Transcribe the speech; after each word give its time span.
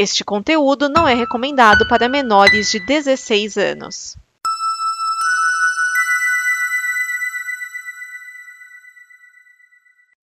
Este 0.00 0.24
conteúdo 0.24 0.88
não 0.88 1.06
é 1.06 1.12
recomendado 1.12 1.86
para 1.86 2.08
menores 2.08 2.70
de 2.70 2.80
16 2.80 3.58
anos. 3.58 4.16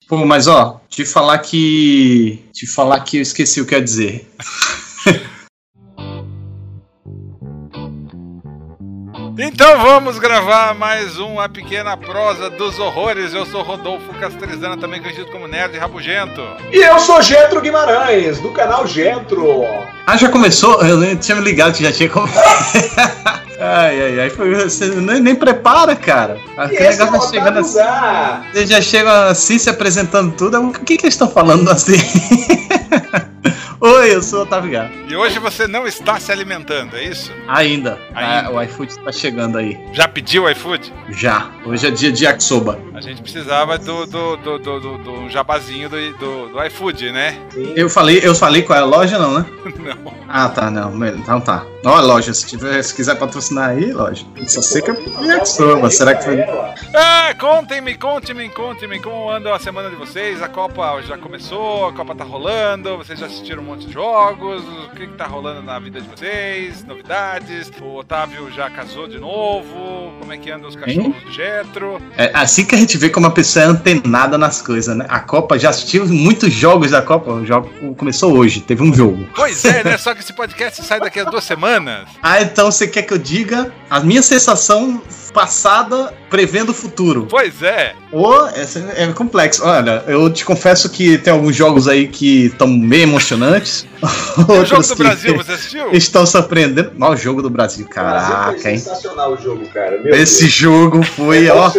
Pô, 0.07 0.25
mas 0.25 0.47
ó, 0.47 0.81
te 0.89 1.05
falar 1.05 1.37
que. 1.37 2.43
Te 2.51 2.65
falar 2.65 3.01
que 3.01 3.17
eu 3.17 3.21
esqueci 3.21 3.61
o 3.61 3.67
que 3.67 3.75
ia 3.75 3.81
dizer. 3.83 4.27
Então 9.59 9.81
vamos 9.81 10.19
gravar 10.19 10.75
mais 10.75 11.17
um 11.17 11.39
A 11.39 11.49
Pequena 11.49 11.97
Prosa 11.97 12.47
dos 12.47 12.77
Horrores. 12.77 13.33
Eu 13.33 13.43
sou 13.43 13.63
Rodolfo 13.63 14.13
Castrizana, 14.19 14.77
também 14.77 15.01
conhecido 15.01 15.25
como 15.31 15.47
Nerd 15.47 15.75
Rabugento. 15.79 16.43
E 16.71 16.77
eu 16.77 16.99
sou 16.99 17.23
Getro 17.23 17.59
Guimarães, 17.59 18.39
do 18.39 18.51
canal 18.51 18.85
Getro. 18.85 19.65
Ah, 20.05 20.15
já 20.15 20.29
começou? 20.29 20.79
Eu 20.83 20.97
nem 20.97 21.15
tinha 21.15 21.37
me 21.37 21.43
ligado 21.43 21.75
que 21.75 21.81
já 21.81 21.91
tinha 21.91 22.07
começado. 22.07 22.45
ai, 23.59 23.99
ai, 23.99 24.19
ai. 24.19 24.29
Você 24.29 24.89
nem, 24.89 25.21
nem 25.21 25.33
prepara, 25.33 25.95
cara. 25.95 26.37
Aquele 26.55 26.95
negócio 26.95 27.19
tá 27.19 27.27
chegando 27.27 27.57
assim. 27.57 27.79
Você 28.53 28.67
já 28.67 28.79
chega 28.79 29.25
assim, 29.25 29.57
se 29.57 29.71
apresentando 29.71 30.35
tudo. 30.35 30.61
O 30.61 30.71
que, 30.71 30.97
que 30.97 31.05
eles 31.05 31.15
estão 31.15 31.27
falando 31.27 31.67
assim? 31.71 31.97
Oi, 33.79 34.15
eu 34.15 34.23
sou 34.23 34.39
o 34.39 34.41
Otávio 34.41 34.71
Gato. 34.71 34.91
E 35.07 35.15
hoje 35.15 35.37
você 35.37 35.67
não 35.67 35.85
está 35.85 36.19
se 36.19 36.31
alimentando, 36.31 36.97
é 36.97 37.03
isso? 37.03 37.31
Ainda. 37.47 37.99
Ainda. 38.15 38.47
Ah, 38.47 38.51
o 38.51 38.59
iFood 38.63 38.91
está 38.91 39.11
chegando 39.11 39.55
aí. 39.55 39.77
Já 39.93 40.07
pediu 40.07 40.45
o 40.45 40.49
iFood? 40.49 40.91
Já. 41.09 41.51
Hoje 41.63 41.85
é 41.85 41.91
dia 41.91 42.11
de 42.11 42.25
yakisoba. 42.25 42.79
A 42.97 43.01
gente 43.01 43.21
precisava 43.21 43.77
do, 43.77 44.07
do, 44.07 44.37
do, 44.37 44.57
do, 44.57 44.79
do, 44.79 44.97
do 44.97 45.29
jabazinho 45.29 45.87
do, 45.87 46.13
do, 46.13 46.47
do 46.49 46.63
iFood, 46.65 47.11
né? 47.11 47.39
Eu 47.75 47.91
falei, 47.91 48.19
eu 48.23 48.33
falei 48.33 48.63
qual 48.63 48.79
é 48.79 48.81
a 48.81 48.85
loja, 48.85 49.19
não, 49.19 49.37
né? 49.37 49.45
não. 49.77 50.13
Ah, 50.27 50.49
tá, 50.49 50.71
não. 50.71 51.05
Então 51.05 51.39
tá. 51.39 51.63
Ó, 51.85 52.01
loja, 52.01 52.33
se, 52.33 52.47
tiver, 52.47 52.81
se 52.81 52.95
quiser 52.95 53.15
patrocinar 53.15 53.69
aí, 53.69 53.93
loja. 53.93 54.25
Só 54.47 54.63
sei 54.63 54.81
que 54.81 54.89
é 54.89 54.95
yakisoba. 55.27 55.91
Será 55.91 56.15
que 56.15 56.23
foi... 56.23 56.41
Ah, 56.93 57.35
contem-me, 57.39 57.95
contem-me, 57.95 58.49
contem-me 58.49 58.99
como 58.99 59.29
anda 59.29 59.55
a 59.55 59.59
semana 59.59 59.91
de 59.91 59.95
vocês. 59.95 60.41
A 60.41 60.49
Copa 60.49 60.99
já 61.03 61.19
começou, 61.19 61.87
a 61.87 61.93
Copa 61.93 62.15
tá 62.15 62.23
rolando, 62.23 62.97
vocês 62.97 63.19
já 63.19 63.27
assistiram 63.27 63.61
monte 63.61 63.85
de 63.85 63.93
jogos, 63.93 64.63
o 64.63 64.89
que, 64.95 65.05
que 65.05 65.13
tá 65.13 65.27
rolando 65.27 65.61
na 65.61 65.77
vida 65.77 66.01
de 66.01 66.07
vocês, 66.07 66.83
novidades. 66.83 67.71
O 67.79 67.97
Otávio 67.97 68.51
já 68.51 68.69
casou 68.69 69.07
de 69.07 69.19
novo, 69.19 70.13
como 70.19 70.33
é 70.33 70.37
que 70.37 70.49
andam 70.49 70.67
os 70.67 70.75
cachorros 70.75 71.05
hein? 71.05 71.15
do 71.23 71.31
Getro. 71.31 72.01
É 72.17 72.31
assim 72.33 72.65
que 72.65 72.73
a 72.73 72.77
gente 72.77 72.86
vê 72.95 73.09
como 73.09 73.25
a 73.25 73.31
pessoa 73.31 73.65
é 73.65 73.67
antenada 73.67 74.37
nas 74.37 74.61
coisas, 74.61 74.95
né? 74.95 75.05
A 75.09 75.19
Copa 75.19 75.57
já 75.57 75.71
assistiu 75.71 76.05
muitos 76.05 76.53
jogos 76.53 76.91
da 76.91 77.01
Copa, 77.01 77.31
o 77.31 77.45
jogo 77.45 77.69
começou 77.95 78.37
hoje, 78.37 78.61
teve 78.61 78.83
um 78.83 78.93
jogo. 78.93 79.27
Pois 79.35 79.65
é, 79.65 79.83
né? 79.83 79.97
Só 79.97 80.13
que 80.13 80.21
esse 80.21 80.33
podcast 80.33 80.83
sai 80.83 80.99
daqui 80.99 81.19
a 81.19 81.23
duas 81.23 81.43
semanas. 81.43 82.07
Ah, 82.21 82.41
então 82.41 82.69
você 82.69 82.87
quer 82.87 83.03
que 83.03 83.13
eu 83.13 83.17
diga 83.17 83.71
a 83.89 84.01
minha 84.01 84.21
sensação 84.21 85.01
passada 85.33 86.13
prevendo 86.29 86.69
o 86.69 86.73
futuro. 86.73 87.27
Pois 87.29 87.61
é. 87.61 87.93
Ou 88.11 88.47
é, 88.47 88.65
é 88.95 89.07
complexo. 89.13 89.63
Olha, 89.63 90.03
eu 90.07 90.31
te 90.31 90.43
confesso 90.43 90.89
que 90.89 91.17
tem 91.17 91.31
alguns 91.31 91.55
jogos 91.55 91.87
aí 91.87 92.07
que 92.07 92.45
estão 92.45 92.67
meio 92.67 93.03
emocionantes. 93.03 93.85
o 94.01 94.65
jogo 94.65 94.87
do 94.87 94.95
Brasil, 94.95 95.37
você 95.37 95.53
assistiu? 95.53 95.91
Estão 95.91 96.25
surpreendendo. 96.25 96.91
Ó, 96.99 97.11
o 97.11 97.15
jogo 97.15 97.41
do 97.41 97.49
Brasil, 97.49 97.87
caraca, 97.87 98.51
Brasil 98.51 98.71
hein? 98.71 98.77
Sensacional 98.77 99.33
o 99.33 99.37
jogo, 99.41 99.67
cara. 99.67 100.01
Meu 100.01 100.15
Esse 100.15 100.41
Deus. 100.41 100.53
jogo 100.53 101.03
foi, 101.03 101.49
ó, 101.49 101.71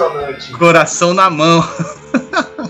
coração 0.59 0.98
na 1.15 1.31
mão. 1.31 1.67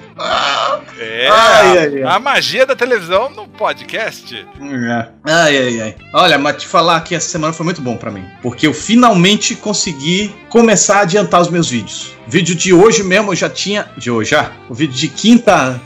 É, 1.01 1.29
ai, 1.29 1.79
ai, 1.79 2.03
ai. 2.03 2.03
a 2.03 2.19
magia 2.19 2.67
da 2.67 2.75
televisão 2.75 3.31
no 3.31 3.47
podcast. 3.47 4.35
É. 4.37 5.09
Ai, 5.25 5.57
ai, 5.57 5.81
ai. 5.81 5.97
Olha, 6.13 6.37
mas 6.37 6.63
te 6.63 6.67
falar 6.67 7.01
que 7.03 7.15
essa 7.15 7.29
semana 7.29 7.53
foi 7.53 7.65
muito 7.65 7.81
bom 7.81 7.97
para 7.97 8.11
mim. 8.11 8.25
Porque 8.43 8.67
eu 8.67 8.75
finalmente 8.75 9.55
consegui 9.55 10.35
começar 10.49 10.99
a 10.99 11.01
adiantar 11.03 11.41
os 11.41 11.49
meus 11.49 11.71
vídeos. 11.71 12.13
Vídeo 12.27 12.55
de 12.57 12.73
hoje 12.73 13.05
mesmo 13.05 13.31
eu 13.31 13.37
já 13.37 13.49
tinha. 13.49 13.89
De 13.97 14.11
hoje 14.11 14.33
já? 14.33 14.51
O 14.69 14.75
vídeo 14.75 14.95
de 14.95 15.07
quinta 15.09 15.81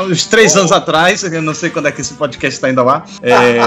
uns 0.00 0.24
três 0.26 0.56
anos 0.56 0.72
atrás, 0.72 1.22
eu 1.22 1.42
não 1.42 1.54
sei 1.54 1.70
quando 1.70 1.86
é 1.86 1.92
que 1.92 2.00
esse 2.00 2.14
podcast 2.14 2.56
está 2.56 2.70
indo 2.70 2.82
lá. 2.82 3.04
É, 3.22 3.58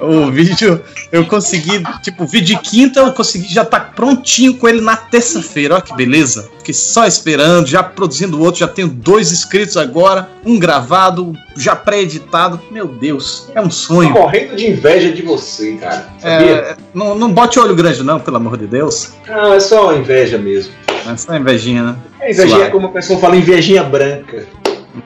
o 0.00 0.30
vídeo, 0.30 0.82
eu 1.10 1.26
consegui, 1.26 1.82
tipo, 2.02 2.24
o 2.24 2.26
vídeo 2.26 2.56
de 2.56 2.62
quinta, 2.62 3.00
eu 3.00 3.12
consegui 3.12 3.52
já 3.52 3.64
tá 3.64 3.80
prontinho 3.80 4.54
com 4.56 4.68
ele 4.68 4.80
na 4.80 4.96
terça-feira. 4.96 5.74
Olha 5.74 5.82
que 5.82 5.94
beleza. 5.94 6.50
Fiquei 6.58 6.74
só 6.74 7.06
esperando, 7.06 7.66
já 7.66 7.82
produzindo 7.82 8.40
outro, 8.40 8.60
já 8.60 8.68
tenho 8.68 8.88
dois 8.88 9.32
inscritos 9.32 9.76
agora, 9.76 10.28
um 10.44 10.58
gravado, 10.58 11.32
já 11.56 11.74
pré-editado. 11.74 12.60
Meu 12.70 12.86
Deus, 12.86 13.48
é 13.54 13.60
um 13.60 13.70
sonho. 13.70 14.12
Tô 14.12 14.20
morrendo 14.20 14.56
de 14.56 14.70
inveja 14.70 15.10
de 15.12 15.22
você, 15.22 15.72
cara. 15.74 16.06
É, 16.22 16.76
não, 16.94 17.14
não 17.14 17.32
bote 17.32 17.58
olho 17.58 17.74
grande, 17.74 18.02
não, 18.02 18.20
pelo 18.20 18.36
amor 18.36 18.56
de 18.56 18.66
Deus. 18.66 19.12
Não, 19.26 19.52
é 19.52 19.60
só 19.60 19.94
inveja 19.94 20.38
mesmo. 20.38 20.72
É 20.88 21.16
só 21.16 21.36
invejinha, 21.36 21.82
né? 21.82 21.96
É 22.20 22.30
invejinha, 22.30 22.70
como 22.70 22.86
a 22.86 22.90
pessoa 22.90 23.18
fala, 23.18 23.36
invejinha 23.36 23.82
branca. 23.82 24.46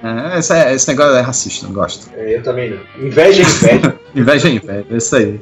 É, 0.02 0.38
esse, 0.38 0.52
é, 0.52 0.74
esse, 0.74 0.88
negócio 0.88 1.16
é 1.16 1.20
racista, 1.20 1.66
não 1.66 1.74
gosto. 1.74 2.10
É, 2.14 2.36
eu 2.36 2.42
também 2.42 2.70
não. 2.70 3.06
Inveja 3.06 3.42
é 3.42 3.74
inveja. 3.74 3.98
inveja 4.14 4.48
é 4.48 4.50
inveja, 4.52 4.86
é 4.90 4.96
isso 4.96 5.16
aí. 5.16 5.40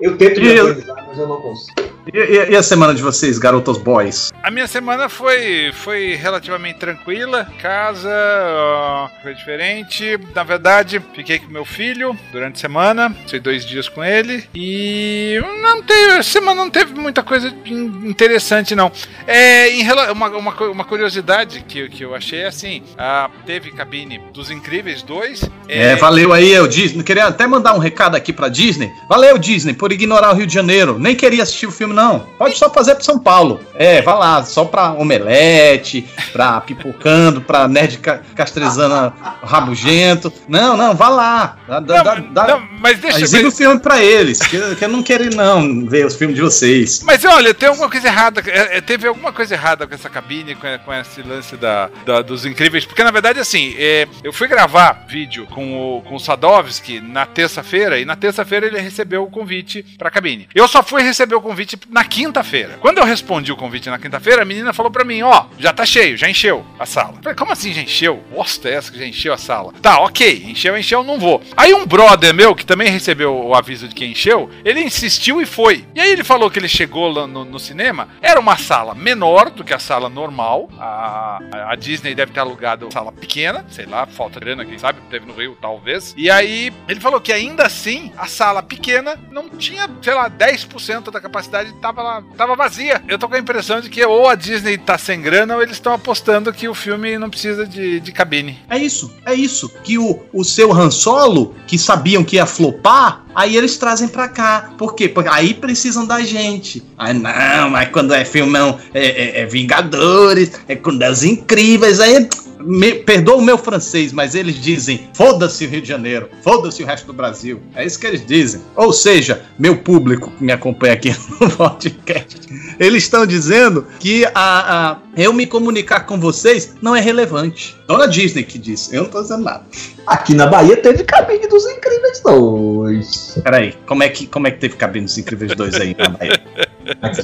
Eu 0.00 0.16
tento 0.16 0.40
me 0.40 0.60
organizar, 0.60 1.04
mas 1.06 1.18
eu 1.18 1.28
não 1.28 1.40
consigo. 1.40 1.94
E, 2.12 2.18
e, 2.18 2.50
e, 2.50 2.56
a 2.56 2.62
semana 2.62 2.94
de 2.94 3.00
vocês, 3.00 3.38
garotos 3.38 3.78
boys? 3.78 4.30
A 4.42 4.50
minha 4.50 4.66
semana 4.66 5.08
foi, 5.08 5.72
foi 5.72 6.14
relativamente 6.14 6.78
tranquila. 6.78 7.48
Casa 7.62 8.10
uh, 8.10 9.22
foi 9.22 9.34
diferente. 9.34 10.18
Na 10.34 10.44
verdade, 10.44 11.00
fiquei 11.14 11.38
com 11.38 11.50
meu 11.50 11.64
filho 11.64 12.16
durante 12.30 12.56
a 12.56 12.60
semana. 12.60 13.10
Fiquei 13.22 13.40
dois 13.40 13.64
dias 13.64 13.88
com 13.88 14.04
ele. 14.04 14.44
E 14.54 15.40
não 15.62 15.82
teve, 15.82 16.12
a 16.12 16.22
semana 16.22 16.62
não 16.62 16.70
teve 16.70 16.92
muita 16.94 17.22
coisa 17.22 17.54
interessante, 17.64 18.74
não. 18.74 18.92
É, 19.26 19.70
em, 19.70 19.90
uma, 20.12 20.28
uma, 20.28 20.52
uma 20.64 20.84
curiosidade 20.84 21.64
que, 21.66 21.88
que 21.88 22.04
eu 22.04 22.14
achei 22.14 22.40
é 22.40 22.48
assim: 22.48 22.82
uh, 22.92 23.30
teve 23.46 23.70
cabine 23.70 24.20
dos 24.32 24.50
Incríveis 24.50 25.02
2. 25.02 25.48
É, 25.68 25.92
é 25.92 25.96
valeu 25.96 26.34
aí, 26.34 26.52
eu 26.52 26.68
Disney. 26.68 27.02
Queria 27.02 27.26
até 27.26 27.46
mandar 27.46 27.74
um 27.74 27.78
recado 27.78 28.14
aqui 28.14 28.32
pra 28.32 28.48
Disney. 28.48 28.92
Valeu, 29.08 29.38
Disney, 29.38 29.72
por 29.84 29.92
ignorar 29.92 30.32
o 30.32 30.34
Rio 30.34 30.46
de 30.46 30.54
Janeiro. 30.54 30.98
Nem 30.98 31.14
queria 31.14 31.42
assistir 31.42 31.66
o 31.66 31.70
filme 31.70 31.92
não. 31.92 32.20
Pode 32.38 32.56
só 32.56 32.70
fazer 32.70 32.94
pro 32.94 33.04
São 33.04 33.18
Paulo. 33.18 33.60
É, 33.74 34.00
vai 34.00 34.16
lá, 34.16 34.42
só 34.42 34.64
pra 34.64 34.94
omelete, 34.94 36.08
pra 36.32 36.58
pipocando, 36.62 37.42
pra 37.42 37.68
nerd 37.68 37.98
ca 37.98 38.22
castrezana 38.34 39.12
rabugento. 39.42 40.32
Não, 40.48 40.74
não, 40.74 40.94
vá 40.94 41.10
lá. 41.10 41.58
Dá, 41.68 41.80
não, 41.80 41.86
dá, 41.86 42.14
dá, 42.14 42.46
não, 42.46 42.68
mas 42.80 42.98
deixa 42.98 43.20
Exibe 43.20 43.44
mas... 43.44 43.52
o 43.52 43.56
filme 43.58 43.78
pra 43.78 44.02
eles, 44.02 44.38
que, 44.38 44.74
que 44.74 44.84
eu 44.86 44.88
não 44.88 45.02
quero 45.02 45.28
não 45.36 45.86
ver 45.86 46.06
os 46.06 46.16
filmes 46.16 46.36
de 46.36 46.40
vocês. 46.40 47.02
Mas 47.02 47.22
olha, 47.26 47.52
tem 47.52 47.68
alguma 47.68 47.90
coisa 47.90 48.06
errada. 48.08 48.42
É, 48.46 48.78
é, 48.78 48.80
teve 48.80 49.06
alguma 49.06 49.34
coisa 49.34 49.52
errada 49.52 49.86
com 49.86 49.94
essa 49.94 50.08
cabine, 50.08 50.54
com, 50.54 50.66
com 50.82 50.94
esse 50.94 51.20
lance 51.20 51.56
da, 51.56 51.90
da, 52.06 52.22
dos 52.22 52.46
incríveis. 52.46 52.86
Porque 52.86 53.04
na 53.04 53.10
verdade, 53.10 53.38
assim, 53.38 53.74
é, 53.76 54.08
eu 54.22 54.32
fui 54.32 54.48
gravar 54.48 55.04
vídeo 55.06 55.46
com 55.50 55.98
o, 55.98 56.02
com 56.02 56.14
o 56.14 56.20
Sadovski 56.20 57.02
na 57.02 57.26
terça-feira, 57.26 57.98
e 57.98 58.06
na 58.06 58.16
terça-feira 58.16 58.66
ele 58.66 58.80
recebeu 58.80 59.24
o 59.24 59.30
convite 59.30 59.73
pra 59.82 60.10
cabine. 60.10 60.48
Eu 60.54 60.68
só 60.68 60.82
fui 60.82 61.02
receber 61.02 61.34
o 61.34 61.40
convite 61.40 61.78
na 61.88 62.04
quinta-feira. 62.04 62.78
Quando 62.80 62.98
eu 62.98 63.04
respondi 63.04 63.52
o 63.52 63.56
convite 63.56 63.88
na 63.90 63.98
quinta-feira, 63.98 64.42
a 64.42 64.44
menina 64.44 64.72
falou 64.72 64.90
para 64.90 65.04
mim: 65.04 65.22
Ó, 65.22 65.46
oh, 65.46 65.60
já 65.60 65.72
tá 65.72 65.84
cheio, 65.84 66.16
já 66.16 66.28
encheu 66.28 66.64
a 66.78 66.86
sala. 66.86 67.14
Eu 67.16 67.22
falei, 67.22 67.36
como 67.36 67.52
assim 67.52 67.72
já 67.72 67.82
encheu? 67.82 68.22
Bosta 68.30 68.68
é 68.68 68.74
essa 68.74 68.92
que 68.92 68.98
já 68.98 69.06
encheu 69.06 69.32
a 69.32 69.38
sala? 69.38 69.72
Tá, 69.80 70.00
ok, 70.00 70.44
encheu, 70.46 70.76
encheu, 70.76 71.02
não 71.02 71.18
vou. 71.18 71.42
Aí 71.56 71.72
um 71.74 71.86
brother 71.86 72.34
meu, 72.34 72.54
que 72.54 72.66
também 72.66 72.90
recebeu 72.90 73.34
o 73.34 73.54
aviso 73.54 73.88
de 73.88 73.94
que 73.94 74.04
encheu, 74.04 74.50
ele 74.64 74.82
insistiu 74.82 75.40
e 75.40 75.46
foi. 75.46 75.84
E 75.94 76.00
aí 76.00 76.10
ele 76.10 76.24
falou 76.24 76.50
que 76.50 76.58
ele 76.58 76.68
chegou 76.68 77.10
lá 77.10 77.26
no, 77.26 77.44
no 77.44 77.58
cinema, 77.58 78.08
era 78.20 78.38
uma 78.38 78.56
sala 78.56 78.94
menor 78.94 79.50
do 79.50 79.64
que 79.64 79.74
a 79.74 79.78
sala 79.78 80.08
normal. 80.08 80.68
A, 80.78 81.38
a 81.70 81.74
Disney 81.76 82.14
deve 82.14 82.32
ter 82.32 82.40
alugado 82.40 82.88
sala 82.92 83.12
pequena, 83.12 83.64
sei 83.70 83.86
lá, 83.86 84.06
falta 84.06 84.40
grana, 84.40 84.64
quem 84.64 84.78
sabe, 84.78 85.00
teve 85.10 85.26
no 85.26 85.34
Rio, 85.34 85.56
talvez. 85.60 86.14
E 86.16 86.30
aí 86.30 86.72
ele 86.88 87.00
falou 87.00 87.20
que 87.20 87.32
ainda 87.32 87.64
assim 87.64 88.12
a 88.16 88.26
sala 88.26 88.62
pequena 88.62 89.18
não 89.30 89.48
tinha, 89.48 89.63
sei 90.02 90.14
lá, 90.14 90.30
10% 90.30 91.10
da 91.10 91.20
capacidade 91.20 91.72
tava 91.74 92.02
lá, 92.02 92.22
tava 92.36 92.56
vazia. 92.56 93.02
Eu 93.08 93.18
tô 93.18 93.28
com 93.28 93.34
a 93.34 93.38
impressão 93.38 93.80
de 93.80 93.88
que 93.88 94.04
ou 94.04 94.28
a 94.28 94.34
Disney 94.34 94.78
tá 94.78 94.98
sem 94.98 95.20
grana 95.20 95.56
ou 95.56 95.62
eles 95.62 95.76
estão 95.76 95.92
apostando 95.92 96.52
que 96.52 96.68
o 96.68 96.74
filme 96.74 97.18
não 97.18 97.30
precisa 97.30 97.66
de, 97.66 98.00
de 98.00 98.12
cabine. 98.12 98.58
É 98.68 98.78
isso, 98.78 99.14
é 99.24 99.34
isso. 99.34 99.68
Que 99.82 99.98
o, 99.98 100.22
o 100.32 100.44
seu 100.44 100.72
Han 100.72 100.90
Solo, 100.90 101.54
que 101.66 101.78
sabiam 101.78 102.24
que 102.24 102.36
ia 102.36 102.46
flopar, 102.46 103.23
aí 103.34 103.56
eles 103.56 103.76
trazem 103.76 104.08
pra 104.08 104.28
cá. 104.28 104.70
Por 104.78 104.94
quê? 104.94 105.08
Porque 105.08 105.28
aí 105.30 105.54
precisam 105.54 106.06
da 106.06 106.20
gente. 106.20 106.82
Ah, 106.96 107.12
não, 107.12 107.70
mas 107.70 107.88
quando 107.90 108.12
é 108.14 108.24
filmão, 108.24 108.78
é, 108.92 109.06
é, 109.06 109.40
é 109.40 109.46
Vingadores, 109.46 110.52
é 110.68 110.76
quando 110.76 111.02
é 111.02 111.10
os 111.10 111.22
incríveis, 111.22 112.00
aí 112.00 112.28
me, 112.64 112.94
perdoa 112.94 113.36
o 113.36 113.42
meu 113.42 113.58
francês, 113.58 114.12
mas 114.12 114.34
eles 114.34 114.60
dizem: 114.60 115.08
foda-se 115.14 115.64
o 115.64 115.68
Rio 115.68 115.82
de 115.82 115.88
Janeiro, 115.88 116.28
foda-se 116.42 116.82
o 116.82 116.86
resto 116.86 117.06
do 117.06 117.12
Brasil. 117.12 117.60
É 117.74 117.84
isso 117.84 117.98
que 117.98 118.06
eles 118.06 118.24
dizem. 118.26 118.60
Ou 118.74 118.92
seja, 118.92 119.44
meu 119.58 119.76
público 119.76 120.30
que 120.30 120.44
me 120.44 120.52
acompanha 120.52 120.94
aqui 120.94 121.14
no 121.40 121.50
podcast, 121.50 122.40
eles 122.78 123.04
estão 123.04 123.26
dizendo 123.26 123.86
que 124.00 124.24
a, 124.26 124.32
a, 124.34 124.98
eu 125.16 125.32
me 125.32 125.46
comunicar 125.46 126.00
com 126.00 126.18
vocês 126.18 126.74
não 126.80 126.96
é 126.96 127.00
relevante. 127.00 127.76
Dona 127.86 128.08
Disney 128.08 128.42
que 128.44 128.58
disse, 128.58 128.94
eu 128.96 129.02
não 129.04 129.10
tô 129.10 129.20
dizendo 129.22 129.44
nada. 129.44 129.62
Aqui 130.06 130.34
na 130.34 130.46
Bahia 130.46 130.76
teve 130.76 131.04
cabine 131.04 131.46
dos 131.46 131.66
incríveis 131.66 132.20
dois. 132.20 133.34
Incríveis. 133.36 133.40
Peraí, 133.42 133.74
como 133.86 134.02
é 134.02 134.08
que, 134.08 134.26
como 134.26 134.46
é 134.46 134.50
que 134.50 134.58
teve 134.58 134.76
cabine 134.76 135.02
nos 135.04 135.18
Incríveis 135.18 135.54
2 135.54 135.74
aí 135.74 135.96
na 135.98 136.08
Bahia? 136.08 136.40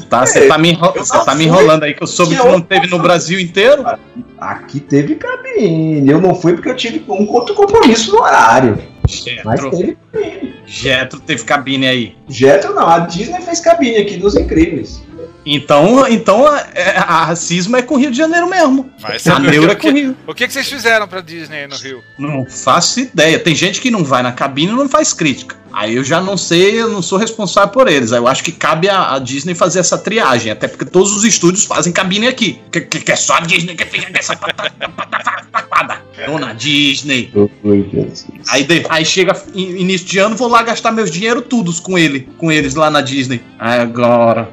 Tá, 0.08 0.24
você 0.26 0.48
tá, 0.48 0.56
me, 0.58 0.70
enro- 0.70 0.92
você 0.96 1.24
tá 1.24 1.34
me 1.34 1.44
enrolando 1.44 1.82
aí 1.84 1.94
que 1.94 2.02
eu 2.02 2.06
soube 2.06 2.34
que 2.36 2.42
não 2.42 2.60
teve 2.60 2.86
no 2.88 2.98
Brasil 2.98 3.38
inteiro. 3.38 3.84
Aqui 4.38 4.80
teve 4.80 5.14
cabine. 5.16 6.08
Eu 6.10 6.20
não 6.20 6.34
fui 6.34 6.54
porque 6.54 6.68
eu 6.70 6.76
tive 6.76 7.04
um 7.08 7.28
outro 7.30 7.54
compromisso 7.54 8.12
no 8.12 8.22
horário. 8.22 8.78
Mas 9.44 9.60
Jetro, 9.60 9.70
teve. 9.70 9.98
Jetro 10.66 11.20
teve 11.20 11.44
cabine 11.44 11.86
aí. 11.86 12.16
Jetro 12.28 12.74
não, 12.74 12.86
a 12.88 13.00
Disney 13.00 13.40
fez 13.42 13.60
cabine 13.60 13.96
aqui 13.98 14.16
dos 14.16 14.34
Incríveis. 14.36 15.02
Então, 15.44 16.06
então 16.08 16.46
a, 16.46 16.60
é- 16.74 16.96
a 16.98 17.24
racismo 17.24 17.76
é 17.76 17.82
com 17.82 17.94
o 17.94 17.98
Rio 17.98 18.10
de 18.10 18.16
Janeiro 18.18 18.48
mesmo. 18.48 18.90
Vai 18.98 19.16
A 19.30 19.38
neura 19.38 19.72
é 19.72 19.74
com 19.74 19.88
o 19.88 19.92
Rio. 19.92 20.16
o 20.26 20.34
que, 20.34 20.46
que 20.46 20.52
vocês 20.52 20.68
fizeram 20.68 21.08
pra 21.08 21.20
Disney 21.20 21.60
aí 21.62 21.66
no 21.66 21.76
Rio? 21.76 22.02
Não 22.18 22.44
faço 22.46 23.00
ideia. 23.00 23.38
Tem 23.38 23.54
gente 23.54 23.80
que 23.80 23.90
não 23.90 24.04
vai 24.04 24.22
na 24.22 24.32
cabine 24.32 24.72
e 24.72 24.74
não 24.76 24.88
faz 24.88 25.12
crítica. 25.12 25.58
Aí 25.72 25.94
eu 25.96 26.02
já 26.04 26.20
não 26.20 26.36
sei, 26.36 26.80
eu 26.82 26.88
não 26.88 27.00
sou 27.00 27.16
responsável 27.16 27.70
por 27.70 27.88
eles. 27.88 28.12
Aí 28.12 28.18
Eu 28.18 28.26
acho 28.28 28.42
que 28.42 28.50
cabe 28.52 28.88
a, 28.88 29.14
a 29.14 29.18
Disney 29.20 29.54
fazer 29.54 29.78
essa 29.78 29.96
triagem, 29.96 30.50
até 30.50 30.66
porque 30.68 30.84
todos 30.84 31.12
os 31.16 31.24
estúdios 31.24 31.64
fazem 31.64 31.92
cabine 31.92 32.26
aqui. 32.26 32.60
Que, 32.72 32.80
que, 32.82 33.00
que 33.00 33.12
é 33.12 33.16
só 33.16 33.34
a 33.34 33.40
Disney 33.40 33.76
que 33.76 33.84
fica 33.86 34.10
com 34.12 34.18
essa 34.18 34.36
pata- 34.36 34.70
pataquada. 34.70 36.02
Dona 36.26 36.52
Disney. 36.54 37.30
Aí, 38.48 38.64
de- 38.64 38.84
aí 38.90 39.04
chega 39.06 39.32
in- 39.54 39.76
início 39.78 40.06
de 40.06 40.18
ano, 40.18 40.36
vou 40.36 40.48
lá 40.48 40.62
gastar 40.62 40.92
meus 40.92 41.10
dinheiro 41.10 41.40
todos 41.40 41.80
com 41.80 41.96
ele, 41.96 42.28
com 42.36 42.50
eles 42.52 42.74
lá 42.74 42.90
na 42.90 43.00
Disney. 43.00 43.40
Agora. 43.58 44.50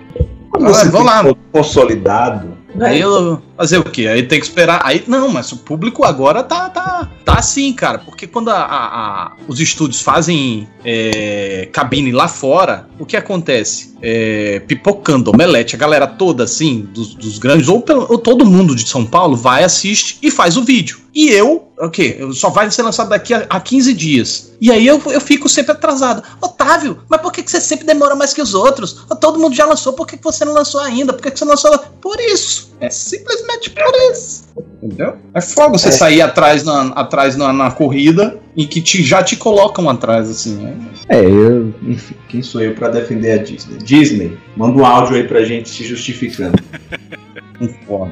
Quando 0.52 0.68
você 0.68 0.88
Ah, 0.88 0.92
tem 0.92 1.04
lá. 1.04 1.24
consolidado, 1.52 2.50
né? 2.76 2.98
Eu 2.98 3.42
fazer 3.58 3.78
o 3.80 3.84
quê? 3.84 4.08
Aí 4.08 4.24
tem 4.24 4.40
que 4.40 4.46
esperar. 4.46 4.82
Aí 4.86 5.04
não, 5.08 5.30
mas 5.30 5.52
o 5.52 5.58
público 5.58 6.04
agora 6.06 6.44
tá 6.44 6.70
tá, 6.70 7.10
tá 7.26 7.34
assim, 7.40 7.74
cara. 7.74 7.98
Porque 8.00 8.28
quando 8.28 8.50
a- 8.50 8.56
a- 8.56 8.88
a- 9.26 9.32
os 9.48 9.60
estúdios 9.60 10.02
fazem 10.02 10.68
é, 10.86 11.68
cabine 11.74 12.12
lá 12.12 12.28
fora, 12.28 12.88
o 13.00 13.06
que 13.06 13.18
acontece? 13.18 13.96
É, 14.02 14.60
pipocando, 14.68 15.32
omelete, 15.32 15.76
a 15.76 15.80
galera 15.80 16.06
toda 16.08 16.44
assim, 16.44 16.88
dos, 16.94 17.16
dos 17.16 17.40
grandes, 17.40 17.68
ou, 17.68 17.82
pelo- 17.82 18.06
ou 18.10 18.18
todo 18.18 18.46
mundo 18.46 18.76
de 18.76 18.88
São 18.88 19.06
Paulo 19.06 19.36
vai, 19.36 19.64
assiste 19.64 20.20
e 20.22 20.30
faz 20.32 20.56
o 20.56 20.64
vídeo. 20.64 21.00
E 21.14 21.30
eu, 21.30 21.68
o 21.80 21.90
quê? 21.90 22.20
Só 22.34 22.50
vai 22.52 22.70
ser 22.70 22.84
lançado 22.84 23.10
daqui 23.10 23.34
a, 23.34 23.48
a 23.50 23.60
15 23.60 23.92
dias. 23.94 24.54
E 24.62 24.72
aí 24.72 24.86
eu, 24.86 25.02
eu 25.08 25.20
fico 25.20 25.50
sempre 25.50 25.72
atrasado. 25.72 26.22
Otávio, 26.40 27.00
mas 27.10 27.20
por 27.22 27.32
que, 27.32 27.42
que 27.42 27.50
você 27.50 27.60
sempre 27.60 27.88
demora 27.88 28.14
mais 28.16 28.34
que 28.34 28.42
os 28.42 28.54
outros? 28.54 29.06
Todo 29.20 29.40
mundo 29.40 29.56
já 29.56 29.66
lançou, 29.66 29.94
por 29.94 30.06
que, 30.06 30.16
que 30.16 30.24
você 30.24 30.46
não 30.46 30.54
lançou 30.54 30.80
ainda? 30.82 31.12
Por 31.14 31.22
que, 31.24 31.32
que 31.32 31.40
você 31.40 31.46
não 31.46 31.52
lançou? 31.54 31.78
Por 32.00 32.20
isso. 32.20 32.72
É 32.80 32.90
simplesmente 32.92 33.47
por 33.70 34.12
isso. 34.12 34.44
Entendeu? 34.82 35.16
É 35.34 35.42
foda 35.42 35.78
você 35.78 35.90
É. 35.90 35.92
sair 35.92 36.22
atrás, 36.22 36.64
na, 36.64 36.88
atrás 36.90 37.36
na, 37.36 37.52
na 37.54 37.72
corrida 37.72 38.38
e 38.56 38.66
que 38.66 38.82
te, 38.82 39.04
já 39.04 39.24
te 39.24 39.36
colocam 39.36 39.90
atrás, 39.90 40.30
assim. 40.30 40.56
né? 40.56 40.76
É, 41.10 41.20
eu, 41.24 41.74
enfim, 41.84 42.16
quem 42.28 42.42
sou 42.42 42.62
eu 42.62 42.74
pra 42.76 42.90
defender 42.90 43.40
a 43.40 43.44
Disney? 43.44 43.78
Disney, 43.78 44.38
manda 44.56 44.78
um 44.78 44.86
áudio 44.86 45.16
aí 45.16 45.24
pra 45.28 45.44
gente 45.44 45.70
se 45.70 45.84
justificando. 45.84 46.58
Um 47.60 47.68
foda. 47.88 48.12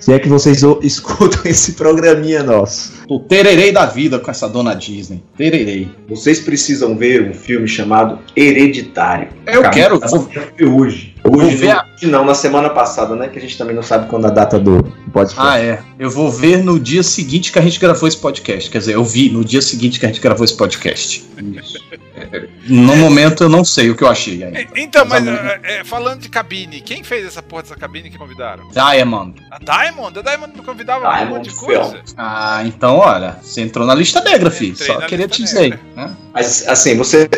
Se 0.00 0.12
é 0.12 0.18
que 0.18 0.28
vocês 0.28 0.62
escutam 0.82 1.42
esse 1.48 1.74
programinha 1.74 2.42
nosso. 2.42 2.92
O 3.08 3.20
tererei 3.20 3.70
da 3.70 3.86
vida 3.86 4.18
com 4.18 4.28
essa 4.30 4.48
dona 4.48 4.74
Disney. 4.74 5.22
Tererei. 5.36 5.88
Vocês 6.08 6.40
precisam 6.40 6.96
ver 6.96 7.22
um 7.30 7.32
filme 7.32 7.68
chamado 7.68 8.18
Hereditário. 8.34 9.28
Eu 9.46 9.62
quero, 9.70 10.00
de 10.00 10.08
vou- 10.08 10.18
assistir 10.28 10.64
Hoje. 10.64 11.14
Vou 11.22 11.42
Hoje 11.44 11.56
ver 11.56 11.74
não, 12.02 12.10
não, 12.10 12.24
na 12.24 12.34
semana 12.34 12.70
passada, 12.70 13.14
né? 13.14 13.28
Que 13.28 13.38
a 13.38 13.40
gente 13.40 13.56
também 13.56 13.74
não 13.74 13.82
sabe 13.82 14.08
quando 14.08 14.26
a 14.26 14.30
data 14.30 14.58
do 14.58 14.82
podcast. 15.12 15.36
Ah, 15.38 15.58
é. 15.60 15.80
Eu 15.98 16.10
vou 16.10 16.30
ver 16.30 16.62
no 16.64 16.78
dia 16.80 17.02
seguinte 17.02 17.52
que 17.52 17.58
a 17.58 17.62
gente 17.62 17.78
gravou 17.78 18.08
esse 18.08 18.16
podcast. 18.16 18.70
Quer 18.70 18.78
dizer, 18.78 18.94
eu 18.94 19.04
vi 19.04 19.30
no 19.30 19.44
dia 19.44 19.60
seguinte 19.62 20.00
que 20.00 20.06
a 20.06 20.08
gente 20.08 20.20
gravou 20.20 20.44
esse 20.44 20.56
podcast. 20.56 21.24
Isso. 21.38 21.78
É, 22.16 22.48
No 22.68 22.96
momento 22.96 23.42
eu 23.44 23.48
não 23.48 23.64
sei 23.64 23.90
o 23.90 23.96
que 23.96 24.02
eu 24.04 24.08
achei 24.08 24.42
ainda. 24.42 24.60
E- 24.60 24.68
Então, 24.76 25.04
mas 25.04 25.24
Mas, 25.24 25.36
é, 25.38 25.60
é, 25.80 25.84
falando 25.84 26.20
de 26.20 26.28
cabine, 26.28 26.80
quem 26.80 27.02
fez 27.02 27.26
essa 27.26 27.42
porra 27.42 27.62
dessa 27.62 27.76
cabine 27.76 28.10
que 28.10 28.18
convidaram? 28.18 28.68
Diamond. 28.70 29.34
A 29.50 29.58
Diamond? 29.58 30.18
A 30.18 30.22
Diamond 30.22 30.52
não 30.56 30.64
convidava 30.64 31.06
um 31.06 31.10
Diamond 31.10 31.30
monte 31.38 31.50
de 31.50 31.54
coisa. 31.56 31.90
Film. 31.90 32.00
Ah, 32.16 32.62
então, 32.64 32.96
olha, 32.96 33.36
você 33.42 33.60
entrou 33.60 33.86
na 33.86 33.94
lista 33.94 34.20
negra, 34.22 34.50
filho. 34.50 34.76
Só 34.76 35.00
queria 35.02 35.28
te 35.28 35.42
dizer. 35.42 35.78
Né? 35.94 36.10
Mas 36.32 36.66
assim, 36.68 36.96
você. 36.96 37.28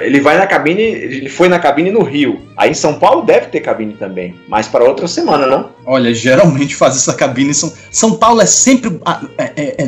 Ele 0.00 0.20
vai 0.20 0.38
na 0.38 0.46
cabine. 0.46 0.82
Ele 0.82 1.28
foi 1.28 1.48
na 1.48 1.58
cabine 1.58 1.90
no 1.90 2.02
Rio. 2.02 2.40
Aí 2.56 2.70
em 2.70 2.74
São 2.74 2.94
Paulo 2.98 3.09
deve 3.24 3.46
ter 3.46 3.60
cabine 3.60 3.94
também. 3.94 4.34
Mas 4.48 4.66
para 4.68 4.84
outra 4.84 5.06
semana, 5.08 5.46
não? 5.46 5.70
Olha, 5.84 6.14
geralmente 6.14 6.74
faz 6.76 6.96
essa 6.96 7.12
cabine 7.14 7.50
em 7.50 7.54
São 7.54 7.72
São 7.90 8.14
Paulo 8.16 8.40
é 8.40 8.46
sempre. 8.46 8.98
É, 9.36 9.52
é- 9.56 9.84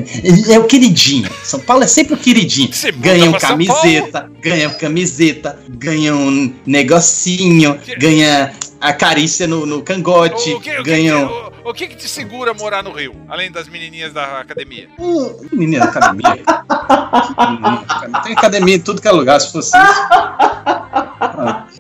é- 0.50 0.54
é 0.54 0.58
o 0.58 0.64
queridinho. 0.64 1.28
São 1.42 1.60
Paulo 1.60 1.84
é 1.84 1.86
sempre 1.86 2.14
o 2.14 2.16
queridinho. 2.16 2.72
Se 2.72 2.90
Ganham 2.92 3.32
camiseta, 3.32 4.30
ganham 4.40 4.70
camiseta, 4.74 5.58
ganham 5.68 6.18
um 6.18 6.54
negocinho, 6.66 7.78
Que- 7.78 7.96
ganha 7.96 8.52
a 8.80 8.92
carícia 8.92 9.46
no, 9.46 9.64
no 9.64 9.80
cangote, 9.82 10.52
O, 10.54 10.60
que, 10.60 10.70
o, 10.70 10.82
que, 10.82 10.90
ganham. 10.90 11.52
o, 11.64 11.70
o 11.70 11.74
que 11.74 11.86
que 11.86 11.94
te 11.96 12.08
segura 12.08 12.52
morar 12.52 12.82
no 12.82 12.90
Rio? 12.90 13.14
Além 13.28 13.50
das 13.50 13.68
menininhas 13.68 14.12
da 14.12 14.40
academia. 14.40 14.88
Menina 15.52 15.84
da 15.84 15.90
academia. 15.90 16.30
Menina 16.30 17.70
da 17.70 17.82
academia. 17.82 18.20
Tem 18.24 18.32
academia 18.32 18.74
em 18.74 18.80
tudo 18.80 19.00
que 19.00 19.06
é 19.08 19.12
lugar, 19.12 19.40
se 19.40 19.52
fosse 19.52 19.70
isso. 19.76 19.86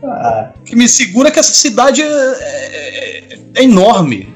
O 0.02 0.62
que 0.64 0.74
me 0.74 0.88
segura 0.88 1.28
é 1.28 1.32
que 1.32 1.38
essa 1.38 1.54
cidade 1.54 2.02
é, 2.02 2.06
é- 2.06 3.38
é 3.56 3.62
enorme. 3.62 4.34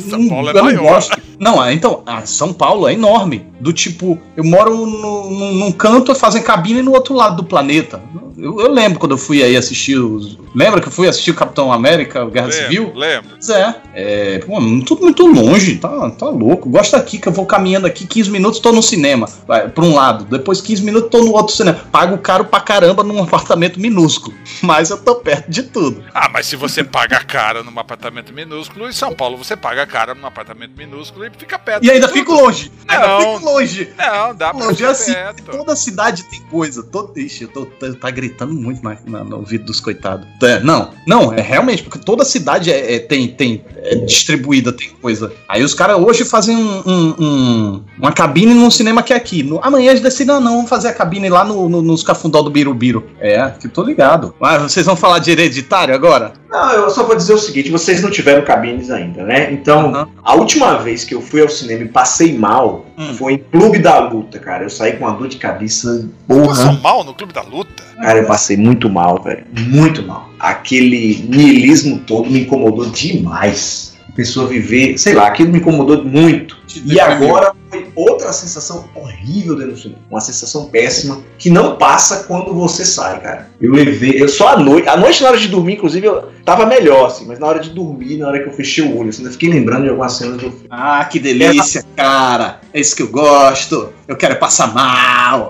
São 0.00 0.28
Paulo 0.28 0.48
é 0.48 0.50
eu 0.50 0.54
não 0.56 0.64
maior. 0.64 0.82
gosto. 0.82 1.18
Não, 1.38 1.60
ah, 1.60 1.72
então, 1.72 2.02
ah, 2.06 2.22
São 2.24 2.52
Paulo 2.52 2.88
é 2.88 2.94
enorme. 2.94 3.46
Do 3.60 3.72
tipo, 3.72 4.18
eu 4.36 4.44
moro 4.44 4.86
no- 4.86 5.30
num, 5.30 5.54
num 5.54 5.72
canto, 5.72 6.14
fazem 6.14 6.42
cabine 6.42 6.82
no 6.82 6.92
outro 6.92 7.14
lado 7.14 7.36
do 7.36 7.44
planeta. 7.44 8.02
Eu, 8.38 8.60
eu 8.60 8.70
lembro 8.70 8.98
quando 8.98 9.12
eu 9.12 9.18
fui 9.18 9.42
aí 9.42 9.56
assistir 9.56 9.96
os. 9.98 10.38
Lembra 10.54 10.80
que 10.80 10.88
eu 10.88 10.92
fui 10.92 11.08
assistir 11.08 11.30
o 11.30 11.34
Capitão 11.34 11.72
América, 11.72 12.24
Guerra 12.26 12.52
Civil? 12.52 12.84
Lembro, 12.94 12.98
lembro. 13.00 13.30
Pois 13.30 13.48
é, 13.48 13.74
é 13.94 14.38
pô, 14.40 14.58
tudo 14.86 15.02
muito 15.02 15.26
longe, 15.26 15.76
tá, 15.76 16.10
tá 16.10 16.28
louco. 16.28 16.68
Gosta 16.68 16.98
aqui 16.98 17.18
que 17.18 17.28
eu 17.28 17.32
vou 17.32 17.46
caminhando 17.46 17.86
aqui 17.86 18.06
15 18.06 18.30
minutos, 18.30 18.60
tô 18.60 18.72
no 18.72 18.82
cinema, 18.82 19.26
vai, 19.48 19.68
pra 19.68 19.84
um 19.84 19.94
lado, 19.94 20.24
depois 20.26 20.60
15 20.60 20.82
minutos 20.82 21.08
tô 21.10 21.22
no 21.24 21.32
outro 21.32 21.54
cinema. 21.54 21.78
Pago 21.90 22.18
caro 22.18 22.44
pra 22.44 22.60
caramba 22.60 23.02
num 23.02 23.22
apartamento 23.22 23.80
minúsculo, 23.80 24.34
mas 24.62 24.90
eu 24.90 24.98
tô 24.98 25.14
perto 25.16 25.50
de 25.50 25.62
tudo. 25.62 26.02
Ah, 26.14 26.28
mas 26.30 26.44
se 26.46 26.56
você 26.56 26.84
paga 26.84 27.18
caro 27.24 27.64
num 27.64 27.78
apartamento 27.78 28.32
minúsculo, 28.34 28.86
em 28.86 28.92
São 28.92 29.14
Paulo 29.14 29.36
você 29.38 29.56
paga 29.56 29.85
caro 29.86 30.14
num 30.14 30.26
apartamento 30.26 30.72
minúsculo 30.76 31.24
e 31.26 31.30
fica 31.36 31.58
perto. 31.58 31.84
E 31.84 31.90
ainda 31.90 32.08
tudo. 32.08 32.32
longe, 32.32 32.70
ainda 32.86 33.06
Não. 33.08 33.20
fico 33.20 33.44
longe. 33.44 33.88
Não, 33.96 34.34
dá 34.34 34.52
pra 34.52 34.64
Longe 34.64 34.76
ficar 34.76 34.90
assim, 34.90 35.12
perto. 35.12 35.42
toda 35.44 35.76
cidade 35.76 36.24
tem 36.24 36.40
coisa. 36.42 36.82
Todo... 36.82 37.16
Ixi, 37.18 37.44
eu 37.44 37.48
tô, 37.48 37.66
tá, 37.66 37.86
tá 38.00 38.10
gritando 38.10 38.52
muito 38.54 38.82
na, 38.82 38.96
na- 39.06 39.24
no 39.24 39.36
ouvido 39.38 39.64
dos 39.64 39.80
coitados. 39.80 40.26
É, 40.42 40.60
não, 40.60 40.90
não, 41.06 41.32
é 41.32 41.40
realmente, 41.40 41.82
porque 41.82 41.98
toda 41.98 42.24
cidade 42.24 42.70
é, 42.70 42.96
é- 42.96 42.98
tem, 42.98 43.28
tem 43.28 43.64
é 43.78 43.94
distribuída, 43.96 44.72
tem 44.72 44.90
coisa. 45.00 45.32
Aí 45.48 45.62
os 45.62 45.74
caras 45.74 45.98
hoje 45.98 46.24
fazem 46.24 46.56
um, 46.56 46.82
um- 46.86 47.14
um- 47.18 47.84
uma 47.98 48.12
cabine 48.12 48.52
num 48.54 48.70
cinema 48.70 49.02
que 49.02 49.12
é 49.12 49.16
aqui. 49.16 49.42
No, 49.42 49.60
amanhã 49.62 49.90
eles 49.90 50.02
decidem, 50.02 50.34
ah, 50.34 50.40
não, 50.40 50.56
vamos 50.56 50.68
fazer 50.70 50.88
a 50.88 50.92
cabine 50.94 51.28
lá 51.28 51.44
no, 51.44 51.68
no- 51.68 51.82
nos 51.82 52.02
cafundó 52.02 52.42
do 52.42 52.50
Birubiru. 52.50 53.06
É, 53.20 53.48
que 53.50 53.68
tô 53.68 53.82
ligado. 53.82 54.34
Mas 54.40 54.62
vocês 54.62 54.84
vão 54.86 54.96
falar 54.96 55.18
de 55.20 55.30
hereditário 55.30 55.94
agora? 55.94 56.32
Não, 56.48 56.72
eu 56.72 56.90
só 56.90 57.02
vou 57.04 57.16
dizer 57.16 57.34
o 57.34 57.38
seguinte: 57.38 57.70
vocês 57.70 58.00
não 58.02 58.10
tiveram 58.10 58.42
cabines 58.44 58.90
ainda, 58.90 59.22
né? 59.24 59.52
Então, 59.52 59.75
Aham. 59.78 60.08
a 60.22 60.34
última 60.34 60.74
vez 60.78 61.04
que 61.04 61.14
eu 61.14 61.20
fui 61.20 61.40
ao 61.42 61.48
cinema 61.48 61.82
e 61.82 61.88
passei 61.88 62.36
mal 62.36 62.86
Hum. 62.98 63.12
foi 63.14 63.34
em 63.34 63.38
Clube 63.38 63.78
da 63.78 63.98
Luta, 63.98 64.38
cara. 64.38 64.64
Eu 64.64 64.70
saí 64.70 64.92
com 64.94 65.04
uma 65.04 65.12
dor 65.14 65.28
de 65.28 65.36
cabeça. 65.36 66.08
Passou 66.26 66.44
Porra. 66.46 66.72
mal 66.82 67.04
no 67.04 67.12
Clube 67.12 67.32
da 67.32 67.42
Luta? 67.42 67.82
Cara, 68.00 68.18
eu 68.20 68.26
passei 68.26 68.56
muito 68.56 68.88
mal, 68.88 69.22
velho. 69.22 69.44
Muito 69.68 70.02
mal. 70.02 70.30
Aquele 70.40 71.26
niilismo 71.28 71.98
todo 72.06 72.30
me 72.30 72.40
incomodou 72.42 72.86
demais. 72.86 73.94
A 74.08 74.12
pessoa 74.12 74.46
viver, 74.48 74.96
sei 74.98 75.12
lá, 75.14 75.26
aquilo 75.26 75.50
me 75.52 75.58
incomodou 75.58 76.02
muito. 76.04 76.56
E 76.86 76.98
agora 76.98 77.52
outra 77.96 78.32
sensação 78.32 78.88
horrível 78.94 79.56
dentro 79.56 79.72
do 79.72 79.78
cinema. 79.78 80.00
Uma 80.10 80.20
sensação 80.20 80.66
péssima 80.66 81.20
que 81.38 81.50
não 81.50 81.76
passa 81.76 82.24
quando 82.24 82.52
você 82.54 82.84
sai, 82.84 83.20
cara. 83.20 83.50
Eu 83.60 83.72
levei, 83.72 84.22
eu 84.22 84.28
só 84.28 84.48
à 84.48 84.58
noite, 84.58 84.88
à 84.88 84.96
noite 84.96 85.22
na 85.22 85.30
hora 85.30 85.38
de 85.38 85.48
dormir, 85.48 85.74
inclusive, 85.74 86.06
eu 86.06 86.28
tava 86.44 86.66
melhor, 86.66 87.06
assim, 87.06 87.24
mas 87.26 87.38
na 87.38 87.46
hora 87.46 87.58
de 87.58 87.70
dormir, 87.70 88.18
na 88.18 88.28
hora 88.28 88.42
que 88.42 88.48
eu 88.48 88.52
fechei 88.52 88.84
o 88.84 88.96
olho, 88.96 89.08
assim, 89.08 89.24
eu 89.24 89.32
fiquei 89.32 89.48
lembrando 89.48 89.84
de 89.84 89.88
algumas 89.88 90.12
cenas 90.12 90.34
do 90.34 90.50
filme. 90.50 90.66
Ah, 90.70 91.04
que 91.04 91.18
delícia, 91.18 91.82
cara. 91.96 92.60
É 92.76 92.80
isso 92.80 92.94
que 92.94 93.02
eu 93.02 93.08
gosto. 93.08 93.88
Eu 94.06 94.14
quero 94.16 94.36
passar 94.36 94.74
mal. 94.74 95.48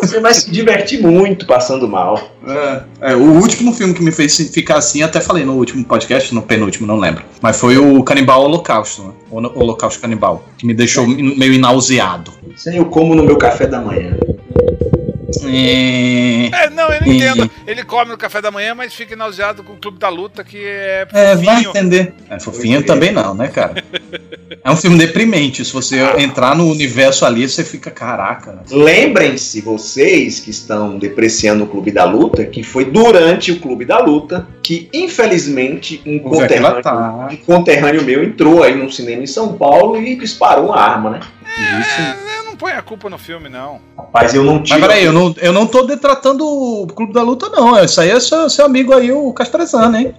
Você 0.00 0.18
vai 0.18 0.32
se 0.32 0.50
divertir 0.50 0.98
muito 1.02 1.44
passando 1.44 1.86
mal. 1.86 2.18
É, 2.46 3.12
é, 3.12 3.14
o 3.14 3.34
último 3.34 3.70
filme 3.70 3.92
que 3.92 4.02
me 4.02 4.10
fez 4.10 4.34
ficar 4.50 4.78
assim, 4.78 5.02
até 5.02 5.20
falei 5.20 5.44
no 5.44 5.52
último 5.52 5.84
podcast, 5.84 6.34
no 6.34 6.40
penúltimo, 6.40 6.86
não 6.86 6.96
lembro. 6.96 7.22
Mas 7.42 7.60
foi 7.60 7.76
o 7.76 8.02
Canibal 8.02 8.44
Holocausto, 8.44 9.02
né? 9.02 9.10
O 9.30 9.36
Holocausto 9.60 10.00
Canibal, 10.00 10.42
que 10.56 10.66
me 10.66 10.72
deixou 10.72 11.06
meio 11.06 11.58
nauseado. 11.58 12.32
Aí 12.66 12.78
eu 12.78 12.86
como 12.86 13.14
no 13.14 13.24
meu 13.24 13.36
café 13.36 13.66
da 13.66 13.82
manhã. 13.82 14.16
É, 15.50 16.64
É, 16.64 16.70
não, 16.70 16.90
eu 16.92 17.00
não 17.00 17.08
E- 17.08 17.16
entendo. 17.16 17.50
Ele 17.66 17.84
come 17.84 18.10
no 18.10 18.16
café 18.18 18.40
da 18.40 18.50
manhã, 18.50 18.74
mas 18.74 18.94
fica 18.94 19.14
nauseado 19.16 19.62
com 19.62 19.74
o 19.74 19.76
Clube 19.76 19.98
da 19.98 20.08
Luta, 20.08 20.42
que 20.44 20.58
é 20.64 21.06
é, 21.12 21.34
vai 21.36 21.44
fofinho. 21.56 21.70
entender. 21.70 22.14
É 22.30 22.38
fofinho 22.40 22.82
também 22.84 23.12
não, 23.12 23.34
né, 23.34 23.48
cara? 23.48 23.82
É 24.64 24.70
um 24.70 24.76
filme 24.76 24.98
deprimente. 24.98 25.64
Se 25.64 25.72
você 25.72 25.98
entrar 26.18 26.54
no 26.56 26.70
universo 26.70 27.24
ali, 27.24 27.46
você 27.48 27.62
fica, 27.62 27.90
caraca. 27.90 28.58
Lembrem-se, 28.70 29.60
vocês 29.60 30.40
que 30.40 30.50
estão 30.50 30.98
depreciando 30.98 31.64
o 31.64 31.66
Clube 31.66 31.90
da 31.90 32.04
Luta, 32.04 32.44
que 32.44 32.62
foi 32.62 32.84
durante 32.86 33.52
o 33.52 33.60
Clube 33.60 33.84
da 33.84 33.98
Luta 33.98 34.46
que, 34.62 34.88
infelizmente, 34.92 36.02
um 36.04 36.18
conterrâneo, 36.18 36.82
tá. 36.82 37.28
um 37.30 37.36
conterrâneo 37.36 38.02
meu 38.02 38.24
entrou 38.24 38.62
aí 38.62 38.74
num 38.74 38.90
cinema 38.90 39.22
em 39.22 39.26
São 39.26 39.52
Paulo 39.54 40.00
e 40.02 40.16
disparou 40.16 40.66
uma 40.66 40.80
arma, 40.80 41.10
né? 41.10 41.20
É, 41.46 42.12
eu 42.22 42.27
não 42.58 42.68
ponho 42.68 42.76
a 42.78 42.82
culpa 42.82 43.08
no 43.08 43.16
filme, 43.18 43.48
não. 43.48 43.80
Rapaz, 43.96 44.34
eu 44.34 44.42
não 44.42 44.60
tive. 44.62 44.80
Mas 44.80 44.88
peraí, 44.88 45.04
eu 45.04 45.12
não, 45.12 45.32
eu 45.38 45.52
não 45.52 45.66
tô 45.66 45.84
detratando 45.84 46.44
o 46.44 46.86
Clube 46.88 47.12
da 47.12 47.22
Luta, 47.22 47.48
não. 47.48 47.82
Isso 47.82 48.00
aí 48.00 48.10
é 48.10 48.18
seu, 48.18 48.50
seu 48.50 48.64
amigo 48.66 48.92
aí, 48.92 49.12
o 49.12 49.32
Castrezano, 49.32 49.96
hein? 49.96 50.14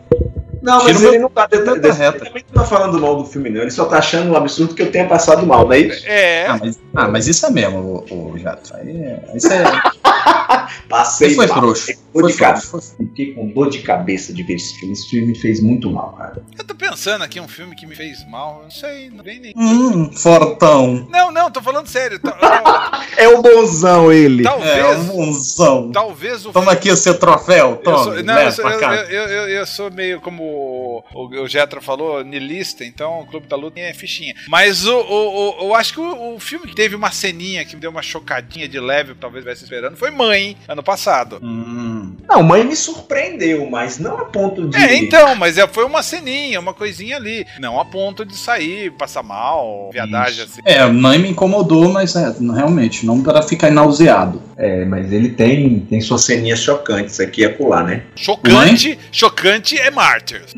Não, 0.62 0.84
mas 0.84 1.02
ele 1.02 1.20
não 1.20 1.30
tá 1.30 1.48
dentro 1.48 1.68
Tira 1.68 1.80
desse, 1.80 2.00
reta. 2.00 2.18
ele 2.18 2.26
também 2.28 2.44
não 2.54 2.62
tá 2.64 2.68
falando 2.70 3.00
mal 3.00 3.16
do 3.16 3.26
filme, 3.26 3.50
não. 3.50 3.62
Ele 3.62 3.72
só 3.72 3.86
tá 3.86 3.98
achando 3.98 4.32
um 4.32 4.36
absurdo 4.36 4.74
que 4.76 4.82
eu 4.82 4.92
tenha 4.92 5.08
passado 5.08 5.46
mal, 5.46 5.66
não 5.66 5.72
é 5.74 5.80
isso? 5.80 6.06
É, 6.06 6.48
Ah, 6.48 6.58
mas, 6.62 6.80
ah, 6.96 7.08
mas 7.08 7.28
isso 7.28 7.46
é 7.46 7.50
mesmo, 7.50 8.06
o, 8.10 8.32
o 8.34 8.38
Jato. 8.38 8.74
Aí, 8.76 8.90
é- 8.90 9.24
isso 9.36 9.48
é. 9.52 9.64
Passei 10.90 11.28
Isso 11.30 11.36
foi 11.38 11.48
mal. 11.48 11.58
frouxo. 11.60 11.94
Fiquei 12.20 12.20
com 12.20 12.20
dor 12.20 12.22
Foi 12.22 12.32
de 12.32 12.38
cabeça. 12.38 12.96
Fiquei 12.98 13.34
com 13.34 13.48
dor 13.50 13.70
de 13.70 13.80
cabeça 13.80 14.34
de 14.34 14.44
ver 14.44 14.56
esse 14.56 14.76
filme. 14.78 14.94
Esse 14.94 15.10
filme 15.10 15.28
me 15.28 15.36
fez 15.38 15.62
muito 15.62 15.90
mal, 15.92 16.14
cara. 16.14 16.44
eu 16.58 16.64
tô 16.64 16.76
pensando 16.76 17.24
aqui 17.24 17.40
um 17.40 17.48
filme 17.48 17.76
que 17.76 17.86
me 17.86 17.96
fez 17.96 18.28
mal. 18.28 18.62
Não 18.64 18.72
sei, 18.72 19.10
não 19.10 19.24
vem 19.24 19.40
nem. 19.40 19.54
Hum, 19.56 20.12
fortão. 20.12 21.08
Não, 21.10 21.32
não, 21.32 21.52
tô 21.52 21.62
falando 21.62 21.88
sério. 21.88 22.20
Tá- 22.20 23.06
É 23.18 23.28
o 23.28 23.42
bonzão 23.42 24.12
ele. 24.14 24.44
Talvez. 24.44 24.78
É, 24.78 24.88
um 24.98 25.04
bonzão. 25.06 25.92
Talvez 25.92 26.46
o 26.46 26.52
Toma 26.54 26.72
aqui 26.72 26.90
o 26.90 26.96
seu 26.96 27.20
troféu, 27.20 27.76
toma. 27.78 28.04
sou, 28.04 28.24
não, 28.24 28.40
eu, 28.40 28.52
sou, 28.52 28.70
eu, 28.70 28.80
eu, 28.80 29.24
eu- 29.28 29.50
eu 29.50 29.66
sou 29.66 29.92
meio 29.92 30.22
como 30.22 30.42
o, 30.44 31.04
o, 31.14 31.42
o 31.44 31.48
Getra 31.48 31.82
falou, 31.82 32.24
nilista, 32.24 32.86
então 32.86 33.20
o 33.20 33.26
Clube 33.26 33.48
da 33.48 33.58
Luta 33.58 33.80
é 33.80 33.94
fichinha. 33.94 34.34
Mas 34.48 34.86
o, 34.86 34.96
o, 34.96 35.64
o- 35.64 35.66
eu 35.68 35.76
acho 35.76 35.94
que 35.94 36.00
o, 36.00 36.36
o 36.36 36.40
filme 36.40 36.66
que 36.68 36.76
teve 36.76 36.96
uma 36.96 37.12
ceninha 37.12 37.66
que 37.66 37.76
me 37.76 37.82
deu 37.82 37.92
uma 37.92 38.02
chocadinha 38.02 38.70
de 38.70 38.80
leve, 38.80 39.14
talvez 39.20 39.44
estivesse 39.44 39.64
esperando, 39.66 39.98
foi 39.98 40.12
Mãe, 40.12 40.56
ano 40.68 40.82
passado. 40.84 41.40
Hum. 41.44 42.09
Não, 42.28 42.44
mãe 42.44 42.64
me 42.64 42.76
surpreendeu, 42.76 43.70
mas 43.70 43.98
não 43.98 44.18
a 44.18 44.26
ponto 44.26 44.68
de. 44.68 44.78
É, 44.78 44.96
então, 44.98 45.36
mas 45.36 45.58
é, 45.58 45.68
foi 45.68 45.84
uma 45.86 46.04
ceninha, 46.04 46.60
uma 46.60 46.74
coisinha 46.74 47.18
ali. 47.18 47.46
Não 47.60 47.80
a 47.80 47.86
ponto 47.86 48.24
de 48.24 48.36
sair, 48.38 48.92
passar 48.92 49.24
mal, 49.24 49.90
viadagem 49.92 50.44
assim. 50.44 50.62
É, 50.64 50.88
não 50.88 51.18
me 51.18 51.30
incomodou, 51.30 51.92
mas 51.92 52.16
é, 52.16 52.36
realmente, 52.40 53.06
não 53.06 53.22
para 53.22 53.42
ficar 53.42 53.72
nauseado. 53.72 54.42
É, 54.58 54.86
mas 54.86 55.12
ele 55.12 55.30
tem, 55.30 55.80
tem 55.90 56.02
suas 56.02 56.24
ceninhas 56.24 56.60
chocantes 56.60 57.20
aqui 57.20 57.42
e 57.42 57.46
acolá, 57.46 57.82
né? 57.82 58.04
Chocante, 58.16 59.00
chocante 59.12 59.78
é 59.78 59.90
Martyrs. 59.90 60.54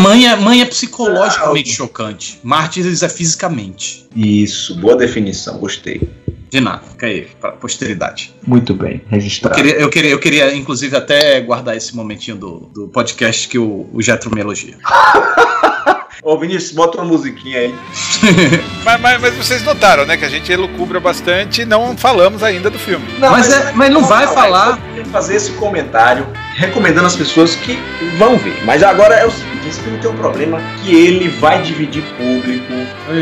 Mãe, 0.00 0.26
é, 0.26 0.36
mãe 0.36 0.60
é 0.60 0.64
psicologicamente 0.64 1.72
chocante. 1.72 2.40
Mártires 2.42 3.02
é 3.02 3.08
fisicamente. 3.08 4.06
Isso, 4.14 4.74
boa 4.80 4.96
definição, 4.96 5.58
gostei. 5.58 6.08
De 6.50 6.60
nada, 6.60 6.82
fica 6.90 7.06
aí, 7.06 7.26
pra 7.40 7.52
posteridade. 7.52 8.32
Muito 8.46 8.72
bem, 8.74 9.02
Eu 9.04 9.10
registrado. 9.10 9.54
queria, 9.56 9.74
eu, 9.74 9.88
queria, 9.90 10.10
eu 10.10 10.18
queria, 10.18 10.54
inclusive, 10.54 10.96
até 10.96 11.40
guardar 11.40 11.76
esse 11.76 11.94
momentinho 11.94 12.36
do, 12.36 12.70
do 12.72 12.88
podcast 12.88 13.48
que 13.48 13.58
o, 13.58 13.88
o 13.92 14.00
Jetro 14.02 14.32
me 14.34 14.40
elogia. 14.40 14.76
Ô 16.22 16.36
Vinícius, 16.38 16.72
bota 16.72 16.98
uma 16.98 17.04
musiquinha 17.06 17.58
aí. 17.60 17.74
Mas, 18.84 19.00
mas, 19.00 19.20
mas 19.20 19.34
vocês 19.34 19.62
notaram, 19.64 20.04
né, 20.06 20.16
que 20.16 20.24
a 20.24 20.28
gente 20.28 20.50
elucubra 20.50 21.00
bastante 21.00 21.62
e 21.62 21.64
não 21.64 21.96
falamos 21.96 22.42
ainda 22.42 22.70
do 22.70 22.78
filme. 22.78 23.04
Mas 23.18 23.52
é- 23.52 23.72
mas 23.72 23.92
não 23.92 24.04
vai 24.04 24.26
falar. 24.28 24.70
Eu 24.70 24.76
queria 24.94 25.04
fazer 25.06 25.34
esse 25.36 25.50
comentário 25.52 26.24
recomendando 26.56 27.06
às 27.06 27.14
pessoas 27.14 27.54
que 27.54 27.78
vão 28.18 28.36
ver. 28.38 28.64
Mas 28.64 28.82
agora 28.82 29.14
é 29.14 29.26
o 29.26 29.30
seguinte, 29.30 29.68
esse 29.68 29.80
filme 29.80 29.98
tem 29.98 30.10
um 30.10 30.16
problema 30.16 30.58
que 30.82 30.94
ele 30.94 31.28
vai 31.28 31.62
dividir 31.62 32.02
público. 32.16 32.72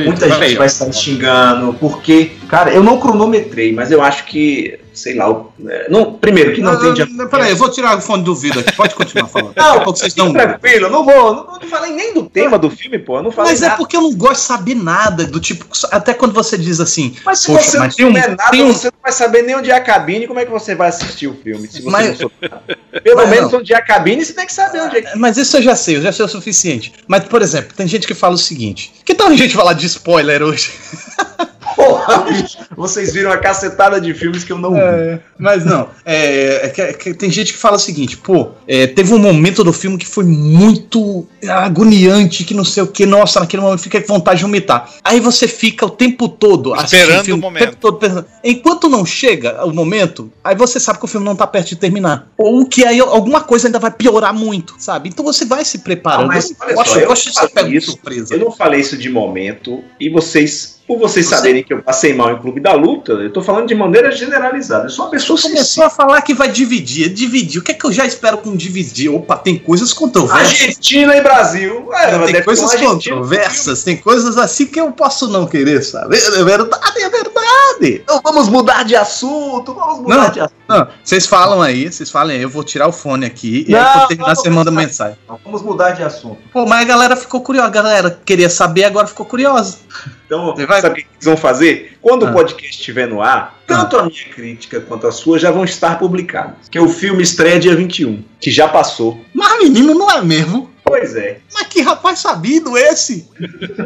Muita 0.05 0.29
gente 0.29 0.57
vai 0.57 0.67
estar 0.67 0.91
xingando, 0.93 1.75
porque, 1.75 2.33
cara, 2.49 2.73
eu 2.73 2.83
não 2.83 2.99
cronometrei, 2.99 3.73
mas 3.73 3.91
eu 3.91 4.01
acho 4.01 4.25
que, 4.25 4.79
sei 4.95 5.15
lá, 5.15 5.31
o- 5.31 5.53
é, 5.69 5.89
não, 5.91 6.15
primeiro 6.15 6.55
que 6.55 6.61
não, 6.61 6.79
tem 6.79 6.95
dia. 6.95 7.07
Peraí, 7.31 7.51
eu 7.51 7.57
vou 7.57 7.69
tirar 7.71 7.97
o 7.97 8.01
fone 8.01 8.23
do 8.23 8.31
ouvido 8.31 8.61
aqui. 8.61 8.73
Pode 8.75 8.95
continuar 8.95 9.27
falando. 9.29 9.53
Não, 9.57 9.81
pouco 9.83 9.99
vocês 9.99 10.15
não. 10.15 10.33
tranquilo, 10.33 10.89
não 10.91 11.05
vou, 11.05 11.35
não, 11.35 11.59
não 11.61 11.69
falei 11.69 11.93
nem 11.93 12.13
do 12.15 12.25
tema 12.25 12.59
do 12.59 12.71
filme, 12.71 12.99
pô, 12.99 13.21
não 13.23 13.31
falei 13.33 13.53
Mas 13.53 13.63
é 13.63 13.67
nada. 13.67 13.77
porque 13.79 13.97
eu 13.97 14.01
não 14.03 14.13
gosto 14.15 14.41
de 14.41 14.47
saber 14.47 14.75
nada 14.75 15.25
do 15.27 15.41
tipo. 15.41 15.65
Até 15.91 16.13
quando 16.15 16.33
você 16.33 16.57
diz 16.59 16.81
assim. 16.81 17.15
Mas 17.25 17.41
se 17.41 17.51
você 17.51 17.79
não 17.79 17.89
tem 17.89 18.07
um- 18.07 18.09
souber 18.15 18.37
nada, 18.37 18.57
um- 18.57 18.73
você 18.73 18.87
não 18.89 18.93
vai 19.03 19.13
saber 19.13 19.43
nem 19.43 19.57
onde 19.57 19.71
é 19.71 19.75
a 19.75 19.81
cabine, 19.81 20.27
como 20.27 20.39
é 20.41 20.45
que 20.45 20.51
você 20.51 20.75
vai 20.75 20.89
assistir 20.89 21.27
o 21.27 21.35
filme? 21.35 21.67
Se 21.69 21.83
você 21.83 21.91
Mas- 21.91 22.09
não 22.09 22.17
souber. 22.17 22.51
Pelo 23.03 23.17
Mas 23.17 23.29
menos 23.31 23.53
não. 23.53 23.59
onde 23.61 23.73
é 23.73 23.77
a 23.77 23.83
cabine, 23.83 24.25
você 24.25 24.33
tem 24.33 24.47
que 24.47 24.53
saber 24.55 24.81
onde 24.83 24.97
é 24.99 25.03
que. 25.03 25.19
Mas 25.19 25.37
isso 25.37 25.57
eu 25.57 25.63
já 25.63 25.75
sei, 25.77 25.97
eu 25.97 26.03
já 26.03 26.13
sei 26.13 26.25
o 26.25 26.29
suficiente. 26.29 26.93
Mas, 27.09 27.25
por 27.25 27.43
exemplo, 27.43 27.75
tem 27.77 27.87
gente 27.89 28.07
que 28.07 28.15
fala 28.15 28.35
o 28.35 28.39
seguinte: 28.39 28.93
que 29.05 29.15
tal 29.15 29.29
a 29.29 29.35
gente 29.37 29.55
falar 29.55 29.73
de 29.73 29.87
spoiler 29.87 30.43
hoje? 30.43 30.73
Porra, 31.75 32.25
vocês 32.77 33.13
viram 33.13 33.33
a 33.33 33.37
cacetada 33.39 34.01
de 34.01 34.15
filmes 34.15 34.45
que 34.45 34.53
eu 34.53 34.59
não 34.59 34.75
vi. 34.75 34.81
É, 34.85 35.21
mas 35.39 35.65
não. 35.65 35.89
É, 36.05 36.67
é 36.67 36.69
que- 36.69 36.81
é 36.83 36.93
que 36.93 37.15
tem 37.15 37.31
gente 37.31 37.53
que 37.53 37.59
fala 37.59 37.77
o 37.77 37.79
seguinte, 37.79 38.17
pô, 38.17 38.49
é, 38.67 38.87
teve 38.87 39.13
um 39.15 39.19
momento 39.19 39.63
do 39.65 39.73
filme 39.73 39.97
que 39.99 40.07
foi 40.07 40.25
muito 40.25 41.27
agoniante, 41.49 42.45
que 42.45 42.55
não 42.55 42.65
sei 42.65 42.83
o 42.83 42.87
que, 42.87 43.05
nossa, 43.07 43.41
naquele 43.41 43.63
momento 43.63 43.81
fica 43.81 44.01
com 44.01 44.15
vontade 44.15 44.39
de 44.39 44.45
vomitar. 44.45 44.89
Aí 45.03 45.21
você 45.21 45.49
fica 45.49 45.87
o 45.87 45.91
tempo 45.91 46.29
todo 46.29 46.75
assistindo 46.75 47.01
Esperando 47.01 47.25
filme, 47.25 47.41
o 47.41 47.43
momento. 47.43 47.65
tempo 47.65 47.77
todo 47.77 47.99
pensando. 47.99 48.27
Enquanto 48.43 48.89
não 48.89 49.05
chega 49.05 49.65
o 49.65 49.73
momento, 49.73 50.31
aí 50.43 50.55
você 50.55 50.79
sabe 50.79 50.99
que 50.99 51.05
o 51.05 51.09
filme 51.09 51.27
não 51.27 51.37
tá 51.37 51.47
perto 51.47 51.69
de 51.69 51.77
terminar. 51.77 52.29
Ou 52.37 52.67
que 52.67 52.85
aí 52.85 53.01
alguma 53.01 53.41
coisa 53.41 53.69
ainda 53.69 53.79
vai 53.79 53.91
piorar 53.91 54.33
muito, 54.35 54.75
sabe? 54.79 55.09
Então 55.09 55.25
você 55.25 55.45
vai 55.45 55.65
se 55.65 55.79
preparando. 55.79 56.25
Ah, 56.31 56.35
mas 56.35 56.51
eu 56.51 56.77
só, 56.87 57.43
eu 57.45 57.49
pego 57.51 57.69
de 57.71 57.77
isso. 57.77 57.91
surpresa. 57.93 58.35
Eu 58.35 58.41
não 58.41 58.51
falei 58.53 58.81
isso 58.81 58.97
de 58.97 59.09
momento, 59.09 59.83
e 59.99 60.09
vocês, 60.09 60.74
por 60.87 60.99
vocês 60.99 61.27
Você- 61.27 61.35
saberem 61.37 61.63
que 61.63 61.73
eu 61.73 61.83
passei 61.83 62.15
mal 62.15 62.33
em 62.33 62.39
Clube 62.39 62.61
da 62.61 62.73
Luta, 62.75 63.13
eu 63.13 63.33
tô 63.33 63.41
falando 63.43 63.67
de 63.67 63.75
maneira 63.75 64.11
generalizada. 64.13 64.85
Eu 64.87 64.91
sou 64.91 65.05
uma 65.07 65.11
pessoa 65.11 65.41
Começou 65.41 65.65
sensível. 65.65 65.87
a 65.87 65.91
falar 65.91 66.21
que 66.23 66.35
vai 66.35 66.49
dividir, 66.51 67.09
dividir. 67.09 67.61
O 67.61 67.63
que 67.65 67.73
é 67.73 67.75
que 67.75 67.85
eu 67.85 67.93
já 67.93 68.05
espero 68.07 68.39
com 68.39 68.55
dividir? 68.55 69.09
Opa, 69.09 69.37
tem 69.37 69.59
coisas 69.59 69.93
controversas. 69.93 70.51
Argentina 70.61 71.17
e 71.17 71.21
Brasil. 71.23 71.89
É, 71.95 72.19
tem 72.33 72.43
coisas 72.43 72.75
controversas, 72.75 73.83
tem 73.83 73.97
coisas 73.97 74.37
assim 74.37 74.67
que 74.67 74.81
eu 74.81 74.91
posso 74.93 75.29
não 75.29 75.47
querer 75.47 75.83
saber. 75.83 76.17
É 76.19 76.45
verdade, 76.45 77.03
é 77.03 77.09
verdade. 77.11 78.01
Então 78.03 78.21
vamos 78.23 78.49
mudar 78.49 78.85
de 78.85 78.95
assunto, 78.97 79.75
vamos 79.75 80.01
mudar 80.01 80.17
Não. 80.17 80.31
de 80.31 80.41
assunto. 80.41 80.55
Não, 80.69 80.89
vocês 81.03 81.27
falam 81.27 81.61
aí, 81.61 81.91
vocês 81.93 82.11
falem 82.11 82.37
aí, 82.37 82.43
eu 82.43 82.49
vou 82.49 82.65
tirar 82.65 82.89
o 82.89 82.93
fone 82.93 83.27
aqui 83.27 83.65
e 83.69 83.73
Não, 83.73 83.81
aí 83.81 83.93
quando 83.93 84.09
terminar 84.09 84.35
você 84.37 84.51
manda 84.51 84.71
não. 84.71 84.81
mensagem. 84.81 85.17
Vamos 85.45 85.63
mudar 85.63 85.91
de 85.93 86.03
assunto. 86.03 86.39
Pô, 86.53 86.65
mas 86.67 86.81
a 86.83 86.85
galera 86.85 87.17
ficou 87.17 87.41
curiosa, 87.41 87.69
a 87.69 87.71
galera 87.71 88.19
queria 88.25 88.49
saber, 88.49 88.85
agora 88.85 89.07
ficou 89.07 89.27
curiosa. 89.27 89.77
Então, 90.27 90.55
vai- 90.67 90.81
sabe 90.81 91.01
o 91.01 91.03
que 91.03 91.09
eles 91.15 91.25
vão 91.25 91.37
fazer? 91.37 91.97
Quando 92.01 92.27
Ah. 92.27 92.31
o 92.31 92.33
podcast 92.33 92.71
estiver 92.79 93.07
no 93.07 93.21
ar, 93.23 93.59
tanto 93.67 93.97
a 93.99 94.05
minha 94.05 94.25
crítica 94.35 94.81
quanto 94.81 95.07
a 95.07 95.13
sua 95.13 95.39
já 95.39 95.51
vão 95.51 95.65
estar 95.65 95.99
publicadas. 95.99 96.69
Que 96.71 96.79
o 96.79 96.89
filme 96.89 97.23
estreia 97.23 97.59
dia 97.61 97.77
21, 97.77 98.23
que 98.41 98.51
já 98.51 98.67
passou. 98.69 99.21
Mas 99.35 99.59
menino, 99.63 99.95
não 99.95 100.11
é 100.11 100.23
mesmo? 100.23 100.71
Pois 100.95 101.17
é. 101.17 101.39
Mas 101.53 101.67
que 101.67 101.83
rapaz 101.83 102.21
sabido 102.21 102.79
esse! 102.79 103.29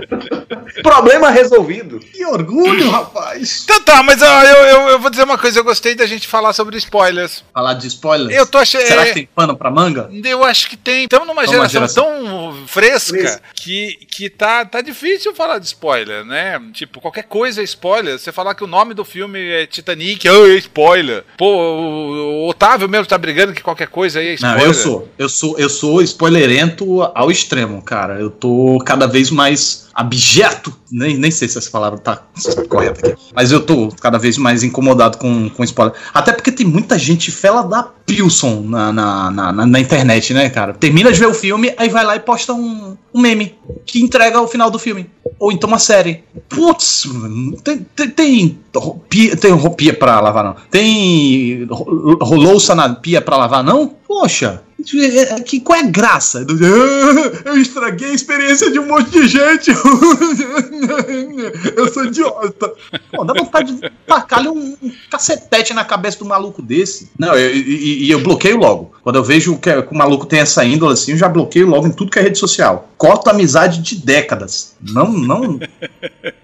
Problema 0.83 1.31
resolvido. 1.31 1.99
Que 1.99 2.23
orgulho, 2.27 2.91
rapaz! 2.91 3.63
Então 3.65 3.81
tá, 3.81 4.03
mas 4.03 4.21
ó, 4.21 4.43
eu, 4.43 4.57
eu, 4.57 4.89
eu 4.91 4.99
vou 4.99 5.09
dizer 5.09 5.25
uma 5.25 5.39
coisa, 5.39 5.59
eu 5.59 5.65
gostei 5.65 5.95
da 5.95 6.05
gente 6.05 6.29
falar 6.29 6.53
sobre 6.53 6.77
spoilers. 6.77 7.43
Falar 7.53 7.73
de 7.73 7.87
spoilers. 7.87 8.37
Eu 8.37 8.47
tô 8.47 8.59
achando. 8.59 8.83
Será 8.83 9.07
que 9.07 9.15
tem 9.15 9.29
pano 9.35 9.57
pra 9.57 9.71
manga? 9.71 10.11
Eu 10.23 10.45
acho 10.45 10.69
que 10.69 10.77
tem. 10.77 11.05
Estamos 11.05 11.27
numa 11.27 11.47
geração, 11.47 11.69
geração. 11.69 12.05
tão 12.05 12.67
fresca, 12.67 13.19
Fresca. 13.19 13.43
que, 13.55 13.99
que 14.11 14.29
tá, 14.29 14.67
tá 14.67 14.83
difícil 14.83 15.35
falar 15.35 15.59
de 15.59 15.67
spoiler, 15.67 16.27
né? 16.27 16.61
Tipo, 16.75 17.01
qualquer 17.01 17.25
coisa 17.25 17.63
é 17.63 17.65
spoiler. 17.65 18.19
Você 18.19 18.31
falar 18.31 18.55
que 18.55 18.65
o 18.65 18.69
nome 18.69 18.93
do 18.93 19.05
filme 19.05 19.41
é 19.41 19.67
Titanic, 19.67 20.29
oh, 20.29 20.47
é 20.47 20.57
spoiler. 20.57 21.25
Pô, 21.39 21.57
o, 21.57 22.49
Otávio 22.49 22.87
mesmo 22.87 23.07
tá 23.07 23.17
brigando 23.17 23.55
que 23.55 23.63
qualquer 23.63 23.89
coisa 23.89 24.21
aí 24.21 24.35
é 24.35 24.37
Não, 24.41 24.51
spoiler. 24.51 24.67
eu 24.67 24.75
sou. 24.75 25.09
Eu 25.19 25.29
sou, 25.29 25.59
eu 25.59 25.71
sou 25.71 26.03
spoilerento 26.03 26.98
ao 27.03 27.31
extremo, 27.31 27.83
cara. 27.83 28.19
Eu 28.21 28.31
tô 28.31 28.79
cada 28.85 29.07
vez 29.07 29.31
mais 29.31 29.88
abjeto. 29.99 30.73
Nem, 30.91 31.19
nem 31.19 31.31
sei 31.31 31.49
se 31.49 31.59
essa 31.59 31.71
palavra 31.71 31.99
tá 31.99 32.23
correta 32.69 33.09
aqui. 33.09 33.21
Mas 33.35 33.51
eu 33.51 33.61
tô 33.61 33.89
cada 34.01 34.17
vez 34.19 34.39
mais 34.39 34.63
incomodado 34.63 35.19
com, 35.19 35.51
com 35.51 35.65
spoiler. 35.65 35.95
Até 36.15 36.33
porque 36.33 36.53
tem 36.53 36.65
muita 36.65 36.97
gente 36.99 37.31
fela 37.33 37.63
da 37.63 37.83
Pilson 37.83 38.63
na, 38.65 38.93
na, 38.93 39.31
na, 39.31 39.67
na- 39.67 39.81
internet, 39.81 40.33
né, 40.33 40.49
cara? 40.49 40.73
Termina 40.73 41.13
de 41.13 41.19
ver 41.19 41.27
o 41.27 41.35
filme, 41.35 41.75
aí 41.77 41.89
vai 41.89 42.05
lá 42.05 42.15
e 42.17 42.21
posta 42.21 42.53
um, 42.55 42.97
um 43.13 43.21
meme 43.21 43.55
que 43.85 44.01
entrega 44.01 44.41
o 44.41 44.47
final 44.49 44.71
do 44.71 44.79
filme. 44.79 45.11
Ou 45.39 45.53
então 45.53 45.69
uma 45.69 45.79
série. 45.79 46.25
Putz, 46.49 47.05
tem, 47.65 47.87
tem, 47.95 48.09
tem, 48.11 48.59
pia, 49.11 49.37
tem 49.37 49.51
ro- 49.53 49.75
pia 49.75 49.93
pra 49.93 50.21
lavar, 50.21 50.45
não. 50.45 50.57
Tem 50.71 51.67
louça 51.69 52.75
na 52.75 52.89
pia 52.95 53.21
pra 53.21 53.37
lavar, 53.37 53.63
não? 53.63 53.95
Poxa, 54.07 54.63
Que, 55.45 55.61
qual 55.61 55.79
é 55.79 55.83
a 55.83 55.87
graça? 55.87 56.47
Eu 57.45 57.57
estraguei 57.59 58.11
a 58.11 58.15
experiência 58.15 58.71
de 58.71 58.79
um 58.79 58.87
monte 58.87 59.11
de 59.11 59.29
gente. 59.29 59.71
Eu 61.77 61.93
sou 61.93 62.05
idiota. 62.05 62.73
Pô, 63.11 63.25
dá 63.25 63.33
vontade 63.35 63.75
de 63.75 63.91
tacar 64.07 64.47
um, 64.47 64.77
um 64.83 64.93
cacetete 65.11 65.73
na 65.73 65.85
cabeça 65.85 66.19
do 66.19 66.25
maluco 66.25 66.63
desse. 66.63 67.11
Não, 67.19 67.35
eu, 67.35 67.55
e, 67.55 68.07
e 68.07 68.11
eu 68.11 68.21
bloqueio 68.21 68.57
logo. 68.57 68.93
Quando 69.03 69.17
eu 69.17 69.25
vejo 69.25 69.59
que, 69.59 69.83
que, 69.83 69.95
o 69.95 69.97
maluco 69.97 70.27
tem 70.27 70.41
essa 70.41 70.65
índole 70.65 70.93
assim, 70.93 71.13
eu 71.13 71.19
já 71.19 71.29
bloqueio 71.29 71.67
logo 71.67 71.87
em 71.87 71.93
tudo 71.93 72.11
que 72.11 72.19
é 72.19 72.23
rede 72.23 72.39
social. 72.39 72.91
Corto 72.97 73.31
amizade 73.31 73.81
de 73.81 73.97
décadas. 73.97 74.77
Não, 74.81 75.11
não. 75.11 75.61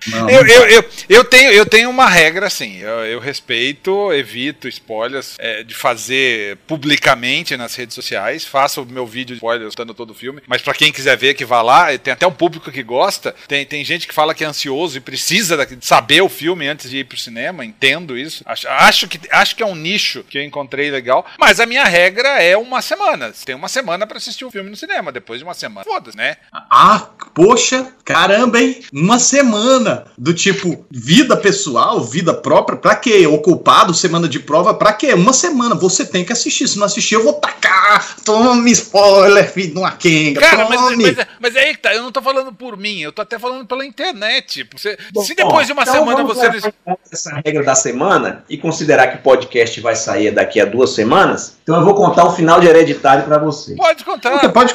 não 0.07 0.31
eu, 0.31 0.47
eu, 0.47 0.63
eu, 0.69 0.85
eu, 1.09 1.25
tenho, 1.25 1.51
eu 1.51 1.67
tenho 1.67 1.91
uma 1.91 2.09
regra 2.09 2.47
assim. 2.47 2.79
Eu, 2.79 3.05
eu 3.07 3.21
respeito, 3.21 4.13
evito 4.13 4.69
spoilers 4.69 5.35
é, 5.39 5.63
de 5.63 5.75
fazer 5.75 6.59
publicamente 6.67 7.57
nas 7.57 7.75
redes 7.75 7.95
sociais. 7.95 8.45
Faço 8.45 8.83
o 8.83 8.87
meu 8.87 9.07
vídeo 9.07 9.35
de 9.35 9.39
spoilers 9.39 9.75
dando 9.75 9.95
todo 9.95 10.11
o 10.11 10.15
filme. 10.15 10.41
Mas 10.47 10.63
para 10.63 10.75
quem 10.75 10.93
quiser 10.93 11.17
ver 11.17 11.35
que 11.35 11.45
vá 11.45 11.63
lá, 11.63 11.97
tem 11.99 12.13
até 12.13 12.27
um 12.27 12.33
público 12.33 12.71
que 12.71 12.83
gosta. 12.83 13.24
Tem, 13.47 13.65
tem 13.65 13.85
gente 13.85 14.07
que 14.07 14.15
fala 14.15 14.35
que 14.35 14.45
é 14.45 14.47
ansioso 14.47 14.97
e 14.97 15.01
precisa 15.01 15.65
de 15.65 15.85
saber 15.85 16.23
o 16.23 16.29
filme 16.29 16.67
antes 16.67 16.91
de 16.91 16.99
ir 16.99 17.05
pro 17.05 17.17
cinema. 17.17 17.65
Entendo 17.65 18.17
isso. 18.17 18.43
Acho, 18.47 18.69
acho, 18.69 19.09
que, 19.09 19.21
acho 19.31 19.57
que 19.57 19.63
é 19.63 19.67
um 19.67 19.75
nicho 19.75 20.25
que 20.29 20.39
eu 20.39 20.43
encontrei 20.43 20.91
legal. 20.91 21.27
Mas 21.39 21.61
a 21.61 21.67
minha 21.67 21.85
regra 21.85 22.43
é 22.43 22.57
uma 22.57 22.83
semana. 22.83 23.33
Você 23.33 23.45
tem 23.45 23.55
uma 23.55 23.69
semana 23.69 24.07
para 24.07 24.19
assistir 24.19 24.45
um 24.45 24.51
filme 24.51 24.71
no 24.71 24.77
cinema. 24.77 25.13
Depois 25.13 25.39
de 25.39 25.45
uma 25.45 25.55
semana, 25.55 25.85
foda-se, 25.85 26.17
né? 26.17 26.37
Ah, 26.53 27.09
poxa, 27.35 27.93
caramba, 28.05 28.61
hein? 28.61 28.81
Uma 28.93 29.19
semana 29.19 30.07
do 30.17 30.35
tipo 30.35 30.87
vida 30.91 31.37
pessoal, 31.37 32.03
vida 32.03 32.35
própria, 32.35 32.79
pra 32.79 32.97
quê? 32.97 33.27
Ocupado, 33.27 33.95
semana 33.95 34.29
de 34.29 34.41
prova, 34.41 34.75
pra 34.75 34.93
quê? 34.93 35.15
Uma 35.15 35.33
semana. 35.33 35.75
Você 35.75 36.05
tem 36.05 36.25
que 36.25 36.33
assistir. 36.33 36.69
Se 36.69 36.79
não 36.79 36.87
assistir, 36.87 37.15
eu 37.15 37.25
vou 37.25 37.35
tacar. 37.35 38.17
Tome 38.25 38.71
spoiler, 38.73 39.51
filho 39.53 39.73
de 39.73 39.79
uma 39.79 39.93
quenga. 39.93 40.41
Cara, 40.41 40.69
mas, 40.69 40.81
mas, 40.97 41.27
mas, 41.41 41.57
é 41.57 41.61
aí 41.61 41.75
que 41.75 41.81
tá. 41.81 41.95
Eu 41.95 42.03
não 42.03 42.13
tô 42.13 42.23
falando 42.23 42.53
por 42.53 42.77
mim, 42.77 43.01
eu 43.01 43.13
tô 43.15 43.23
até 43.23 43.39
falando 43.39 43.67
pela 43.67 43.85
internet. 43.85 44.69
Você, 44.73 44.99
bom, 45.13 45.23
se 45.23 45.35
depois 45.35 45.67
de 45.67 45.73
uma 45.73 45.83
então 45.83 45.95
semana 45.95 46.25
você. 46.25 46.73
Essa 47.11 47.41
regra 47.45 47.63
da 47.63 47.75
semana 47.75 48.45
e 48.49 48.59
considerar 48.59 49.09
que 49.09 49.17
o 49.19 49.23
podcast 49.23 49.81
vai 49.81 49.97
sair 49.97 50.31
daqui 50.31 50.61
a 50.61 50.65
duas 50.65 50.91
semanas, 50.91 51.57
então 51.63 51.77
eu 51.77 51.85
vou 51.85 51.95
contar 51.95 52.25
o 52.25 52.33
final 52.35 52.61
de 52.61 52.67
hereditário 52.67 53.25
para 53.25 53.39
você. 53.39 53.75
Pode 53.75 54.05
contar. 54.05 54.31
Porque 54.33 54.49
pode 54.49 54.75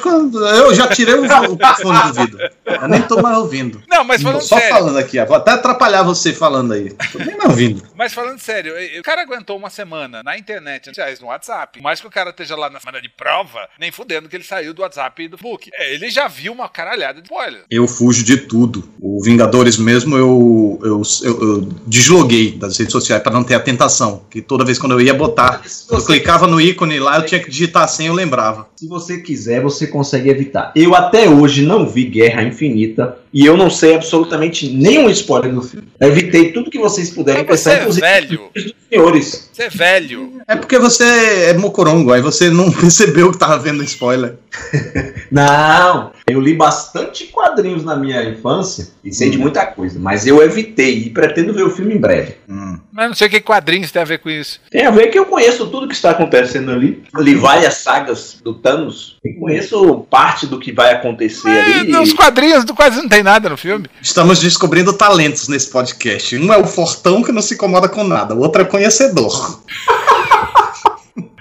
Eu 0.57 0.73
já 0.73 0.87
tirei 0.87 1.15
o, 1.15 1.25
o 1.25 1.75
fone 1.81 2.03
do 2.03 2.13
vidro. 2.13 2.39
Eu 2.65 2.87
nem 2.87 3.01
tô 3.01 3.21
mais 3.21 3.37
ouvindo. 3.37 3.83
Não, 3.87 4.03
mas 4.03 4.21
falando 4.21 4.41
Só 4.41 4.57
sério. 4.57 4.75
falando 4.75 4.97
aqui, 4.97 5.23
vou 5.25 5.35
até 5.35 5.51
atrapalhar 5.51 6.03
você 6.03 6.33
falando 6.33 6.73
aí. 6.73 6.91
Tô 7.11 7.19
nem 7.19 7.35
mais 7.35 7.49
ouvindo. 7.49 7.83
Mas 7.95 8.13
falando 8.13 8.39
sério, 8.39 8.73
o 8.99 9.03
cara 9.03 9.21
aguentou 9.21 9.57
uma 9.57 9.69
semana 9.69 10.23
na 10.23 10.37
internet, 10.37 10.91
no 11.21 11.27
WhatsApp. 11.27 11.81
mais 11.81 11.99
que 11.99 12.07
o 12.07 12.11
cara 12.11 12.29
esteja 12.29 12.55
lá 12.55 12.69
na 12.69 12.79
semana 12.79 13.01
de 13.01 13.09
prova, 13.09 13.67
nem 13.79 13.91
fudendo 13.91 14.29
que 14.29 14.35
ele 14.35 14.43
saiu 14.43 14.73
do 14.73 14.81
WhatsApp 14.81 15.23
e 15.23 15.27
do 15.27 15.37
Facebook. 15.37 15.69
É, 15.73 15.93
ele 15.93 16.09
já 16.09 16.27
viu 16.27 16.53
uma 16.53 16.69
caralhada 16.69 17.21
de 17.21 17.27
spoiler. 17.27 17.63
Eu 17.69 17.87
fujo 17.87 18.23
de 18.23 18.28
tudo. 18.37 18.83
O 19.01 19.21
Vingadores 19.21 19.77
mesmo 19.77 20.15
eu, 20.15 20.79
eu, 20.83 21.01
eu, 21.23 21.41
eu 21.41 21.67
desloguei 21.85 22.51
das 22.51 22.77
redes 22.77 22.91
sociais 22.91 23.21
para 23.21 23.33
não 23.33 23.43
ter 23.43 23.55
a 23.55 23.59
tentação. 23.59 24.21
Que 24.29 24.41
toda 24.41 24.63
vez 24.63 24.77
quando 24.77 24.93
eu 24.93 25.01
ia 25.01 25.13
botar, 25.13 25.61
eu 25.89 26.01
clicava 26.01 26.47
no 26.47 26.61
ícone 26.61 26.99
lá, 26.99 27.17
eu 27.17 27.25
tinha 27.25 27.41
que 27.41 27.49
digitar 27.49 27.83
assim, 27.83 28.07
eu 28.07 28.13
lembrava. 28.13 28.67
Se 28.79 28.87
você 28.87 29.17
quiser, 29.17 29.61
você 29.61 29.85
consegue 29.87 30.29
evitar. 30.29 30.71
Eu 30.73 30.95
até 30.95 31.27
hoje 31.27 31.65
não 31.65 31.85
vi 31.85 32.05
Guerra 32.05 32.43
Infinita 32.43 33.17
e 33.33 33.45
eu 33.45 33.57
não 33.57 33.69
sei 33.69 33.95
absolutamente 33.95 34.69
nenhum 34.69 35.09
spoiler 35.09 35.53
do 35.53 35.61
filme. 35.61 35.89
Eu 35.99 36.07
evitei 36.07 36.53
tudo 36.53 36.71
que 36.71 36.79
vocês 36.79 37.09
puderem 37.09 37.43
pensar, 37.43 37.73
é 37.73 37.79
inclusive 37.81 38.07
velho. 38.07 38.49
dos 38.55 38.73
senhores. 38.89 39.49
Você 39.51 39.63
é 39.63 39.69
velho. 39.69 40.41
É 40.47 40.55
porque 40.55 40.79
você 40.79 41.03
é 41.49 41.53
mocorongo, 41.55 42.13
aí 42.13 42.21
você 42.21 42.49
não 42.49 42.71
percebeu 42.73 43.33
que 43.33 43.37
tava 43.37 43.59
vendo 43.59 43.83
spoiler. 43.83 44.35
não, 45.29 46.13
eu 46.25 46.39
li 46.39 46.55
bastante 46.55 47.27
quadrinhos 47.27 47.83
na 47.83 47.97
minha 47.97 48.23
infância 48.23 48.87
e 49.03 49.13
sei 49.13 49.27
hum. 49.27 49.31
de 49.31 49.37
muita 49.39 49.65
coisa, 49.65 49.99
mas 49.99 50.25
eu 50.25 50.41
evitei 50.41 50.99
e 50.99 51.09
pretendo 51.09 51.53
ver 51.53 51.63
o 51.63 51.69
filme 51.69 51.95
em 51.95 51.99
breve. 51.99 52.35
Hum. 52.47 52.79
Mas 52.91 53.07
não 53.07 53.15
sei 53.15 53.27
o 53.27 53.29
que 53.29 53.39
quadrinhos 53.41 53.91
tem 53.91 54.01
a 54.01 54.05
ver 54.05 54.19
com 54.19 54.29
isso. 54.29 54.59
Tem 54.69 54.85
a 54.85 54.91
ver 54.91 55.07
que 55.07 55.19
eu 55.19 55.25
conheço 55.25 55.67
tudo 55.67 55.87
que 55.87 55.93
está 55.93 56.11
acontecendo 56.11 56.71
ali. 56.71 57.03
Eu 57.13 57.21
li 57.21 57.35
várias 57.35 57.75
sagas 57.75 58.39
do 58.43 58.53
Thanos 58.69 59.15
e 59.25 59.33
conheço 59.33 60.05
parte 60.09 60.45
do 60.45 60.59
que 60.59 60.71
vai 60.71 60.93
acontecer 60.93 61.49
é, 61.49 61.79
ali. 61.79 61.91
Nos 61.91 62.13
quadrinhos 62.13 62.63
do 62.63 62.73
quase 62.73 63.01
não 63.01 63.09
tem 63.09 63.23
nada 63.23 63.49
no 63.49 63.57
filme. 63.57 63.87
Estamos 64.01 64.39
descobrindo 64.39 64.93
talentos 64.93 65.47
nesse 65.47 65.69
podcast. 65.69 66.37
Um 66.37 66.53
é 66.53 66.57
o 66.57 66.65
fortão 66.65 67.23
que 67.23 67.31
não 67.31 67.41
se 67.41 67.55
incomoda 67.55 67.89
com 67.89 68.03
nada, 68.03 68.35
o 68.35 68.39
outro 68.39 68.61
é 68.61 68.65
conhecedor. 68.65 69.61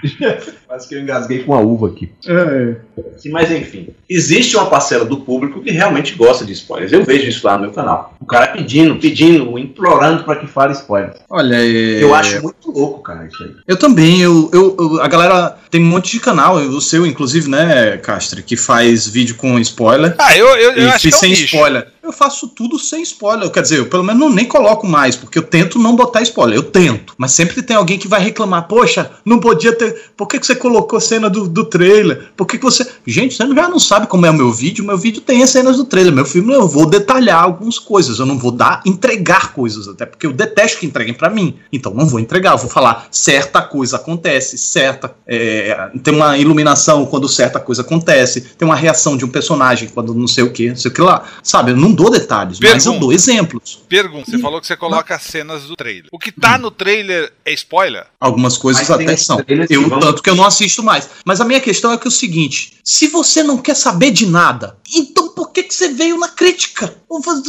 Quase 0.67 0.87
que 0.87 0.95
eu 0.95 1.01
engasguei 1.01 1.43
com 1.43 1.53
a 1.53 1.59
uva 1.59 1.87
aqui. 1.87 2.11
É. 2.27 2.75
Sim, 3.17 3.29
mas 3.29 3.51
enfim, 3.51 3.89
existe 4.09 4.55
uma 4.55 4.67
parcela 4.67 5.05
do 5.05 5.17
público 5.17 5.61
que 5.61 5.71
realmente 5.71 6.15
gosta 6.15 6.45
de 6.45 6.53
spoilers. 6.53 6.91
Eu 6.91 7.03
vejo 7.03 7.27
isso 7.27 7.45
lá 7.45 7.55
no 7.57 7.63
meu 7.63 7.71
canal. 7.71 8.13
O 8.19 8.25
cara 8.25 8.47
pedindo, 8.47 8.95
pedindo, 8.97 9.57
implorando 9.57 10.23
para 10.23 10.39
que 10.39 10.47
fale 10.47 10.73
spoilers. 10.73 11.17
Olha, 11.29 11.55
é... 11.55 12.03
eu 12.03 12.13
acho 12.13 12.41
muito 12.41 12.71
louco, 12.71 13.01
cara, 13.01 13.25
isso 13.25 13.43
aí. 13.43 13.51
Eu 13.67 13.77
também. 13.77 14.21
Eu, 14.21 14.49
eu, 14.53 14.75
eu, 14.79 15.01
a 15.01 15.07
galera 15.07 15.57
tem 15.69 15.81
um 15.81 15.87
monte 15.87 16.11
de 16.11 16.19
canal, 16.19 16.55
o 16.55 16.81
seu, 16.81 17.05
inclusive, 17.05 17.49
né, 17.49 17.97
Castro, 17.97 18.41
que 18.41 18.55
faz 18.55 19.07
vídeo 19.07 19.35
com 19.35 19.59
spoiler. 19.59 20.15
Ah, 20.17 20.37
eu, 20.37 20.47
eu, 20.47 20.71
eu 20.73 20.89
acho 20.89 21.07
que 21.07 21.13
é 21.13 21.17
sem 21.17 21.31
spoiler. 21.33 21.87
Eu 22.01 22.13
faço 22.13 22.47
tudo 22.47 22.79
sem 22.79 23.03
spoiler. 23.03 23.49
Quer 23.51 23.61
dizer, 23.61 23.77
eu 23.77 23.85
pelo 23.85 24.03
menos 24.03 24.19
não, 24.19 24.29
nem 24.29 24.45
coloco 24.45 24.87
mais, 24.87 25.15
porque 25.15 25.37
eu 25.37 25.43
tento 25.43 25.77
não 25.77 25.95
botar 25.95 26.23
spoiler. 26.23 26.57
Eu 26.57 26.63
tento. 26.63 27.13
Mas 27.17 27.33
sempre 27.33 27.61
tem 27.61 27.75
alguém 27.75 27.99
que 27.99 28.07
vai 28.07 28.19
reclamar: 28.19 28.67
Poxa, 28.67 29.11
não 29.23 29.39
podia 29.39 29.71
ter. 29.73 29.88
Por 30.15 30.27
que, 30.27 30.39
que 30.39 30.45
você 30.45 30.55
colocou 30.55 30.99
cena 30.99 31.29
do, 31.29 31.47
do 31.47 31.65
trailer? 31.65 32.29
Por 32.35 32.45
que, 32.45 32.57
que 32.57 32.63
você. 32.63 32.87
Gente, 33.05 33.35
você 33.35 33.47
já 33.53 33.67
não 33.67 33.79
sabe 33.79 34.07
como 34.07 34.25
é 34.25 34.29
o 34.29 34.33
meu 34.33 34.51
vídeo. 34.51 34.83
Meu 34.83 34.97
vídeo 34.97 35.21
tem 35.21 35.43
as 35.43 35.49
cenas 35.49 35.77
do 35.77 35.85
trailer. 35.85 36.13
Meu 36.13 36.25
filme 36.25 36.53
eu 36.53 36.67
vou 36.67 36.85
detalhar 36.85 37.43
algumas 37.43 37.79
coisas. 37.79 38.19
Eu 38.19 38.25
não 38.25 38.37
vou 38.37 38.51
dar, 38.51 38.81
entregar 38.85 39.53
coisas. 39.53 39.87
Até 39.87 40.05
porque 40.05 40.25
eu 40.25 40.33
detesto 40.33 40.79
que 40.79 40.85
entreguem 40.85 41.13
para 41.13 41.29
mim. 41.29 41.55
Então 41.71 41.93
não 41.93 42.05
vou 42.05 42.19
entregar. 42.19 42.53
Eu 42.53 42.57
vou 42.57 42.69
falar: 42.69 43.07
certa 43.11 43.61
coisa 43.61 43.97
acontece, 43.97 44.57
certa. 44.57 45.13
É, 45.27 45.89
tem 46.03 46.13
uma 46.13 46.37
iluminação 46.37 47.05
quando 47.05 47.27
certa 47.27 47.59
coisa 47.59 47.81
acontece. 47.81 48.41
Tem 48.41 48.67
uma 48.67 48.75
reação 48.75 49.17
de 49.17 49.25
um 49.25 49.29
personagem 49.29 49.89
quando 49.89 50.13
não 50.13 50.27
sei 50.27 50.43
o 50.43 50.51
que, 50.51 50.69
não 50.69 50.75
sei 50.75 50.91
o 50.91 50.93
que 50.93 51.01
lá. 51.01 51.23
Sabe, 51.43 51.71
eu 51.71 51.77
não 51.77 51.91
dou 51.91 52.09
detalhes, 52.09 52.59
Pergunta. 52.59 52.75
mas 52.75 52.85
eu 52.85 52.99
dou 52.99 53.13
exemplos. 53.13 53.81
Pergunta, 53.87 54.29
você 54.29 54.37
e... 54.37 54.41
falou 54.41 54.59
que 54.61 54.67
você 54.67 54.77
coloca 54.77 55.15
as 55.15 55.23
cenas 55.23 55.63
do 55.63 55.75
trailer. 55.75 56.05
O 56.11 56.19
que 56.19 56.31
tá 56.31 56.55
hum. 56.55 56.59
no 56.59 56.71
trailer 56.71 57.31
é 57.45 57.53
spoiler? 57.53 58.05
Algumas 58.19 58.57
coisas 58.57 58.87
mas 58.87 58.91
até 58.91 59.15
são. 59.17 59.43
Eu, 59.47 59.65
vão... 59.87 59.99
Tanto 59.99 60.21
que 60.21 60.29
eu 60.29 60.35
não 60.35 60.45
assisto 60.45 60.83
mais. 60.83 61.09
Mas 61.23 61.39
a 61.39 61.45
minha 61.45 61.59
questão 61.59 61.91
é 61.91 61.97
que 61.97 62.07
é 62.07 62.09
o 62.09 62.11
seguinte: 62.11 62.73
se 62.83 63.07
você 63.07 63.43
não 63.43 63.57
quer 63.57 63.75
saber 63.75 64.11
de 64.11 64.25
nada, 64.25 64.77
então 64.93 65.29
por 65.29 65.51
que, 65.51 65.63
que 65.63 65.73
você 65.73 65.89
veio 65.89 66.17
na 66.17 66.27
crítica? 66.27 66.95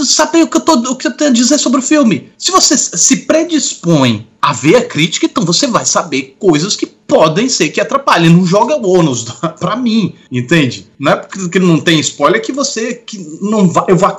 Saber 0.07 0.43
o 0.43 0.49
que, 0.49 0.57
eu 0.59 0.61
tô, 0.61 0.75
o 0.75 0.97
que 0.97 1.07
eu 1.07 1.17
tenho 1.17 1.31
a 1.31 1.33
dizer 1.33 1.59
sobre 1.59 1.81
o 1.81 1.83
filme. 1.83 2.31
Se 2.39 2.51
você 2.51 2.77
se 2.77 3.17
predispõe 3.19 4.29
a 4.41 4.53
ver 4.53 4.77
a 4.77 4.85
crítica, 4.87 5.27
então 5.27 5.45
você 5.45 5.67
vai 5.67 5.85
saber 5.85 6.37
coisas 6.39 6.77
que 6.77 6.87
podem 7.11 7.49
ser 7.49 7.69
que 7.71 7.81
atrapalhem. 7.81 8.31
Não 8.31 8.47
joga 8.47 8.77
ônus 8.77 9.25
para 9.59 9.77
mim, 9.77 10.15
entende? 10.31 10.87
Não 10.99 11.13
é 11.13 11.17
porque 11.17 11.59
não 11.59 11.81
tem 11.81 11.99
spoiler 12.01 12.41
que 12.41 12.53
você 12.53 12.95
que 12.95 13.19
não 13.43 13.69
vai, 13.69 13.85
eu 13.89 13.97
vou 13.97 14.17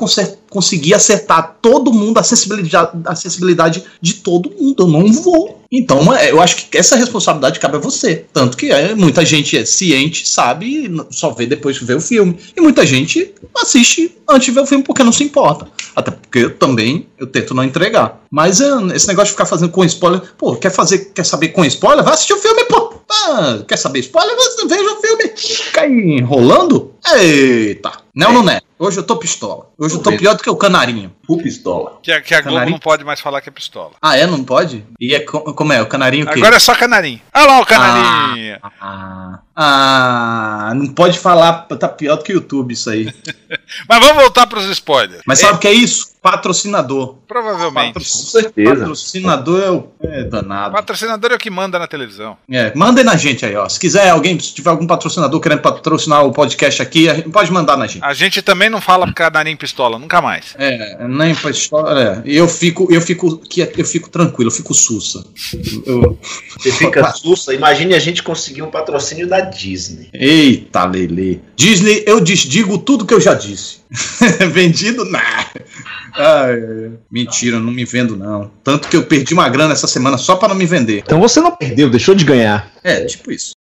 conseguir 0.49 0.93
acertar 0.93 1.57
todo 1.61 1.93
mundo, 1.93 2.17
a 2.17 2.21
acessibilidade, 2.21 2.91
a 3.05 3.11
acessibilidade 3.11 3.83
de 4.01 4.15
todo 4.15 4.51
mundo. 4.51 4.83
Eu 4.83 4.87
não 4.87 5.11
vou. 5.11 5.61
Então, 5.71 6.13
é, 6.13 6.29
eu 6.29 6.41
acho 6.41 6.67
que 6.67 6.77
essa 6.77 6.97
responsabilidade 6.97 7.59
cabe 7.59 7.77
a 7.77 7.79
você. 7.79 8.25
Tanto 8.33 8.57
que 8.57 8.71
é, 8.71 8.93
muita 8.93 9.25
gente 9.25 9.57
é 9.57 9.63
ciente, 9.63 10.27
sabe, 10.27 10.91
só 11.09 11.29
vê 11.31 11.45
depois 11.45 11.79
que 11.79 11.85
vê 11.85 11.93
o 11.93 12.01
filme. 12.01 12.37
E 12.57 12.59
muita 12.59 12.85
gente 12.85 13.33
assiste 13.55 14.13
antes 14.29 14.47
de 14.47 14.51
ver 14.51 14.61
o 14.61 14.65
filme 14.65 14.83
porque 14.83 15.03
não 15.03 15.13
se 15.13 15.23
importa. 15.23 15.67
Até 15.95 16.11
porque 16.11 16.39
eu 16.39 16.57
também 16.57 17.07
eu 17.17 17.27
tento 17.27 17.53
não 17.53 17.63
entregar. 17.63 18.21
Mas 18.29 18.59
é, 18.59 18.69
esse 18.93 19.07
negócio 19.07 19.27
de 19.27 19.31
ficar 19.31 19.45
fazendo 19.45 19.71
com 19.71 19.85
spoiler, 19.85 20.21
pô, 20.37 20.55
quer 20.55 20.71
fazer, 20.71 21.11
quer 21.13 21.25
saber 21.25 21.49
com 21.49 21.63
spoiler? 21.63 22.03
Vai 22.03 22.15
assistir 22.15 22.33
o 22.33 22.37
filme, 22.37 22.65
pô. 22.65 22.80
Ah, 23.11 23.63
quer 23.67 23.77
saber 23.77 23.99
spoiler? 23.99 24.35
Veja 24.67 24.91
o 24.91 25.01
filme. 25.01 25.23
Fica 25.35 25.81
aí 25.81 26.19
enrolando? 26.19 26.93
Eita. 27.13 27.91
Não, 28.15 28.29
é. 28.29 28.33
não 28.33 28.49
é. 28.49 28.61
Hoje 28.81 28.97
eu 28.97 29.03
tô 29.03 29.15
pistola. 29.15 29.69
Hoje 29.77 29.93
eu 29.93 30.01
tô 30.01 30.11
pior 30.17 30.33
do 30.33 30.41
que 30.41 30.49
o 30.49 30.55
canarinho. 30.55 31.13
O 31.27 31.37
pistola. 31.37 31.99
Que, 32.01 32.11
a, 32.11 32.19
que 32.19 32.33
a 32.33 32.41
Globo 32.41 32.67
não 32.67 32.79
pode 32.79 33.03
mais 33.03 33.19
falar 33.19 33.39
que 33.39 33.47
é 33.47 33.51
pistola. 33.51 33.91
Ah, 34.01 34.17
é? 34.17 34.25
Não 34.25 34.43
pode? 34.43 34.83
E 34.99 35.13
é 35.13 35.19
como 35.19 35.71
é? 35.71 35.79
O 35.83 35.85
canarinho 35.85 36.25
que? 36.25 36.33
Agora 36.33 36.55
é 36.55 36.59
só 36.59 36.73
canarinho. 36.73 37.21
Olha 37.31 37.45
lá 37.45 37.59
o 37.59 37.65
canarinho. 37.67 38.57
Ah, 38.63 38.71
ah, 38.81 39.39
ah, 39.55 40.73
não 40.73 40.87
pode 40.87 41.19
falar. 41.19 41.67
Tá 41.67 41.87
pior 41.87 42.15
do 42.15 42.23
que 42.23 42.33
o 42.33 42.37
YouTube 42.37 42.73
isso 42.73 42.89
aí. 42.89 43.13
Mas 43.87 43.99
vamos 43.99 44.23
voltar 44.23 44.47
pros 44.47 44.65
spoilers. 44.65 45.21
Mas 45.27 45.37
sabe 45.37 45.53
o 45.53 45.59
que 45.59 45.67
é 45.67 45.73
isso? 45.73 46.11
Patrocinador. 46.21 47.15
Provavelmente. 47.27 47.93
Patro... 47.93 48.09
Com 48.09 48.15
certeza. 48.17 48.75
Patrocinador 48.75 49.61
é 49.61 49.71
o 49.71 49.91
é 50.01 50.23
danado. 50.23 50.73
Patrocinador 50.73 51.31
é 51.31 51.35
o 51.35 51.39
que 51.39 51.49
manda 51.49 51.77
na 51.77 51.87
televisão. 51.87 52.37
É, 52.49 52.73
mandem 52.75 53.03
na 53.03 53.15
gente 53.15 53.45
aí, 53.45 53.55
ó. 53.55 53.67
Se 53.69 53.79
quiser 53.79 54.09
alguém, 54.09 54.39
se 54.39 54.53
tiver 54.53 54.69
algum 54.69 54.87
patrocinador 54.87 55.39
querendo 55.39 55.61
patrocinar 55.61 56.25
o 56.25 56.31
podcast 56.31 56.81
aqui, 56.81 57.07
pode 57.31 57.51
mandar 57.51 57.77
na 57.77 57.87
gente. 57.87 58.03
A 58.03 58.13
gente 58.13 58.41
também 58.41 58.69
não 58.71 58.81
fala 58.81 59.11
canarinho 59.13 59.57
pistola, 59.57 59.99
nunca 59.99 60.21
mais. 60.21 60.55
É, 60.57 61.05
nem 61.07 61.35
pistola. 61.35 62.01
É. 62.01 62.21
Eu 62.25 62.47
fico, 62.47 62.87
eu 62.91 63.01
fico, 63.01 63.41
eu 63.77 63.85
fico 63.85 64.09
tranquilo, 64.09 64.49
eu 64.49 64.55
fico 64.55 64.73
sussa. 64.73 65.23
Eu... 65.85 66.17
Você 66.57 66.71
fica 66.71 67.11
sussa? 67.11 67.53
Imagine 67.53 67.93
a 67.93 67.99
gente 67.99 68.23
conseguir 68.23 68.61
um 68.61 68.71
patrocínio 68.71 69.27
da 69.27 69.41
Disney. 69.41 70.09
Eita, 70.13 70.85
Lele. 70.85 71.41
Disney, 71.55 72.03
eu 72.07 72.19
digo 72.21 72.77
tudo 72.77 73.05
que 73.05 73.13
eu 73.13 73.21
já 73.21 73.33
disse. 73.33 73.81
Vendido? 74.51 75.05
Nah. 75.05 75.45
Ai, 76.13 76.91
mentira, 77.09 77.59
não 77.59 77.71
me 77.71 77.85
vendo 77.85 78.15
não. 78.17 78.51
Tanto 78.63 78.87
que 78.87 78.95
eu 78.95 79.03
perdi 79.03 79.33
uma 79.33 79.47
grana 79.49 79.73
essa 79.73 79.87
semana 79.87 80.17
só 80.17 80.35
para 80.35 80.49
não 80.49 80.55
me 80.55 80.65
vender. 80.65 81.03
Então 81.05 81.19
você 81.19 81.39
não 81.39 81.55
perdeu, 81.55 81.89
deixou 81.89 82.15
de 82.15 82.25
ganhar. 82.25 82.71
É, 82.83 83.05
tipo 83.05 83.31
isso. 83.31 83.53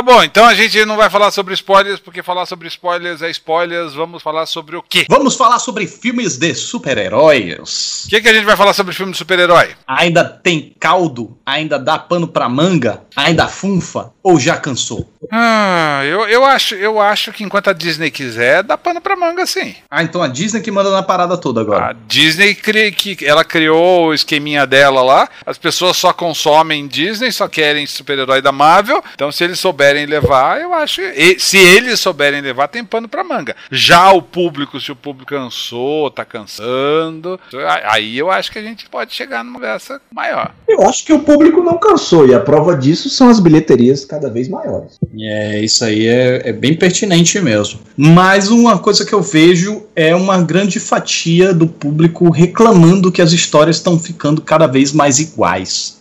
Tá 0.00 0.04
bom, 0.04 0.22
então 0.22 0.46
a 0.46 0.54
gente 0.54 0.82
não 0.86 0.96
vai 0.96 1.10
falar 1.10 1.30
sobre 1.30 1.52
spoilers, 1.52 2.00
porque 2.00 2.22
falar 2.22 2.46
sobre 2.46 2.66
spoilers 2.68 3.20
é 3.20 3.28
spoilers. 3.28 3.92
Vamos 3.92 4.22
falar 4.22 4.46
sobre 4.46 4.74
o 4.74 4.82
quê? 4.82 5.04
Vamos 5.10 5.34
falar 5.36 5.58
sobre 5.58 5.86
filmes 5.86 6.38
de 6.38 6.54
super-heróis. 6.54 8.04
O 8.06 8.08
que, 8.08 8.22
que 8.22 8.28
a 8.30 8.32
gente 8.32 8.46
vai 8.46 8.56
falar 8.56 8.72
sobre 8.72 8.94
filme 8.94 9.12
de 9.12 9.18
super-herói? 9.18 9.72
Ainda 9.86 10.24
tem 10.24 10.74
caldo? 10.80 11.36
Ainda 11.44 11.78
dá 11.78 11.98
pano 11.98 12.26
pra 12.26 12.48
manga? 12.48 13.02
Ainda 13.14 13.46
funfa? 13.46 14.10
Ou 14.22 14.40
já 14.40 14.56
cansou? 14.56 15.06
Ah, 15.30 16.02
eu, 16.04 16.26
eu, 16.28 16.44
acho, 16.44 16.74
eu 16.74 17.00
acho 17.00 17.32
que 17.32 17.44
enquanto 17.44 17.68
a 17.68 17.72
Disney 17.72 18.10
quiser, 18.10 18.62
dá 18.62 18.78
pano 18.78 19.00
pra 19.00 19.16
manga 19.16 19.44
sim. 19.44 19.74
Ah, 19.90 20.02
então 20.02 20.22
a 20.22 20.28
Disney 20.28 20.62
que 20.62 20.70
manda 20.70 20.90
na 20.90 21.02
parada 21.02 21.36
toda 21.36 21.60
agora. 21.60 21.90
A 21.90 21.92
Disney, 21.92 22.54
cri, 22.54 22.92
que 22.92 23.24
ela 23.24 23.44
criou 23.44 24.08
o 24.08 24.14
esqueminha 24.14 24.66
dela 24.66 25.02
lá. 25.02 25.28
As 25.44 25.58
pessoas 25.58 25.96
só 25.96 26.12
consomem 26.12 26.86
Disney, 26.86 27.30
só 27.32 27.48
querem 27.48 27.86
super-herói 27.86 28.40
da 28.40 28.52
Marvel. 28.52 29.02
Então 29.14 29.30
se 29.30 29.44
eles 29.44 29.58
souberem 29.58 30.06
levar, 30.06 30.60
eu 30.60 30.72
acho. 30.72 31.00
E, 31.02 31.38
se 31.38 31.58
eles 31.58 32.00
souberem 32.00 32.40
levar, 32.40 32.68
tem 32.68 32.84
pano 32.84 33.08
pra 33.08 33.24
manga. 33.24 33.54
Já 33.70 34.10
o 34.12 34.22
público, 34.22 34.80
se 34.80 34.90
o 34.90 34.96
público 34.96 35.30
cansou, 35.34 36.10
tá 36.10 36.24
cansando, 36.24 37.38
aí 37.84 38.18
eu 38.18 38.30
acho 38.30 38.50
que 38.50 38.58
a 38.58 38.62
gente 38.62 38.88
pode 38.88 39.14
chegar 39.14 39.44
numa 39.44 39.60
dessa 39.60 40.00
maior. 40.12 40.52
Eu 40.68 40.82
acho 40.82 41.04
que 41.04 41.12
o 41.12 41.20
público 41.20 41.62
não 41.62 41.78
cansou, 41.78 42.26
e 42.26 42.34
a 42.34 42.40
prova 42.40 42.76
disso 42.76 43.08
são 43.08 43.28
as 43.28 43.38
bilheterias 43.38 44.04
cada 44.04 44.30
vez 44.30 44.48
maiores. 44.48 44.98
É, 45.18 45.60
isso 45.60 45.84
aí 45.84 46.06
é, 46.06 46.50
é 46.50 46.52
bem 46.52 46.74
pertinente 46.74 47.40
mesmo. 47.40 47.80
Mas 47.96 48.48
uma 48.48 48.78
coisa 48.78 49.04
que 49.04 49.12
eu 49.12 49.22
vejo 49.22 49.82
é 49.96 50.14
uma 50.14 50.40
grande 50.40 50.78
fatia 50.78 51.52
do 51.52 51.66
público 51.66 52.30
reclamando 52.30 53.10
que 53.10 53.22
as 53.22 53.32
histórias 53.32 53.76
estão 53.76 53.98
ficando 53.98 54.40
cada 54.40 54.66
vez 54.66 54.92
mais 54.92 55.18
iguais. 55.18 56.00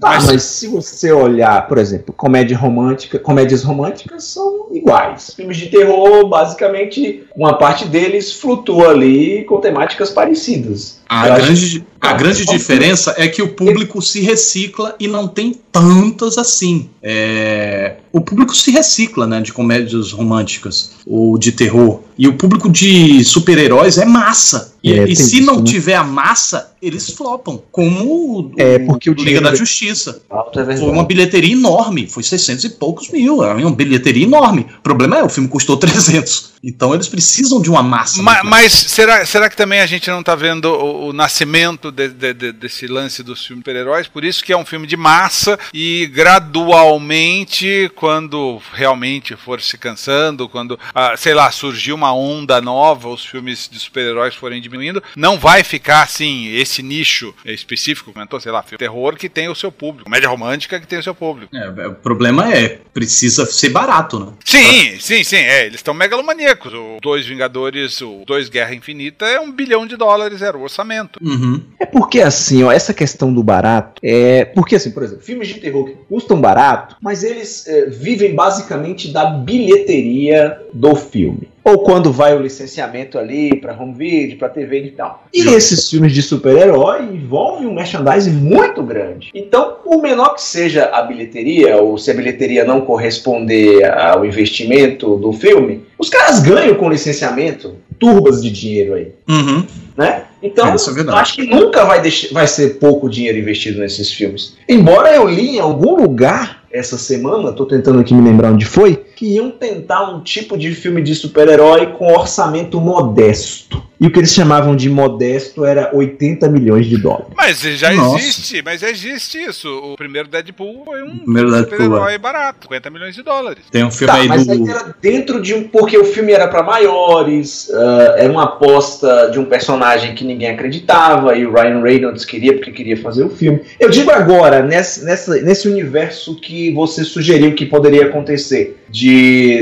Tá, 0.00 0.10
mas, 0.10 0.26
mas, 0.26 0.42
se 0.42 0.68
você 0.68 1.12
olhar, 1.12 1.66
por 1.66 1.78
exemplo, 1.78 2.12
comédia 2.12 2.58
romântica, 2.58 3.18
comédias 3.18 3.62
românticas 3.62 4.24
são 4.24 4.68
iguais. 4.70 5.32
Filmes 5.34 5.56
de 5.56 5.66
terror, 5.68 6.28
basicamente, 6.28 7.24
uma 7.34 7.56
parte 7.56 7.86
deles 7.86 8.32
flutua 8.32 8.90
ali 8.90 9.44
com 9.44 9.60
temáticas 9.60 10.10
parecidas. 10.10 11.00
A 11.14 11.38
grande, 11.38 11.86
a 12.00 12.12
grande 12.14 12.44
diferença 12.44 13.14
é 13.16 13.28
que 13.28 13.40
o 13.40 13.48
público 13.48 14.02
se 14.02 14.20
recicla 14.20 14.96
e 14.98 15.06
não 15.06 15.28
tem 15.28 15.54
tantas 15.70 16.36
assim. 16.36 16.90
É, 17.00 17.98
o 18.12 18.20
público 18.20 18.54
se 18.56 18.72
recicla, 18.72 19.24
né, 19.24 19.40
de 19.40 19.52
comédias 19.52 20.10
românticas 20.10 20.96
ou 21.06 21.38
de 21.38 21.52
terror. 21.52 22.00
E 22.18 22.26
o 22.26 22.34
público 22.34 22.68
de 22.68 23.24
super-heróis 23.24 23.96
é 23.96 24.04
massa. 24.04 24.74
E, 24.82 24.92
é, 24.92 25.08
e 25.08 25.14
se 25.14 25.38
isso, 25.38 25.46
não 25.46 25.58
né? 25.58 25.64
tiver 25.64 25.94
a 25.94 26.04
massa, 26.04 26.72
eles 26.82 27.08
flopam. 27.10 27.62
Como 27.70 28.04
o, 28.04 28.52
é, 28.56 28.80
porque 28.80 29.08
o 29.08 29.14
Liga 29.14 29.40
da 29.40 29.54
Justiça. 29.54 30.20
É 30.30 30.76
foi 30.76 30.90
uma 30.90 31.04
bilheteria 31.04 31.52
enorme. 31.52 32.08
Foi 32.08 32.22
600 32.22 32.64
e 32.64 32.70
poucos 32.70 33.08
mil. 33.10 33.44
É 33.44 33.54
uma 33.54 33.70
bilheteria 33.70 34.24
enorme. 34.24 34.66
O 34.78 34.82
problema 34.82 35.18
é, 35.18 35.22
o 35.22 35.28
filme 35.28 35.48
custou 35.48 35.76
300. 35.76 36.53
Então 36.64 36.94
eles 36.94 37.08
precisam 37.08 37.60
de 37.60 37.68
uma 37.68 37.82
massa. 37.82 38.22
Mas, 38.22 38.42
mas 38.42 38.72
será, 38.72 39.26
será 39.26 39.50
que 39.50 39.56
também 39.56 39.80
a 39.80 39.86
gente 39.86 40.08
não 40.08 40.20
está 40.20 40.34
vendo 40.34 40.66
o, 40.66 41.08
o 41.08 41.12
nascimento 41.12 41.92
de, 41.92 42.08
de, 42.08 42.32
de, 42.32 42.52
desse 42.52 42.86
lance 42.86 43.22
dos 43.22 43.44
filmes 43.44 43.62
super-heróis? 43.62 44.08
Por 44.08 44.24
isso 44.24 44.42
que 44.42 44.52
é 44.52 44.56
um 44.56 44.64
filme 44.64 44.86
de 44.86 44.96
massa 44.96 45.58
e 45.72 46.06
gradualmente, 46.06 47.90
quando 47.94 48.60
realmente 48.72 49.36
for 49.36 49.60
se 49.60 49.76
cansando, 49.76 50.48
quando, 50.48 50.78
ah, 50.94 51.14
sei 51.16 51.34
lá, 51.34 51.50
surgir 51.50 51.92
uma 51.92 52.14
onda 52.14 52.60
nova, 52.60 53.08
os 53.08 53.24
filmes 53.24 53.68
de 53.70 53.78
super-heróis 53.78 54.34
forem 54.34 54.60
diminuindo, 54.60 55.02
não 55.14 55.38
vai 55.38 55.62
ficar 55.62 56.02
assim, 56.02 56.48
esse 56.48 56.82
nicho 56.82 57.34
específico, 57.44 58.12
comentou, 58.12 58.40
sei 58.40 58.52
lá, 58.52 58.62
filme 58.62 58.78
terror 58.78 59.16
que 59.16 59.28
tem 59.28 59.48
o 59.48 59.54
seu 59.54 59.70
público, 59.70 60.08
média 60.08 60.28
romântica 60.28 60.80
que 60.80 60.86
tem 60.86 60.98
o 60.98 61.02
seu 61.02 61.14
público. 61.14 61.54
É, 61.54 61.88
o 61.88 61.94
problema 61.94 62.50
é, 62.52 62.80
precisa 62.92 63.44
ser 63.44 63.68
barato, 63.68 64.18
né? 64.18 64.32
Sim, 64.44 64.98
sim, 64.98 65.22
sim, 65.22 65.36
é, 65.36 65.66
eles 65.66 65.76
estão 65.76 65.92
megalomaníacos 65.92 66.53
o 66.56 66.98
Dois 67.00 67.26
Vingadores, 67.26 68.00
o 68.00 68.22
Dois 68.26 68.48
Guerra 68.48 68.74
Infinita 68.74 69.26
é 69.26 69.40
um 69.40 69.50
bilhão 69.50 69.86
de 69.86 69.96
dólares, 69.96 70.42
era 70.42 70.56
o 70.56 70.62
orçamento. 70.62 71.18
Uhum. 71.22 71.60
É 71.78 71.86
porque 71.86 72.20
assim, 72.20 72.62
ó, 72.62 72.72
essa 72.72 72.94
questão 72.94 73.32
do 73.32 73.42
barato 73.42 74.00
é. 74.02 74.44
Porque 74.44 74.76
assim, 74.76 74.90
por 74.90 75.02
exemplo, 75.02 75.24
filmes 75.24 75.48
de 75.48 75.54
terror 75.54 75.84
que 75.84 75.96
custam 76.08 76.40
barato, 76.40 76.96
mas 77.00 77.22
eles 77.22 77.66
é, 77.66 77.86
vivem 77.86 78.34
basicamente 78.34 79.12
da 79.12 79.24
bilheteria 79.26 80.60
do 80.72 80.94
filme 80.94 81.53
ou 81.64 81.78
quando 81.78 82.12
vai 82.12 82.36
o 82.36 82.42
licenciamento 82.42 83.18
ali 83.18 83.56
para 83.56 83.72
home 83.72 83.94
video, 83.94 84.36
para 84.36 84.50
TV 84.50 84.84
e 84.84 84.90
tal. 84.90 85.24
E 85.32 85.48
esses 85.48 85.88
filmes 85.88 86.12
de 86.12 86.20
super-herói 86.20 87.02
envolvem 87.04 87.66
um 87.66 87.74
merchandising 87.74 88.32
muito 88.32 88.82
grande. 88.82 89.30
Então, 89.34 89.78
o 89.86 90.00
menor 90.00 90.34
que 90.34 90.42
seja 90.42 90.90
a 90.92 91.02
bilheteria, 91.02 91.78
ou 91.78 91.96
se 91.96 92.10
a 92.10 92.14
bilheteria 92.14 92.64
não 92.64 92.82
corresponder 92.82 93.84
ao 93.90 94.26
investimento 94.26 95.16
do 95.16 95.32
filme, 95.32 95.82
os 95.98 96.10
caras 96.10 96.40
ganham 96.40 96.74
com 96.74 96.90
licenciamento 96.90 97.76
turbas 97.98 98.42
de 98.42 98.50
dinheiro 98.50 98.94
aí. 98.94 99.12
Uhum. 99.28 99.64
Né? 99.96 100.24
Então, 100.42 100.66
é 100.68 100.74
acho 101.12 101.34
que 101.34 101.46
nunca 101.46 101.84
vai, 101.84 102.02
deixar, 102.02 102.34
vai 102.34 102.46
ser 102.46 102.78
pouco 102.78 103.08
dinheiro 103.08 103.38
investido 103.38 103.80
nesses 103.80 104.12
filmes. 104.12 104.56
Embora 104.68 105.14
eu 105.14 105.26
li 105.26 105.56
em 105.56 105.60
algum 105.60 105.96
lugar 106.02 106.64
essa 106.70 106.98
semana, 106.98 107.50
estou 107.50 107.64
tentando 107.64 108.00
aqui 108.00 108.12
me 108.12 108.28
lembrar 108.28 108.50
onde 108.50 108.66
foi, 108.66 109.00
que 109.14 109.34
iam 109.34 109.50
tentar 109.50 110.10
um 110.10 110.20
tipo 110.20 110.56
de 110.56 110.74
filme 110.74 111.02
de 111.02 111.14
super-herói 111.14 111.86
com 111.98 112.12
orçamento 112.12 112.80
modesto. 112.80 113.82
E 114.00 114.06
o 114.06 114.10
que 114.10 114.18
eles 114.18 114.34
chamavam 114.34 114.74
de 114.74 114.90
modesto 114.90 115.64
era 115.64 115.90
80 115.94 116.48
milhões 116.48 116.86
de 116.86 116.98
dólares. 116.98 117.28
Mas 117.34 117.60
já 117.60 117.92
Nossa. 117.92 118.18
existe, 118.18 118.62
mas 118.62 118.80
já 118.80 118.90
existe 118.90 119.38
isso. 119.38 119.68
O 119.68 119.96
primeiro 119.96 120.28
Deadpool 120.28 120.84
foi 120.84 121.02
um 121.02 121.20
super-herói 121.20 122.18
barato, 122.18 122.64
50 122.64 122.90
milhões 122.90 123.14
de 123.14 123.22
dólares. 123.22 123.64
Tem 123.70 123.84
um 123.84 123.90
filme 123.90 124.12
tá, 124.12 124.20
aí 124.20 124.28
mas 124.28 124.46
do... 124.46 124.52
aí 124.52 124.68
era 124.68 124.94
dentro 125.00 125.40
de 125.40 125.54
um. 125.54 125.68
Porque 125.68 125.96
o 125.96 126.04
filme 126.04 126.32
era 126.32 126.48
para 126.48 126.62
maiores, 126.62 127.68
uh, 127.68 128.14
era 128.16 128.30
uma 128.30 128.44
aposta 128.44 129.30
de 129.30 129.38
um 129.38 129.44
personagem 129.44 130.14
que 130.14 130.24
ninguém 130.24 130.50
acreditava, 130.50 131.34
e 131.36 131.46
o 131.46 131.52
Ryan 131.52 131.80
Reynolds 131.80 132.24
queria 132.24 132.52
porque 132.52 132.72
queria 132.72 132.96
fazer 132.96 133.24
o 133.24 133.30
filme. 133.30 133.62
Eu 133.78 133.88
digo 133.88 134.10
agora, 134.10 134.62
nessa, 134.62 135.04
nessa, 135.04 135.40
nesse 135.40 135.68
universo 135.68 136.38
que 136.40 136.72
você 136.72 137.04
sugeriu 137.04 137.54
que 137.54 137.64
poderia 137.64 138.06
acontecer, 138.06 138.76
de 138.90 139.03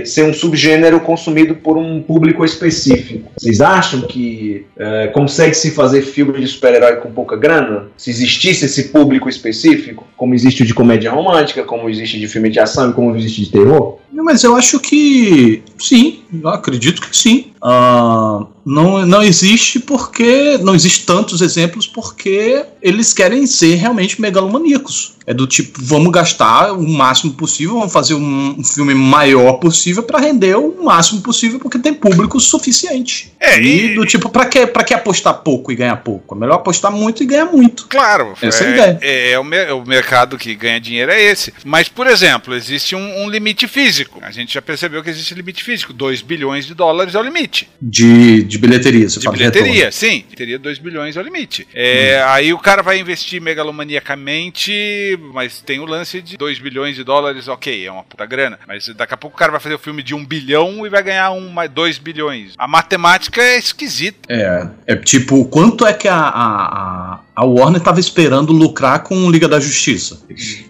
ser 0.04 0.24
um 0.24 0.32
subgênero 0.32 1.00
consumido 1.00 1.54
por 1.54 1.76
um 1.76 2.02
público 2.02 2.44
específico. 2.44 3.30
Vocês 3.36 3.60
acham 3.60 4.02
que 4.02 4.66
é, 4.76 5.08
consegue 5.08 5.54
se 5.54 5.70
fazer 5.70 6.02
filme 6.02 6.40
de 6.40 6.46
super-herói 6.46 6.96
com 6.96 7.10
pouca 7.10 7.36
grana? 7.36 7.88
Se 7.96 8.10
existisse 8.10 8.66
esse 8.66 8.88
público 8.88 9.28
específico, 9.28 10.06
como 10.16 10.34
existe 10.34 10.62
o 10.62 10.66
de 10.66 10.74
comédia 10.74 11.10
romântica, 11.10 11.62
como 11.64 11.88
existe 11.88 12.18
de 12.18 12.28
filme 12.28 12.50
de 12.50 12.60
ação 12.60 12.90
e 12.90 12.92
como 12.92 13.14
existe 13.16 13.42
de 13.44 13.50
terror? 13.50 13.98
Mas 14.12 14.44
eu 14.44 14.54
acho 14.54 14.78
que 14.78 15.62
sim, 15.78 16.20
eu 16.42 16.48
acredito 16.48 17.02
que 17.02 17.16
sim. 17.16 17.51
Uh, 17.62 18.48
não, 18.64 19.06
não 19.06 19.22
existe 19.22 19.78
porque. 19.78 20.58
Não 20.58 20.74
existe 20.74 21.06
tantos 21.06 21.40
exemplos 21.40 21.86
porque 21.86 22.64
eles 22.82 23.12
querem 23.12 23.46
ser 23.46 23.76
realmente 23.76 24.20
megalomaníacos. 24.20 25.14
É 25.24 25.32
do 25.32 25.46
tipo, 25.46 25.78
vamos 25.80 26.10
gastar 26.12 26.72
o 26.72 26.88
máximo 26.88 27.32
possível, 27.34 27.74
vamos 27.74 27.92
fazer 27.92 28.14
um, 28.14 28.56
um 28.58 28.64
filme 28.64 28.92
maior 28.92 29.54
possível 29.54 30.02
para 30.02 30.18
render 30.18 30.56
o 30.56 30.82
máximo 30.82 31.20
possível 31.20 31.60
porque 31.60 31.78
tem 31.78 31.94
público 31.94 32.40
suficiente. 32.40 33.32
É, 33.38 33.60
e, 33.60 33.92
e 33.92 33.94
do 33.94 34.04
tipo, 34.04 34.28
para 34.28 34.46
que, 34.46 34.66
pra 34.66 34.82
que 34.82 34.92
apostar 34.92 35.34
pouco 35.34 35.70
e 35.70 35.76
ganhar 35.76 35.96
pouco? 35.96 36.34
É 36.34 36.38
melhor 36.38 36.56
apostar 36.56 36.90
muito 36.90 37.22
e 37.22 37.26
ganhar 37.26 37.46
muito. 37.46 37.86
Claro, 37.88 38.34
essa 38.42 38.64
é, 38.64 38.66
é 38.66 38.70
a 38.70 38.72
ideia. 38.72 38.98
É, 39.00 39.30
é, 39.32 39.38
o, 39.38 39.44
me, 39.44 39.70
o 39.70 39.84
mercado 39.84 40.36
que 40.36 40.54
ganha 40.56 40.80
dinheiro 40.80 41.12
é 41.12 41.22
esse. 41.22 41.54
Mas, 41.64 41.88
por 41.88 42.08
exemplo, 42.08 42.54
existe 42.54 42.96
um, 42.96 43.22
um 43.22 43.30
limite 43.30 43.68
físico. 43.68 44.18
A 44.22 44.32
gente 44.32 44.54
já 44.54 44.62
percebeu 44.62 45.04
que 45.04 45.10
existe 45.10 45.34
limite 45.34 45.62
físico. 45.62 45.92
2 45.92 46.20
bilhões 46.20 46.66
de 46.66 46.74
dólares 46.74 47.14
é 47.14 47.18
o 47.20 47.22
limite. 47.22 47.51
De, 47.80 48.42
de 48.42 48.58
bilheteria, 48.58 49.08
você 49.08 49.20
De 49.20 49.30
bilheteria, 49.30 49.88
de 49.88 49.94
sim. 49.94 50.24
Teria 50.34 50.58
2 50.58 50.78
bilhões 50.78 51.16
é 51.16 51.20
o 51.20 51.22
limite. 51.22 51.66
É, 51.74 52.20
hum. 52.20 52.28
Aí 52.28 52.52
o 52.52 52.58
cara 52.58 52.82
vai 52.82 52.98
investir 52.98 53.40
megalomaniacamente, 53.40 55.18
mas 55.32 55.60
tem 55.60 55.80
o 55.80 55.84
lance 55.84 56.20
de 56.20 56.36
2 56.36 56.58
bilhões 56.58 56.96
de 56.96 57.04
dólares, 57.04 57.48
ok, 57.48 57.86
é 57.86 57.90
uma 57.90 58.04
puta 58.04 58.26
grana. 58.26 58.58
Mas 58.66 58.88
daqui 58.88 59.14
a 59.14 59.16
pouco 59.16 59.36
o 59.36 59.38
cara 59.38 59.52
vai 59.52 59.60
fazer 59.60 59.74
o 59.74 59.78
um 59.78 59.80
filme 59.80 60.02
de 60.02 60.14
1 60.14 60.18
um 60.18 60.24
bilhão 60.24 60.86
e 60.86 60.88
vai 60.90 61.02
ganhar 61.02 61.30
2 61.30 61.42
um, 61.42 61.72
dois 61.72 61.98
bilhões. 61.98 62.54
A 62.56 62.68
matemática 62.68 63.42
é 63.42 63.58
esquisita. 63.58 64.32
É, 64.32 64.68
é 64.86 64.96
tipo, 64.96 65.44
quanto 65.46 65.86
é 65.86 65.92
que 65.92 66.08
a, 66.08 66.16
a, 66.16 67.20
a 67.31 67.31
a 67.34 67.44
Warner 67.44 67.78
estava 67.78 67.98
esperando 67.98 68.52
lucrar 68.52 69.02
com 69.02 69.30
Liga 69.30 69.48
da 69.48 69.58
Justiça. 69.58 70.20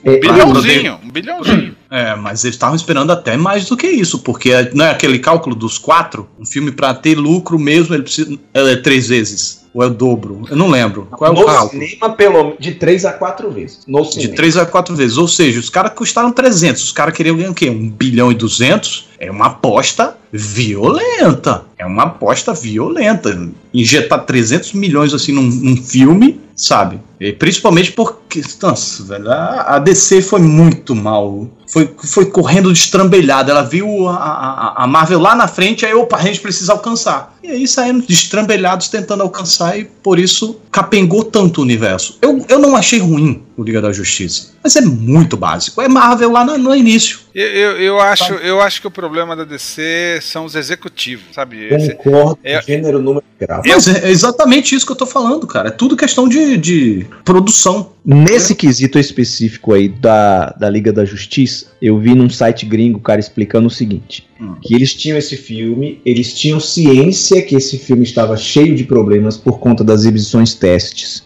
Um 0.04 0.20
bilhãozinho, 0.20 0.98
um 1.02 1.10
bilhãozinho. 1.10 1.76
É, 1.90 2.14
mas 2.14 2.44
eles 2.44 2.54
estavam 2.54 2.76
esperando 2.76 3.10
até 3.10 3.36
mais 3.36 3.66
do 3.66 3.76
que 3.76 3.86
isso, 3.86 4.20
porque 4.20 4.70
não 4.72 4.84
é 4.84 4.90
aquele 4.90 5.18
cálculo 5.18 5.54
dos 5.54 5.76
quatro? 5.76 6.28
Um 6.38 6.46
filme 6.46 6.70
para 6.70 6.94
ter 6.94 7.16
lucro 7.18 7.58
mesmo, 7.58 7.94
ele 7.94 8.04
precisa 8.04 8.38
é, 8.54 8.76
três 8.76 9.08
vezes. 9.08 9.62
Ou 9.74 9.82
é 9.82 9.86
o 9.86 9.90
dobro? 9.90 10.42
Eu 10.50 10.56
não 10.56 10.68
lembro. 10.68 11.08
Qual 11.10 11.30
é 11.30 11.34
o 11.34 11.38
no 11.40 11.46
cálculo? 11.46 11.82
cinema, 11.82 12.10
pelo, 12.10 12.56
de 12.58 12.72
3 12.72 13.06
a 13.06 13.12
4 13.12 13.50
vezes. 13.50 13.80
No 13.86 14.02
De 14.02 14.12
cinema. 14.12 14.34
três 14.34 14.56
a 14.58 14.66
quatro 14.66 14.94
vezes. 14.94 15.16
Ou 15.16 15.26
seja, 15.26 15.58
os 15.58 15.70
caras 15.70 15.92
custaram 15.94 16.30
300. 16.30 16.82
Os 16.84 16.92
caras 16.92 17.14
queriam 17.14 17.36
ganhar 17.36 17.50
o 17.50 17.54
quê? 17.54 17.70
Um 17.70 17.88
bilhão 17.88 18.30
e 18.30 18.34
duzentos? 18.34 19.08
É 19.18 19.30
uma 19.30 19.46
aposta 19.46 20.14
violenta. 20.30 21.64
É 21.78 21.86
uma 21.86 22.02
aposta 22.02 22.52
violenta. 22.52 23.48
Injetar 23.72 24.26
300 24.26 24.74
milhões 24.74 25.14
assim 25.14 25.32
num, 25.32 25.42
num 25.42 25.76
filme, 25.76 26.38
sabe? 26.54 27.00
E 27.18 27.32
principalmente 27.32 27.92
porque, 28.40 28.66
nossa, 28.66 29.02
velho, 29.02 29.30
a, 29.30 29.76
a 29.76 29.78
DC 29.78 30.22
foi 30.22 30.40
muito 30.40 30.94
mal. 30.94 31.48
Foi, 31.68 31.90
foi 32.04 32.26
correndo 32.26 32.72
destrambelhada. 32.72 33.50
Ela 33.50 33.62
viu 33.62 34.06
a, 34.08 34.14
a, 34.16 34.84
a 34.84 34.86
Marvel 34.86 35.18
lá 35.18 35.34
na 35.34 35.48
frente, 35.48 35.86
aí, 35.86 35.94
opa, 35.94 36.16
a 36.18 36.22
gente 36.22 36.40
precisa 36.40 36.72
alcançar. 36.72 37.34
E 37.42 37.48
aí 37.50 37.66
saíram 37.66 38.00
destrambelhados 38.00 38.88
tentando 38.88 39.22
alcançar 39.22 39.78
e 39.78 39.84
por 39.84 40.18
isso 40.18 40.60
capengou 40.70 41.24
tanto 41.24 41.58
o 41.58 41.62
universo. 41.62 42.18
Eu, 42.20 42.44
eu 42.48 42.58
não 42.58 42.76
achei 42.76 42.98
ruim 42.98 43.42
o 43.56 43.62
Liga 43.62 43.80
da 43.80 43.92
Justiça, 43.92 44.52
mas 44.62 44.76
é 44.76 44.80
muito 44.82 45.36
básico. 45.36 45.80
É 45.80 45.88
Marvel 45.88 46.30
lá 46.30 46.44
no, 46.44 46.56
no 46.58 46.74
início. 46.74 47.20
Eu, 47.34 47.46
eu, 47.48 47.80
eu 47.80 48.00
acho, 48.00 48.34
eu 48.34 48.60
acho 48.60 48.80
que 48.80 48.86
o 48.86 48.90
problema 48.90 49.34
da 49.34 49.44
DC 49.44 50.20
são 50.22 50.44
os 50.44 50.54
executivos, 50.54 51.24
sabe? 51.34 51.66
Esse- 51.74 51.94
Concordo, 51.94 52.38
É- 52.44 52.60
gênero, 52.62 53.00
número 53.00 53.24
e 53.40 53.46
grau. 53.46 53.62
Mas 53.64 53.88
é 53.88 54.10
exatamente 54.10 54.74
isso 54.74 54.84
que 54.84 54.92
eu 54.92 54.96
tô 54.96 55.06
falando, 55.06 55.46
cara. 55.46 55.68
É 55.68 55.72
tudo 55.72 55.96
questão 55.96 56.28
de, 56.28 56.56
de 56.58 57.06
produção. 57.24 57.92
Nesse 58.22 58.54
quesito 58.54 59.00
específico 59.00 59.72
aí 59.74 59.88
da, 59.88 60.50
da 60.50 60.70
Liga 60.70 60.92
da 60.92 61.04
Justiça, 61.04 61.66
eu 61.82 61.98
vi 61.98 62.14
num 62.14 62.30
site 62.30 62.64
gringo 62.64 62.98
o 62.98 63.02
cara 63.02 63.18
explicando 63.18 63.66
o 63.66 63.70
seguinte: 63.70 64.28
Hum. 64.40 64.54
que 64.62 64.74
eles 64.74 64.94
tinham 64.94 65.18
esse 65.18 65.36
filme, 65.36 66.00
eles 66.04 66.32
tinham 66.32 66.60
ciência 66.60 67.42
que 67.42 67.56
esse 67.56 67.78
filme 67.78 68.04
estava 68.04 68.36
cheio 68.36 68.76
de 68.76 68.84
problemas 68.84 69.36
por 69.36 69.58
conta 69.58 69.82
das 69.82 70.02
exibições 70.02 70.54
testes. 70.54 71.24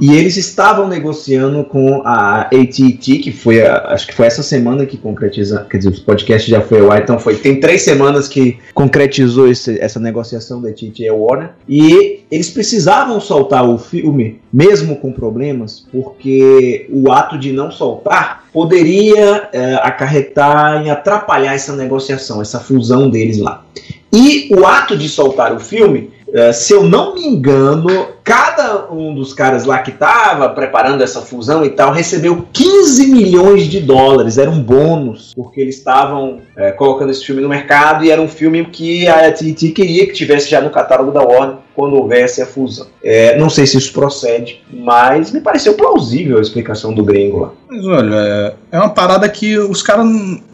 E 0.00 0.14
eles 0.14 0.36
estavam 0.36 0.88
negociando 0.88 1.62
com 1.64 2.02
a 2.04 2.42
AT&T, 2.42 3.18
que 3.18 3.32
foi, 3.32 3.62
a- 3.62 3.86
acho 3.88 4.06
que 4.06 4.14
foi 4.14 4.26
essa 4.26 4.42
semana 4.42 4.86
que 4.86 4.96
concretiza, 4.96 5.66
quer 5.70 5.78
dizer, 5.78 5.90
o 5.90 6.00
podcast 6.02 6.50
já 6.50 6.60
foi 6.60 6.86
ar, 6.88 7.02
então 7.02 7.18
foi, 7.18 7.36
tem 7.36 7.60
três 7.60 7.82
semanas 7.82 8.28
que 8.28 8.58
concretizou 8.74 9.48
esse- 9.48 9.78
essa 9.80 9.98
negociação 10.00 10.60
da 10.62 10.68
AT&T 10.70 11.04
e 11.04 11.10
Warner, 11.10 11.50
e 11.68 12.20
eles 12.30 12.50
precisavam 12.50 13.20
soltar 13.20 13.68
o 13.68 13.76
filme, 13.78 14.40
mesmo 14.52 14.96
com 14.96 15.12
problemas, 15.12 15.86
porque 15.92 16.86
o 16.90 17.10
ato 17.10 17.38
de 17.38 17.52
não 17.52 17.70
soltar 17.70 18.44
poderia 18.52 19.48
eh, 19.52 19.74
acarretar 19.82 20.84
em 20.84 20.90
atrapalhar 20.90 21.54
essa 21.54 21.74
negociação, 21.76 22.40
essa 22.42 22.58
fusão 22.58 23.08
deles 23.08 23.38
lá. 23.38 23.64
E 24.12 24.48
o 24.52 24.66
ato 24.66 24.96
de 24.96 25.08
soltar 25.08 25.54
o 25.54 25.60
filme, 25.60 26.10
eh, 26.32 26.52
se 26.52 26.72
eu 26.72 26.84
não 26.84 27.14
me 27.14 27.26
engano, 27.26 28.06
cada 28.24 28.92
um 28.92 29.14
dos 29.14 29.32
caras 29.32 29.64
lá 29.64 29.78
que 29.78 29.90
estava 29.90 30.48
preparando 30.48 31.02
essa 31.02 31.20
fusão 31.20 31.64
e 31.64 31.70
tal 31.70 31.92
recebeu 31.92 32.46
15 32.52 33.06
milhões 33.06 33.64
de 33.64 33.80
dólares. 33.80 34.38
Era 34.38 34.50
um 34.50 34.62
bônus, 34.62 35.32
porque 35.34 35.60
eles 35.60 35.76
estavam 35.76 36.40
eh, 36.56 36.72
colocando 36.72 37.10
esse 37.10 37.24
filme 37.24 37.42
no 37.42 37.48
mercado 37.48 38.04
e 38.04 38.10
era 38.10 38.20
um 38.20 38.28
filme 38.28 38.64
que 38.66 39.08
a 39.08 39.26
AT&T 39.28 39.70
queria 39.70 40.06
que 40.06 40.12
tivesse 40.12 40.48
já 40.48 40.60
no 40.60 40.70
catálogo 40.70 41.10
da 41.10 41.22
Warner 41.22 41.56
quando 41.74 41.96
houvesse 41.96 42.42
a 42.42 42.46
fusão. 42.46 42.86
Eh, 43.02 43.36
não 43.38 43.48
sei 43.48 43.66
se 43.66 43.78
isso 43.78 43.92
procede, 43.92 44.62
mas 44.72 45.32
me 45.32 45.40
pareceu 45.40 45.74
plausível 45.74 46.38
a 46.38 46.42
explicação 46.42 46.92
do 46.92 47.02
gringo 47.02 47.40
lá. 47.40 47.52
Mas 47.68 47.84
olha, 47.86 48.14
é, 48.14 48.54
é 48.72 48.78
uma 48.78 48.90
parada 48.90 49.28
que 49.28 49.58
os 49.58 49.82
caras 49.82 50.06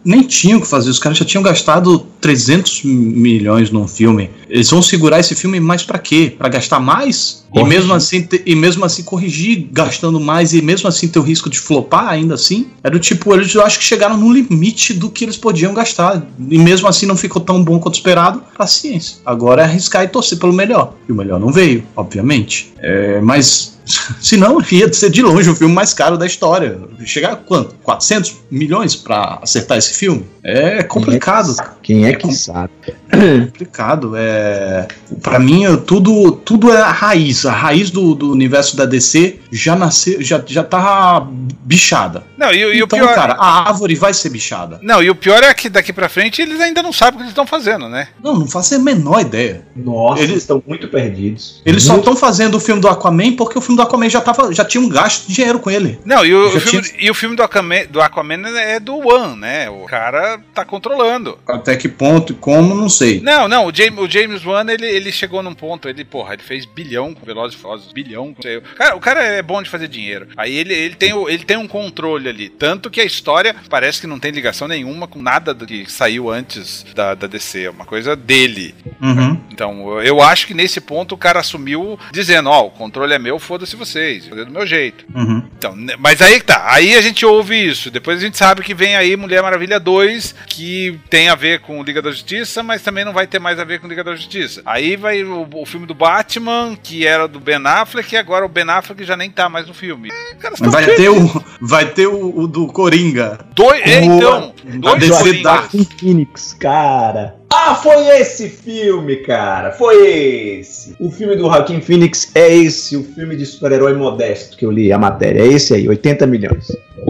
nem 0.05 0.21
tinham 0.23 0.59
que 0.59 0.67
fazer. 0.67 0.89
Os 0.89 0.99
caras 0.99 1.17
já 1.17 1.25
tinham 1.25 1.43
gastado 1.43 2.05
300 2.27 2.83
milhões 2.83 3.71
num 3.71 3.87
filme. 3.87 4.29
Eles 4.49 4.69
vão 4.69 4.81
segurar 4.81 5.21
esse 5.21 5.33
filme 5.33 5.61
mais 5.61 5.83
pra 5.83 5.97
quê? 5.97 6.35
Pra 6.37 6.49
gastar 6.49 6.77
mais? 6.77 7.45
E 7.55 7.63
mesmo, 7.63 7.93
assim, 7.93 8.27
e 8.45 8.53
mesmo 8.53 8.83
assim 8.83 9.01
corrigir 9.01 9.69
gastando 9.71 10.19
mais 10.19 10.53
e 10.53 10.61
mesmo 10.61 10.89
assim 10.89 11.07
ter 11.07 11.19
o 11.19 11.21
risco 11.21 11.49
de 11.49 11.57
flopar 11.57 12.09
ainda 12.09 12.33
assim? 12.33 12.67
Era 12.83 12.97
o 12.97 12.99
tipo, 12.99 13.33
eles 13.33 13.55
eu 13.55 13.63
acho 13.63 13.79
que 13.79 13.85
chegaram 13.85 14.17
no 14.17 14.29
limite 14.29 14.93
do 14.93 15.09
que 15.09 15.23
eles 15.23 15.37
podiam 15.37 15.73
gastar. 15.73 16.27
E 16.49 16.59
mesmo 16.59 16.89
assim 16.89 17.05
não 17.05 17.15
ficou 17.15 17.41
tão 17.41 17.63
bom 17.63 17.79
quanto 17.79 17.95
esperado. 17.95 18.43
Paciência. 18.57 19.19
Agora 19.25 19.61
é 19.61 19.65
arriscar 19.65 20.03
e 20.03 20.09
torcer 20.09 20.37
pelo 20.37 20.51
melhor. 20.51 20.95
E 21.07 21.13
o 21.13 21.15
melhor 21.15 21.39
não 21.39 21.49
veio, 21.49 21.81
obviamente. 21.95 22.73
É, 22.79 23.21
mas 23.21 23.76
se 24.21 24.35
não, 24.37 24.59
ia 24.71 24.91
ser 24.91 25.09
de 25.09 25.21
longe 25.21 25.49
o 25.49 25.55
filme 25.55 25.73
mais 25.73 25.93
caro 25.93 26.17
da 26.17 26.25
história. 26.25 26.77
Chegar 27.05 27.33
a 27.33 27.35
quanto? 27.35 27.75
400 27.83 28.35
milhões 28.51 28.95
pra 28.95 29.39
acertar 29.41 29.77
esse 29.77 29.93
filme? 29.93 30.25
É 30.43 30.83
complicado. 30.83 31.55
Quem 31.81 32.05
é 32.05 32.09
É 32.09 32.13
que 32.15 32.23
com- 32.23 32.31
sabe? 32.31 32.69
complicado. 33.45 34.13
É, 34.15 34.87
para 35.21 35.39
mim, 35.39 35.63
eu- 35.63 35.77
tudo, 35.81 36.31
tudo 36.31 36.71
é 36.71 36.81
a 36.81 36.91
raiz. 36.91 37.45
A 37.45 37.51
raiz 37.51 37.89
do, 37.91 38.13
do 38.15 38.31
universo 38.31 38.75
da 38.75 38.85
DC 38.85 39.39
já 39.51 39.75
nasceu, 39.75 40.21
já, 40.21 40.41
já 40.45 40.63
tá 40.63 41.25
bichada. 41.29 42.23
Não, 42.37 42.51
e, 42.51 42.57
e 42.57 42.81
então, 42.81 42.99
o 42.99 43.01
pior. 43.01 43.15
cara, 43.15 43.33
a 43.33 43.67
árvore 43.69 43.95
vai 43.95 44.13
ser 44.13 44.29
bichada. 44.29 44.79
Não, 44.81 45.01
e 45.01 45.09
o 45.09 45.15
pior 45.15 45.43
é 45.43 45.53
que 45.53 45.69
daqui 45.69 45.91
pra 45.91 46.09
frente 46.09 46.41
eles 46.41 46.59
ainda 46.59 46.81
não 46.83 46.93
sabem 46.93 47.13
o 47.15 47.17
que 47.17 47.23
eles 47.23 47.31
estão 47.31 47.47
fazendo, 47.47 47.87
né? 47.89 48.07
Não, 48.23 48.35
não 48.35 48.47
faço 48.47 48.75
a 48.75 48.79
menor 48.79 49.21
ideia. 49.21 49.61
Nossa, 49.75 50.23
Eles- 50.23 50.37
estão 50.37 50.61
muito 50.67 50.87
perdidos. 50.87 51.61
Eles 51.65 51.83
só 51.83 51.93
Muito 51.93 52.03
estão 52.09 52.15
fazendo 52.15 52.55
o 52.55 52.59
filme 52.59 52.81
do 52.81 52.87
Aquaman 52.87 53.33
porque 53.35 53.57
o 53.57 53.61
filme 53.61 53.75
do 53.77 53.81
Aquaman 53.83 54.09
já, 54.09 54.21
tava, 54.21 54.53
já 54.53 54.63
tinha 54.63 54.81
um 54.81 54.89
gasto 54.89 55.27
de 55.27 55.33
dinheiro 55.33 55.59
com 55.59 55.69
ele. 55.71 55.99
Não, 56.05 56.25
e 56.25 56.33
o, 56.33 56.47
o 56.55 56.59
filme, 56.59 56.87
tinha- 56.87 57.01
e 57.01 57.09
o 57.11 57.13
filme 57.13 57.35
do, 57.35 57.43
Aquaman, 57.43 57.85
do 57.89 58.01
Aquaman 58.01 58.47
é 58.57 58.79
do 58.79 58.95
One, 59.07 59.35
né? 59.39 59.69
O 59.69 59.85
cara 59.85 60.39
tá 60.53 60.63
controlando. 60.65 61.37
Até 61.47 61.75
que 61.75 61.87
ponto 61.87 62.33
e 62.33 62.35
como, 62.35 62.75
não 62.75 62.89
sei. 62.97 63.19
Não, 63.21 63.47
não, 63.47 63.65
o 63.67 63.73
James, 63.73 63.99
o 63.99 64.09
James 64.09 64.45
Wan, 64.45 64.65
ele, 64.69 64.85
ele 64.85 65.11
chegou 65.11 65.41
num 65.43 65.53
ponto, 65.53 65.87
ele, 65.89 66.03
porra, 66.03 66.33
ele 66.33 66.43
fez 66.43 66.65
bilhão 66.65 67.13
com 67.13 67.25
Velozes 67.25 67.57
e 67.57 67.61
Furiosos, 67.61 67.91
bilhão 67.91 68.33
com... 68.33 68.41
O 68.41 68.75
cara, 68.75 68.95
o 68.95 68.99
cara 68.99 69.23
é 69.23 69.41
bom 69.41 69.61
de 69.61 69.69
fazer 69.69 69.87
dinheiro. 69.87 70.27
Aí 70.37 70.55
ele, 70.55 70.73
ele, 70.73 70.95
tem, 70.95 71.13
o- 71.13 71.29
ele 71.29 71.43
tem 71.45 71.57
um 71.57 71.67
controle 71.67 72.27
ali, 72.29 72.49
tanto 72.49 72.89
que 72.89 73.01
a 73.01 73.05
história 73.05 73.55
parece 73.69 74.01
que 74.01 74.07
não 74.07 74.19
tem 74.19 74.31
ligação 74.31 74.67
nenhuma 74.67 75.07
com 75.07 75.21
nada 75.21 75.53
do 75.53 75.65
que 75.65 75.91
saiu 75.91 76.29
antes 76.29 76.85
da, 76.95 77.13
da 77.15 77.27
DC, 77.27 77.63
é 77.65 77.69
uma 77.69 77.85
coisa 77.85 78.15
dele. 78.15 78.73
Uhum. 79.01 79.39
Então, 79.51 80.01
eu- 80.01 80.21
acho 80.21 80.47
que 80.47 80.53
nesse 80.53 80.81
ponto 80.81 81.13
o 81.15 81.17
cara 81.17 81.39
assumiu 81.39 81.97
dizendo, 82.11 82.49
ó, 82.49 82.65
o 82.65 82.71
controle 82.71 83.13
é 83.13 83.19
meu, 83.19 83.39
foda-se 83.39 83.75
vocês, 83.75 84.23
vou 84.23 84.31
fazer 84.31 84.45
do 84.45 84.51
meu 84.51 84.65
jeito. 84.65 85.05
Uhum. 85.13 85.43
Então, 85.57 85.75
né, 85.75 85.95
mas 85.99 86.21
aí 86.21 86.39
que 86.39 86.45
tá. 86.45 86.63
Aí 86.71 86.95
a 86.95 87.01
gente 87.01 87.25
ouve 87.25 87.55
isso. 87.55 87.89
Depois 87.91 88.17
a 88.19 88.21
gente 88.25 88.37
sabe 88.37 88.63
que 88.63 88.73
vem 88.73 88.95
aí 88.95 89.15
Mulher 89.15 89.41
Maravilha 89.41 89.79
2, 89.79 90.35
que 90.47 90.99
tem 91.09 91.29
a 91.29 91.35
ver 91.35 91.59
com 91.61 91.81
Liga 91.83 92.01
da 92.01 92.11
Justiça, 92.11 92.61
mas 92.63 92.81
também 92.87 93.03
não 93.03 93.11
vai 93.11 93.27
ter 93.27 93.37
mais 93.37 93.59
a 93.59 93.65
ver 93.65 93.81
com 93.81 93.87
Liga 93.87 94.01
da 94.01 94.15
Justiça. 94.15 94.61
Aí 94.65 94.95
vai 94.95 95.21
o, 95.21 95.45
o 95.55 95.65
filme 95.65 95.85
do 95.85 95.93
Batman, 95.93 96.73
que 96.81 97.05
era 97.05 97.27
do 97.27 97.37
Ben 97.37 97.61
Affleck, 97.65 98.15
e 98.15 98.17
agora 98.17 98.45
o 98.45 98.49
Ben 98.49 98.63
Affleck 98.69 99.03
já 99.03 99.17
nem 99.17 99.29
tá 99.29 99.49
mais 99.49 99.67
no 99.67 99.73
filme. 99.73 100.09
É, 100.09 100.35
cara, 100.35 100.55
Vai 100.57 100.85
ter 100.85 101.09
o, 101.09 101.43
vai 101.59 101.85
ter 101.85 102.07
o, 102.07 102.39
o 102.39 102.47
do 102.47 102.67
Coringa. 102.67 103.39
Dois, 103.53 103.81
é, 103.81 104.05
então, 104.05 104.53
dois 104.79 105.09
Coringas. 105.09 105.67
Phoenix, 105.99 106.53
cara. 106.53 107.35
Ah, 107.51 107.75
foi 107.75 108.07
esse 108.19 108.47
filme, 108.47 109.17
cara. 109.17 109.71
Foi 109.71 110.07
esse. 110.07 110.95
O 110.97 111.11
filme 111.11 111.35
do 111.35 111.43
Joaquim 111.43 111.81
Phoenix 111.81 112.31
é 112.35 112.55
esse, 112.55 112.95
o 112.95 113.03
filme 113.03 113.35
de 113.35 113.45
super-herói 113.45 113.95
modesto 113.95 114.55
que 114.55 114.65
eu 114.65 114.71
li 114.71 114.93
a 114.93 114.97
matéria. 114.97 115.41
É 115.41 115.47
esse 115.47 115.73
aí, 115.73 115.89
80 115.89 116.25
milhões. 116.25 116.67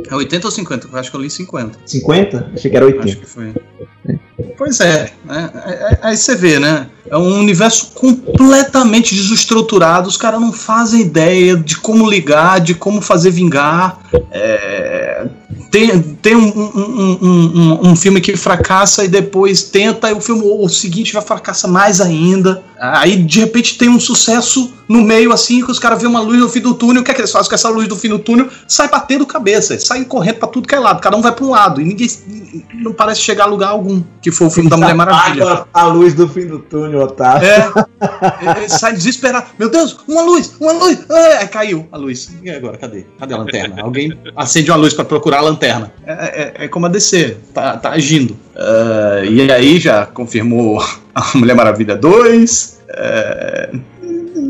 É 0.10 0.16
80 0.16 0.48
ou 0.48 0.52
50? 0.52 0.88
Eu 0.88 0.98
acho 0.98 1.12
que 1.12 1.18
eu 1.18 1.22
li 1.22 1.30
50. 1.30 1.80
50? 1.86 2.52
Achei 2.56 2.72
que 2.72 2.78
era 2.78 2.86
80. 2.86 3.06
Acho 3.06 3.18
que 3.18 3.26
foi. 3.28 3.54
Pois 4.58 4.80
é, 4.80 5.12
né? 5.26 5.50
É- 5.66 5.94
é- 5.94 6.00
aí 6.04 6.16
você 6.18 6.36
vê, 6.36 6.60
né? 6.60 6.88
É 7.10 7.18
um 7.18 7.40
universo 7.40 7.92
completamente 7.94 9.16
desestruturado. 9.16 10.08
Os 10.08 10.18
caras 10.18 10.40
não 10.40 10.52
fazem 10.52 11.02
ideia 11.02 11.56
de 11.56 11.78
como 11.78 12.08
ligar, 12.08 12.60
de 12.60 12.76
como 12.76 13.02
fazer 13.02 13.32
vingar. 13.32 14.00
É, 14.32 15.26
tem 15.72 16.17
tem 16.28 16.36
um, 16.36 16.46
um, 16.46 17.18
um, 17.22 17.28
um- 17.86 17.88
um 17.92 17.96
filme 17.96 18.20
que 18.20 18.36
fracassa 18.36 19.06
e 19.06 19.08
depois 19.08 19.64
tenta, 19.64 20.10
e 20.10 20.14
o 20.14 20.20
filme 20.20 20.42
o 20.44 20.68
seguinte 20.68 21.14
vai 21.14 21.22
fracassar 21.22 21.72
mais 21.72 22.02
ainda. 22.02 22.62
Aí 22.80 23.16
de 23.24 23.40
repente 23.40 23.78
tem 23.78 23.88
um 23.90 24.00
sucesso 24.00 24.74
no 24.90 25.02
meio 25.02 25.32
assim, 25.34 25.64
que 25.66 25.72
os 25.72 25.80
caras 25.80 26.00
veem 26.00 26.10
uma 26.12 26.20
luz 26.20 26.40
no 26.40 26.48
fim 26.50 26.60
do 26.60 26.74
túnel. 26.74 27.02
O 27.02 27.06
que 27.06 27.12
é 27.12 27.14
que 27.14 27.22
eles 27.22 27.32
fazem 27.32 27.48
com 27.50 27.56
essa 27.56 27.70
luz 27.70 27.88
do 27.88 27.96
fim 27.96 28.10
do 28.10 28.20
túnel? 28.20 28.48
Sai 28.68 28.88
batendo 28.90 29.26
cabeça, 29.26 29.80
saem 29.80 30.04
correndo 30.04 30.36
pra 30.36 30.48
tudo 30.50 30.68
que 30.68 30.76
é 30.76 30.80
lado. 30.80 31.00
Cada 31.02 31.16
um 31.18 31.22
vai 31.22 31.32
pra 31.32 31.46
um 31.46 31.50
lado. 31.52 31.82
E 31.82 31.86
ninguém 31.86 32.08
não 32.76 32.94
parece 32.94 33.22
chegar 33.22 33.46
a 33.46 33.48
lugar 33.48 33.70
algum. 33.70 34.04
Que 34.22 34.32
foi 34.32 34.48
o 34.48 34.50
filme 34.52 34.70
da 34.70 34.78
Mulher 34.78 34.94
Maravilha. 34.94 35.66
A 35.74 35.84
luz 35.86 36.14
do 36.14 36.28
fim 36.28 36.46
do 36.46 36.60
túnel, 36.60 37.02
Otávio. 37.04 37.48
É, 37.48 37.72
ele 38.60 38.70
sai 38.70 38.94
desesperado. 38.94 39.48
Meu 39.58 39.70
Deus, 39.70 39.98
uma 40.08 40.22
luz, 40.22 40.54
uma 40.60 40.74
luz. 40.74 41.00
Aí 41.40 41.48
caiu 41.48 41.88
a 41.92 41.98
luz. 41.98 42.30
E 42.44 42.50
agora, 42.52 42.78
cadê? 42.78 43.06
Cadê 43.20 43.34
a 43.34 43.38
lanterna? 43.38 43.82
Alguém 43.82 44.16
acende 44.36 44.70
uma 44.70 44.78
luz 44.78 44.94
pra 44.94 45.04
procurar 45.04 45.40
a 45.40 45.42
lanterna. 45.42 45.92
É, 46.06 46.17
é- 46.20 46.54
é 46.66 46.68
como 46.68 46.86
a 46.86 46.90
DC, 46.90 47.38
tá, 47.54 47.78
tá 47.78 47.92
agindo. 47.92 48.36
Ah, 48.56 49.22
e 49.24 49.52
aí 49.52 49.80
já 49.80 50.06
confirmou 50.06 50.82
a 51.14 51.32
Mulher 51.38 51.56
Maravilha 51.56 51.96
2. 51.96 52.78
É, 52.90 53.70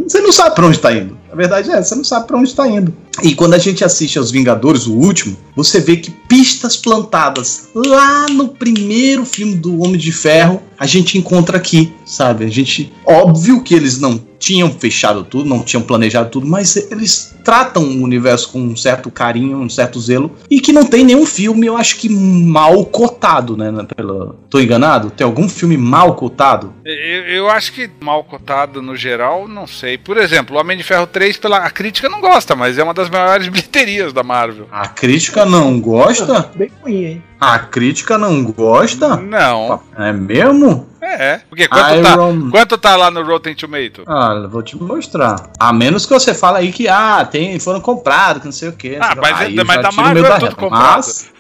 você 0.08 0.22
não 0.22 0.32
sabe 0.32 0.56
pra 0.56 0.66
onde 0.66 0.80
tá 0.80 0.94
indo. 0.94 1.18
A 1.32 1.36
verdade 1.36 1.70
é, 1.70 1.82
você 1.82 1.94
não 1.96 2.04
sabe 2.04 2.26
pra 2.28 2.38
onde 2.38 2.54
tá 2.56 2.68
indo. 2.68 2.94
E 3.22 3.36
quando 3.36 3.54
a 3.56 3.58
gente 3.58 3.84
assiste 3.84 4.18
aos 4.18 4.32
Vingadores, 4.32 4.88
o 4.88 4.94
último, 4.94 5.36
você 5.56 5.80
vê 5.80 5.98
que 5.98 6.12
pistas 6.12 6.76
plantadas 6.78 7.70
lá 7.76 8.28
no 8.30 8.48
primeiro 8.50 9.26
filme 9.26 9.56
do 9.56 9.82
Homem 9.82 9.98
de 9.98 10.12
Ferro, 10.12 10.62
a 10.80 10.86
gente 10.86 11.18
encontra 11.18 11.58
aqui, 11.58 11.92
sabe? 12.06 12.46
A 12.46 12.50
gente. 12.50 12.92
Óbvio 13.06 13.62
que 13.62 13.74
eles 13.76 14.00
não 14.00 14.18
tinham 14.40 14.72
fechado 14.72 15.24
tudo, 15.24 15.50
não 15.50 15.64
tinham 15.64 15.82
planejado 15.82 16.30
tudo, 16.30 16.48
mas 16.48 16.76
eles 16.92 17.36
tratam 17.44 17.84
o 17.84 18.04
universo 18.04 18.52
com 18.52 18.60
um 18.60 18.76
certo 18.76 19.10
carinho, 19.10 19.58
um 19.58 19.70
certo 19.70 20.00
zelo, 20.00 20.36
e 20.50 20.60
que 20.60 20.74
não 20.74 20.86
tem 20.86 21.04
nenhum 21.04 21.26
filme, 21.26 21.68
eu 21.68 21.78
acho 21.78 21.98
que 21.98 22.10
mal 22.10 22.86
cotado, 22.86 23.56
né? 23.56 23.72
Pela... 23.96 24.36
Tô 24.50 24.60
enganado? 24.60 25.10
Tem 25.10 25.26
algum 25.26 25.48
filme 25.48 25.78
mal 25.78 26.16
cotado? 26.16 26.74
Eu, 26.84 27.24
eu 27.26 27.50
acho 27.50 27.72
que 27.72 27.90
mal 28.02 28.24
cotado 28.24 28.82
no 28.82 28.96
geral, 28.96 29.48
não 29.48 29.66
sei. 29.66 29.98
Por 29.98 30.18
exemplo, 30.18 30.56
o 30.56 30.60
Homem 30.60 30.78
de 30.78 30.84
Ferro 30.84 31.08
3, 31.08 31.38
pela, 31.38 31.58
a 31.60 31.70
crítica 31.70 32.10
não 32.10 32.20
gosta, 32.22 32.56
mas 32.56 32.78
é 32.78 32.84
uma 32.84 32.94
das 32.94 33.10
maiores 33.10 33.48
bilheterias 33.50 34.12
da 34.12 34.24
Marvel. 34.24 34.68
A 34.72 34.88
crítica 34.88 35.46
não 35.46 35.80
gosta? 35.80 36.52
Bem 36.56 36.72
ruim, 36.82 37.06
hein? 37.06 37.24
A 37.40 37.60
crítica 37.60 38.18
não 38.18 38.44
gosta? 38.44 39.16
Não. 39.16 39.80
É 39.98 40.12
mesmo? 40.12 40.88
É. 41.18 41.42
Porque 41.50 41.68
quanto, 41.68 41.96
Iron- 41.96 42.04
tá, 42.04 42.52
quanto 42.52 42.78
tá 42.78 42.96
lá 42.96 43.10
no 43.10 43.24
Rotten 43.24 43.56
Tomato? 43.56 44.04
Ah, 44.08 44.48
vou 44.50 44.62
te 44.62 44.78
mostrar. 44.78 45.50
A 45.60 45.74
menos 45.74 46.06
que 46.06 46.14
você 46.14 46.34
fale 46.34 46.60
aí 46.60 46.72
que 46.72 46.88
ah, 46.88 47.26
tem, 47.30 47.60
foram 47.60 47.82
comprados, 47.82 48.42
que 48.42 48.46
não 48.48 48.52
sei 48.54 48.70
o 48.70 48.74
quê. 48.74 48.98
Ah, 49.02 49.16
mas 49.16 49.54
mas 49.66 49.96
Marvel 49.96 50.24
meu 50.24 50.26
é 50.32 50.36
tudo 50.36 50.44
reta. 50.44 50.56
comprado. 50.56 50.96
Mas 50.96 51.32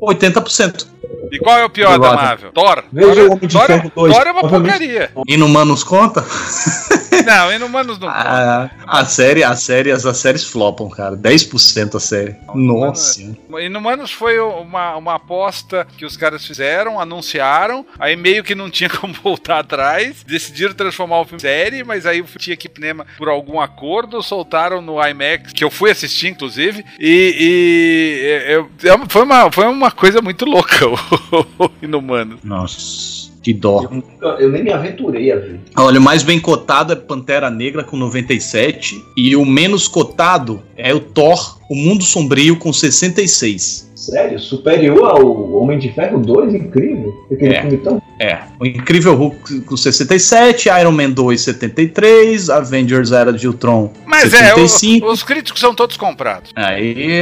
80%. 0.00 0.86
E 1.30 1.38
qual 1.38 1.58
é 1.58 1.64
o 1.64 1.70
pior 1.70 1.98
da. 1.98 2.12
Marvel? 2.14 2.52
Thor. 2.52 2.84
Veja 2.92 3.14
Thor, 3.14 3.18
o 3.24 3.32
Homem 3.32 3.48
de 3.48 3.56
Thor, 3.56 3.66
Ferro 3.66 3.92
2, 3.94 4.14
Thor 4.14 4.26
é 4.26 4.30
uma 4.32 4.48
porcaria. 4.48 5.10
Inumanos 5.28 5.82
conta? 5.84 6.24
Não, 7.24 7.52
Inumanos 7.52 7.98
não. 7.98 8.08
Ah, 8.08 8.70
a 8.86 9.04
série, 9.04 9.42
a 9.42 9.56
série, 9.56 9.90
as, 9.90 10.04
as 10.04 10.18
séries 10.18 10.44
flopam, 10.44 10.88
cara. 10.88 11.16
10% 11.16 11.94
a 11.94 12.00
série. 12.00 12.36
Nossa. 12.54 13.20
Inumanos 13.58 14.12
foi 14.12 14.38
uma, 14.38 14.96
uma 14.96 15.14
aposta 15.14 15.86
que 15.96 16.04
os 16.04 16.16
caras 16.16 16.44
fizeram, 16.44 17.00
anunciaram, 17.00 17.86
aí 17.98 18.14
meio 18.16 18.44
que 18.44 18.54
não 18.54 18.70
tinha 18.70 18.90
como 19.00 19.14
voltar 19.14 19.60
atrás, 19.60 20.22
decidiram 20.26 20.74
transformar 20.74 21.20
o 21.20 21.24
filme 21.24 21.38
em 21.38 21.40
série, 21.40 21.84
mas 21.84 22.04
aí 22.06 22.20
o 22.20 22.26
filme 22.26 22.38
tinha 22.40 22.56
que 22.56 22.68
Pnema 22.68 23.06
por 23.16 23.28
algum 23.28 23.60
acordo, 23.60 24.22
soltaram 24.22 24.82
no 24.82 25.02
IMAX, 25.02 25.52
que 25.52 25.64
eu 25.64 25.70
fui 25.70 25.90
assistir, 25.90 26.28
inclusive, 26.28 26.84
e, 27.00 27.34
e 27.40 28.52
eu- 28.52 28.70
é 28.84 29.06
foi, 29.08 29.22
uma, 29.22 29.50
foi 29.50 29.66
uma 29.66 29.90
coisa 29.90 30.20
muito 30.20 30.44
louca 30.44 30.86
Inumanos. 31.82 32.42
Nossa, 32.44 33.25
que 33.46 33.54
dó. 33.54 33.84
Eu, 33.84 33.90
nunca- 33.90 34.26
eu 34.42 34.50
nem 34.50 34.64
me 34.64 34.72
aventurei 34.72 35.30
a 35.30 35.36
ver. 35.36 35.60
Olha, 35.76 36.00
o 36.00 36.02
mais 36.02 36.24
bem 36.24 36.40
cotado 36.40 36.92
é 36.92 36.96
Pantera 36.96 37.48
Negra 37.48 37.84
com 37.84 37.96
97 37.96 39.00
e 39.16 39.36
o 39.36 39.44
menos 39.46 39.86
cotado 39.86 40.60
é 40.76 40.92
o 40.92 40.98
Thor, 40.98 41.58
o 41.70 41.76
Mundo 41.76 42.02
Sombrio 42.02 42.56
com 42.56 42.72
66. 42.72 43.86
Sério? 43.94 44.38
Superior 44.40 45.04
ao 45.04 45.52
Homem 45.52 45.78
de 45.78 45.92
Ferro 45.92 46.18
2? 46.18 46.54
Incrível. 46.54 47.14
Aquele 47.32 47.54
É. 47.54 47.60
filme 47.62 47.76
tão. 47.78 48.02
É, 48.20 48.38
o 48.58 48.66
Incrível 48.66 49.14
Hulk 49.14 49.60
com 49.60 49.76
67, 49.76 50.68
Iron 50.68 50.90
Man 50.90 51.10
2 51.10 51.40
73, 51.42 52.50
Avengers 52.50 53.12
Era 53.12 53.32
de 53.32 53.46
Ultron 53.46 53.92
Mas 54.06 54.32
é, 54.34 54.54
o- 54.54 54.66
75. 54.68 55.06
os 55.06 55.22
críticos 55.22 55.60
são 55.60 55.72
todos 55.72 55.96
comprados. 55.96 56.50
Aí 56.56 57.12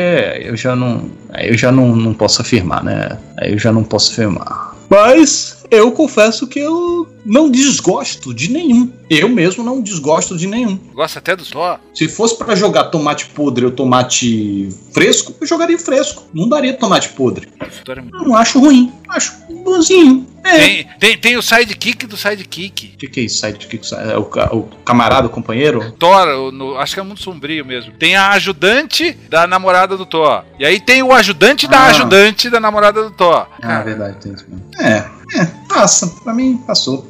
eu 0.46 0.56
já 0.56 0.74
não, 0.74 1.10
aí 1.30 1.48
eu 1.50 1.58
já 1.58 1.70
não, 1.70 1.94
não 1.94 2.14
posso 2.14 2.40
afirmar, 2.40 2.82
né? 2.82 3.18
Aí 3.38 3.52
eu 3.52 3.58
já 3.58 3.70
não 3.70 3.84
posso 3.84 4.12
afirmar. 4.12 4.74
Mas 4.88 5.53
eu 5.70 5.90
confesso 5.92 6.46
que 6.46 6.58
eu 6.58 7.06
não 7.24 7.50
desgosto 7.50 8.32
de 8.34 8.50
nenhum. 8.50 8.92
Eu 9.08 9.28
mesmo 9.28 9.62
não 9.64 9.80
desgosto 9.80 10.36
de 10.36 10.46
nenhum. 10.46 10.76
Gosta 10.94 11.18
até 11.18 11.34
do 11.36 11.44
Thor. 11.44 11.78
Se 11.94 12.08
fosse 12.08 12.36
pra 12.36 12.54
jogar 12.54 12.84
tomate 12.84 13.26
podre 13.26 13.64
ou 13.66 13.70
tomate 13.70 14.68
fresco, 14.92 15.34
eu 15.40 15.46
jogaria 15.46 15.78
fresco. 15.78 16.24
Não 16.34 16.48
daria 16.48 16.74
tomate 16.74 17.08
podre. 17.10 17.48
É 17.60 17.68
não 18.12 18.34
acho 18.36 18.58
ruim. 18.60 18.92
Acho 19.08 19.32
bonzinho. 19.62 20.26
É. 20.44 20.58
Tem, 20.58 20.88
tem, 21.00 21.18
tem 21.18 21.36
o 21.38 21.42
sidekick 21.42 22.06
do 22.06 22.16
sidekick. 22.18 22.92
O 22.94 22.98
que, 22.98 23.08
que 23.08 23.20
é 23.20 23.22
isso? 23.24 23.38
Side 23.40 23.66
kick? 23.66 23.86
É 23.94 24.16
o, 24.18 24.22
o 24.58 24.62
camarada, 24.84 25.26
o 25.26 25.30
companheiro? 25.30 25.92
Thor, 25.98 26.26
o- 26.28 26.52
no- 26.52 26.76
acho 26.76 26.92
que 26.94 27.00
é 27.00 27.02
muito 27.02 27.22
sombrio 27.22 27.64
mesmo. 27.64 27.92
Tem 27.92 28.14
a 28.14 28.30
ajudante 28.32 29.12
da 29.30 29.46
namorada 29.46 29.96
do 29.96 30.04
Thor. 30.04 30.44
E 30.58 30.66
aí 30.66 30.78
tem 30.80 31.02
o 31.02 31.12
ajudante 31.12 31.66
da 31.66 31.78
Ah. 31.78 31.86
ajudante 31.86 32.50
da 32.50 32.60
namorada 32.60 33.02
do 33.04 33.10
Thor. 33.10 33.46
Ah, 33.62 33.80
verdade, 33.82 34.18
tem 34.20 34.32
isso 34.34 34.44
mesmo. 34.48 34.64
É, 34.78 35.04
é, 35.34 35.44
passa. 35.68 36.06
Pra 36.22 36.32
mim, 36.32 36.56
passou. 36.58 37.06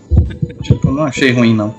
Tipo, 0.63 0.91
não 0.91 1.05
achei 1.05 1.31
ruim, 1.33 1.55
não. 1.55 1.75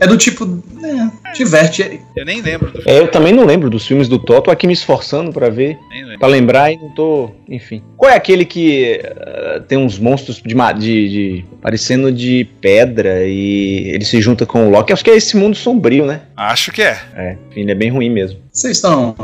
É 0.00 0.06
do 0.06 0.16
tipo, 0.16 0.44
é, 0.82 1.32
diverte. 1.34 2.00
Eu 2.16 2.24
nem 2.24 2.40
lembro 2.40 2.70
do 2.70 2.82
É, 2.88 2.98
eu 2.98 3.08
também 3.08 3.32
não 3.32 3.44
lembro 3.44 3.68
dos 3.70 3.86
filmes 3.86 4.08
do 4.08 4.18
Thor, 4.18 4.40
tô 4.42 4.50
aqui 4.50 4.66
me 4.66 4.72
esforçando 4.72 5.32
pra 5.32 5.48
ver, 5.48 5.78
pra 6.18 6.28
lembrar 6.28 6.72
e 6.72 6.76
não 6.76 6.90
tô, 6.90 7.30
enfim. 7.48 7.82
Qual 7.96 8.10
é 8.10 8.16
aquele 8.16 8.44
que 8.44 9.00
eh, 9.02 9.62
tem 9.68 9.78
uns 9.78 9.98
monstros 9.98 10.40
de, 10.42 10.54
de, 10.78 11.08
de- 11.08 11.44
parecendo 11.60 12.10
de 12.10 12.44
pedra 12.60 13.24
e 13.24 13.90
ele 13.94 14.04
se 14.04 14.20
junta 14.20 14.44
com 14.44 14.66
o 14.66 14.70
Loki? 14.70 14.92
Acho 14.92 15.04
que 15.04 15.10
é 15.10 15.16
esse 15.16 15.36
mundo 15.36 15.54
sombrio, 15.56 16.04
né? 16.06 16.22
Acho 16.36 16.72
que 16.72 16.82
é. 16.82 16.98
É, 17.14 17.36
enfim, 17.50 17.60
ele 17.60 17.72
é 17.72 17.74
bem 17.76 17.90
ruim 17.90 18.10
mesmo. 18.10 18.40
Vocês 18.52 18.76
estão 18.76 19.14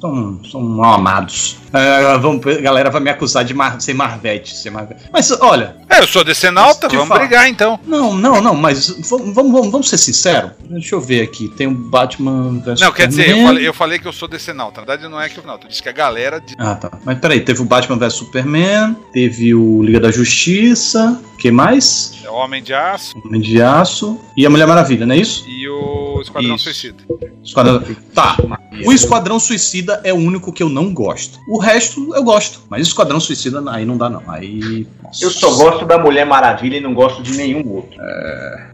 são, 0.00 0.40
são 0.50 0.60
mal 0.62 0.94
amados. 0.94 1.56
É, 1.72 2.16
vamos, 2.18 2.46
a 2.46 2.60
galera 2.60 2.90
vai 2.90 3.00
me 3.02 3.10
acusar 3.10 3.44
de 3.44 3.52
mar, 3.52 3.80
ser 3.80 3.92
Marvete, 3.94 4.54
ser 4.56 4.70
Marvete. 4.70 5.02
Mas 5.12 5.30
olha, 5.40 5.76
É, 5.90 5.98
eu 6.00 6.06
sou 6.06 6.22
decenalta, 6.24 6.88
vamos 6.88 7.18
brigar 7.18 7.48
então. 7.48 7.78
não, 7.86 8.07
não, 8.16 8.40
não, 8.40 8.54
mas 8.54 8.88
vamos, 9.08 9.34
vamos, 9.34 9.70
vamos- 9.70 9.88
ser 9.88 9.98
sinceros. 9.98 10.50
Deixa 10.68 10.94
eu 10.94 11.00
ver 11.00 11.22
aqui. 11.22 11.48
Tem 11.48 11.66
o 11.66 11.70
Batman 11.70 12.60
vs 12.64 12.80
Não, 12.80 12.92
quer 12.92 13.08
dizer, 13.08 13.22
eu 13.22 13.26
Superman. 13.28 13.46
falei, 13.46 13.68
eu 13.68 13.74
falei 13.74 13.98
que 13.98 14.06
eu 14.06 14.12
sou 14.12 14.28
decenalta. 14.28 14.80
Na 14.80 14.86
verdade, 14.86 15.10
não 15.10 15.20
é 15.20 15.28
que 15.28 15.38
eu 15.38 15.44
não. 15.44 15.56
Tu 15.58 15.68
disse 15.68 15.82
que 15.82 15.88
a 15.88 15.92
galera. 15.92 16.40
De... 16.40 16.54
Ah, 16.58 16.74
tá. 16.74 16.90
Mas 17.04 17.18
peraí, 17.18 17.40
teve 17.40 17.62
o 17.62 17.64
Batman 17.64 17.96
vs 17.98 18.12
Superman, 18.14 18.96
teve 19.12 19.54
o 19.54 19.82
Liga 19.82 20.00
da 20.00 20.10
Justiça, 20.10 21.20
que 21.38 21.50
mais? 21.50 22.17
É 22.28 22.30
o 22.30 22.34
Homem 22.34 22.62
de 22.62 22.74
Aço 22.74 23.18
Homem 23.24 23.40
de 23.40 23.62
Aço 23.62 24.20
e 24.36 24.44
a 24.44 24.50
Mulher 24.50 24.66
Maravilha, 24.66 25.06
não 25.06 25.14
é 25.14 25.18
isso? 25.18 25.48
e 25.48 25.66
o 25.66 26.20
Esquadrão 26.20 26.56
Isso. 26.56 26.64
Suicida. 26.64 27.02
Esquadrão... 27.42 27.82
Tá. 28.14 28.36
O 28.84 28.92
Esquadrão 28.92 29.40
Suicida 29.40 30.00
é 30.04 30.12
o 30.12 30.16
único 30.16 30.52
que 30.52 30.62
eu 30.62 30.68
não 30.68 30.92
gosto. 30.92 31.38
O 31.48 31.58
resto 31.58 32.14
eu 32.14 32.22
gosto. 32.22 32.60
Mas 32.68 32.86
Esquadrão 32.86 33.18
Suicida 33.18 33.62
aí 33.70 33.84
não 33.86 33.96
dá, 33.96 34.10
não. 34.10 34.22
Aí. 34.28 34.86
nossa. 35.02 35.24
Eu 35.24 35.30
só 35.30 35.54
gosto 35.54 35.86
da 35.86 35.96
Mulher 35.96 36.26
Maravilha 36.26 36.76
e 36.76 36.80
não 36.80 36.92
gosto 36.92 37.22
de 37.22 37.36
nenhum 37.36 37.66
outro. 37.72 37.96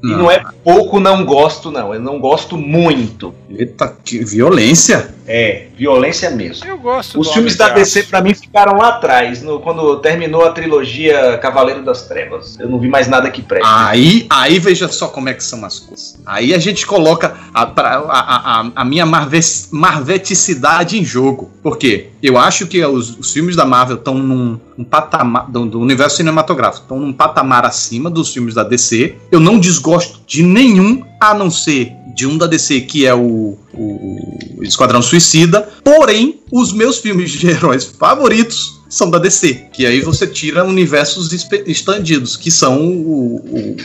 E 0.03 0.07
Não. 0.09 0.19
não 0.19 0.31
é 0.31 0.43
pouco 0.64 0.99
não 0.99 1.25
gosto, 1.25 1.71
não. 1.71 1.95
Eu 1.95 2.01
não 2.01 2.19
gosto 2.19 2.57
muito. 2.57 3.35
Eita, 3.51 3.95
que 4.05 4.25
violência. 4.25 5.14
É, 5.27 5.69
violência 5.77 6.31
mesmo. 6.31 6.67
Eu 6.67 6.79
gosto 6.79 7.19
Os 7.21 7.29
do 7.29 7.33
filmes 7.33 7.57
da 7.57 7.69
de 7.69 7.77
DC 7.77 8.05
pra 8.05 8.21
mim 8.21 8.35
ficaram 8.35 8.77
lá 8.77 8.88
atrás, 8.88 9.43
no- 9.43 9.61
quando 9.61 9.97
terminou 10.01 10.45
a 10.45 10.51
trilogia 10.51 11.38
Cavaleiro 11.38 11.83
das 11.83 12.03
Trevas. 12.09 12.59
Eu 12.59 12.69
não 12.69 12.79
vi 12.79 12.88
mais 12.88 13.07
nada 13.09 13.31
que 13.31 13.40
preste. 13.45 13.67
Aí, 13.67 14.27
aí 14.29 14.59
veja 14.59 14.89
só 14.89 15.09
como 15.09 15.29
é 15.29 15.35
que 15.35 15.45
são 15.45 15.65
as 15.65 15.79
coisas. 15.79 16.17
Aí 16.27 16.55
a 16.55 16.59
gente 16.59 16.87
coloca 16.87 17.37
a, 17.53 17.63
a, 17.63 18.61
a, 18.61 18.71
a 18.75 18.85
minha 18.85 19.07
marve, 19.07 19.41
marveticidade 19.71 20.99
em 20.99 21.05
jogo. 21.05 21.51
Por 21.63 21.77
quê? 21.77 22.11
Eu 22.23 22.39
acho 22.39 22.67
que 22.67 22.85
os, 22.85 23.19
os 23.19 23.33
filmes 23.33 23.55
da 23.57 23.65
Marvel 23.65 23.97
estão 23.97 24.15
num, 24.15 24.59
num 24.77 24.85
patamar 24.85 25.51
do, 25.51 25.67
do 25.67 25.81
universo 25.81 26.17
cinematográfico, 26.17 26.83
estão 26.83 26.99
num 26.99 27.13
patamar 27.13 27.65
acima 27.65 28.11
dos 28.11 28.33
filmes 28.33 28.55
da 28.55 28.65
DC. 28.65 29.15
Eu 29.31 29.41
não 29.41 29.59
desgosto 29.59 30.21
de 30.27 30.43
nenhum, 30.43 31.05
a 31.21 31.35
não 31.35 31.51
ser 31.51 31.93
de 32.15 32.27
um 32.27 32.39
da 32.39 32.47
DC 32.47 32.83
que 32.83 33.07
é 33.07 33.15
o, 33.15 33.59
o 33.73 34.61
Esquadrão 34.63 35.03
Suicida. 35.03 35.69
Porém, 35.83 36.41
os 36.51 36.73
meus 36.73 36.99
filmes 36.99 37.31
de 37.31 37.49
heróis 37.49 37.85
favoritos 37.85 38.84
são 38.95 39.11
da 39.11 39.19
DC. 39.19 39.67
Que 39.73 39.87
aí 39.87 40.01
você 40.01 40.27
tira 40.27 40.65
universos 40.65 41.33
estendidos, 41.67 42.37
que 42.37 42.51
são 42.51 42.87
o, 42.87 43.37
o 43.37 43.77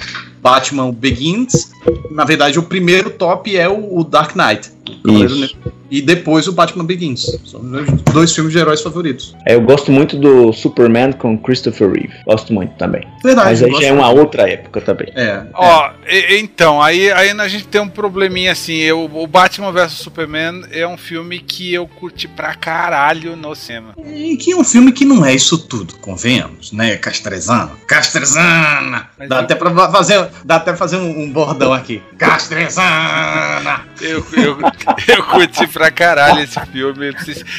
Batman 0.41 0.91
Begins. 0.91 1.71
Na 2.11 2.25
verdade, 2.25 2.59
o 2.59 2.63
primeiro 2.63 3.09
top 3.09 3.55
é 3.55 3.67
o, 3.67 3.99
o 3.99 4.03
Dark 4.03 4.35
Knight. 4.35 4.71
Isso. 5.05 5.55
E 5.91 6.01
depois 6.03 6.47
o 6.47 6.51
Batman 6.51 6.85
Begins. 6.85 7.21
São 7.45 7.61
os 7.61 7.65
meus 7.65 7.89
dois 8.13 8.33
filmes 8.35 8.53
de 8.53 8.59
heróis 8.59 8.79
favoritos. 8.81 9.35
É, 9.47 9.55
eu 9.55 9.61
gosto 9.61 9.91
muito 9.91 10.15
do 10.17 10.53
Superman 10.53 11.13
com 11.13 11.35
Christopher 11.37 11.91
Reeve. 11.91 12.13
Gosto 12.25 12.53
muito 12.53 12.75
também. 12.75 13.01
Verdade. 13.23 13.49
Mas 13.49 13.63
aí 13.63 13.71
já 13.81 13.87
é 13.87 13.91
uma 13.93 14.09
outra 14.09 14.47
época 14.47 14.81
também. 14.81 15.07
É, 15.15 15.43
Ó, 15.53 15.89
e- 16.07 16.37
então, 16.39 16.79
aí, 16.79 17.11
aí 17.11 17.31
a 17.31 17.47
gente 17.47 17.67
tem 17.67 17.81
um 17.81 17.89
probleminha 17.89 18.51
assim. 18.51 18.75
Eu, 18.75 19.09
o 19.11 19.25
Batman 19.25 19.71
vs 19.71 19.93
Superman 19.93 20.61
é 20.71 20.87
um 20.87 20.97
filme 20.97 21.39
que 21.39 21.73
eu 21.73 21.87
curti 21.87 22.27
pra 22.27 22.53
caralho 22.53 23.35
no 23.35 23.55
cinema. 23.55 23.95
E 24.05 24.37
que 24.37 24.51
é 24.51 24.55
um 24.55 24.63
filme 24.63 24.91
que 24.91 25.03
não 25.05 25.25
é 25.25 25.33
isso 25.33 25.57
tudo, 25.57 25.95
convenhamos, 25.95 26.71
né? 26.71 26.97
Castrezana. 26.97 27.71
Castrezana! 27.87 29.09
Mas 29.17 29.27
Dá 29.27 29.37
eu- 29.37 29.41
até 29.41 29.55
pra 29.55 29.73
fazer, 29.91 30.27
dá 30.45 30.57
até 30.57 30.65
pra 30.71 30.77
fazer 30.77 30.97
um, 30.97 31.23
um 31.23 31.31
bordão 31.31 31.73
aqui. 31.73 31.99
Castrezana! 32.17 33.85
Eu, 34.01 34.25
eu, 34.33 34.57
eu 35.07 35.23
curti 35.23 35.67
pra 35.67 35.91
caralho 35.91 36.41
esse 36.41 36.59
filme. 36.67 37.13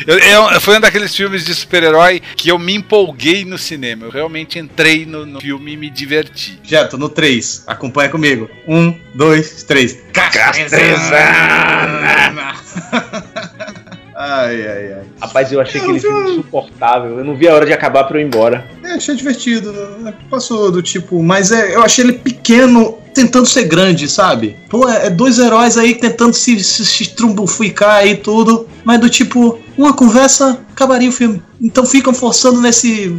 Eu, 0.06 0.18
eu, 0.18 0.60
foi 0.60 0.76
um 0.76 0.80
daqueles 0.80 1.14
filmes 1.14 1.44
de 1.44 1.54
super-herói 1.54 2.20
que 2.36 2.48
eu 2.48 2.58
me 2.58 2.74
empolguei 2.74 3.44
no 3.44 3.58
cinema. 3.58 4.06
Eu 4.06 4.10
realmente 4.10 4.58
entrei 4.58 5.04
no, 5.06 5.24
no 5.26 5.40
filme 5.40 5.72
e 5.72 5.76
me 5.76 5.90
diverti. 5.90 6.58
Jeto, 6.62 6.96
no 6.98 7.08
3. 7.08 7.64
Acompanha 7.66 8.08
comigo. 8.08 8.50
Um, 8.66 8.98
dois, 9.14 9.62
três. 9.64 9.98
Castrezana! 10.12 10.70
Ai, 14.32 14.66
ai, 14.66 14.92
ai. 14.92 15.02
Rapaz, 15.20 15.50
eu 15.52 15.60
achei 15.60 15.80
Eu 15.80 15.84
aquele 15.84 15.98
vi- 15.98 16.06
filme 16.06 16.30
insuportável. 16.32 17.18
Eu 17.18 17.24
não 17.24 17.34
vi 17.34 17.48
a 17.48 17.54
hora 17.54 17.66
de 17.66 17.72
acabar 17.72 18.04
pra 18.04 18.16
eu 18.18 18.22
ir 18.22 18.26
embora. 18.26 18.64
É, 18.84 18.92
achei 18.92 19.14
divertido. 19.16 19.74
Passou 20.30 20.70
do 20.70 20.82
tipo. 20.82 21.22
Mas 21.22 21.50
é, 21.52 21.74
eu 21.74 21.82
achei 21.82 22.04
ele 22.04 22.12
pequeno, 22.12 22.96
tentando 23.14 23.46
ser 23.46 23.64
grande, 23.64 24.08
sabe? 24.08 24.56
Pô, 24.68 24.88
é, 24.88 25.06
é 25.06 25.10
dois 25.10 25.38
heróis 25.38 25.76
aí 25.76 25.94
tentando 25.94 26.34
se, 26.34 26.62
se, 26.62 26.84
se 26.86 27.06
trumbuficar 27.10 28.06
e 28.06 28.14
tudo. 28.16 28.68
Mas 28.84 29.00
do 29.00 29.10
tipo, 29.10 29.58
uma 29.76 29.92
conversa 29.92 30.58
acabaria 30.72 31.08
o 31.08 31.12
filme. 31.12 31.42
Então 31.60 31.84
ficam 31.84 32.14
forçando 32.14 32.60
nesse. 32.60 33.14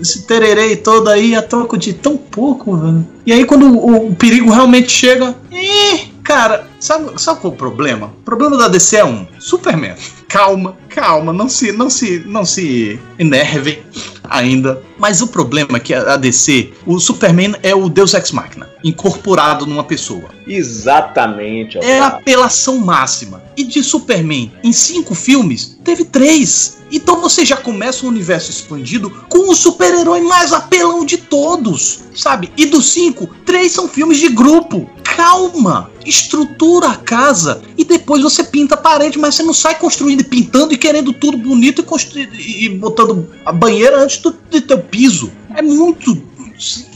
Esse 0.00 0.22
tererê 0.28 0.76
todo 0.76 1.08
aí 1.08 1.34
a 1.34 1.42
troco 1.42 1.76
de 1.76 1.92
tão 1.92 2.16
pouco, 2.16 2.76
velho. 2.76 3.04
E 3.26 3.32
aí 3.32 3.44
quando 3.44 3.66
o, 3.66 4.06
o 4.08 4.14
perigo 4.14 4.48
realmente 4.50 4.92
chega. 4.92 5.34
Ih, 5.50 6.12
cara, 6.22 6.68
sabe, 6.78 7.20
sabe 7.20 7.40
qual 7.40 7.52
é 7.52 7.56
o 7.56 7.58
problema? 7.58 8.06
O 8.20 8.24
problema 8.24 8.56
da 8.56 8.68
DC 8.68 8.96
é 8.96 9.04
um. 9.04 9.26
Superman. 9.40 9.94
Calma, 10.28 10.76
calma, 10.90 11.32
não 11.32 11.48
se, 11.48 11.72
não 11.72 11.88
se, 11.88 12.18
não 12.26 12.44
se 12.44 13.00
enervem 13.18 13.82
ainda. 14.28 14.82
Mas 14.98 15.20
o 15.20 15.28
problema 15.28 15.76
é 15.76 15.80
que 15.80 15.94
a 15.94 16.16
DC, 16.16 16.72
o 16.86 16.98
Superman 16.98 17.54
é 17.62 17.74
o 17.74 17.88
Deus 17.88 18.14
Ex 18.14 18.32
Machina, 18.32 18.68
incorporado 18.84 19.66
numa 19.66 19.84
pessoa. 19.84 20.28
Exatamente. 20.46 21.78
É 21.78 22.00
a 22.00 22.06
apelação 22.06 22.78
máxima. 22.78 23.42
E 23.56 23.64
de 23.64 23.82
Superman, 23.82 24.52
em 24.62 24.72
cinco 24.72 25.14
filmes, 25.14 25.78
teve 25.84 26.04
três. 26.04 26.78
Então 26.90 27.20
você 27.20 27.44
já 27.44 27.56
começa 27.56 28.06
um 28.06 28.08
universo 28.08 28.50
expandido 28.50 29.10
com 29.28 29.50
o 29.50 29.54
super-herói 29.54 30.20
mais 30.22 30.52
apelão 30.52 31.04
de 31.04 31.18
todos, 31.18 32.00
sabe? 32.14 32.50
E 32.56 32.66
dos 32.66 32.90
cinco, 32.90 33.28
três 33.44 33.72
são 33.72 33.88
filmes 33.88 34.18
de 34.18 34.28
grupo. 34.28 34.88
Calma, 35.04 35.90
estrutura 36.06 36.90
a 36.90 36.96
casa 36.96 37.60
e 37.76 37.84
depois 37.84 38.22
você 38.22 38.44
pinta 38.44 38.74
a 38.74 38.78
parede, 38.78 39.18
mas 39.18 39.34
você 39.34 39.42
não 39.42 39.52
sai 39.52 39.74
construindo 39.76 40.20
e 40.20 40.24
pintando 40.24 40.72
e 40.72 40.78
querendo 40.78 41.12
tudo 41.12 41.36
bonito 41.36 41.84
e, 42.14 42.20
e 42.20 42.58
e 42.58 42.68
botando 42.68 43.28
a 43.44 43.52
banheira 43.52 44.02
antes 44.02 44.17
do, 44.22 44.34
de 44.50 44.60
teu 44.60 44.78
piso. 44.78 45.30
É 45.54 45.62
muito, 45.62 46.22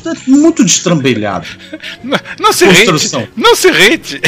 é 0.07 0.31
muito 0.31 0.65
destrambelhado. 0.65 1.47
Não, 2.03 2.19
não 2.41 2.53
se 2.53 2.65
Construção. 2.67 3.21
rente. 3.21 3.33
Não 3.37 3.55
se 3.57 3.71
rente. 3.71 4.21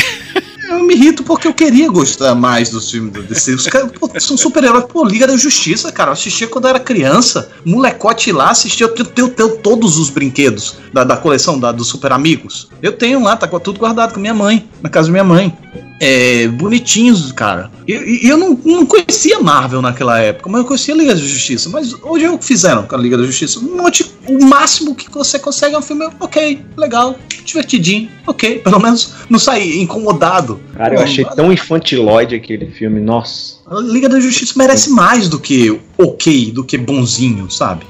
Eu 0.69 0.83
me 0.83 0.95
irrito 0.95 1.23
porque 1.23 1.47
eu 1.47 1.53
queria 1.53 1.91
gostar 1.91 2.35
mais 2.35 2.71
dos 2.71 2.91
filmes 2.91 3.13
da 3.13 3.21
DC. 3.21 3.53
Os 3.55 3.67
caras 3.67 3.93
pô, 3.93 4.11
são 4.19 4.37
super-heróis. 4.37 4.87
Pô, 4.89 5.05
Liga 5.05 5.27
da 5.27 5.37
Justiça, 5.37 5.93
cara. 5.93 6.09
Eu 6.09 6.13
assistia 6.15 6.47
quando 6.49 6.65
eu 6.65 6.71
era 6.71 6.81
criança. 6.81 7.51
Molecote 7.67 8.33
lá, 8.33 8.51
assistia. 8.51 8.87
Eu 8.87 8.95
tenho, 8.95 9.09
tenho- 9.09 9.29
tenho 9.29 9.57
todos 9.59 9.99
os 9.99 10.09
brinquedos 10.09 10.77
da, 10.93 11.05
da 11.05 11.17
coleção 11.19 11.59
da, 11.59 11.71
dos 11.71 11.89
Super 11.89 12.13
Amigos. 12.13 12.69
Eu 12.81 12.93
tenho 12.93 13.23
lá, 13.23 13.37
tá 13.37 13.47
tudo 13.47 13.79
guardado 13.79 14.15
com 14.15 14.21
minha 14.21 14.35
mãe, 14.35 14.67
na 14.83 14.89
casa 14.89 15.09
da 15.09 15.13
minha 15.13 15.25
mãe. 15.25 15.57
É, 16.01 16.49
bonitinhos, 16.49 17.31
cara. 17.33 17.71
E 17.87 17.93
e 18.25 18.29
eu 18.29 18.37
não, 18.37 18.59
não 18.65 18.85
conhecia 18.85 19.41
Marvel 19.41 19.81
naquela 19.81 20.19
época, 20.19 20.51
mas 20.51 20.61
eu 20.61 20.67
conhecia 20.67 20.95
a 20.95 20.97
Liga 20.97 21.15
da 21.15 21.21
Justiça. 21.21 21.69
Mas 21.69 21.95
hoje 22.03 22.25
é 22.25 22.31
o 22.31 22.39
que 22.39 22.45
fizeram 22.45 22.83
com 22.83 22.95
a 22.95 22.99
Liga 22.99 23.17
da 23.17 23.25
Justiça. 23.25 23.61
Um 23.61 23.77
monte, 23.77 24.05
o 24.27 24.45
máximo 24.45 24.95
que 24.95 25.11
você 25.11 25.39
consegue 25.39 25.75
é 25.75 25.79
um 25.79 25.83
filme, 25.83 26.09
ok, 26.19 26.61
legal, 26.77 27.17
divertidinho, 27.45 28.09
ok. 28.27 28.59
Pelo 28.59 28.81
menos 28.81 29.15
não 29.31 29.39
sair 29.39 29.81
incomodado. 29.81 30.61
Cara, 30.75 30.95
eu 30.95 30.99
Pô, 30.99 31.05
achei 31.05 31.25
tão 31.25 31.53
infantilóide 31.53 32.35
aquele 32.35 32.71
filme. 32.71 33.01
Nossa. 33.01 33.57
A 33.67 33.81
Liga 33.81 34.09
da 34.09 34.19
Justiça 34.19 34.55
merece 34.57 34.91
mais 34.91 35.29
do 35.29 35.39
que 35.39 35.81
ok, 35.97 36.51
do 36.51 36.65
que 36.65 36.77
bonzinho, 36.77 37.51
sabe? 37.51 37.87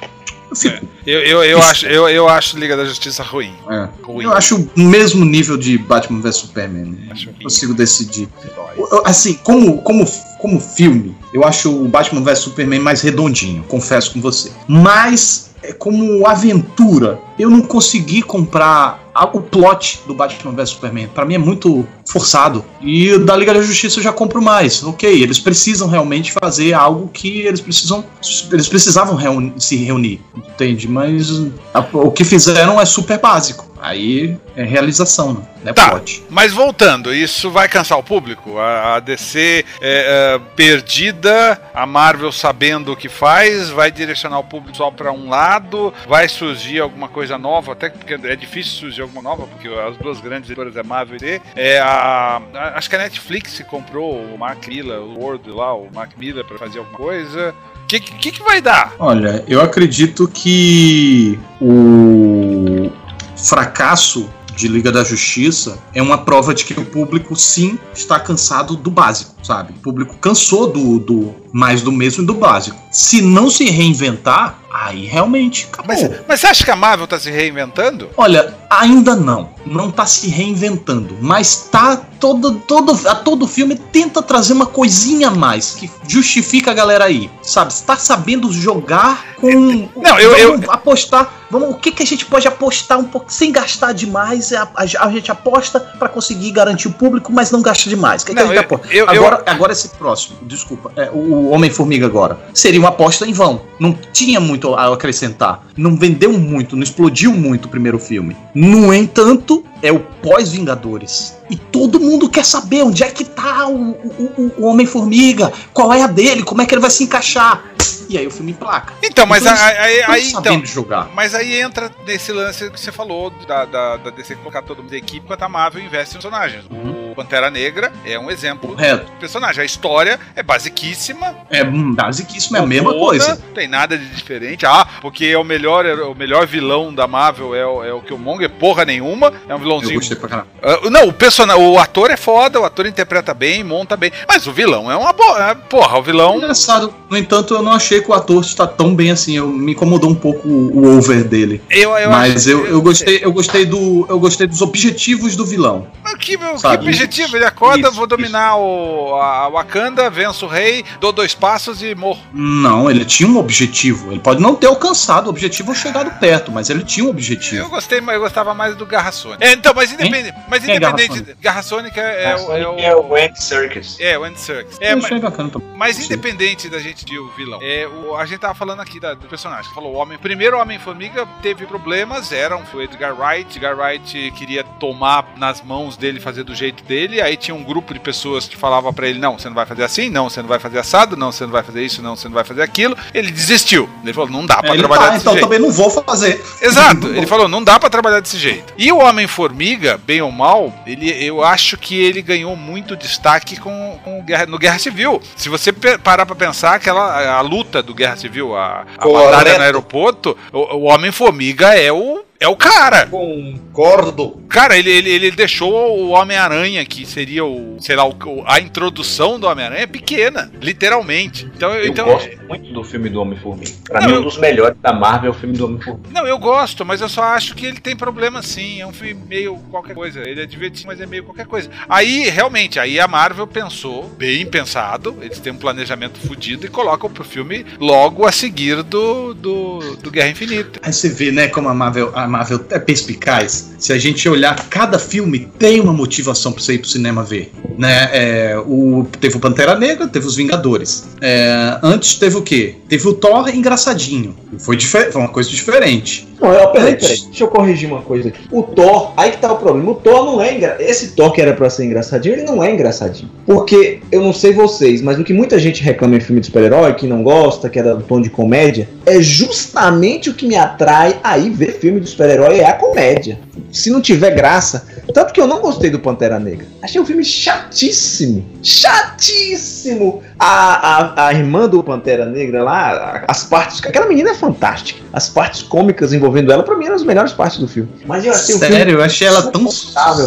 Eu 0.50 0.56
fico. 0.56 0.86
Eu, 1.06 1.20
eu, 1.20 1.44
eu, 1.44 1.62
acho, 1.62 1.86
eu, 1.86 2.08
eu 2.08 2.28
acho 2.28 2.58
Liga 2.58 2.76
da 2.76 2.84
Justiça 2.84 3.22
ruim. 3.22 3.52
é. 3.70 3.88
ruim. 4.02 4.24
Eu 4.24 4.32
acho 4.32 4.56
o 4.76 4.80
mesmo 4.80 5.24
nível 5.24 5.56
de 5.56 5.76
Batman 5.76 6.20
vs 6.20 6.36
Superman. 6.36 6.96
Acho 7.10 7.26
Não 7.26 7.32
ruim. 7.34 7.42
consigo 7.44 7.74
decidir. 7.74 8.28
Eu- 8.76 9.02
Assim, 9.04 9.34
como, 9.34 9.82
como, 9.82 10.04
como 10.40 10.58
filme, 10.60 11.14
eu 11.32 11.44
acho 11.44 11.70
o 11.70 11.86
Batman 11.88 12.22
vs 12.22 12.38
Superman 12.38 12.80
mais 12.80 13.02
redondinho, 13.02 13.62
confesso 13.64 14.12
com 14.12 14.20
você. 14.20 14.50
Mas, 14.66 15.50
é, 15.62 15.72
como 15.74 16.26
aventura, 16.26 17.18
eu 17.38 17.50
não 17.50 17.60
consegui 17.60 18.22
comprar 18.22 19.03
o 19.32 19.40
plot 19.40 20.00
do 20.06 20.14
Batman 20.14 20.52
vs 20.52 20.70
Superman. 20.70 21.08
Pra 21.08 21.24
mim 21.24 21.34
é 21.34 21.38
muito 21.38 21.86
forçado. 22.08 22.64
E 22.80 23.16
da 23.18 23.36
Liga 23.36 23.54
da 23.54 23.62
Justiça 23.62 23.98
eu 23.98 24.02
já 24.02 24.12
compro 24.12 24.42
mais. 24.42 24.82
Ok, 24.82 25.22
eles 25.22 25.38
precisam 25.38 25.88
realmente 25.88 26.32
fazer 26.32 26.72
algo 26.74 27.08
que 27.08 27.40
eles 27.42 27.60
precisam. 27.60 28.04
Eles 28.52 28.68
precisavam 28.68 29.14
reuni- 29.14 29.54
se 29.58 29.76
reunir, 29.76 30.20
entende? 30.36 30.88
Mas 30.88 31.30
a- 31.72 31.84
o 31.92 32.10
que 32.10 32.24
fizeram 32.24 32.80
é 32.80 32.84
super 32.84 33.18
básico. 33.18 33.72
Aí 33.80 34.38
é 34.56 34.64
realização, 34.64 35.34
né? 35.34 35.40
Não 35.62 35.70
é 35.70 35.74
Tá. 35.74 35.90
plot. 35.90 36.24
Mas 36.30 36.52
voltando, 36.54 37.12
isso 37.14 37.50
vai 37.50 37.68
cansar 37.68 37.98
o 37.98 38.02
público? 38.02 38.56
A, 38.58 38.94
a 38.96 39.00
DC 39.00 39.62
é, 39.78 40.38
é, 40.38 40.40
perdida, 40.56 41.60
a 41.74 41.86
Marvel 41.86 42.32
sabendo 42.32 42.92
o 42.92 42.96
que 42.96 43.08
faz, 43.10 43.68
vai 43.68 43.90
direcionar 43.90 44.38
o 44.38 44.44
público 44.44 44.76
só 44.76 44.90
pra 44.90 45.12
um 45.12 45.28
lado, 45.28 45.92
vai 46.08 46.28
surgir 46.28 46.80
alguma 46.80 47.08
coisa 47.08 47.36
nova, 47.38 47.72
até 47.72 47.90
porque 47.90 48.14
é 48.14 48.34
difícil 48.36 48.72
surgir 48.80 49.02
alguma 49.04 49.22
nova, 49.22 49.46
porque 49.46 49.68
as 49.68 49.96
duas 49.96 50.20
grandes 50.20 50.48
editoras 50.50 50.76
é 50.76 50.82
Marvel 50.82 51.16
e. 51.22 51.40
É 51.54 51.78
a, 51.80 52.40
a- 52.54 52.78
acho 52.78 52.88
que 52.90 52.96
a 52.96 52.98
Netflix 52.98 53.62
comprou 53.68 54.16
o 54.20 54.38
Mark 54.38 54.66
Miller, 54.66 54.98
o 55.00 55.18
Word 55.20 55.48
lá, 55.50 55.74
o 55.74 55.88
Mark 55.94 56.10
Miller 56.18 56.44
pra 56.44 56.58
fazer 56.58 56.78
alguma 56.80 56.96
coisa. 56.96 57.54
O 57.82 57.86
que, 57.86 58.00
que, 58.00 58.32
que 58.32 58.42
vai 58.42 58.60
dar? 58.60 58.94
Olha, 58.98 59.44
eu 59.46 59.60
acredito 59.60 60.26
que 60.26 61.38
o 61.60 62.90
fracasso 63.36 64.28
de 64.56 64.68
Liga 64.68 64.92
da 64.92 65.02
Justiça 65.02 65.78
é 65.92 66.00
uma 66.00 66.16
prova 66.18 66.54
de 66.54 66.64
que 66.64 66.72
o 66.78 66.84
público 66.84 67.34
sim 67.34 67.76
está 67.92 68.20
cansado 68.20 68.76
do 68.76 68.90
básico, 68.90 69.34
sabe? 69.42 69.72
O 69.76 69.80
público 69.80 70.16
cansou 70.18 70.68
do, 70.70 70.98
do 71.00 71.34
mais 71.52 71.82
do 71.82 71.90
mesmo 71.90 72.22
e 72.22 72.26
do 72.26 72.34
básico. 72.34 72.76
Se 72.90 73.20
não 73.20 73.50
se 73.50 73.64
reinventar, 73.64 74.60
aí 74.74 75.06
realmente 75.06 75.68
acabou. 75.72 75.94
Mas, 75.94 76.10
mas 76.26 76.40
você 76.40 76.48
acha 76.48 76.64
que 76.64 76.70
a 76.70 76.74
Marvel 76.76 77.06
tá 77.06 77.18
se 77.18 77.30
reinventando? 77.30 78.10
Olha, 78.16 78.52
ainda 78.68 79.14
não. 79.14 79.53
Não 79.66 79.90
tá 79.90 80.06
se 80.06 80.28
reinventando. 80.28 81.16
Mas 81.20 81.68
tá 81.70 81.96
todo, 81.96 82.52
todo, 82.66 82.98
a 83.08 83.14
todo 83.14 83.46
filme 83.46 83.74
tenta 83.76 84.22
trazer 84.22 84.52
uma 84.52 84.66
coisinha 84.66 85.28
a 85.28 85.30
mais 85.30 85.72
que 85.74 85.90
justifica 86.08 86.70
a 86.70 86.74
galera 86.74 87.04
aí. 87.04 87.30
Sabe? 87.42 87.72
Está 87.72 87.96
sabendo 87.96 88.52
jogar 88.52 89.34
com. 89.36 89.88
Não, 89.96 90.18
eu- 90.20 90.52
vamos 90.52 90.68
apostar. 90.68 91.32
Vamos, 91.50 91.70
o 91.70 91.74
que, 91.74 91.92
que 91.92 92.02
a 92.02 92.06
gente 92.06 92.26
pode 92.26 92.48
apostar 92.48 92.98
um 92.98 93.04
pouco 93.04 93.32
sem 93.32 93.52
gastar 93.52 93.92
demais? 93.92 94.52
A, 94.52 94.62
a- 94.74 95.06
a 95.06 95.10
gente 95.12 95.30
aposta 95.30 95.78
pra 95.78 96.08
conseguir 96.08 96.50
garantir 96.50 96.88
o 96.88 96.92
público, 96.92 97.30
mas 97.32 97.50
não 97.52 97.62
gasta 97.62 97.88
demais. 97.88 98.22
O 98.22 98.26
que, 98.26 98.34
que 98.34 98.40
Não, 98.42 98.50
a 98.50 98.54
gente 98.54 98.56
eu- 98.56 98.62
aposta? 98.62 98.86
eu- 98.92 99.04
eu- 99.06 99.10
agora, 99.10 99.42
agora 99.46 99.72
esse 99.72 99.88
próximo, 99.90 100.36
desculpa. 100.42 100.90
é, 100.96 101.10
o 101.12 101.50
Homem-Formiga 101.50 102.06
agora. 102.06 102.38
Seria 102.52 102.80
uma 102.80 102.88
aposta 102.88 103.24
em 103.26 103.32
vão. 103.32 103.60
Não 103.78 103.96
tinha 104.12 104.40
muito 104.40 104.74
a 104.74 104.92
acrescentar. 104.92 105.64
Não 105.76 105.96
vendeu 105.96 106.32
muito, 106.32 106.74
não 106.74 106.82
explodiu 106.82 107.32
muito 107.32 107.66
o 107.66 107.68
primeiro 107.68 107.98
filme. 108.00 108.36
No 108.54 108.92
entanto, 108.92 109.53
é 109.82 109.92
o 109.92 110.00
pós-Vingadores. 110.00 111.34
E 111.50 111.56
todo 111.56 112.00
mundo 112.00 112.28
quer 112.28 112.44
saber 112.44 112.82
onde 112.82 113.02
é 113.02 113.10
que 113.10 113.24
tá 113.24 113.68
o, 113.68 113.90
o- 113.92 114.52
o- 114.58 114.64
Homem-Formiga, 114.66 115.52
qual 115.72 115.92
é 115.92 116.02
a 116.02 116.06
dele, 116.06 116.42
como 116.42 116.62
é 116.62 116.66
que 116.66 116.74
ele 116.74 116.80
vai 116.80 116.90
se 116.90 117.04
encaixar. 117.04 117.62
E 118.08 118.18
aí 118.18 118.26
o 118.26 118.30
filme 118.30 118.52
emplaca. 118.52 118.92
Então, 119.02 119.26
mas 119.26 119.42
Então, 119.42 119.54
aí, 119.54 119.76
aí, 119.78 120.02
Tão 120.02 120.12
aí, 120.14 120.30
então, 120.30 120.66
jogar. 120.66 121.08
Mas 121.14 121.34
aí 121.34 121.60
entra 121.60 121.90
nesse 122.06 122.32
lance 122.32 122.70
que 122.70 122.80
você 122.80 122.92
falou 122.92 123.30
da, 123.46 123.64
da, 123.64 123.96
da 123.96 124.10
DC 124.10 124.36
colocar 124.36 124.62
todo 124.62 124.82
mundo 124.82 124.90
da 124.90 124.96
equipe 124.96 125.24
enquanto 125.24 125.42
a 125.42 125.48
Marvel 125.48 125.82
investe 125.82 126.10
em 126.16 126.20
personagens. 126.20 126.64
O 126.70 127.14
Pantera 127.14 127.50
Negra 127.50 127.92
é 128.04 128.18
um 128.18 128.30
exemplo 128.30 128.70
Correto. 128.70 129.04
do 129.06 129.12
personagem. 129.18 129.62
A 129.62 129.64
história 129.64 130.18
é 130.34 130.42
basiquíssima. 130.42 131.34
É 131.50 131.62
hum, 131.62 131.94
basiquíssimo, 131.94 132.56
é 132.56 132.60
a 132.60 132.66
mesma 132.66 132.90
toda, 132.90 133.04
coisa. 133.04 133.28
Não 133.36 133.54
tem 133.54 133.68
nada 133.68 133.96
de 133.96 134.06
diferente. 134.06 134.66
Ah, 134.66 134.86
porque 135.00 135.26
é 135.26 135.38
o 135.38 135.44
melhor, 135.44 135.86
é 135.86 135.94
o 135.94 136.14
melhor 136.14 136.46
vilão 136.46 136.92
da 136.94 137.06
Marvel 137.06 137.54
é 137.54 137.64
o, 137.66 137.84
é 137.84 137.92
o 137.92 138.00
Killmonger, 138.00 138.50
porra 138.50 138.84
nenhuma. 138.84 139.32
É 139.48 139.52
um 139.54 139.56
Eu 139.56 139.58
vilãozinho. 139.58 139.94
gostei 139.94 140.16
pra 140.16 140.28
caramba. 140.28 140.48
Ah, 140.62 140.90
não, 140.90 141.08
o 141.08 141.12
personagem, 141.12 141.62
o 141.62 141.78
ator 141.78 142.10
é 142.10 142.16
foda, 142.16 142.60
o 142.60 142.64
ator 142.64 142.86
interpreta 142.86 143.32
bem, 143.32 143.62
monta 143.62 143.96
bem. 143.96 144.10
Mas 144.28 144.46
o 144.46 144.52
vilão 144.52 144.90
é 144.90 144.96
uma 144.96 145.12
boa. 145.12 145.50
é, 145.50 145.54
porra, 145.54 145.98
o 145.98 146.02
vilão. 146.02 146.36
Engraçado, 146.36 146.92
no 147.08 147.16
entanto, 147.16 147.54
eu 147.54 147.62
não 147.62 147.72
achei 147.72 147.93
que 148.02 148.10
o 148.10 148.14
ator 148.14 148.42
está 148.42 148.66
tão 148.66 148.94
bem 148.94 149.10
assim. 149.10 149.36
Eu, 149.36 149.48
me 149.48 149.72
incomodou 149.72 150.10
um 150.10 150.14
pouco 150.14 150.46
o, 150.48 150.78
o 150.78 150.96
over 150.96 151.24
dele. 151.24 151.62
Eu, 151.70 151.96
eu 151.96 152.10
Mas 152.10 152.46
eu, 152.46 152.66
eu 152.66 152.80
gostei, 152.82 153.20
eu 153.22 153.32
gostei 153.32 153.64
do. 153.66 154.06
Eu 154.08 154.18
gostei 154.18 154.46
dos 154.46 154.60
objetivos 154.62 155.36
do 155.36 155.44
vilão. 155.46 155.86
Mas 156.02 156.14
Que, 156.16 156.36
que 156.36 156.58
Sabe? 156.58 156.86
objetivo 156.86 157.04
objetivo, 157.04 157.36
ele 157.36 157.44
acorda, 157.44 157.88
Isso, 157.88 157.96
vou 157.96 158.06
dominar 158.06 158.56
o, 158.56 159.14
a 159.16 159.48
Wakanda, 159.48 160.08
venço 160.10 160.46
o 160.46 160.48
rei, 160.48 160.84
dou 161.00 161.12
dois 161.12 161.34
passos 161.34 161.82
e 161.82 161.94
morro. 161.94 162.20
Não, 162.32 162.90
ele 162.90 163.04
tinha 163.04 163.28
um 163.28 163.36
objetivo. 163.36 164.10
Ele 164.10 164.20
pode 164.20 164.40
não 164.40 164.54
ter 164.54 164.66
alcançado 164.66 165.26
o 165.26 165.30
objetivo 165.30 165.70
ou 165.70 165.74
chegado 165.74 166.10
perto, 166.18 166.50
mas 166.50 166.70
ele 166.70 166.82
tinha 166.82 167.04
um 167.04 167.08
Eu 167.08 167.12
objetivo. 167.12 167.68
gostei, 167.68 168.00
mas 168.00 168.14
eu 168.14 168.20
gostava 168.20 168.54
mais 168.54 168.74
do 168.76 168.86
Garra 168.86 169.12
Sônica. 169.12 169.44
É, 169.44 169.52
então, 169.52 169.72
mas 169.74 169.92
independente, 169.92 170.34
mas 170.48 170.64
Quem 170.64 170.74
é 170.74 170.80
Garra 170.80 170.94
independente, 170.94 171.36
Garra 171.40 171.62
Sônica 171.62 172.00
é, 172.00 172.24
é, 172.30 172.36
o- 172.36 172.52
é 172.56 172.68
o 172.68 172.78
é 172.78 172.96
o 172.96 173.14
Andy 173.14 173.42
Serkis. 173.42 173.96
é 174.00 174.18
o 174.18 174.24
Andy 174.24 174.40
Serkis. 174.40 174.78
É, 174.80 174.92
eu 174.92 174.96
mas, 174.96 175.04
achei 175.04 175.18
bacana 175.20 175.50
também. 175.50 175.68
mas 175.76 175.98
independente 175.98 176.68
da 176.68 176.78
gente 176.78 177.04
de 177.04 177.18
o 177.18 177.28
vilão, 177.36 177.58
é, 177.62 177.83
o, 177.86 178.16
a 178.16 178.24
gente 178.26 178.38
tava 178.40 178.54
falando 178.54 178.80
aqui 178.80 178.98
da- 179.00 179.14
do 179.14 179.26
personagem. 179.26 179.68
que 179.68 179.74
Falou 179.74 179.92
o 179.94 179.96
homem, 179.96 180.16
primeiro 180.18 180.56
o 180.56 180.60
Homem-Formiga 180.60 181.26
teve 181.42 181.66
problemas, 181.66 182.32
eram 182.32 182.64
foi 182.66 182.80
o 182.80 182.84
Edgar 182.84 183.14
Wright. 183.18 183.50
Edgar 183.56 183.76
Wright 183.78 184.32
queria 184.36 184.62
tomar 184.64 185.26
nas 185.36 185.62
mãos 185.62 185.96
dele, 185.96 186.20
fazer 186.20 186.44
do 186.44 186.54
jeito 186.54 186.84
dele. 186.84 187.20
Aí 187.20 187.36
tinha 187.36 187.54
um 187.54 187.62
grupo 187.64 187.92
de 187.94 188.00
pessoas 188.00 188.46
que 188.48 188.56
falava 188.56 188.92
pra 188.92 189.06
ele: 189.08 189.18
não, 189.18 189.38
você 189.38 189.48
não 189.48 189.54
vai 189.54 189.66
fazer 189.66 189.84
assim, 189.84 190.08
não, 190.10 190.28
você 190.30 190.40
não 190.42 190.48
vai 190.48 190.58
fazer 190.58 190.78
assado, 190.78 191.16
não, 191.16 191.30
você 191.32 191.44
não 191.44 191.52
vai 191.52 191.62
fazer 191.62 191.84
isso, 191.84 192.02
não, 192.02 192.16
você 192.16 192.28
não 192.28 192.34
vai 192.34 192.44
fazer 192.44 192.62
aquilo. 192.62 192.96
Ele 193.12 193.30
desistiu. 193.30 193.88
Ele 194.02 194.12
falou: 194.12 194.30
não 194.30 194.46
dá 194.46 194.56
pra 194.58 194.70
É, 194.70 194.72
ele 194.72 194.78
trabalhar 194.80 195.02
tá, 195.06 195.08
desse 195.10 195.20
então 195.22 195.32
jeito. 195.34 195.44
também 195.44 195.58
não 195.60 195.70
vou 195.72 195.90
fazer. 195.90 196.42
Exato, 196.62 197.06
ele 197.14 197.26
falou, 197.26 197.48
não 197.48 197.62
dá 197.62 197.78
pra 197.78 197.90
trabalhar 197.90 198.20
desse 198.20 198.38
jeito. 198.38 198.72
E 198.78 198.90
o 198.92 198.98
Homem-Formiga, 198.98 199.98
bem 199.98 200.20
ou 200.22 200.30
mal, 200.30 200.72
ele, 200.86 201.10
eu 201.24 201.42
acho 201.42 201.76
que 201.76 201.94
ele 202.00 202.22
ganhou 202.22 202.54
muito 202.56 202.96
destaque 202.96 203.58
com, 203.58 203.98
com 204.04 204.22
Guerra, 204.22 204.46
no 204.46 204.58
Guerra 204.58 204.78
Civil. 204.78 205.20
Se 205.36 205.48
você 205.48 205.72
parar 205.72 206.24
pra 206.26 206.36
pensar, 206.36 206.74
aquela 206.74 207.36
a 207.36 207.40
luta 207.40 207.73
do 207.82 207.94
Guerra 207.94 208.16
Civil, 208.16 208.56
a, 208.56 208.84
a 208.98 209.08
batalha 209.08 209.58
no 209.58 209.64
aeroporto, 209.64 210.36
o, 210.52 210.76
o 210.76 210.82
Homem-Formiga 210.84 211.74
é 211.74 211.92
o, 211.92 212.23
é 212.40 212.48
o 212.48 212.56
cara. 212.56 213.06
Concordo. 213.06 214.40
Cara, 214.48 214.76
ele, 214.78 214.90
ele, 214.90 215.10
ele 215.10 215.30
deixou 215.32 215.72
o 215.98 216.10
Homem-Aranha, 216.10 216.84
que 216.84 217.04
seria 217.06 217.44
o, 217.44 217.76
sei 217.80 217.96
lá, 217.96 218.04
o- 218.06 218.44
a 218.46 218.60
introdução 218.60 219.38
do 219.40 219.46
Homem-Aranha, 219.46 219.86
pequena, 219.88 220.50
literalmente. 220.60 221.50
Então, 221.56 221.72
Eu 221.74 221.86
então 221.86 222.04
gosto 222.06 222.30
muito 222.48 222.72
do 222.72 222.84
filme 222.84 223.08
do 223.08 223.20
Homem-Formiga. 223.20 223.72
Pra 223.84 224.00
Não, 224.00 224.08
mim, 224.08 224.14
eu- 224.14 224.20
um 224.20 224.24
dos 224.24 224.38
melhores 224.38 224.76
da 224.80 224.92
Marvel 224.92 225.32
é 225.32 225.34
o 225.34 225.38
filme 225.38 225.56
do 225.56 225.64
Homem-Formiga. 225.66 226.08
Não, 226.12 226.26
eu 226.26 226.38
gosto, 226.38 226.84
mas 226.84 227.00
eu 227.00 227.08
só 227.08 227.22
acho 227.24 227.54
que 227.54 227.66
ele 227.66 227.80
tem 227.80 227.96
problema 227.96 228.42
sim. 228.42 228.80
É 228.80 228.86
um 228.86 228.92
filme 228.92 229.14
meio 229.28 229.56
qualquer 229.70 229.94
coisa. 229.94 230.20
Ele 230.20 230.40
é 230.42 230.46
divertido, 230.46 230.86
mas 230.88 231.00
é 231.00 231.06
meio 231.06 231.24
qualquer 231.24 231.46
coisa. 231.46 231.68
Aí, 231.88 232.28
realmente, 232.30 232.78
aí 232.78 233.00
a 233.00 233.08
Marvel 233.08 233.46
pensou, 233.46 234.04
bem 234.16 234.46
pensado, 234.46 235.16
eles 235.20 235.38
têm 235.40 235.52
um 235.52 235.56
planejamento 235.56 236.18
fudido 236.20 236.66
e 236.66 236.68
colocam 236.68 237.10
pro 237.10 237.24
filme 237.24 237.64
logo 237.80 238.26
a 238.26 238.32
seguir 238.32 238.82
do, 238.82 239.34
do, 239.34 239.96
do 239.96 240.10
Guerra 240.10 240.28
Infinita. 240.28 240.80
Aí 240.82 240.92
você 240.92 241.08
vê, 241.08 241.32
né, 241.32 241.48
como 241.48 241.68
a 241.68 241.74
Marvel, 241.74 242.12
a 242.14 242.23
Marvel 242.26 242.60
é 242.70 242.78
perspicaz. 242.78 243.72
Se 243.78 243.92
a 243.92 243.98
gente 243.98 244.28
olhar, 244.28 244.54
cada 244.68 244.98
filme 244.98 245.48
tem 245.58 245.80
uma 245.80 245.92
motivação 245.92 246.52
pra 246.52 246.62
você 246.62 246.74
ir 246.74 246.78
pro 246.78 246.88
cinema 246.88 247.22
ver. 247.22 247.52
Né? 247.76 248.10
É, 248.12 248.58
o, 248.58 249.06
teve 249.20 249.36
o 249.36 249.40
Pantera 249.40 249.78
Negra, 249.78 250.08
teve 250.08 250.26
os 250.26 250.36
Vingadores. 250.36 251.04
É, 251.20 251.78
antes 251.82 252.14
teve 252.14 252.36
o 252.36 252.42
quê? 252.42 252.76
Teve 252.88 253.08
o 253.08 253.14
Thor 253.14 253.48
engraçadinho. 253.48 254.34
Foi, 254.58 254.78
foi 254.80 255.20
uma 255.20 255.28
coisa 255.28 255.50
diferente. 255.50 256.26
Não, 256.40 256.52
eu, 256.52 256.68
peraí, 256.68 256.96
peraí, 256.96 257.20
deixa 257.20 257.44
eu 257.44 257.48
corrigir 257.48 257.88
uma 257.88 258.02
coisa 258.02 258.28
aqui. 258.28 258.40
O 258.50 258.62
Thor, 258.62 259.12
aí 259.16 259.30
que 259.30 259.38
tá 259.38 259.52
o 259.52 259.56
problema. 259.56 259.90
O 259.90 259.94
Thor 259.94 260.24
não 260.24 260.42
é 260.42 260.54
engra... 260.54 260.76
Esse 260.80 261.12
Thor 261.12 261.32
que 261.32 261.40
era 261.40 261.52
pra 261.52 261.70
ser 261.70 261.84
engraçadinho, 261.84 262.34
ele 262.34 262.42
não 262.42 262.62
é 262.62 262.72
engraçadinho. 262.72 263.30
Porque, 263.46 264.00
eu 264.10 264.22
não 264.22 264.32
sei 264.32 264.52
vocês, 264.52 265.00
mas 265.00 265.18
o 265.18 265.24
que 265.24 265.32
muita 265.32 265.58
gente 265.58 265.82
reclama 265.82 266.16
em 266.16 266.20
filme 266.20 266.40
de 266.40 266.46
super-herói, 266.46 266.94
que 266.94 267.06
não 267.06 267.22
gosta, 267.22 267.68
que 267.68 267.78
é 267.78 267.82
do 267.82 268.02
tom 268.02 268.20
de 268.20 268.30
comédia, 268.30 268.88
é 269.06 269.20
justamente 269.20 270.30
o 270.30 270.34
que 270.34 270.46
me 270.46 270.56
atrai 270.56 271.18
aí 271.22 271.50
ver 271.50 271.78
filme 271.78 272.00
de 272.00 272.08
super-herói 272.08 272.58
é 272.58 272.66
a 272.66 272.74
comédia. 272.74 273.38
Se 273.74 273.90
não 273.90 274.00
tiver 274.00 274.30
graça. 274.30 274.86
Tanto 275.12 275.32
que 275.32 275.40
eu 275.40 275.48
não 275.48 275.60
gostei 275.60 275.90
do 275.90 275.98
Pantera 275.98 276.38
Negra. 276.38 276.64
Achei 276.80 277.00
um 277.00 277.04
filme 277.04 277.24
chatíssimo. 277.24 278.46
Chatíssimo! 278.62 280.22
A, 280.38 281.24
a, 281.24 281.26
a 281.28 281.32
irmã 281.34 281.68
do 281.68 281.82
Pantera 281.82 282.24
Negra 282.24 282.62
lá, 282.62 283.24
as 283.26 283.44
partes. 283.44 283.84
Aquela 283.84 284.06
menina 284.06 284.30
é 284.30 284.34
fantástica. 284.34 285.00
As 285.12 285.28
partes 285.28 285.62
cômicas 285.62 286.12
envolvendo 286.12 286.52
ela, 286.52 286.62
pra 286.62 286.76
mim, 286.76 286.86
eram 286.86 286.94
as 286.94 287.02
melhores 287.04 287.32
partes 287.32 287.58
do 287.58 287.66
filme. 287.66 287.88
Mas 288.06 288.24
eu 288.24 288.32
achei 288.32 288.54
o 288.54 288.58
filme. 288.58 288.74
Sério, 288.74 288.94
eu 288.94 289.02
achei 289.02 289.26
ela 289.26 289.42
tão. 289.50 289.66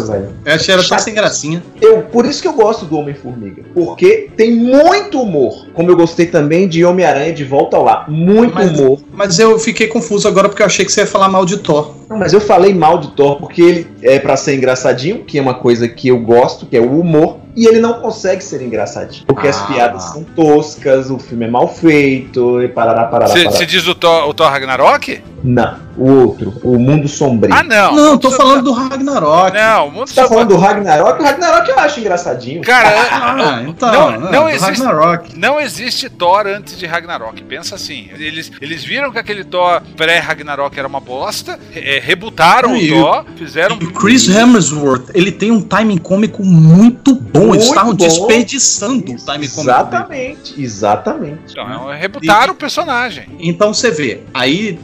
velho. 0.06 0.34
Eu 0.44 0.54
achei 0.54 0.74
ela 0.74 0.84
tão 0.86 0.98
sem 0.98 1.14
gracinha. 1.14 1.62
Eu, 1.80 2.02
por 2.02 2.26
isso 2.26 2.42
que 2.42 2.48
eu 2.48 2.52
gosto 2.52 2.84
do 2.84 2.96
Homem-Formiga. 2.98 3.62
Porque 3.74 4.30
tem 4.36 4.54
muito 4.54 5.20
humor. 5.22 5.66
Como 5.72 5.90
eu 5.90 5.96
gostei 5.96 6.26
também 6.26 6.68
de 6.68 6.84
Homem-Aranha 6.84 7.32
de 7.32 7.44
Volta 7.44 7.76
ao 7.78 7.84
Lar. 7.84 8.10
Muito 8.10 8.54
Mas- 8.54 8.78
humor. 8.78 9.00
Mas 9.12 9.38
eu 9.38 9.58
fiquei 9.58 9.86
confuso 9.86 10.28
agora 10.28 10.48
porque 10.50 10.62
eu 10.62 10.66
achei 10.66 10.84
que 10.84 10.92
você 10.92 11.00
ia 11.00 11.06
falar 11.06 11.28
mal 11.28 11.46
de 11.46 11.56
Thor. 11.58 11.97
Não, 12.08 12.16
mas 12.16 12.32
eu 12.32 12.40
falei 12.40 12.72
mal 12.72 12.98
de 12.98 13.08
Thor 13.10 13.36
porque 13.36 13.60
ele 13.60 13.86
é 14.02 14.18
pra 14.18 14.36
ser 14.36 14.56
engraçadinho, 14.56 15.24
que 15.24 15.38
é 15.38 15.42
uma 15.42 15.54
coisa 15.54 15.86
que 15.86 16.08
eu 16.08 16.18
gosto, 16.18 16.64
que 16.64 16.76
é 16.76 16.80
o 16.80 17.00
humor. 17.00 17.36
E 17.58 17.66
ele 17.66 17.80
não 17.80 17.94
consegue 17.94 18.42
ser 18.42 18.62
engraçadinho. 18.62 19.24
Porque 19.26 19.48
as 19.48 19.60
Ah. 19.60 19.64
piadas 19.66 20.02
são 20.04 20.22
toscas, 20.22 21.10
o 21.10 21.18
filme 21.18 21.46
é 21.46 21.50
mal 21.50 21.66
feito, 21.66 22.62
e 22.62 22.68
parará, 22.68 23.04
parará, 23.06 23.32
Você 23.32 23.66
diz 23.66 23.86
o 23.88 23.94
Thor, 23.94 24.28
o 24.28 24.34
Thor 24.34 24.48
Ragnarok? 24.48 25.20
Não, 25.42 25.76
o 25.96 26.10
outro, 26.26 26.52
o 26.64 26.76
Mundo 26.78 27.06
Sombrio. 27.06 27.54
Ah, 27.54 27.62
não. 27.62 27.94
Não, 27.94 28.18
tô 28.18 28.28
falando 28.30 28.62
do 28.64 28.72
Ragnarok. 28.72 29.54
Não, 29.56 29.86
o 29.86 29.92
mundo 29.92 30.08
Você 30.08 30.14
tá 30.16 30.26
falando 30.26 30.48
do 30.48 30.56
Ragnarok? 30.56 31.20
O 31.20 31.24
Ragnarok 31.24 31.68
eu 31.70 31.78
acho 31.78 32.00
engraçadinho. 32.00 32.60
Cara, 32.62 32.88
Ah, 33.10 33.62
então. 33.66 33.92
Não, 33.92 34.10
Não, 34.20 34.32
não 34.32 34.42
do 34.44 34.48
existe- 34.50 34.64
Ragnarok. 34.82 35.38
Não 35.38 35.60
existe 35.60 36.08
Thor 36.10 36.46
antes 36.48 36.76
de 36.76 36.86
Ragnarok. 36.86 37.40
Pensa 37.44 37.76
assim. 37.76 38.08
Eles, 38.18 38.50
eles 38.60 38.82
viram 38.84 39.12
que 39.12 39.18
aquele 39.18 39.44
Thor 39.44 39.80
pré-Ragnarok 39.96 40.76
era 40.76 40.88
uma 40.88 41.00
bosta, 41.00 41.56
é, 41.74 42.00
rebutaram 42.04 42.74
E 42.76 42.92
o 42.92 42.98
o- 42.98 43.02
Thor, 43.04 43.24
fizeram. 43.36 43.78
E 43.80 43.84
o 43.84 43.92
Chris 43.92 44.28
Hemsworth, 44.28 45.10
ele 45.14 45.30
tem 45.30 45.52
um 45.52 45.60
timing 45.60 45.98
cômico 45.98 46.42
muito 46.44 47.14
bom. 47.14 47.47
Eles 47.48 47.64
Muito 47.64 47.70
estavam 47.70 47.94
bom. 47.94 48.06
desperdiçando 48.06 49.12
o 49.12 49.24
cômico 49.24 49.26
dele. 49.28 49.44
Exatamente, 49.44 50.62
exatamente. 50.62 51.52
Então, 51.52 51.86
rebutaram 51.88 52.52
o 52.52 52.56
personagem. 52.56 53.26
Então 53.38 53.72
você 53.72 53.90
vê, 53.90 54.20
aí 54.34 54.78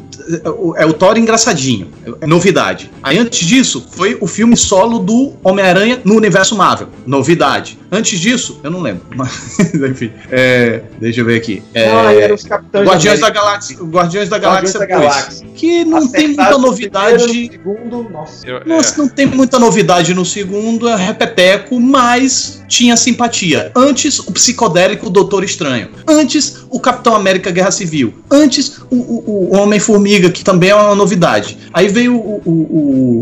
é 0.76 0.86
o 0.86 0.92
Thor 0.92 1.16
engraçadinho, 1.18 1.88
é 2.20 2.26
novidade. 2.26 2.90
Aí 3.02 3.18
antes 3.18 3.46
disso, 3.46 3.86
foi 3.90 4.16
o 4.20 4.26
filme 4.26 4.56
solo 4.56 4.98
do 4.98 5.32
Homem-Aranha 5.42 6.00
no 6.04 6.14
universo 6.14 6.56
Marvel, 6.56 6.88
novidade. 7.06 7.78
Antes 7.90 8.18
disso, 8.18 8.58
eu 8.62 8.70
não 8.70 8.80
lembro, 8.80 9.02
mas 9.14 9.58
enfim, 9.74 10.10
é, 10.30 10.82
deixa 10.98 11.20
eu 11.20 11.24
ver 11.24 11.36
aqui. 11.36 11.62
É, 11.72 11.88
Ah, 11.90 12.12
era 12.14 12.34
os 12.34 12.42
Capitães 12.44 12.88
Guardiões 12.88 13.20
da. 13.20 13.30
Galáxia, 13.30 13.76
Guardiões 13.82 14.28
da 14.28 14.36
Guardiões 14.38 14.72
Galáxia 14.72 14.80
da 14.80 14.86
2, 14.86 15.00
Galáxia. 15.14 15.46
que 15.54 15.84
não 15.84 16.08
tem 16.08 16.28
muita 16.28 16.58
novidade. 16.58 17.24
primeiro, 17.24 17.48
no 17.64 17.74
segundo, 17.74 18.10
nossa. 18.10 18.46
Eu- 18.46 18.62
Nossa, 18.66 18.98
não 18.98 19.08
tem 19.08 19.26
muita 19.26 19.58
novidade 19.58 20.14
no 20.14 20.24
segundo, 20.24 20.88
é 20.88 20.96
repeteco, 20.96 21.78
mas 21.80 22.62
tinha 22.68 22.96
simpatia. 22.96 23.70
Antes, 23.76 24.18
o 24.18 24.32
psicodélico 24.32 25.08
Doutor 25.10 25.44
Estranho. 25.44 25.88
Antes, 26.06 26.64
o 26.70 26.80
Capitão 26.80 27.14
América 27.14 27.50
Guerra 27.50 27.70
Civil. 27.70 28.14
Antes, 28.30 28.78
o, 28.90 28.96
o- 28.96 29.50
o 29.52 29.56
Que 30.30 30.44
também 30.44 30.70
é 30.70 30.74
uma 30.74 30.94
novidade. 30.94 31.56
Aí 31.72 31.88
veio 31.88 32.14
o, 32.16 32.42
o- 32.44 32.50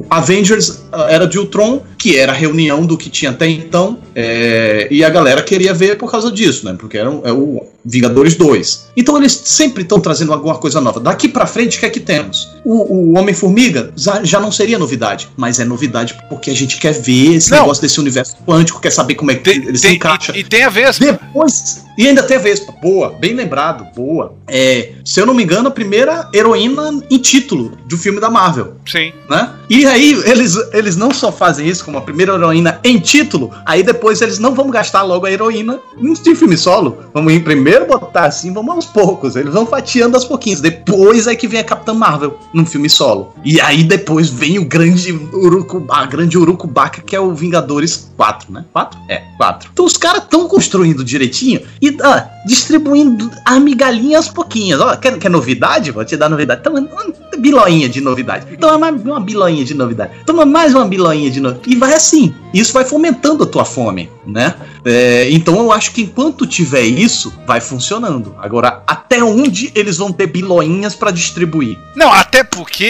o 0.01 0.07
Avengers 0.11 0.83
ah, 0.93 1.07
Era 1.11 1.27
de 1.27 1.39
Ultron, 1.39 1.83
que 1.99 2.17
era 2.19 2.33
a 2.33 2.35
reunião 2.35 2.85
do 2.85 2.97
que 2.99 3.09
tinha 3.11 3.31
até 3.31 3.49
então, 3.49 3.99
é, 4.15 4.89
e 4.91 5.05
a 5.05 5.11
galera 5.11 5.43
queria 5.43 5.73
ver 5.73 5.97
por 5.99 6.11
causa 6.11 6.31
disso, 6.31 6.65
né? 6.67 6.75
Porque 6.79 6.99
era 6.99 7.11
é 7.25 7.33
o 7.33 7.65
Vingadores 7.85 8.35
2. 8.37 8.91
Então 8.97 9.17
eles 9.17 9.33
sempre 9.45 9.83
estão 9.83 9.99
trazendo 10.01 10.33
alguma 10.33 10.55
coisa 10.57 10.81
nova. 10.81 11.01
Daqui 11.01 11.29
pra 11.29 11.47
frente, 11.47 11.77
o 11.77 11.81
que 11.81 11.87
é 11.87 11.91
que 11.91 12.01
temos? 12.01 12.49
O, 12.65 13.11
o 13.13 13.19
Homem-Formiga 13.19 13.93
já, 13.97 14.39
não 14.41 14.53
seria 14.53 14.79
novidade, 14.79 15.29
mas 15.37 15.59
é 15.59 15.65
novidade 15.65 16.17
porque 16.29 16.51
a 16.51 16.55
gente 16.55 16.79
quer 16.79 16.93
ver 16.93 17.35
esse 17.37 17.51
Não. 17.51 17.59
negócio 17.61 17.83
desse 17.83 17.99
universo 17.99 18.37
quântico, 18.47 18.81
quer 18.81 18.91
saber 18.93 19.15
como 19.17 19.31
é 19.31 19.35
que 19.35 19.43
Tem, 19.43 19.57
ele 19.57 19.77
se 19.77 19.83
tem- 19.83 19.97
encaixa. 19.97 20.33
e, 20.37 20.41
e 20.41 20.45
tem 20.45 20.63
a 20.63 20.69
Vespa. 20.69 21.05
Depois, 21.05 21.85
e 21.99 22.07
ainda 22.09 22.23
tem 22.23 22.37
a 22.37 22.41
Vespa, 22.41 22.73
boa, 22.81 23.11
bem 23.19 23.35
lembrado, 23.35 23.87
boa. 23.95 24.35
É, 24.47 24.93
se 25.05 25.21
eu 25.21 25.27
não 25.27 25.35
me 25.35 25.43
engano, 25.43 25.69
a 25.69 25.71
primeira 25.71 26.29
heroína 26.33 27.03
em 27.11 27.19
título 27.19 27.77
do 27.87 27.99
filme 27.99 28.21
da 28.21 28.31
Marvel, 28.31 28.75
Sim. 28.87 29.13
né? 29.29 29.51
E 29.69 29.85
aí, 29.87 30.13
eles, 30.27 30.55
eles 30.73 30.97
não 30.97 31.13
só 31.13 31.33
fazem 31.33 31.67
isso 31.67 31.85
como 31.85 31.99
a 31.99 32.03
primeira 32.03 32.35
heroína 32.35 32.79
em 32.85 32.99
título, 32.99 33.51
aí 33.67 33.83
depois 33.83 34.21
eles 34.21 34.39
não 34.39 34.55
vão 34.55 34.71
gastar 34.71 35.03
logo 35.03 35.27
a 35.27 35.33
heroína 35.33 35.81
de 36.23 36.35
filme 36.35 36.57
solo. 36.57 36.99
Vamos 37.13 37.33
ir 37.33 37.41
primeiro 37.41 37.72
botar 37.81 38.27
assim, 38.27 38.53
vamos 38.53 38.75
aos 38.75 38.87
poucos. 38.87 39.37
Eles 39.37 39.53
vão 39.53 39.67
fatiando 39.67 40.17
aos 40.17 40.25
pouquinhos. 40.25 40.61
Depois 40.61 41.27
é 41.27 41.35
que 41.35 41.49
vem 41.49 41.61
a 41.61 41.65
Capitã 41.65 41.95
Marvel 41.95 42.39
num 42.53 42.67
filme 42.67 42.89
solo. 42.89 43.33
E 43.45 43.61
aí 43.61 43.83
depois 43.83 44.29
vem 44.29 44.59
o 44.59 44.65
grande 44.65 45.13
urucuba, 45.33 45.97
a 45.97 46.07
grande 46.07 46.39
urucubaca 46.39 47.03
que 47.03 47.17
é 47.17 47.21
o 47.21 47.35
Vingadores 47.35 48.11
4, 48.17 48.53
né? 48.53 48.65
4? 48.73 48.99
É, 49.09 49.23
4. 49.37 49.71
Então 49.73 49.85
os 49.85 49.97
caras 49.97 50.23
estão 50.23 50.47
construindo 50.49 51.05
direitinho 51.05 51.63
e 51.81 51.97
ah, 52.03 52.29
distribuindo 52.47 53.31
migalhinha 53.61 54.19
aos 54.19 54.29
pouquinhos. 54.29 54.81
Ó, 54.81 54.97
quer, 54.97 55.19
quer 55.19 55.31
novidade? 55.31 55.91
Vou 55.91 56.05
te 56.05 56.17
dar 56.17 56.29
novidade. 56.29 56.63
Toma 56.63 56.81
uma 56.81 57.39
biloinha 57.39 57.89
de 57.89 58.01
novidade. 58.01 58.57
Toma 58.57 58.79
mais 58.79 59.03
uma 59.03 59.21
biloinha 59.21 59.65
de 59.65 59.75
novidade. 59.75 60.13
Toma 60.27 60.45
mais 60.45 60.75
uma 60.75 60.85
biloinha 60.85 61.31
de 61.31 61.41
novidade. 61.41 61.71
E 61.71 61.77
vai 61.77 61.95
assim. 61.95 62.35
isso 62.53 62.73
vai 62.73 62.85
fomentando 62.85 63.45
a 63.45 63.47
tua 63.47 63.65
fome, 63.65 64.11
né? 64.27 64.55
É, 64.85 65.31
então 65.31 65.59
eu 65.59 65.73
acho 65.73 65.93
que 65.93 66.03
enquanto 66.03 66.47
tiver 66.47 66.83
isso, 66.83 67.33
vai 67.47 67.61
funcionando. 67.63 68.35
Agora, 68.39 68.83
até 68.87 69.23
onde 69.23 69.73
eles 69.75 69.97
vão 69.99 70.13
ter 70.13 70.27
biloinhas 70.27 70.95
para 70.95 71.11
distribuir? 71.11 71.79
Não, 71.97 72.13
até 72.13 72.43
porque 72.45 72.85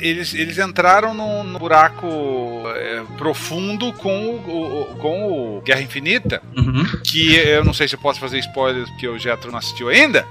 eles, 0.00 0.34
eles 0.34 0.58
entraram 0.58 1.14
num, 1.14 1.44
num 1.44 1.58
buraco 1.58 2.06
é, 2.76 3.02
profundo 3.18 3.92
com 3.94 4.26
o, 4.30 4.82
o, 4.92 4.96
com 4.96 5.26
o 5.58 5.60
Guerra 5.62 5.82
Infinita, 5.82 6.40
Uhum. 6.56 6.84
que 7.04 7.34
eu 7.36 7.64
não 7.64 7.72
sei 7.74 7.88
se 7.88 7.94
eu 7.94 7.98
posso 8.00 8.20
fazer 8.20 8.38
spoilers 8.38 8.88
porque 8.90 9.08
o 9.08 9.18
Jetro 9.18 9.50
não 9.50 9.58
assistiu 9.58 9.88
ainda. 9.88 10.26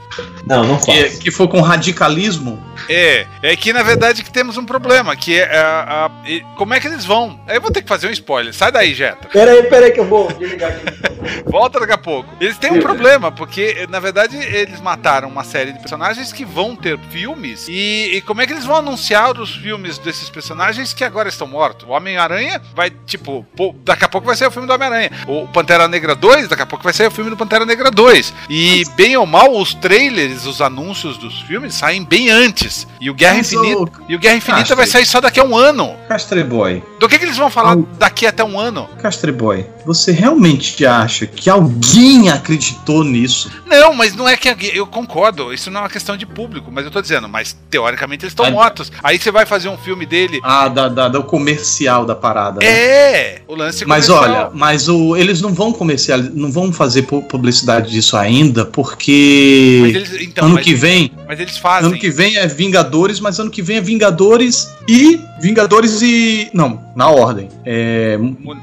Não, 0.45 0.63
não 0.63 0.77
Que, 0.77 0.85
faz. 1.01 1.17
que 1.19 1.31
foi 1.31 1.47
com 1.47 1.61
radicalismo. 1.61 2.61
É, 2.89 3.25
é 3.43 3.55
que 3.55 3.73
na 3.73 3.83
verdade 3.83 4.23
que 4.23 4.31
temos 4.31 4.57
um 4.57 4.65
problema, 4.65 5.15
que 5.15 5.39
é 5.39 5.57
a, 5.57 6.05
a- 6.05 6.29
e- 6.29 6.41
como 6.57 6.73
é 6.73 6.79
que 6.79 6.87
eles 6.87 7.05
vão? 7.05 7.39
Aí 7.47 7.57
eu 7.57 7.61
vou 7.61 7.71
ter 7.71 7.81
que 7.81 7.87
fazer 7.87 8.07
um 8.07 8.11
spoiler. 8.11 8.53
Sai 8.53 8.71
daí, 8.71 8.93
Jetro. 8.93 9.29
Pera 9.29 9.51
aí, 9.51 9.63
pera 9.63 9.85
aí 9.87 9.91
que 9.91 9.99
eu 9.99 10.05
vou 10.05 10.31
desligar 10.33 10.71
aqui. 10.71 11.41
Volta 11.45 11.79
daqui 11.79 11.93
a 11.93 11.97
pouco. 11.97 12.29
Eles 12.39 12.57
têm 12.57 12.71
um 12.71 12.79
problema, 12.81 13.31
porque, 13.31 13.70
na 13.89 13.99
verdade, 13.99 14.35
eles 14.37 14.79
mataram 14.81 15.27
uma 15.29 15.43
série 15.43 15.71
de 15.73 15.79
personagens 15.79 16.31
que 16.31 16.45
vão 16.45 16.75
ter 16.75 16.97
filmes. 17.09 17.67
E, 17.69 18.17
e 18.17 18.21
como 18.21 18.41
é 18.41 18.47
que 18.47 18.53
eles 18.53 18.65
vão 18.65 18.75
anunciar 18.77 19.39
os 19.39 19.55
filmes 19.55 19.97
desses 19.97 20.29
personagens 20.29 20.93
que 20.93 21.03
agora 21.03 21.29
estão 21.29 21.47
mortos? 21.47 21.87
O 21.87 21.91
Homem-Aranha 21.91 22.61
vai, 22.75 22.89
tipo, 22.89 23.45
pô, 23.55 23.75
daqui 23.83 24.05
a 24.05 24.09
pouco 24.09 24.27
vai 24.27 24.35
sair 24.35 24.47
o 24.47 24.51
filme 24.51 24.67
do 24.67 24.73
Homem-Aranha. 24.73 25.11
O 25.27 25.47
Pantera 25.47 25.87
Negra 25.87 26.15
2, 26.15 26.47
daqui 26.47 26.61
a 26.61 26.65
pouco 26.65 26.83
vai 26.83 26.93
sair 26.93 27.07
o 27.07 27.11
filme 27.11 27.29
do 27.29 27.37
Pantera 27.37 27.65
Negra 27.65 27.89
2. 27.91 28.33
E, 28.49 28.83
bem 28.95 29.15
ou 29.17 29.25
mal, 29.25 29.51
os 29.55 29.73
trailers, 29.73 30.45
os 30.45 30.61
anúncios 30.61 31.17
dos 31.17 31.41
filmes 31.41 31.73
saem 31.73 32.03
bem 32.03 32.29
antes. 32.29 32.87
E 32.99 33.09
o 33.09 33.13
Guerra 33.13 33.35
Mas, 33.37 33.51
Infinita. 33.53 33.81
ô, 33.81 33.89
E 34.09 34.15
o 34.15 34.19
Guerra 34.19 34.35
Infinita 34.35 34.59
Castro. 34.59 34.75
vai 34.77 34.87
sair 34.87 35.05
só 35.05 35.19
daqui 35.21 35.39
a 35.39 35.43
um 35.43 35.55
ano. 35.55 35.95
Castre 36.07 36.43
Boy, 36.43 36.83
Do 36.99 37.07
que, 37.07 37.17
que 37.17 37.25
eles 37.25 37.37
vão 37.37 37.49
falar 37.49 37.75
daqui 37.97 38.25
até 38.27 38.43
um 38.43 38.59
ano? 38.59 38.89
Castre 39.01 39.31
Boy, 39.31 39.65
você 39.85 40.11
realmente 40.11 40.85
acha 40.85 41.25
que 41.25 41.49
alguém 41.49 42.29
acreditou 42.29 43.03
nisso? 43.03 43.49
Não, 43.65 43.93
mas 43.93 44.15
não 44.15 44.27
é 44.27 44.35
que 44.37 44.49
alguém- 44.49 44.71
eu 44.73 44.85
concordo, 44.87 45.53
isso 45.53 45.69
não 45.71 45.79
é 45.79 45.83
uma 45.83 45.89
questão 45.89 46.15
de 46.17 46.25
público, 46.25 46.71
mas 46.71 46.85
eu 46.85 46.91
tô 46.91 47.01
dizendo, 47.01 47.27
mas 47.29 47.55
teoricamente 47.69 48.23
eles 48.25 48.31
estão 48.31 48.45
Ah, 48.45 48.51
mortos. 48.51 48.91
Aí 49.03 49.17
você 49.19 49.31
vai 49.31 49.45
fazer 49.45 49.69
um 49.69 49.77
filme 49.77 50.05
dele. 50.05 50.39
Ah, 50.43 50.67
da, 50.67 50.87
da- 50.89 51.07
do 51.09 51.23
comercial 51.23 52.05
da 52.05 52.15
parada. 52.15 52.59
né? 52.59 52.65
É, 52.65 53.41
o 53.47 53.55
lance 53.55 53.85
Mas 53.85 54.07
comercial. 54.07 54.35
olha, 54.45 54.49
mas 54.53 54.87
o, 54.87 55.15
eles 55.15 55.41
não 55.41 55.53
vão 55.53 55.71
comercial, 55.73 56.19
não 56.33 56.51
vão 56.51 56.71
fazer 56.71 57.03
pu- 57.03 57.21
publicidade 57.23 57.91
disso 57.91 58.15
ainda, 58.17 58.65
porque 58.65 59.79
Mas 59.81 59.95
eles, 59.95 60.21
então, 60.21 60.45
ano 60.45 60.55
mas, 60.55 60.63
que 60.65 60.73
vem, 60.75 61.11
mas 61.27 61.39
eles 61.39 61.57
fazem. 61.57 61.89
ano 61.89 61.97
que 61.99 62.09
vem 62.09 62.37
é 62.37 62.47
Vingadores, 62.47 63.19
mas 63.19 63.39
ano 63.39 63.49
que 63.49 63.61
vem 63.61 63.77
é 63.77 63.81
Vingadores 63.81 64.69
e 64.87 65.19
Vingadores 65.41 66.01
e 66.01 66.49
não, 66.53 66.79
na 66.95 67.09
ordem, 67.09 67.49
é 67.65 68.17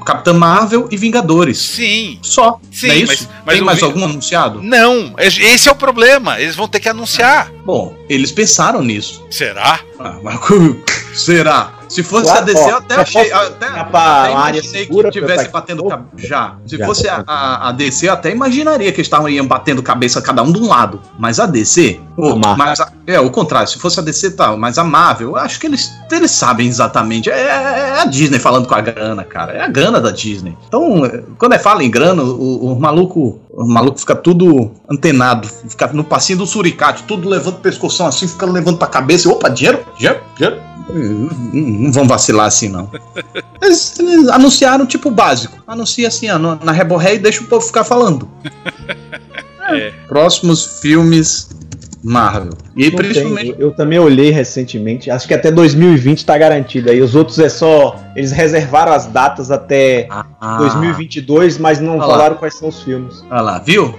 Capitã 0.05 0.33
Marvel 0.33 0.87
e 0.91 0.95
Vingadores. 0.97 1.08
Sim. 1.59 2.19
Só. 2.21 2.59
Sim, 2.71 2.87
não 2.87 2.93
é 2.95 2.99
mas- 3.05 3.19
isso? 3.21 3.29
mas 3.45 3.53
Tem 3.53 3.61
o 3.61 3.65
mais 3.65 3.79
Vi- 3.79 3.85
algum 3.85 4.05
anunciado? 4.05 4.61
Não, 4.61 5.13
esse 5.17 5.67
é 5.67 5.71
o 5.71 5.75
problema. 5.75 6.39
Eles 6.39 6.55
vão 6.55 6.67
ter 6.67 6.79
que 6.79 6.89
anunciar. 6.89 7.51
Bom, 7.69 7.93
eles 8.09 8.31
pensaram 8.31 8.81
nisso. 8.81 9.23
Será? 9.29 9.79
Ah, 9.99 10.15
mas 10.23 10.39
será? 11.13 11.73
Se 11.89 12.03
fosse 12.03 12.25
Claro, 12.25 12.41
a 12.41 12.45
DC, 12.45 12.69
eu 12.71 12.77
até 12.77 12.95
já 12.95 13.01
achei. 13.01 13.31
Até, 13.31 13.65
pra 13.67 13.81
até 13.81 13.97
área 13.97 14.31
imaginei 14.59 14.61
segura 14.85 15.09
que 15.11 15.19
pra 15.19 15.27
eu 15.27 15.27
tivesse 15.31 15.45
tá- 15.51 15.59
batendo 15.59 15.83
cabeça. 15.85 16.27
Já. 16.27 16.55
Se 16.67 16.77
Já, 16.77 16.85
fosse 16.85 17.09
a, 17.09 17.23
tá. 17.23 17.33
a, 17.33 17.69
a 17.69 17.71
DC, 17.71 18.07
eu 18.07 18.13
até 18.13 18.29
imaginaria 18.31 18.91
que 18.91 18.97
eles 18.97 19.07
estavam 19.07 19.27
iam 19.27 19.47
batendo 19.47 19.81
cabeça 19.81 20.21
cada 20.21 20.43
um 20.43 20.51
de 20.51 20.59
um 20.59 20.67
lado. 20.67 21.01
Mas 21.17 21.39
a 21.39 21.47
DC. 21.47 21.99
Marvel. 22.15 22.55
mas 22.57 22.79
a- 22.79 22.91
é, 23.07 23.19
o 23.19 23.31
contrário. 23.31 23.67
Se 23.67 23.79
fosse 23.79 23.99
a 23.99 24.03
DC, 24.03 24.31
tá. 24.31 24.55
Mas 24.55 24.77
a 24.77 24.83
Marvel, 24.83 25.29
eu 25.29 25.35
acho 25.37 25.59
que 25.59 25.65
eles, 25.65 25.91
eles 26.11 26.29
sabem 26.29 26.67
exatamente. 26.67 27.27
É, 27.31 27.41
é 27.41 27.99
a 28.01 28.05
Disney 28.05 28.37
falando 28.37 28.67
com 28.67 28.75
a 28.75 28.81
grana, 28.81 29.23
cara. 29.23 29.53
É 29.53 29.61
a 29.61 29.67
grana 29.67 29.99
da 29.99 30.11
Disney. 30.11 30.55
Então, 30.67 31.03
é, 31.05 31.23
quando 31.39 31.53
é 31.53 31.59
fala 31.59 31.83
em 31.83 31.89
grana, 31.89 32.21
o, 32.21 32.71
o 32.73 32.79
maluco. 32.79 33.39
O 33.59 33.67
maluco 33.67 33.99
fica 33.99 34.15
tudo 34.15 34.71
antenado, 34.89 35.45
fica 35.45 35.87
no 35.87 36.01
passinho 36.01 36.39
do 36.39 36.47
suricate, 36.47 37.03
tudo 37.03 37.27
levando 37.27 37.55
o 37.55 37.59
pescoção 37.59 38.07
assim, 38.07 38.25
fica 38.25 38.45
levando 38.45 38.77
pra 38.77 38.87
cabeça. 38.87 39.27
e, 39.27 39.31
Opa, 39.31 39.49
dinheiro? 39.49 39.85
Dinheiro? 39.97 40.21
Dinheiro? 40.37 40.61
Não 41.51 41.91
vão 41.91 42.07
vacilar 42.07 42.45
assim, 42.45 42.69
não. 42.69 42.89
Eles, 43.61 43.99
eles 43.99 44.29
anunciaram 44.29 44.85
tipo 44.85 45.11
básico. 45.11 45.61
Anuncia 45.67 46.07
assim, 46.07 46.29
ó, 46.29 46.39
na 46.39 46.71
Reborré 46.71 47.15
e 47.15 47.19
deixa 47.19 47.41
o 47.41 47.47
povo 47.47 47.65
ficar 47.65 47.83
falando. 47.83 48.29
É. 49.71 49.91
Próximos 50.07 50.79
filmes 50.81 51.49
Marvel. 52.03 52.53
E 52.75 52.89
Não 52.89 52.97
principalmente. 52.97 53.51
tem. 53.53 53.61
Eu, 53.61 53.71
também 53.71 53.99
olhei 53.99 54.29
recentemente, 54.31 55.11
acho 55.11 55.27
que 55.27 55.33
até 55.33 55.51
2020 55.51 56.25
tá 56.25 56.37
garantido 56.37 56.89
aí. 56.89 57.01
Os 57.01 57.13
outros 57.15 57.37
é 57.39 57.49
só. 57.49 57.95
Eles 58.15 58.31
reservaram 58.31 58.91
as 58.93 59.05
datas 59.07 59.51
até 59.51 60.07
Ah, 60.09 60.57
2022, 60.59 61.57
mas 61.57 61.79
não 61.79 61.93
Olha 61.93 62.05
lá. 62.05 62.07
falaram 62.07 62.35
quais 62.37 62.55
são 62.55 62.69
os 62.69 62.81
filmes. 62.81 63.23
Olha 63.29 63.41
lá, 63.41 63.59
viu? 63.59 63.93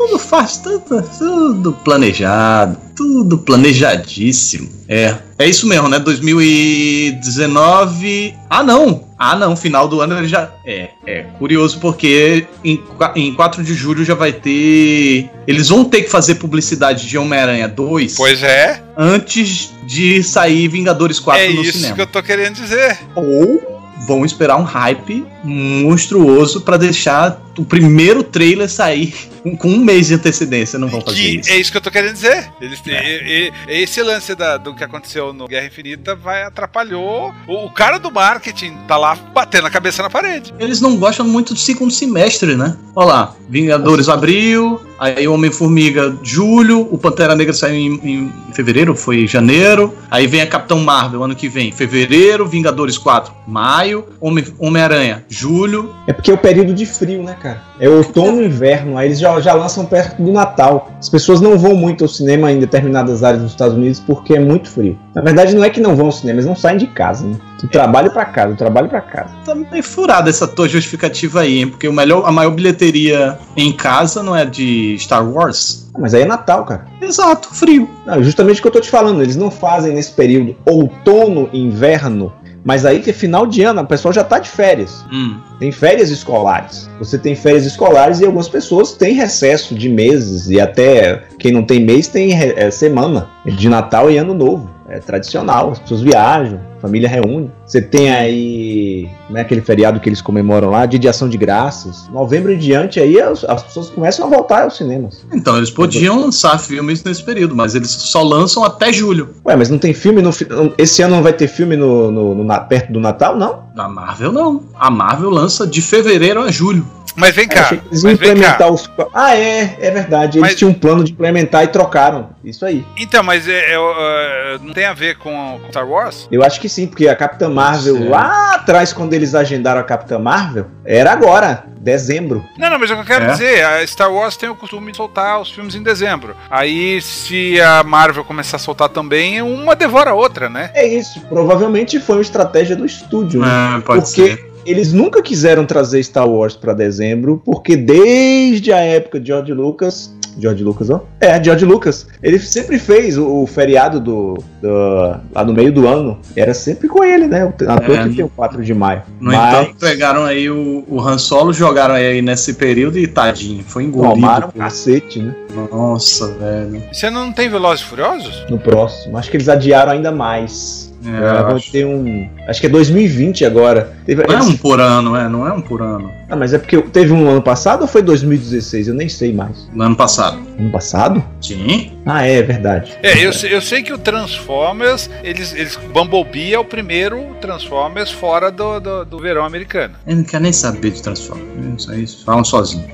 É, 0.00 0.06
tudo 0.06 0.18
faz, 0.18 0.56
tudo, 0.56 1.02
tudo 1.18 1.72
planejado, 1.84 2.78
tudo 2.96 3.36
planejadíssimo. 3.38 4.68
É, 4.88 5.14
é 5.38 5.46
isso 5.46 5.66
mesmo, 5.66 5.88
né? 5.88 5.98
2019. 5.98 8.34
Ah, 8.48 8.62
não! 8.62 9.10
Ah, 9.18 9.36
não, 9.36 9.54
final 9.54 9.86
do 9.86 10.00
ano 10.00 10.16
ele 10.16 10.26
já. 10.26 10.50
É, 10.64 10.88
é 11.06 11.22
curioso 11.38 11.78
porque 11.78 12.46
em, 12.64 12.82
em 13.14 13.34
4 13.34 13.62
de 13.62 13.74
julho 13.74 14.02
já 14.04 14.14
vai 14.14 14.32
ter. 14.32 15.28
Eles 15.46 15.68
vão 15.68 15.84
ter 15.84 16.00
que 16.02 16.10
fazer 16.10 16.36
publicidade 16.36 17.06
de 17.06 17.18
Homem-Aranha 17.18 17.68
2 17.68 18.14
Pois 18.16 18.42
é, 18.42 18.82
antes 18.96 19.70
de 19.84 20.22
sair 20.22 20.68
Vingadores 20.68 21.20
4 21.20 21.42
é 21.42 21.52
no 21.52 21.62
isso 21.62 21.76
cinema. 21.78 21.96
que 21.96 22.00
eu 22.00 22.06
tô 22.06 22.22
querendo 22.22 22.54
dizer. 22.54 22.98
Ou 23.14 23.80
vão 24.06 24.24
esperar 24.24 24.56
um 24.56 24.64
hype 24.64 25.26
monstruoso 25.44 26.60
pra 26.60 26.76
deixar 26.76 27.40
o 27.58 27.64
primeiro 27.64 28.22
trailer 28.22 28.68
sair 28.70 29.12
com 29.58 29.68
um 29.68 29.78
mês 29.84 30.06
de 30.08 30.14
antecedência. 30.14 30.78
Não 30.78 30.88
vão 30.88 31.00
fazer 31.00 31.16
Que 31.16 31.38
isso. 31.40 31.50
é 31.50 31.56
isso 31.58 31.70
que 31.70 31.76
eu 31.76 31.80
tô 31.80 31.90
querendo 31.90 32.12
dizer. 32.12 32.50
Eles 32.60 32.80
têm- 32.80 32.94
e- 32.94 33.52
e- 33.68 33.82
esse 33.82 34.02
lance 34.02 34.34
da- 34.34 34.56
do 34.56 34.74
que 34.74 34.84
aconteceu 34.84 35.32
no 35.32 35.46
Guerra 35.48 35.66
Infinita 35.66 36.14
vai 36.14 36.42
atrapalhou. 36.42 37.32
O, 37.46 37.66
o 37.66 37.70
cara 37.70 37.98
do 37.98 38.10
marketing 38.10 38.76
tá 38.86 38.96
lá 38.96 39.14
batendo 39.34 39.66
a 39.66 39.70
cabeça 39.70 40.02
na 40.02 40.10
parede. 40.10 40.54
Eles 40.58 40.80
não 40.80 40.96
gostam 40.96 41.26
muito 41.26 41.54
do 41.54 41.60
segundo 41.60 41.90
semestre, 41.90 42.54
né? 42.56 42.76
Olha 42.94 43.06
lá, 43.06 43.34
Vingadores 43.48 44.08
abril, 44.08 44.80
aí 44.98 45.26
Homem-Formiga 45.26 46.16
julho, 46.22 46.86
o 46.90 46.96
Pantera 46.98 47.34
Negra 47.34 47.52
saiu 47.52 47.74
em, 47.74 47.94
em 48.04 48.32
fevereiro, 48.52 48.94
foi 48.94 49.26
janeiro, 49.26 49.94
aí 50.10 50.26
vem 50.26 50.40
a 50.40 50.46
Capitão 50.46 50.78
Marvel 50.80 51.22
ano 51.24 51.34
que 51.34 51.48
vem, 51.48 51.72
fevereiro, 51.72 52.46
Vingadores 52.46 52.96
4, 52.96 53.32
maio, 53.46 54.04
Homem- 54.20 54.44
Homem-Aranha, 54.58 55.24
julho. 55.30 55.94
É 56.06 56.12
porque 56.12 56.30
é 56.30 56.34
o 56.34 56.38
período 56.38 56.74
de 56.74 56.84
frio, 56.84 57.22
né, 57.22 57.36
cara? 57.40 57.62
É 57.78 57.88
outono 57.88 58.42
e 58.42 58.46
inverno, 58.46 58.98
aí 58.98 59.06
eles 59.06 59.20
já, 59.20 59.40
já 59.40 59.54
lançam 59.54 59.86
perto 59.86 60.20
do 60.20 60.32
Natal. 60.32 60.90
As 60.98 61.08
pessoas 61.08 61.40
não 61.40 61.56
vão 61.56 61.74
muito 61.74 62.04
ao 62.04 62.08
cinema 62.08 62.50
em 62.52 62.58
determinadas 62.58 63.22
áreas 63.22 63.42
dos 63.42 63.52
Estados 63.52 63.76
Unidos 63.76 64.00
porque 64.00 64.34
é 64.34 64.40
muito 64.40 64.68
frio. 64.68 64.98
Na 65.14 65.22
verdade, 65.22 65.54
não 65.54 65.64
é 65.64 65.70
que 65.70 65.80
não 65.80 65.96
vão 65.96 66.06
ao 66.06 66.12
cinema, 66.12 66.36
eles 66.36 66.46
não 66.46 66.56
saem 66.56 66.76
de 66.76 66.88
casa, 66.88 67.24
né? 67.26 67.36
Do 67.62 67.68
trabalho 67.68 68.10
pra 68.10 68.24
casa, 68.24 68.48
do 68.50 68.56
trabalho 68.56 68.88
pra 68.88 69.00
casa. 69.00 69.30
Tá 69.44 69.54
meio 69.54 69.82
furada 69.82 70.28
essa 70.28 70.48
tua 70.48 70.68
justificativa 70.68 71.40
aí, 71.40 71.60
hein? 71.60 71.68
Porque 71.68 71.86
o 71.86 71.92
melhor, 71.92 72.26
a 72.26 72.32
maior 72.32 72.50
bilheteria 72.50 73.38
em 73.56 73.72
casa 73.72 74.22
não 74.22 74.34
é 74.34 74.44
de 74.44 74.96
Star 74.98 75.26
Wars? 75.26 75.88
Ah, 75.94 75.98
Mas 76.00 76.14
aí 76.14 76.22
é 76.22 76.26
Natal, 76.26 76.64
cara. 76.64 76.86
Exato, 77.00 77.54
frio. 77.54 77.88
Não, 78.06 78.22
justamente 78.22 78.58
o 78.58 78.62
que 78.62 78.68
eu 78.68 78.72
tô 78.72 78.80
te 78.80 78.90
falando, 78.90 79.22
eles 79.22 79.36
não 79.36 79.50
fazem 79.50 79.94
nesse 79.94 80.12
período 80.12 80.56
outono 80.64 81.48
e 81.52 81.58
inverno, 81.60 82.32
mas 82.64 82.84
aí 82.84 83.00
que 83.00 83.10
é 83.10 83.12
final 83.12 83.46
de 83.46 83.62
ano, 83.62 83.82
o 83.82 83.86
pessoal 83.86 84.12
já 84.12 84.24
tá 84.24 84.38
de 84.38 84.48
férias. 84.48 85.04
Hum. 85.12 85.38
Tem 85.58 85.72
férias 85.72 86.10
escolares. 86.10 86.90
Você 86.98 87.18
tem 87.18 87.34
férias 87.34 87.64
escolares 87.64 88.20
e 88.20 88.24
algumas 88.24 88.48
pessoas 88.48 88.92
têm 88.92 89.14
recesso 89.14 89.74
de 89.74 89.88
meses 89.88 90.48
e 90.48 90.60
até 90.60 91.24
quem 91.38 91.52
não 91.52 91.62
tem 91.62 91.80
mês 91.80 92.08
tem 92.08 92.32
é, 92.32 92.70
semana 92.70 93.28
de 93.44 93.68
Natal 93.68 94.10
e 94.10 94.18
Ano 94.18 94.34
Novo. 94.34 94.70
É 94.90 94.98
tradicional, 94.98 95.70
as 95.70 95.78
pessoas 95.78 96.00
viajam, 96.02 96.58
a 96.76 96.80
família 96.80 97.08
reúne. 97.08 97.48
Você 97.64 97.80
tem 97.80 98.10
aí, 98.10 99.08
como 99.28 99.38
é 99.38 99.42
aquele 99.42 99.60
feriado 99.60 100.00
que 100.00 100.08
eles 100.08 100.20
comemoram 100.20 100.70
lá, 100.70 100.84
Dia 100.84 100.98
de 100.98 101.08
Ação 101.08 101.28
de 101.28 101.36
Graças. 101.38 102.08
Novembro 102.12 102.50
em 102.52 102.58
diante 102.58 102.98
aí 102.98 103.20
as, 103.20 103.44
as 103.44 103.62
pessoas 103.62 103.88
começam 103.88 104.26
a 104.26 104.28
voltar 104.28 104.64
aos 104.64 104.76
cinemas. 104.76 105.24
Então, 105.32 105.56
eles 105.56 105.70
podiam 105.70 106.18
lançar 106.20 106.58
filmes 106.58 107.04
nesse 107.04 107.22
período, 107.22 107.54
mas 107.54 107.76
eles 107.76 107.88
só 107.90 108.20
lançam 108.24 108.64
até 108.64 108.92
julho. 108.92 109.28
Ué, 109.46 109.54
mas 109.54 109.70
não 109.70 109.78
tem 109.78 109.94
filme 109.94 110.20
no 110.20 110.30
esse 110.76 111.02
ano 111.02 111.14
não 111.16 111.22
vai 111.22 111.32
ter 111.34 111.46
filme 111.46 111.76
no, 111.76 112.10
no- 112.10 112.34
no 112.34 112.42
na- 112.44 112.58
perto 112.60 112.92
do 112.92 112.98
Natal, 112.98 113.36
não? 113.36 113.70
A 113.76 113.88
Marvel 113.88 114.32
não. 114.32 114.62
A 114.76 114.90
Marvel 114.90 115.30
lança 115.30 115.64
de 115.66 115.80
fevereiro 115.80 116.42
a 116.42 116.50
julho. 116.50 116.84
Mas 117.16 117.34
vem 117.34 117.46
cá, 117.48 117.68
eles 117.72 118.02
iam 118.02 118.10
mas 118.10 118.12
implementar 118.14 118.70
os. 118.72 118.90
Ah, 119.12 119.36
é, 119.36 119.76
é 119.80 119.90
verdade. 119.90 120.38
Eles 120.38 120.50
Mas- 120.50 120.58
tinham 120.58 120.70
um 120.70 120.74
plano 120.74 121.02
de 121.04 121.12
implementar 121.12 121.64
e 121.64 121.68
trocaram. 121.68 122.30
Isso 122.44 122.64
aí. 122.64 122.84
Então, 122.96 123.22
mas 123.22 123.46
é, 123.48 123.52
é, 123.52 123.74
é, 123.74 124.58
não 124.62 124.72
tem 124.72 124.84
a 124.86 124.92
ver 124.94 125.16
com, 125.18 125.60
Star 125.70 125.86
Wars? 125.88 126.28
Eu 126.30 126.42
acho 126.42 126.60
que 126.60 126.68
sim, 126.68 126.86
porque 126.86 127.08
a 127.08 127.16
Capitã 127.16 127.48
Marvel, 127.48 127.96
Certo. 127.96 128.10
lá 128.10 128.54
atrás, 128.54 128.92
quando 128.92 129.12
eles 129.12 129.34
agendaram 129.34 129.80
a 129.80 129.84
Capitã 129.84 130.18
Marvel, 130.18 130.66
era 130.84 131.12
agora, 131.12 131.64
dezembro. 131.78 132.44
Não, 132.58 132.70
não, 132.70 132.78
mas 132.78 132.90
o 132.90 132.94
que 132.94 133.00
eu 133.00 133.04
quero 133.06 133.24
É? 133.24 133.32
dizer, 133.32 133.64
a 133.64 133.86
Star 133.86 134.12
Wars 134.12 134.36
tem 134.36 134.48
o 134.48 134.54
costume 134.54 134.90
de 134.90 134.96
soltar 134.96 135.40
os 135.40 135.50
filmes 135.50 135.74
em 135.74 135.82
dezembro. 135.82 136.34
Aí, 136.50 137.00
se 137.02 137.60
a 137.60 137.82
Marvel 137.82 138.24
começar 138.24 138.56
a 138.56 138.60
soltar 138.60 138.88
também, 138.88 139.42
uma 139.42 139.74
devora 139.76 140.10
a 140.10 140.14
outra, 140.14 140.48
né? 140.48 140.70
É 140.74 140.86
isso. 140.86 141.20
Provavelmente 141.28 141.98
foi 142.00 142.16
uma 142.16 142.22
estratégia 142.22 142.76
do 142.76 142.84
estúdio. 142.86 143.40
né? 143.40 143.76
É, 143.78 143.80
pode 143.80 144.02
Porque 144.04 144.36
ser. 144.36 144.49
Eles 144.66 144.92
nunca 144.92 145.22
quiseram 145.22 145.64
trazer 145.66 146.02
Star 146.02 146.28
Wars 146.28 146.54
pra 146.56 146.72
dezembro, 146.72 147.40
porque 147.44 147.76
desde 147.76 148.72
a 148.72 148.78
época 148.78 149.18
de 149.20 149.28
George 149.28 149.52
Lucas. 149.52 150.14
George 150.38 150.62
Lucas, 150.62 150.88
ó? 150.90 151.04
É, 151.20 151.42
George 151.42 151.64
Lucas. 151.64 152.06
Ele 152.22 152.38
sempre 152.38 152.78
fez 152.78 153.18
o, 153.18 153.42
o 153.42 153.46
feriado 153.48 153.98
do, 153.98 154.34
do- 154.62 155.16
lá 155.34 155.44
no 155.44 155.52
meio 155.52 155.72
do 155.72 155.88
ano. 155.88 156.18
Era 156.36 156.54
sempre 156.54 156.86
com 156.88 157.02
ele, 157.02 157.26
né? 157.26 157.52
Toa 157.58 157.74
É. 157.96 158.08
que 158.08 158.14
tem 158.14 158.24
o 158.24 158.28
4 158.28 158.62
de 158.62 158.72
maio. 158.72 159.02
No 159.20 159.32
Mas 159.32 159.52
entanto, 159.64 159.76
pegaram 159.80 160.24
aí 160.24 160.48
o, 160.48 160.84
o 160.88 161.00
Han 161.00 161.18
Solo, 161.18 161.52
jogaram 161.52 161.94
aí 161.96 162.22
nesse 162.22 162.54
período 162.54 162.96
e 162.96 163.08
tadinho, 163.08 163.64
foi 163.64 163.82
engolido. 163.82 164.14
tomaram 164.14 164.48
um 164.54 164.58
cacete, 164.58 165.18
né? 165.20 165.34
Nossa, 165.72 166.28
velho. 166.28 166.80
Você 166.92 167.10
não 167.10 167.32
tem 167.32 167.48
Velozes 167.48 167.84
e 167.84 167.88
Furiosos? 167.88 168.46
No 168.48 168.58
próximo. 168.58 169.18
Acho 169.18 169.30
que 169.32 169.36
eles 169.36 169.48
adiaram 169.48 169.90
ainda 169.92 170.12
mais. 170.12 170.89
É, 171.04 171.08
eu 171.40 171.44
vai 171.44 171.54
acho. 171.54 171.72
ter 171.72 171.86
um. 171.86 172.28
Acho 172.46 172.60
que 172.60 172.66
é 172.66 172.70
2020 172.70 173.44
agora. 173.44 173.92
Teve- 174.04 174.26
Não 174.26 174.34
é 174.34 174.42
um 174.42 174.56
por 174.56 174.80
ano, 174.80 175.16
é, 175.16 175.28
não 175.28 175.46
é 175.46 175.52
um 175.52 175.60
por 175.60 175.80
ano. 175.80 176.10
Ah, 176.28 176.36
mas 176.36 176.52
é 176.52 176.58
porque 176.58 176.80
teve 176.82 177.12
um 177.12 177.28
ano 177.28 177.40
passado 177.42 177.82
ou 177.82 177.86
foi 177.88 178.02
2016? 178.02 178.88
Eu 178.88 178.94
nem 178.94 179.08
sei 179.08 179.32
mais. 179.32 179.68
No 179.72 179.82
ano 179.84 179.96
passado. 179.96 180.38
Ano 180.60 180.70
passado? 180.70 181.24
Sim. 181.40 181.92
Ah, 182.04 182.26
é, 182.26 182.34
é 182.38 182.42
verdade. 182.42 182.92
É, 183.02 183.24
eu, 183.24 183.32
sei- 183.32 183.54
eu 183.54 183.62
sei 183.62 183.82
que 183.82 183.92
o 183.92 183.98
Transformers, 183.98 185.08
eles, 185.24 185.54
eles. 185.54 185.76
Bumblebee 185.92 186.52
é 186.52 186.58
o 186.58 186.64
primeiro 186.64 187.34
Transformers 187.40 188.10
fora 188.10 188.50
do, 188.50 188.78
do, 188.78 189.04
do 189.06 189.18
verão 189.18 189.44
americano. 189.44 189.94
Eu 190.06 190.16
não 190.16 190.24
quero 190.24 190.42
nem 190.42 190.52
saber 190.52 190.90
de 190.90 191.02
Transformers. 191.02 191.82
Isso 191.82 191.90
aí 191.92 192.06
falam 192.26 192.44
sozinho. 192.44 192.84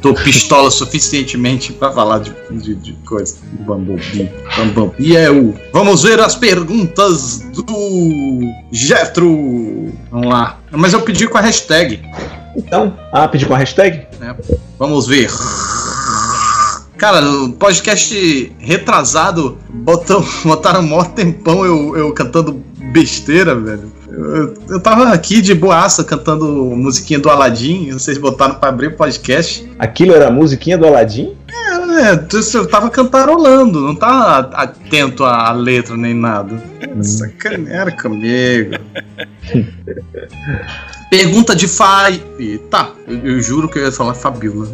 Tô 0.00 0.14
pistola 0.14 0.70
suficientemente 0.70 1.72
pra 1.72 1.90
falar 1.90 2.20
de, 2.20 2.32
de, 2.52 2.74
de 2.76 2.92
coisa 3.04 3.36
do 3.52 3.64
Bumblebee. 3.64 4.30
Bumblebee 4.56 5.16
é 5.16 5.30
o. 5.30 5.54
Vamos 5.72 6.02
ver 6.04 6.20
as 6.20 6.36
perguntas 6.36 7.40
do 7.52 8.40
Jetro. 8.70 9.92
Vamos 10.10 10.28
lá. 10.28 10.60
Mas 10.70 10.92
eu 10.92 11.02
pedi 11.02 11.26
com 11.26 11.38
a 11.38 11.40
hashtag. 11.40 12.00
Então, 12.56 12.96
ah, 13.12 13.26
pediu 13.28 13.48
com 13.48 13.54
a 13.54 13.58
hashtag? 13.58 14.06
Vamos 14.78 15.06
ver. 15.06 15.28
Cara, 17.00 17.22
no 17.22 17.54
podcast 17.54 18.52
retrasado, 18.58 19.56
botam, 19.70 20.22
botaram 20.44 20.82
mó 20.82 21.02
tempão 21.02 21.64
eu, 21.64 21.96
eu 21.96 22.12
cantando 22.12 22.62
besteira, 22.92 23.54
velho. 23.54 23.90
Eu, 24.06 24.54
eu 24.68 24.80
tava 24.80 25.08
aqui 25.08 25.40
de 25.40 25.54
boaça 25.54 26.04
cantando 26.04 26.46
musiquinha 26.76 27.18
do 27.18 27.30
Aladdin 27.30 27.84
e 27.84 27.92
vocês 27.92 28.18
botaram 28.18 28.56
pra 28.56 28.68
abrir 28.68 28.88
o 28.88 28.96
podcast. 28.96 29.66
Aquilo 29.78 30.12
era 30.12 30.28
a 30.28 30.30
musiquinha 30.30 30.76
do 30.76 30.86
Aladdin? 30.86 31.34
É, 31.98 32.26
eu 32.54 32.68
tava 32.68 32.88
cantarolando, 32.88 33.80
não 33.80 33.94
tava 33.94 34.54
atento 34.54 35.24
à 35.24 35.50
letra 35.52 35.96
nem 35.96 36.14
nada. 36.14 36.62
Sacaneira 37.02 37.90
comigo. 37.92 38.76
Pergunta 41.10 41.56
de 41.56 41.66
Fai. 41.66 42.22
Tá, 42.70 42.92
eu, 43.08 43.18
eu 43.18 43.42
juro 43.42 43.68
que 43.68 43.78
eu 43.78 43.84
ia 43.84 43.92
falar 43.92 44.14
Fabiola. 44.14 44.68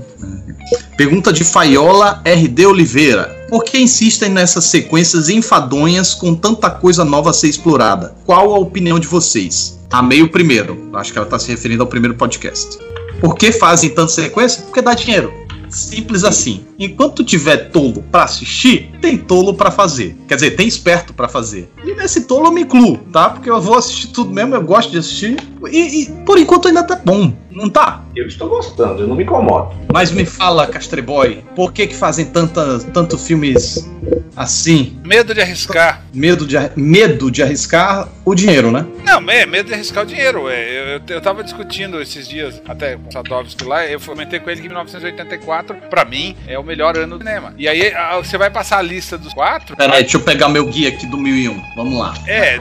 Pergunta 0.96 1.32
de 1.32 1.44
Faiola 1.44 2.22
RD 2.24 2.66
Oliveira. 2.66 3.34
Por 3.48 3.64
que 3.64 3.78
insistem 3.78 4.28
nessas 4.28 4.64
sequências 4.64 5.28
enfadonhas 5.28 6.14
com 6.14 6.34
tanta 6.34 6.70
coisa 6.70 7.04
nova 7.04 7.30
a 7.30 7.32
ser 7.32 7.48
explorada? 7.48 8.14
Qual 8.24 8.54
a 8.54 8.58
opinião 8.58 8.98
de 8.98 9.06
vocês? 9.06 9.78
Amei 9.90 10.22
o 10.22 10.28
primeiro. 10.28 10.90
Acho 10.94 11.12
que 11.12 11.18
ela 11.18 11.26
tá 11.26 11.38
se 11.38 11.48
referindo 11.48 11.82
ao 11.82 11.88
primeiro 11.88 12.16
podcast. 12.16 12.78
Por 13.20 13.36
que 13.36 13.52
fazem 13.52 13.90
tanta 13.90 14.12
sequência? 14.12 14.62
Porque 14.62 14.82
dá 14.82 14.94
dinheiro. 14.94 15.32
Simples 15.68 16.24
assim. 16.24 16.64
Enquanto 16.78 17.24
tiver 17.24 17.70
tolo 17.70 18.02
pra 18.10 18.24
assistir, 18.24 18.90
tem 19.00 19.16
tolo 19.16 19.54
pra 19.54 19.70
fazer. 19.70 20.16
Quer 20.28 20.34
dizer, 20.36 20.50
tem 20.52 20.66
esperto 20.66 21.12
pra 21.12 21.28
fazer. 21.28 21.70
E 21.84 21.94
nesse 21.94 22.22
tolo 22.24 22.46
eu 22.46 22.52
me 22.52 22.62
incluo, 22.62 22.98
tá? 23.12 23.30
Porque 23.30 23.50
eu 23.50 23.60
vou 23.60 23.76
assistir 23.76 24.08
tudo 24.08 24.32
mesmo, 24.32 24.54
eu 24.54 24.62
gosto 24.62 24.90
de 24.90 24.98
assistir. 24.98 25.36
E, 25.70 26.02
e 26.02 26.06
por 26.24 26.38
enquanto 26.38 26.68
ainda 26.68 26.82
tá 26.82 27.00
bom, 27.04 27.32
não 27.50 27.68
tá? 27.68 28.04
Eu 28.14 28.26
estou 28.26 28.48
gostando, 28.48 29.02
eu 29.02 29.08
não 29.08 29.16
me 29.16 29.24
incomodo. 29.24 29.74
Mas 29.92 30.10
me 30.10 30.24
fala, 30.24 30.66
Castreboy, 30.66 31.42
por 31.54 31.72
que 31.72 31.86
que 31.86 31.96
fazem 31.96 32.26
tanta, 32.26 32.78
tanto 32.92 33.18
filmes 33.18 33.88
assim? 34.36 35.00
Medo 35.04 35.32
de 35.34 35.40
arriscar. 35.40 36.02
Medo 36.12 36.46
de, 36.46 36.56
medo 36.76 37.30
de 37.30 37.42
arriscar 37.42 38.08
o 38.24 38.34
dinheiro, 38.34 38.70
né? 38.70 38.84
Não, 39.04 39.18
é 39.30 39.46
medo 39.46 39.68
de 39.68 39.74
arriscar 39.74 40.04
o 40.04 40.06
dinheiro. 40.06 40.48
É, 40.48 40.62
eu, 40.62 40.84
eu, 40.88 41.00
eu 41.08 41.20
tava 41.20 41.42
discutindo 41.42 42.00
esses 42.00 42.28
dias, 42.28 42.60
até 42.68 42.96
com 42.96 43.08
o 43.08 43.12
Sadovski 43.12 43.64
lá, 43.64 43.86
eu 43.86 43.98
comentei 44.00 44.38
com 44.38 44.50
ele 44.50 44.60
que 44.60 44.68
1984, 44.68 45.74
pra 45.88 46.04
mim, 46.04 46.36
é 46.46 46.58
o 46.58 46.62
melhor 46.62 46.96
ano 46.98 47.18
do 47.18 47.24
cinema. 47.24 47.54
E 47.56 47.66
aí 47.68 47.92
você 48.22 48.36
vai 48.36 48.50
passar 48.50 48.78
a 48.78 48.82
lista 48.82 49.16
dos 49.16 49.32
quatro. 49.32 49.76
Peraí, 49.76 50.02
deixa 50.02 50.16
eu 50.16 50.20
pegar 50.22 50.48
meu 50.48 50.66
guia 50.66 50.88
aqui 50.90 51.06
do 51.06 51.16
1001. 51.16 51.62
Vamos 51.76 51.98
lá. 51.98 52.14
É, 52.26 52.58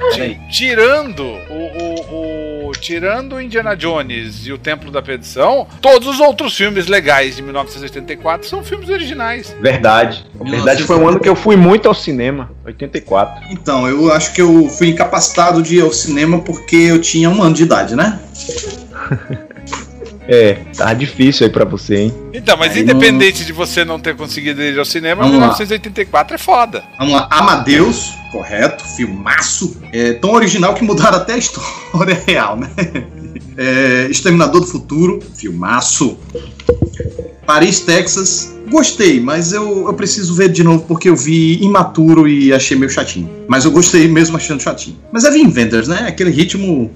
tirando 0.51 1.23
o, 1.23 1.53
o, 1.53 1.95
o- 2.13 2.54
Tirando 2.79 3.39
Indiana 3.39 3.75
Jones 3.75 4.45
e 4.45 4.51
o 4.51 4.57
Templo 4.57 4.91
da 4.91 5.01
Perdição, 5.01 5.67
todos 5.81 6.07
os 6.07 6.19
outros 6.19 6.55
filmes 6.55 6.87
legais 6.87 7.35
de 7.35 7.41
1984 7.41 8.47
são 8.47 8.63
filmes 8.63 8.89
originais. 8.89 9.55
Verdade. 9.61 10.25
Na 10.39 10.49
verdade, 10.51 10.83
foi 10.83 10.97
um 10.97 11.07
ano 11.07 11.19
que 11.19 11.29
eu 11.29 11.35
fui 11.35 11.55
muito 11.55 11.87
ao 11.87 11.93
cinema. 11.93 12.51
84. 12.65 13.51
Então, 13.51 13.87
eu 13.87 14.11
acho 14.11 14.33
que 14.33 14.41
eu 14.41 14.69
fui 14.69 14.89
incapacitado 14.89 15.61
de 15.61 15.77
ir 15.77 15.81
ao 15.81 15.91
cinema 15.91 16.39
porque 16.41 16.75
eu 16.75 16.99
tinha 17.01 17.29
um 17.29 17.41
ano 17.41 17.55
de 17.55 17.63
idade, 17.63 17.95
né? 17.95 18.19
É, 20.27 20.57
tá 20.75 20.93
difícil 20.93 21.45
aí 21.45 21.51
pra 21.51 21.65
você, 21.65 21.95
hein? 21.95 22.13
Então, 22.33 22.57
mas 22.57 22.73
Aí 22.73 22.81
independente 22.81 23.45
de 23.45 23.53
você 23.53 23.85
não 23.85 23.99
ter 23.99 24.15
conseguido 24.15 24.61
ir 24.61 24.77
ao 24.77 24.85
cinema, 24.85 25.23
Vamos 25.23 25.37
lá. 25.37 25.47
1984 25.47 26.35
é 26.35 26.37
foda. 26.37 26.83
Vamos 26.97 27.13
lá, 27.13 27.27
Amadeus, 27.29 28.13
correto, 28.31 28.83
filmaço. 28.95 29.77
É 29.93 30.13
tão 30.13 30.33
original 30.33 30.73
que 30.73 30.83
mudaram 30.83 31.17
até 31.17 31.33
a 31.33 31.37
história 31.37 32.21
real, 32.25 32.57
né? 32.57 32.69
É, 33.57 34.07
Exterminador 34.09 34.61
do 34.61 34.67
Futuro, 34.67 35.19
filmaço. 35.35 36.17
Paris, 37.45 37.79
Texas, 37.81 38.55
gostei, 38.69 39.19
mas 39.19 39.53
eu, 39.53 39.85
eu 39.87 39.93
preciso 39.93 40.33
ver 40.33 40.49
de 40.49 40.63
novo 40.63 40.83
porque 40.87 41.07
eu 41.07 41.15
vi 41.15 41.61
imaturo 41.63 42.27
e 42.27 42.51
achei 42.51 42.75
meio 42.75 42.89
chatinho. 42.89 43.29
Mas 43.47 43.63
eu 43.63 43.71
gostei 43.71 44.07
mesmo 44.07 44.35
achando 44.35 44.61
chatinho. 44.61 44.97
Mas 45.11 45.23
é 45.23 45.29
Vin 45.31 45.49
Vendors, 45.49 45.87
né? 45.87 46.05
Aquele 46.07 46.31
ritmo. 46.31 46.91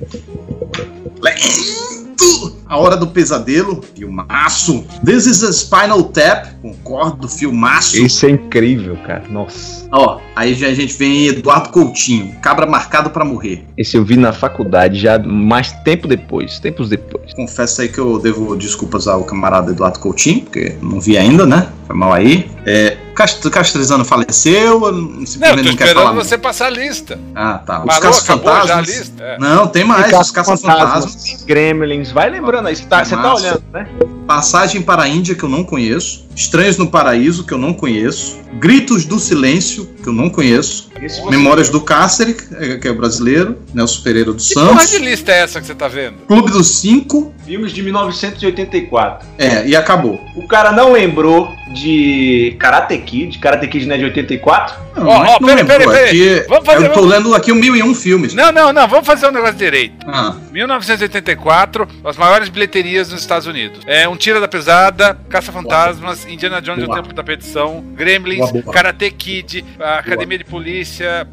A 2.67 2.77
Hora 2.77 2.95
do 2.95 3.07
Pesadelo, 3.07 3.82
filmaço. 3.95 4.84
This 5.03 5.25
is 5.25 5.43
a 5.43 5.51
Spinal 5.51 6.03
Tap, 6.03 6.47
concordo, 6.61 7.27
filmaço. 7.27 7.97
Isso 7.97 8.25
é 8.25 8.32
incrível, 8.32 8.95
cara. 9.05 9.23
Nossa. 9.30 9.88
Ó, 9.91 10.19
aí 10.36 10.53
já 10.53 10.67
a 10.67 10.73
gente 10.73 10.95
vem 10.95 11.27
Eduardo 11.27 11.69
Coutinho, 11.69 12.36
cabra 12.41 12.65
marcado 12.65 13.09
pra 13.09 13.25
morrer. 13.25 13.65
Esse 13.75 13.97
eu 13.97 14.05
vi 14.05 14.15
na 14.15 14.32
faculdade 14.32 14.99
já 14.99 15.17
mais 15.17 15.71
tempo 15.84 16.07
depois, 16.07 16.59
tempos 16.59 16.89
depois. 16.89 17.34
Confesso 17.34 17.82
aí 17.82 17.89
que 17.89 17.97
eu 17.97 18.19
devo 18.19 18.55
desculpas 18.55 19.07
ao 19.07 19.23
camarada 19.23 19.71
Eduardo 19.71 19.99
Coutinho, 19.99 20.41
porque 20.41 20.75
não 20.82 20.99
vi 20.99 21.17
ainda, 21.17 21.45
né? 21.45 21.69
Foi 21.88 21.95
mal 21.95 22.13
aí. 22.13 22.49
É, 22.65 22.88
Cast- 23.20 23.49
Castrezano 23.49 24.05
faleceu, 24.05 24.86
eu 24.86 24.91
Não, 24.93 25.20
eu 25.20 25.28
simplesmente 25.28 25.63
tô 25.65 25.70
não 25.72 25.76
quer 25.76 25.88
esperando 25.88 26.03
falar. 26.05 26.13
você 26.24 26.38
passar 26.38 26.67
a 26.67 26.70
lista. 26.70 27.20
Ah, 27.36 27.59
tá. 27.65 27.84
Os 27.84 27.99
caça-fantasmas. 27.99 28.88
lista? 28.88 29.22
É. 29.24 29.38
Não, 29.38 29.67
tem 29.67 29.84
mais, 29.84 30.13
os 30.17 30.32
caça-fantasmas. 30.32 31.43
Gremlins. 31.45 32.11
Vai 32.11 32.30
lembrando 32.30 32.67
aí, 32.67 32.76
você 32.78 32.86
tá, 32.86 33.03
você 33.03 33.17
tá 33.17 33.36
olhando, 33.36 33.63
né? 33.74 33.88
Passagem 34.30 34.84
para 34.84 35.01
a 35.01 35.07
Índia, 35.07 35.34
que 35.34 35.41
eu 35.41 35.49
não 35.49 35.63
conheço. 35.63 36.27
Estranhos 36.36 36.77
no 36.77 36.86
Paraíso, 36.86 37.43
que 37.43 37.51
eu 37.51 37.57
não 37.57 37.73
conheço. 37.73 38.38
Gritos 38.59 39.03
do 39.03 39.17
Silêncio, 39.17 39.89
que 40.03 40.07
eu 40.07 40.13
não 40.13 40.30
conheço. 40.30 40.88
Esse 41.01 41.25
Memórias 41.32 41.67
do 41.69 41.82
Cárcere, 41.82 42.36
que 42.80 42.88
é 42.88 42.93
brasileiro. 42.93 43.57
Nelson 43.73 44.03
Pereira 44.03 44.32
dos 44.32 44.49
Que 44.49 44.53
Santos. 44.53 44.91
de 44.91 44.99
lista 44.99 45.32
é 45.32 45.39
essa 45.39 45.59
que 45.59 45.65
você 45.65 45.73
tá 45.73 45.88
vendo? 45.88 46.17
Clube 46.27 46.51
dos 46.51 46.67
Cinco. 46.67 47.34
Filmes 47.43 47.71
de 47.71 47.82
1984. 47.82 49.27
É, 49.39 49.67
e 49.67 49.75
acabou. 49.75 50.19
O 50.36 50.47
cara 50.47 50.71
não 50.71 50.91
lembrou 50.91 51.49
de 51.73 52.55
Karate 52.59 52.99
Kid. 52.99 53.39
Karate 53.39 53.67
Kid 53.67 53.88
não 53.88 53.95
é 53.95 53.97
de 53.97 54.03
84? 54.05 54.75
Não, 55.00 55.08
Ó, 55.08 55.20
não 55.20 55.26
é 55.26 55.30
ó, 55.30 55.38
que 55.38 55.41
não 55.41 55.47
pera, 55.47 55.60
lembrou, 55.62 55.78
pera, 55.80 55.84
é 55.84 56.12
pera. 56.12 56.41
que 56.41 56.47
Vamos 56.50 56.66
fazer- 56.66 56.86
Eu 56.86 56.93
tô 56.93 57.02
lendo 57.02 57.36
aqui 57.36 57.52
o 57.52 57.56
mil 57.56 57.76
e 57.76 57.82
um 57.84 57.93
filmes. 57.95 58.34
Não, 58.34 58.52
não, 58.52 58.72
não, 58.74 58.88
vamos 58.88 59.06
fazer 59.08 59.28
um 59.28 59.32
negócio 59.32 59.56
direito. 59.56 59.95
Ah, 60.08 60.36
1984, 60.52 61.88
as 62.04 62.18
maiores 62.18 62.50
bilheterias 62.50 63.10
nos 63.12 63.22
Estados 63.22 63.47
Unidos. 63.47 63.80
É 63.88 64.08
um 64.08 64.16
Tira 64.16 64.39
da 64.39 64.47
Pesada, 64.47 65.18
Caça-Fantasmas, 65.30 66.26
Indiana 66.26 66.62
Jones 66.62 66.84
e 66.84 66.89
o. 66.89 66.93
Tempo 66.93 67.14
da 67.14 67.24
Perdição, 67.24 67.82
Gremlins, 67.93 68.39
Boa, 68.52 68.62
boa. 68.64 68.74
Karate 68.74 69.10
Kid, 69.12 69.64
a 69.80 70.00
Academia 70.00 70.38
de 70.38 70.43
Polícia, 70.43 71.28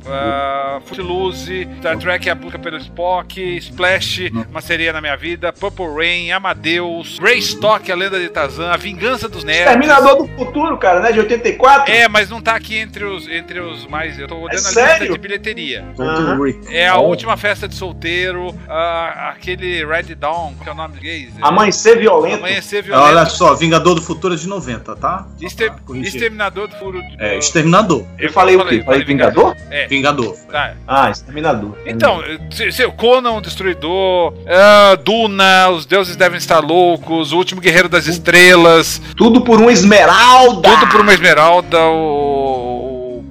Footloose, 0.87 1.69
Star 1.79 1.99
Trek 1.99 2.29
A 2.31 2.35
Busca 2.35 2.59
pelo 2.59 2.77
Spock, 2.79 3.41
Splash, 3.59 4.31
Uma 4.51 4.61
Sereia 4.61 4.93
na 4.93 5.01
Minha 5.01 5.17
Vida, 5.17 5.53
Purple 5.53 5.87
Rain, 5.97 6.31
Amadeus, 6.33 7.19
Greystock, 7.19 7.91
A 7.91 7.95
Lenda 7.97 8.19
de 8.21 8.29
Tarzan, 8.29 8.71
A 8.71 8.77
Vingança 8.77 9.29
dos 9.29 9.45
Nerds. 9.45 9.67
Terminador 9.73 10.17
do 10.19 10.27
do 10.27 10.37
Futuro, 10.45 10.77
cara, 10.77 11.01
né? 11.01 11.13
De 11.13 11.21
84. 11.21 11.93
É, 11.93 12.09
mas 12.09 12.29
não 12.29 12.41
tá 12.41 12.55
aqui 12.55 12.77
entre 12.77 13.05
os, 13.05 13.29
entre 13.29 13.56
os 13.61 13.87
mais. 13.87 14.19
Eu 14.19 14.27
tô 14.29 14.37
olhando 14.37 14.51
a 14.51 14.55
lista 14.55 14.71
sério? 14.73 15.13
de 15.13 15.19
bilheteria. 15.19 15.85
Aham. 15.99 16.39
É 16.71 16.87
a 16.89 16.97
última 16.99 17.37
festa 17.37 17.67
de 17.69 17.75
solteiro, 17.75 18.55
ah, 18.69 19.31
aquele 19.35 19.85
Red 19.85 20.15
Dawn, 20.15 20.55
que 20.63 20.69
é 20.69 20.73
o 20.73 20.75
nome 20.75 20.99
gays. 21.01 21.31
Amanhecer 21.41 21.99
violento. 21.99 22.37
Amanhecer 22.37 22.83
violento. 22.83 23.07
Olha 23.09 23.27
só, 23.27 23.55
Vingador 23.55 23.95
do 23.95 24.03
Futuro 24.03 24.35
é 24.35 24.37
de 24.37 24.47
90, 24.49 24.97
tá? 24.97 25.27
Exter- 25.41 25.73
corrigir. 25.85 26.15
Exterminador 26.15 26.69
do 26.69 26.77
Furo. 26.77 27.01
de- 27.01 27.17
É, 27.19 27.37
Exterminador. 27.39 28.05
Eu 28.19 28.33
falei 28.33 28.57
o 28.57 28.65
quê? 28.67 28.83
Falei 28.85 29.05
Vingador? 29.05 29.57
É, 29.71 29.87
Vingador. 29.87 30.35
tá. 30.51 30.75
Ah, 30.87 31.11
Exterminador. 31.11 31.77
Então, 31.87 32.23
se, 32.51 32.71
se, 32.73 32.87
Conan, 32.93 33.33
o 33.33 33.41
Destruidor, 33.41 34.35
ah, 34.49 34.97
Duna, 35.03 35.69
Os 35.71 35.87
Deuses 35.87 36.17
Devem 36.17 36.39
Estar 36.39 36.61
Loucos, 36.61 37.33
O 37.33 37.37
Último 37.37 37.61
Guerreiro 37.61 37.89
das 37.89 38.07
Estrelas, 38.07 39.01
Tudo 39.17 39.41
por 39.43 39.61
um 39.61 39.71
esmeralda. 39.71 40.69
Tudo 40.69 40.87
por 40.89 41.01
uma 41.01 41.13
Esmeralda, 41.13 41.79
o- 41.87 42.46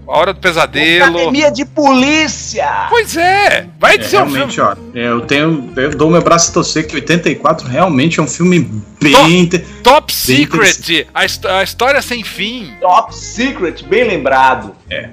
A 0.07 0.17
Hora 0.17 0.33
do 0.33 0.39
Pesadelo. 0.39 1.17
Academia 1.17 1.51
de 1.51 1.65
polícia. 1.65 2.87
Pois 2.89 3.15
é, 3.17 3.67
vai 3.79 3.95
É, 3.95 3.97
dizer 3.97 4.17
um 4.21 4.25
filme. 4.29 4.33
realmente, 4.53 4.61
ó, 4.61 4.75
eu 4.93 5.21
tenho. 5.21 5.71
Eu 5.75 5.89
dou 5.95 6.09
meu 6.09 6.21
braço 6.21 6.51
a 6.51 6.53
torcer 6.53 6.87
que 6.87 6.95
84 6.95 7.67
realmente 7.67 8.19
é 8.19 8.23
um 8.23 8.27
filme 8.27 8.59
bem. 9.01 9.39
inte- 9.39 9.59
Top 9.83 10.13
Bem 10.27 10.37
Secret, 10.37 11.07
a, 11.13 11.21
a 11.59 11.63
história 11.63 12.01
sem 12.01 12.23
fim. 12.23 12.71
Top 12.81 13.15
Secret, 13.15 13.83
bem 13.87 14.03
lembrado. 14.07 14.75
É, 14.89 15.09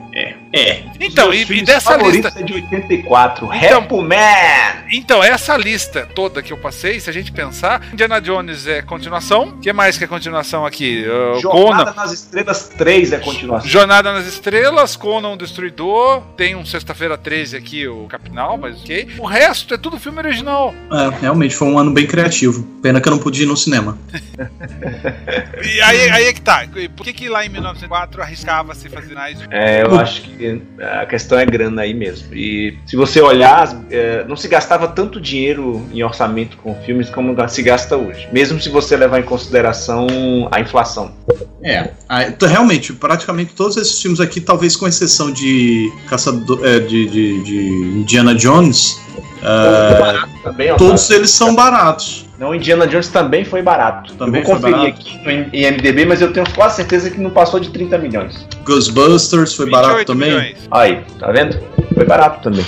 é. 0.52 0.82
Então, 1.00 1.30
Meus 1.30 1.48
e, 1.50 1.54
e 1.54 1.64
dessa 1.64 1.96
lista. 1.96 2.32
é 2.36 2.42
de 2.42 2.52
84. 2.54 3.46
Então- 3.46 3.80
Repo 3.80 4.02
Man. 4.02 4.84
Então, 4.92 5.22
essa 5.22 5.56
lista 5.56 6.06
toda 6.14 6.42
que 6.42 6.52
eu 6.52 6.58
passei, 6.58 7.00
se 7.00 7.08
a 7.08 7.12
gente 7.12 7.32
pensar, 7.32 7.82
Indiana 7.92 8.20
Jones 8.20 8.66
é 8.66 8.82
continuação. 8.82 9.48
O 9.48 9.58
que 9.60 9.72
mais 9.72 9.96
que 9.96 10.04
é 10.04 10.06
continuação 10.06 10.66
aqui? 10.66 11.04
Uh, 11.06 11.40
Jornada 11.40 11.92
Conan. 11.92 12.02
nas 12.02 12.12
Estrelas 12.12 12.68
3 12.68 13.12
é 13.12 13.18
continuação. 13.18 13.68
Jornada 13.68 14.12
nas 14.12 14.26
Estrelas, 14.26 14.96
Conan 14.96 15.30
o 15.30 15.36
Destruidor, 15.36 16.20
tem 16.36 16.54
um 16.54 16.64
Sexta-feira 16.64 17.16
13 17.16 17.56
aqui, 17.56 17.86
o 17.86 18.06
Capinal, 18.06 18.58
mas 18.58 18.80
ok. 18.82 19.08
O 19.18 19.26
resto 19.26 19.74
é 19.74 19.78
tudo 19.78 19.98
filme 19.98 20.18
original. 20.18 20.74
É, 20.90 21.20
realmente 21.20 21.54
foi 21.54 21.68
um 21.68 21.78
ano 21.78 21.90
bem 21.90 22.06
criativo. 22.06 22.62
Pena 22.82 23.00
que 23.00 23.08
eu 23.08 23.12
não 23.12 23.18
pude 23.18 23.42
ir 23.42 23.46
no 23.46 23.56
cinema. 23.56 23.98
E 25.64 25.80
aí, 25.80 26.10
aí 26.10 26.24
é 26.26 26.32
que 26.32 26.40
tá. 26.40 26.66
Por 26.96 27.04
que, 27.04 27.12
que 27.12 27.28
lá 27.28 27.44
em 27.44 27.48
1904 27.48 28.20
arriscava-se 28.22 28.88
fazer 28.88 29.14
mais 29.14 29.38
É, 29.50 29.82
eu 29.82 29.98
acho 29.98 30.11
que 30.20 30.62
a 30.80 31.06
questão 31.06 31.38
é 31.38 31.46
grana 31.46 31.82
aí 31.82 31.94
mesmo. 31.94 32.34
E 32.34 32.76
se 32.86 32.96
você 32.96 33.20
olhar, 33.20 33.82
é, 33.90 34.24
não 34.28 34.36
se 34.36 34.48
gastava 34.48 34.86
tanto 34.86 35.20
dinheiro 35.20 35.86
em 35.92 36.02
orçamento 36.02 36.56
com 36.58 36.74
filmes 36.82 37.08
como 37.08 37.34
se 37.48 37.62
gasta 37.62 37.96
hoje. 37.96 38.28
Mesmo 38.32 38.60
se 38.60 38.68
você 38.68 38.96
levar 38.96 39.20
em 39.20 39.24
consideração 39.24 40.06
a 40.50 40.60
inflação. 40.60 41.12
É, 41.62 41.90
realmente, 42.46 42.92
praticamente 42.92 43.54
todos 43.54 43.76
esses 43.76 44.00
filmes 44.00 44.20
aqui, 44.20 44.40
talvez 44.40 44.76
com 44.76 44.86
exceção 44.86 45.32
de 45.32 45.90
Caçador, 46.08 46.60
é, 46.64 46.80
de, 46.80 47.06
de, 47.06 47.42
de 47.42 47.58
Indiana 48.00 48.34
Jones, 48.34 49.00
ah, 49.42 49.96
Barato 49.98 50.32
também, 50.42 50.76
todos 50.76 51.10
eles 51.10 51.30
são 51.30 51.54
baratos. 51.54 52.26
Não, 52.42 52.52
Indiana 52.52 52.88
Jones 52.88 53.06
também 53.06 53.44
foi 53.44 53.62
barato. 53.62 54.14
Também 54.14 54.40
eu 54.40 54.46
vou 54.48 54.56
conferir 54.56 54.76
barato. 54.76 54.98
aqui 54.98 55.16
no 55.24 55.30
IMDB, 55.54 56.04
mas 56.04 56.20
eu 56.20 56.32
tenho 56.32 56.44
quase 56.56 56.74
certeza 56.74 57.08
que 57.08 57.20
não 57.20 57.30
passou 57.30 57.60
de 57.60 57.70
30 57.70 57.96
milhões. 57.98 58.48
Ghostbusters 58.64 59.54
foi 59.54 59.70
barato 59.70 60.04
também. 60.06 60.28
milhões. 60.28 60.68
Aí, 60.68 61.04
tá 61.20 61.30
vendo? 61.30 61.56
Foi 61.94 62.04
barato 62.04 62.42
também. 62.42 62.66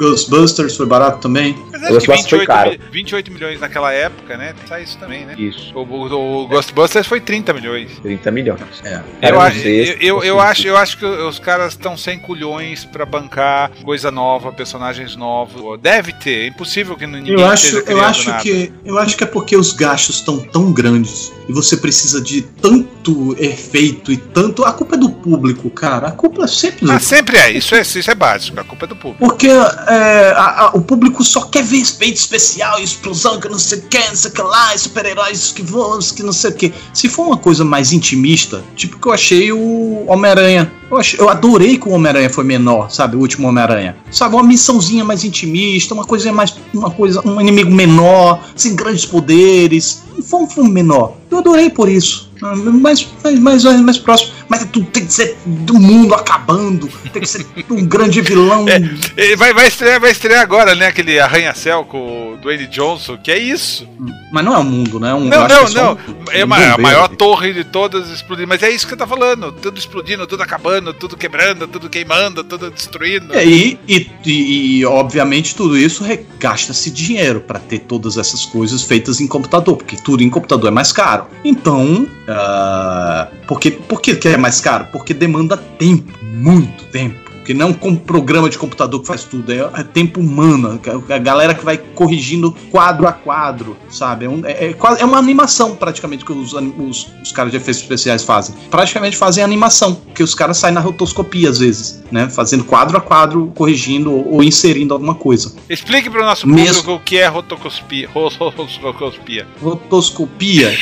Ghostbusters 0.00 0.76
foi 0.76 0.86
barato 0.86 1.18
também. 1.20 1.56
Mas 1.70 1.82
acho 1.96 2.06
que 2.06 2.12
acho 2.12 2.24
que 2.24 2.30
foi 2.30 2.38
28, 2.40 2.46
caro. 2.46 2.70
mi- 2.70 2.78
28 2.90 3.32
milhões 3.32 3.60
naquela 3.60 3.92
época, 3.92 4.36
né? 4.36 4.54
Tem 4.58 4.66
sair 4.66 4.84
isso 4.84 4.98
também, 4.98 5.24
né? 5.26 5.34
Isso, 5.38 5.72
O, 5.74 5.80
o- 5.82 6.42
o 6.44 6.48
Ghostbusters 6.48 7.06
foi 7.06 7.20
30 7.20 7.52
milhões. 7.52 7.90
30 8.02 8.30
milhões. 8.30 8.60
É. 8.84 9.00
Eu, 9.22 9.40
acho- 9.40 9.58
eu, 9.58 9.62
sexto, 9.86 10.02
eu, 10.02 10.22
eu 10.22 10.40
acho, 10.40 10.66
eu 10.68 10.76
acho 10.76 10.98
que 10.98 11.04
os 11.04 11.38
caras 11.38 11.72
estão 11.72 11.96
sem 11.96 12.18
culhões 12.18 12.84
pra 12.84 13.04
bancar 13.06 13.70
coisa 13.84 14.10
nova, 14.10 14.52
personagens 14.52 15.16
novos. 15.16 15.78
Deve 15.80 16.12
ter, 16.12 16.44
é 16.44 16.46
impossível 16.48 16.96
que 16.96 17.06
ninguém 17.06 17.34
Eu 17.34 17.46
acho, 17.46 17.66
esteja 17.78 17.90
eu 17.92 18.00
acho 18.04 18.28
nada. 18.30 18.42
que 18.42 18.72
eu 18.84 18.98
acho 18.98 19.16
que 19.16 19.24
é 19.24 19.26
porque 19.26 19.56
os 19.56 19.72
gastos 19.72 20.16
estão 20.16 20.38
tão 20.38 20.72
grandes 20.72 21.32
e 21.48 21.52
você 21.52 21.76
precisa 21.76 22.20
de 22.20 22.42
tanto 22.42 23.34
efeito 23.38 24.12
e 24.12 24.16
tanto. 24.16 24.64
A 24.64 24.72
culpa 24.72 24.94
é 24.94 24.98
do 24.98 25.10
público, 25.10 25.68
cara. 25.70 26.08
A 26.08 26.12
culpa 26.12 26.44
é 26.44 26.46
sempre 26.46 26.86
do 26.86 26.92
Ah, 26.92 26.98
sempre 27.00 27.36
é, 27.36 27.50
isso 27.52 27.74
é, 27.74 27.80
isso 27.82 28.10
é 28.10 28.14
básico, 28.14 28.58
a 28.60 28.64
culpa 28.64 28.84
é 28.84 28.88
do 28.88 28.96
público. 28.96 29.18
Porque 29.26 29.48
é, 29.90 30.30
a- 30.36 30.66
a- 30.66 30.70
o 30.74 30.80
público 30.80 31.24
só 31.24 31.42
quer 31.42 31.62
ver 31.64 31.78
efeito 31.80 32.16
especial 32.16 32.78
explosão, 32.80 33.40
que 33.40 33.48
não 33.48 33.58
sei 33.58 33.78
o 33.78 33.82
que, 33.82 33.98
não 33.98 34.14
sei 34.16 34.30
o 34.30 34.34
que 34.34 34.42
lá, 34.42 34.76
super-heróis 34.78 35.52
que 35.52 35.62
voam, 35.62 35.98
que 35.98 36.22
não 36.22 36.32
sei 36.32 36.50
o 36.50 36.54
que. 36.54 36.72
Se 36.94 37.08
for 37.08 37.26
uma 37.26 37.36
coisa 37.36 37.64
mais 37.64 37.92
intimista, 37.92 38.62
tipo 38.76 38.98
que 38.98 39.06
eu 39.08 39.12
achei 39.12 39.52
o 39.52 40.04
Homem-Aranha. 40.06 40.70
Eu, 40.90 40.98
eu 41.18 41.28
adorei 41.28 41.78
que 41.78 41.88
o 41.88 41.92
Homem-Aranha 41.92 42.30
foi 42.30 42.44
menor, 42.44 42.90
sabe? 42.90 43.16
O 43.16 43.20
último 43.20 43.48
Homem-Aranha. 43.48 43.96
Sabe, 44.10 44.34
uma 44.34 44.42
missãozinha 44.44 45.04
mais 45.04 45.24
intimista, 45.24 45.94
uma 45.94 46.04
coisa 46.04 46.32
mais. 46.32 46.54
Uma 46.74 46.90
coisa, 46.90 47.20
um 47.26 47.40
inimigo 47.40 47.70
menor, 47.70 48.40
sem 48.56 48.74
grandes 48.74 49.04
poderes. 49.06 50.02
Foi 50.24 50.40
um 50.40 50.46
filme 50.48 50.70
menor. 50.70 51.14
Eu 51.30 51.38
adorei 51.38 51.70
por 51.70 51.88
isso. 51.88 52.29
Mais, 52.40 53.08
mais, 53.40 53.64
mais, 53.64 53.80
mais 53.80 53.98
próximo. 53.98 54.32
Mas 54.48 54.64
tudo 54.66 54.86
tem 54.86 55.04
que 55.06 55.12
ser 55.12 55.36
do 55.44 55.74
mundo 55.74 56.14
acabando. 56.14 56.88
Tem 57.12 57.22
que 57.22 57.28
ser 57.28 57.46
um 57.70 57.84
grande 57.84 58.20
vilão. 58.20 58.66
E 59.16 59.36
Vai, 59.36 59.52
vai, 59.54 59.66
estrear, 59.68 60.00
vai 60.00 60.10
estrear 60.10 60.40
agora, 60.42 60.74
né? 60.74 60.86
Aquele 60.88 61.18
arranha-céu 61.18 61.84
com 61.84 62.34
o 62.34 62.36
Dwayne 62.38 62.66
Johnson, 62.66 63.16
que 63.18 63.30
é 63.30 63.38
isso. 63.38 63.86
Mas 64.32 64.44
não 64.44 64.54
é 64.54 64.58
um 64.58 64.64
mundo, 64.64 64.98
né? 65.00 65.10
É 65.10 65.14
um, 65.14 65.24
Não, 65.24 65.46
não, 65.48 65.66
só 65.66 65.82
não. 65.84 65.92
um- 65.94 66.30
É 66.32 66.42
um 66.42 66.46
uma- 66.46 66.74
a 66.74 66.78
maior 66.78 67.08
torre 67.08 67.52
de 67.52 67.64
todas 67.64 68.08
explodindo. 68.10 68.48
Mas 68.48 68.62
é 68.62 68.70
isso 68.70 68.86
que 68.86 68.90
você 68.92 68.96
tá 68.96 69.06
falando. 69.06 69.52
Tudo 69.52 69.78
explodindo, 69.78 70.26
tudo 70.26 70.42
acabando, 70.42 70.92
tudo 70.94 71.16
quebrando, 71.16 71.66
tudo 71.68 71.88
queimando, 71.90 72.42
tudo 72.44 72.70
destruindo. 72.70 73.34
É, 73.34 73.44
E, 73.44 73.78
e, 73.88 74.10
e, 74.24 74.78
e, 74.80 74.84
obviamente 74.86 75.54
tudo 75.54 75.76
isso 75.76 76.04
gasta-se 76.38 76.90
dinheiro 76.90 77.40
para 77.40 77.58
ter 77.58 77.80
todas 77.80 78.16
essas 78.16 78.44
coisas 78.46 78.82
feitas 78.82 79.20
em 79.20 79.26
computador, 79.26 79.76
porque 79.76 79.96
tudo 79.96 80.22
em 80.22 80.30
computador 80.30 80.68
é 80.68 80.70
mais 80.70 80.92
caro. 80.92 81.26
Então, 81.44 82.06
ah, 82.30 83.28
por, 83.46 83.58
que, 83.60 83.70
por 83.70 84.00
que 84.00 84.14
que 84.16 84.28
é 84.28 84.36
mais 84.36 84.60
caro? 84.60 84.86
Porque 84.92 85.12
demanda 85.14 85.56
tempo, 85.56 86.12
muito 86.22 86.84
tempo. 86.86 87.30
Porque 87.40 87.54
não 87.54 87.68
é 87.68 87.70
um 87.70 87.72
com- 87.72 87.96
programa 87.96 88.50
de 88.50 88.58
computador 88.58 89.00
que 89.00 89.06
faz 89.06 89.24
tudo, 89.24 89.50
é, 89.50 89.56
é 89.80 89.82
tempo 89.82 90.20
humano, 90.20 90.78
a, 91.08 91.18
galera 91.18 91.54
que 91.54 91.64
vai 91.64 91.78
corrigindo 91.78 92.52
quadro 92.70 93.08
a 93.08 93.12
quadro, 93.12 93.76
sabe? 93.88 94.26
É, 94.26 94.28
um- 94.28 94.44
é- 94.44 94.66
é 94.66 94.76
é 94.98 95.04
uma 95.06 95.16
animação 95.18 95.74
praticamente 95.74 96.22
que 96.22 96.32
os, 96.32 96.52
os, 96.52 97.08
os 97.22 97.32
caras 97.32 97.50
de 97.50 97.56
efeitos 97.56 97.80
especiais 97.82 98.22
fazem. 98.22 98.54
Praticamente 98.70 99.16
fazem 99.16 99.42
animação, 99.42 99.94
porque 99.94 100.22
os 100.22 100.34
caras 100.34 100.58
saem 100.58 100.74
na 100.74 100.80
rotoscopia 100.80 101.48
às 101.48 101.58
vezes, 101.58 102.04
né? 102.12 102.28
Fazendo 102.28 102.62
quadro 102.62 102.98
a 102.98 103.00
quadro, 103.00 103.50
corrigindo 103.54 104.12
ou, 104.12 104.34
ou 104.34 104.42
inserindo 104.44 104.92
alguma 104.92 105.14
coisa. 105.14 105.52
Explique 105.68 106.10
para 106.10 106.20
o 106.22 106.24
nosso 106.26 106.46
Mesmo- 106.46 106.66
público 106.82 106.92
o 106.92 107.00
que 107.00 107.16
é 107.16 107.26
rotoscopia. 107.26 108.08
rotoscopia. 108.12 109.46
Rotoscopia 109.62 110.72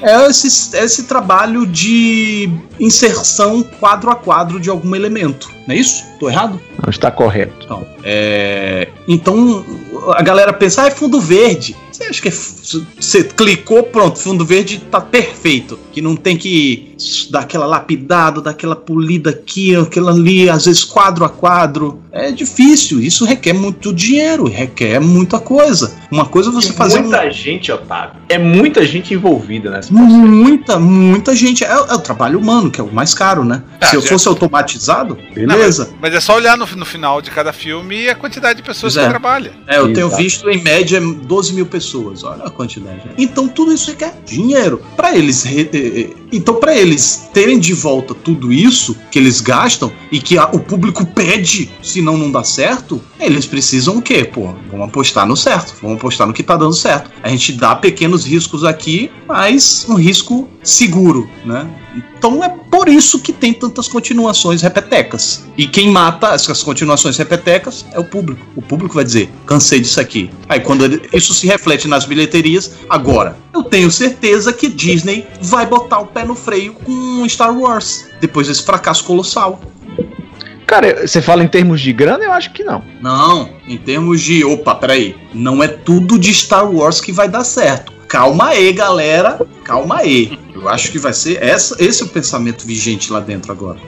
é 0.00 0.26
esse, 0.28 0.76
é 0.76 0.84
esse 0.84 1.04
trabalho 1.04 1.66
de 1.66 2.50
inserção 2.78 3.62
quadro 3.62 4.10
a 4.10 4.16
quadro 4.16 4.60
de 4.60 4.68
algum 4.68 4.94
elemento, 4.94 5.50
não 5.66 5.74
é 5.74 5.78
isso? 5.78 6.04
Tô 6.18 6.28
errado? 6.28 6.60
Não 6.82 6.90
está 6.90 7.10
correto. 7.10 7.64
Então, 7.64 7.86
é, 8.04 8.88
então 9.08 9.64
a 10.14 10.22
galera 10.22 10.52
pensa, 10.52 10.82
ah, 10.82 10.86
é 10.86 10.90
fundo 10.90 11.20
verde. 11.20 11.76
Você 11.96 12.04
acha 12.04 12.20
que 12.22 12.28
é 12.28 12.32
você 13.00 13.24
clicou, 13.24 13.82
pronto, 13.84 14.18
fundo 14.18 14.44
verde 14.44 14.78
tá 14.90 15.00
perfeito. 15.00 15.78
Que 15.92 16.02
não 16.02 16.14
tem 16.14 16.36
que 16.36 16.94
dar 17.30 17.40
aquela 17.40 17.64
lapidada, 17.64 18.40
dar 18.42 18.50
aquela 18.50 18.76
polida 18.76 19.30
aqui, 19.30 19.74
aquela 19.74 20.10
ali, 20.12 20.48
às 20.50 20.66
vezes 20.66 20.84
quadro 20.84 21.24
a 21.24 21.28
quadro. 21.30 22.02
É 22.12 22.30
difícil, 22.30 23.00
isso 23.00 23.24
requer 23.24 23.54
muito 23.54 23.92
dinheiro, 23.94 24.44
requer 24.46 25.00
muita 25.00 25.38
coisa. 25.38 25.94
Uma 26.10 26.26
coisa 26.26 26.50
é 26.50 26.52
você 26.52 26.70
E 26.70 26.72
fazer 26.72 26.98
um- 26.98 27.02
muita 27.02 27.30
gente, 27.30 27.72
Otávio. 27.72 28.16
É 28.28 28.38
muita 28.38 28.84
gente 28.86 29.14
envolvida 29.14 29.70
nessa 29.70 29.92
Muita, 29.92 30.78
muita 30.78 31.34
gente. 31.34 31.64
É, 31.64 31.68
é 31.68 31.94
o 31.94 31.98
trabalho 31.98 32.38
humano, 32.38 32.70
que 32.70 32.80
é 32.80 32.84
o 32.84 32.92
mais 32.92 33.14
caro, 33.14 33.42
né? 33.44 33.62
Ah, 33.80 33.86
Se 33.86 33.96
eu 33.96 34.02
já- 34.02 34.08
fosse 34.08 34.28
automatizado, 34.28 35.16
Não, 35.34 35.34
beleza. 35.34 35.90
Mas 36.00 36.14
é 36.14 36.20
só 36.20 36.36
olhar 36.36 36.56
no, 36.58 36.66
no 36.66 36.84
final 36.84 37.22
de 37.22 37.30
cada 37.30 37.52
filme 37.54 38.02
e 38.02 38.10
a 38.10 38.14
quantidade 38.14 38.58
de 38.58 38.62
pessoas 38.62 38.92
Pois 38.94 39.04
que 39.04 39.08
é. 39.08 39.10
trabalham. 39.10 39.52
É, 39.66 39.78
eu 39.78 39.92
tenho 39.94 40.08
Exato. 40.08 40.22
visto 40.22 40.50
em 40.50 40.62
média 40.62 41.00
12 41.00 41.54
mil 41.54 41.64
pessoas. 41.66 41.85
Olha 42.24 42.44
a 42.44 42.50
quantidade. 42.50 43.02
Então 43.18 43.46
tudo 43.48 43.72
isso 43.72 43.90
requer 43.90 44.14
dinheiro. 44.24 44.80
Para 44.96 45.16
eles. 45.16 45.44
eh, 45.46 45.68
eh, 45.72 46.10
Então, 46.32 46.56
para 46.56 46.76
eles 46.76 47.28
terem 47.32 47.56
de 47.58 47.72
volta 47.72 48.12
tudo 48.12 48.52
isso 48.52 48.96
que 49.12 49.18
eles 49.18 49.40
gastam 49.40 49.92
e 50.10 50.18
que 50.18 50.36
a- 50.36 50.50
o 50.52 50.58
público 50.58 51.06
pede, 51.06 51.70
senão 51.80 52.18
não 52.18 52.30
dá 52.32 52.42
certo, 52.42 53.00
eles 53.20 53.46
precisam 53.46 53.98
o 53.98 54.02
quê? 54.02 54.24
Pô, 54.24 54.52
vamos 54.70 54.88
apostar 54.88 55.24
no 55.26 55.36
certo. 55.36 55.74
Vamos 55.80 55.98
apostar 55.98 56.26
no 56.26 56.32
que 56.32 56.42
tá 56.42 56.56
dando 56.56 56.74
certo. 56.74 57.10
A 57.22 57.28
gente 57.28 57.52
dá 57.52 57.76
pequenos 57.76 58.24
riscos 58.24 58.64
aqui, 58.64 59.08
mas 59.28 59.86
um 59.88 59.94
risco 59.94 60.48
seguro, 60.64 61.28
né? 61.44 61.66
Então 61.96 62.44
é 62.44 62.48
por 62.48 62.88
isso 62.88 63.18
que 63.20 63.32
tem 63.32 63.52
tantas 63.54 63.88
continuações 63.88 64.60
repetecas. 64.60 65.46
E 65.56 65.66
quem 65.66 65.88
mata 65.90 66.28
essas 66.34 66.62
continuações 66.62 67.16
repetecas 67.16 67.86
é 67.92 67.98
o 67.98 68.04
público. 68.04 68.44
O 68.54 68.60
público 68.62 68.94
vai 68.94 69.04
dizer, 69.04 69.30
cansei 69.46 69.80
disso 69.80 70.00
aqui. 70.00 70.30
Aí 70.48 70.60
quando 70.60 70.84
ele- 70.84 71.02
isso 71.12 71.32
se 71.32 71.46
reflete 71.46 71.88
nas 71.88 72.04
bilheterias, 72.04 72.72
agora, 72.88 73.36
eu 73.54 73.62
tenho 73.62 73.90
certeza 73.90 74.52
que 74.52 74.68
Disney 74.68 75.26
vai 75.40 75.64
botar 75.66 76.00
o 76.00 76.06
pé 76.06 76.24
no 76.24 76.34
freio 76.34 76.74
com 76.74 77.26
Star 77.28 77.56
Wars. 77.56 78.06
Depois 78.20 78.46
desse 78.48 78.62
fracasso 78.62 79.02
colossal. 79.04 79.60
Cara, 80.66 81.06
você 81.06 81.22
fala 81.22 81.44
em 81.44 81.48
termos 81.48 81.80
de 81.80 81.92
grana? 81.92 82.24
Eu 82.24 82.32
acho 82.32 82.52
que 82.52 82.64
não. 82.64 82.82
Não, 83.00 83.50
em 83.68 83.76
termos 83.78 84.20
de. 84.20 84.44
Opa, 84.44 84.74
peraí. 84.74 85.14
Não 85.32 85.62
é 85.62 85.68
tudo 85.68 86.18
de 86.18 86.34
Star 86.34 86.68
Wars 86.68 87.00
que 87.00 87.12
vai 87.12 87.28
dar 87.28 87.44
certo. 87.44 87.92
Calma 88.16 88.46
aí, 88.46 88.72
galera. 88.72 89.38
Calma 89.62 89.98
aí. 89.98 90.38
Eu 90.54 90.70
acho 90.70 90.90
que 90.90 90.98
vai 90.98 91.12
ser. 91.12 91.36
Essa, 91.42 91.76
esse 91.78 92.02
é 92.02 92.06
o 92.06 92.08
pensamento 92.08 92.66
vigente 92.66 93.12
lá 93.12 93.20
dentro 93.20 93.52
agora. 93.52 93.78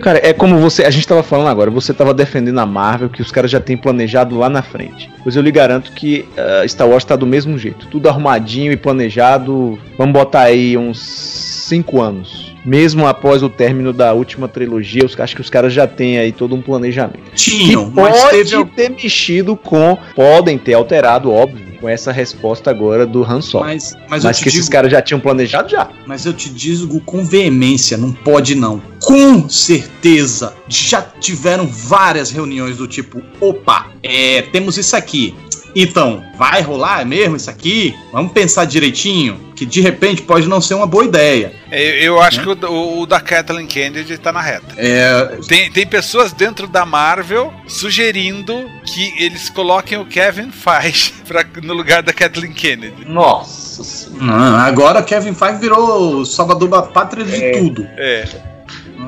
Cara, 0.00 0.20
é 0.22 0.32
como 0.32 0.60
você. 0.60 0.84
A 0.84 0.90
gente 0.90 1.08
tava 1.08 1.24
falando 1.24 1.48
agora, 1.48 1.68
você 1.68 1.92
tava 1.92 2.14
defendendo 2.14 2.60
a 2.60 2.64
Marvel, 2.64 3.10
que 3.10 3.20
os 3.20 3.32
caras 3.32 3.50
já 3.50 3.58
têm 3.58 3.76
planejado 3.76 4.38
lá 4.38 4.48
na 4.48 4.62
frente. 4.62 5.10
Pois 5.24 5.34
eu 5.34 5.42
lhe 5.42 5.50
garanto 5.50 5.90
que 5.94 6.28
ah, 6.36 6.62
Star 6.68 6.88
Wars 6.88 7.04
tá 7.04 7.16
do 7.16 7.26
mesmo 7.26 7.58
jeito. 7.58 7.88
Tudo 7.88 8.08
arrumadinho 8.08 8.70
e 8.70 8.76
planejado. 8.76 9.76
Vamos 9.98 10.12
botar 10.12 10.42
aí 10.42 10.76
uns 10.76 11.00
5 11.00 12.00
anos. 12.00 12.54
Mesmo 12.64 13.04
após 13.04 13.42
o 13.42 13.48
término 13.48 13.92
da 13.92 14.12
última 14.12 14.46
trilogia, 14.46 15.04
os, 15.04 15.18
acho 15.18 15.34
que 15.34 15.40
os 15.40 15.50
caras 15.50 15.72
já 15.72 15.88
têm 15.88 16.18
aí 16.18 16.30
todo 16.30 16.54
um 16.54 16.62
planejamento. 16.62 17.32
Tinham, 17.34 17.90
mas 17.92 18.16
pode 18.20 18.44
teve. 18.44 18.64
ter 18.66 18.90
mexido 18.90 19.56
com. 19.56 19.98
Podem 20.14 20.56
ter 20.56 20.74
alterado, 20.74 21.32
óbvio, 21.32 21.67
com 21.80 21.88
essa 21.88 22.12
resposta 22.12 22.70
agora 22.70 23.06
do 23.06 23.22
Han 23.24 23.40
Solo. 23.40 23.64
Mas, 23.64 23.96
Mas, 24.08 24.24
mas, 24.24 24.38
que 24.40 24.48
esses 24.48 24.60
digo, 24.60 24.72
caras 24.72 24.90
já 24.90 25.00
tinham 25.00 25.20
planejado, 25.20 25.68
já. 25.68 25.88
mas 26.06 26.26
eu 26.26 26.32
te 26.32 26.48
digo 26.48 27.00
com 27.00 27.24
veemência, 27.24 27.96
não 27.96 28.12
pode 28.12 28.54
não. 28.54 28.82
Com 29.08 29.48
certeza 29.48 30.54
já 30.68 31.00
tiveram 31.00 31.66
várias 31.66 32.30
reuniões 32.30 32.76
do 32.76 32.86
tipo, 32.86 33.22
opa, 33.40 33.86
é, 34.02 34.42
temos 34.52 34.76
isso 34.76 34.94
aqui. 34.94 35.34
Então, 35.74 36.22
vai 36.36 36.60
rolar 36.62 37.06
mesmo 37.06 37.36
isso 37.36 37.48
aqui? 37.48 37.94
Vamos 38.12 38.32
pensar 38.32 38.64
direitinho, 38.64 39.38
que 39.54 39.64
de 39.64 39.80
repente 39.80 40.20
pode 40.22 40.46
não 40.48 40.60
ser 40.60 40.74
uma 40.74 40.86
boa 40.86 41.04
ideia. 41.04 41.52
É, 41.70 42.02
Eu 42.04 42.20
acho 42.20 42.42
que 42.42 42.48
o, 42.48 42.70
o- 42.70 43.00
o 43.02 43.06
da 43.06 43.20
Kathleen 43.20 43.66
Kennedy 43.66 44.18
tá 44.18 44.32
na 44.32 44.40
reta. 44.42 44.74
É, 44.76 45.36
Tem, 45.46 45.70
tem 45.70 45.86
pessoas 45.86 46.32
dentro 46.32 46.66
da 46.66 46.84
Marvel 46.84 47.52
sugerindo 47.66 48.52
que 48.84 49.14
eles 49.22 49.48
coloquem 49.50 49.98
o 49.98 50.06
Kevin 50.06 50.50
Feige 50.50 51.12
pra, 51.28 51.44
no 51.62 51.74
lugar 51.74 52.02
da 52.02 52.12
Kathleen 52.12 52.52
Kennedy. 52.52 53.04
Nossa 53.06 53.84
senhora. 53.84 54.62
Agora 54.62 55.02
Kevin 55.02 55.34
Feige 55.34 55.58
virou 55.60 56.16
o 56.16 56.26
salvador 56.26 56.68
da 56.68 56.82
pátria 56.82 57.24
de 57.24 57.42
É. 57.42 57.52
tudo. 57.58 57.86
É. 57.96 58.57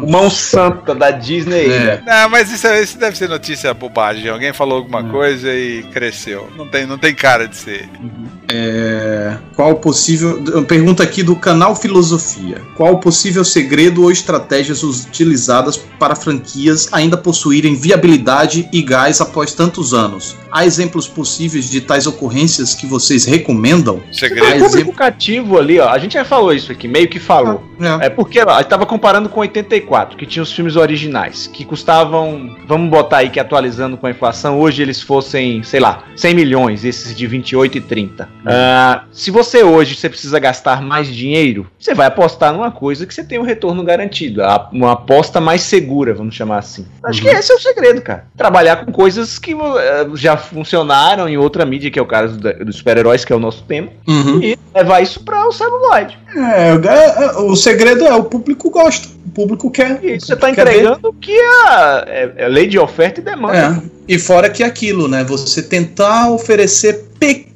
Mão 0.08 0.30
santa 0.30 0.94
da 0.94 1.10
Disney. 1.10 1.70
É. 1.70 2.02
Não, 2.04 2.28
mas 2.28 2.50
isso, 2.50 2.66
isso 2.68 2.98
deve 2.98 3.16
ser 3.16 3.28
notícia 3.28 3.72
bobagem. 3.74 4.28
Alguém 4.28 4.52
falou 4.52 4.78
alguma 4.78 5.04
coisa 5.04 5.52
e 5.52 5.82
cresceu. 5.92 6.48
Não 6.56 6.66
tem, 6.66 6.86
não 6.86 6.98
tem 6.98 7.14
cara 7.14 7.46
de 7.46 7.56
ser. 7.56 7.88
É, 8.52 9.36
qual 9.54 9.72
o 9.72 9.76
possível. 9.76 10.64
Pergunta 10.64 11.02
aqui 11.02 11.22
do 11.22 11.36
canal 11.36 11.76
Filosofia. 11.76 12.60
Qual 12.76 12.94
o 12.94 12.98
possível 12.98 13.44
segredo 13.44 14.02
ou 14.02 14.10
estratégias 14.10 14.82
utilizadas 14.82 15.76
para 15.76 16.16
franquias 16.16 16.88
ainda 16.92 17.16
possuírem 17.16 17.74
viabilidade 17.74 18.68
e 18.72 18.82
gás 18.82 19.20
após 19.20 19.54
tantos 19.54 19.94
anos? 19.94 20.36
Há 20.50 20.66
exemplos 20.66 21.06
possíveis 21.06 21.70
de 21.70 21.80
tais 21.80 22.06
ocorrências 22.06 22.74
que 22.74 22.86
vocês 22.86 23.24
recomendam? 23.24 24.02
Segredo. 24.12 24.46
Ah, 24.46 24.56
um 24.56 24.68
público 24.68 24.92
cativo 24.92 25.58
ali, 25.58 25.78
ó. 25.78 25.88
A 25.88 25.98
gente 25.98 26.14
já 26.14 26.24
falou 26.24 26.52
isso 26.52 26.72
aqui, 26.72 26.88
meio 26.88 27.08
que 27.08 27.20
falou. 27.20 27.69
É. 27.80 28.06
É 28.06 28.10
porque 28.10 28.40
ó, 28.40 28.50
a 28.50 28.58
gente 28.58 28.68
tava 28.68 28.86
comparando 28.86 29.28
com 29.28 29.40
84, 29.40 30.16
que 30.16 30.26
tinha 30.26 30.42
os 30.42 30.52
filmes 30.52 30.76
originais, 30.76 31.46
que 31.46 31.64
custavam, 31.64 32.56
vamos 32.66 32.90
botar 32.90 33.18
aí 33.18 33.30
que 33.30 33.40
atualizando 33.40 33.96
com 33.96 34.06
a 34.06 34.10
inflação, 34.10 34.58
hoje 34.60 34.82
eles 34.82 35.00
fossem, 35.02 35.62
sei 35.62 35.80
lá, 35.80 36.04
100 36.16 36.34
milhões, 36.34 36.84
esses 36.84 37.16
de 37.16 37.26
28 37.26 37.78
e 37.78 37.80
30. 37.80 38.28
Ah, 38.46 39.04
se 39.12 39.30
você 39.30 39.62
hoje 39.62 39.94
você 39.94 40.08
precisa 40.08 40.38
gastar 40.38 40.82
mais 40.82 41.08
dinheiro, 41.08 41.66
você 41.78 41.94
vai 41.94 42.06
apostar 42.06 42.52
numa 42.52 42.70
coisa 42.70 43.06
que 43.06 43.14
você 43.14 43.24
tem 43.24 43.38
um 43.38 43.42
retorno 43.42 43.82
garantido, 43.82 44.42
uma 44.72 44.92
aposta 44.92 45.40
mais 45.40 45.62
segura, 45.62 46.14
vamos 46.14 46.34
chamar 46.34 46.58
assim. 46.58 46.86
Acho 47.04 47.22
que 47.22 47.28
esse 47.28 47.52
é 47.52 47.54
o 47.54 47.58
segredo, 47.60 48.02
cara. 48.02 48.26
Trabalhar 48.36 48.84
com 48.84 48.92
coisas 48.92 49.38
que 49.38 49.52
eh, 49.52 50.06
já 50.14 50.36
funcionaram 50.36 51.28
em 51.28 51.36
outra 51.36 51.64
mídia, 51.64 51.90
que 51.90 51.98
é 51.98 52.02
o 52.02 52.06
caso 52.06 52.38
dos 52.38 52.76
super-heróis, 52.76 53.24
que 53.24 53.32
é 53.32 53.36
o 53.36 53.40
nosso 53.40 53.62
tema, 53.64 53.88
Uhum. 54.06 54.40
e 54.42 54.58
levar 54.74 55.00
isso 55.00 55.24
para 55.24 55.46
o 55.46 55.52
celuloide. 55.52 56.18
É, 56.36 56.74
o- 56.74 56.88
é, 56.88 57.36
o 57.42 57.56
segredo 57.56 58.04
é 58.06 58.14
o 58.14 58.24
público 58.24 58.70
gosta, 58.70 59.08
o 59.26 59.30
público 59.30 59.70
quer. 59.70 59.98
E 60.04 60.20
você 60.20 60.36
tá 60.36 60.52
Quer 60.52 60.64
ver? 60.64 60.70
entregando 60.76 61.08
o 61.08 61.12
que 61.12 61.38
a, 61.38 62.04
é, 62.06 62.32
é 62.36 62.48
lei 62.48 62.66
de 62.68 62.78
oferta 62.78 63.20
e 63.20 63.24
demanda. 63.24 63.82
É. 63.84 63.90
E 64.08 64.18
fora 64.18 64.48
que 64.50 64.62
aquilo, 64.62 65.08
né? 65.08 65.24
Você 65.24 65.62
tentar 65.62 66.30
oferecer 66.30 67.04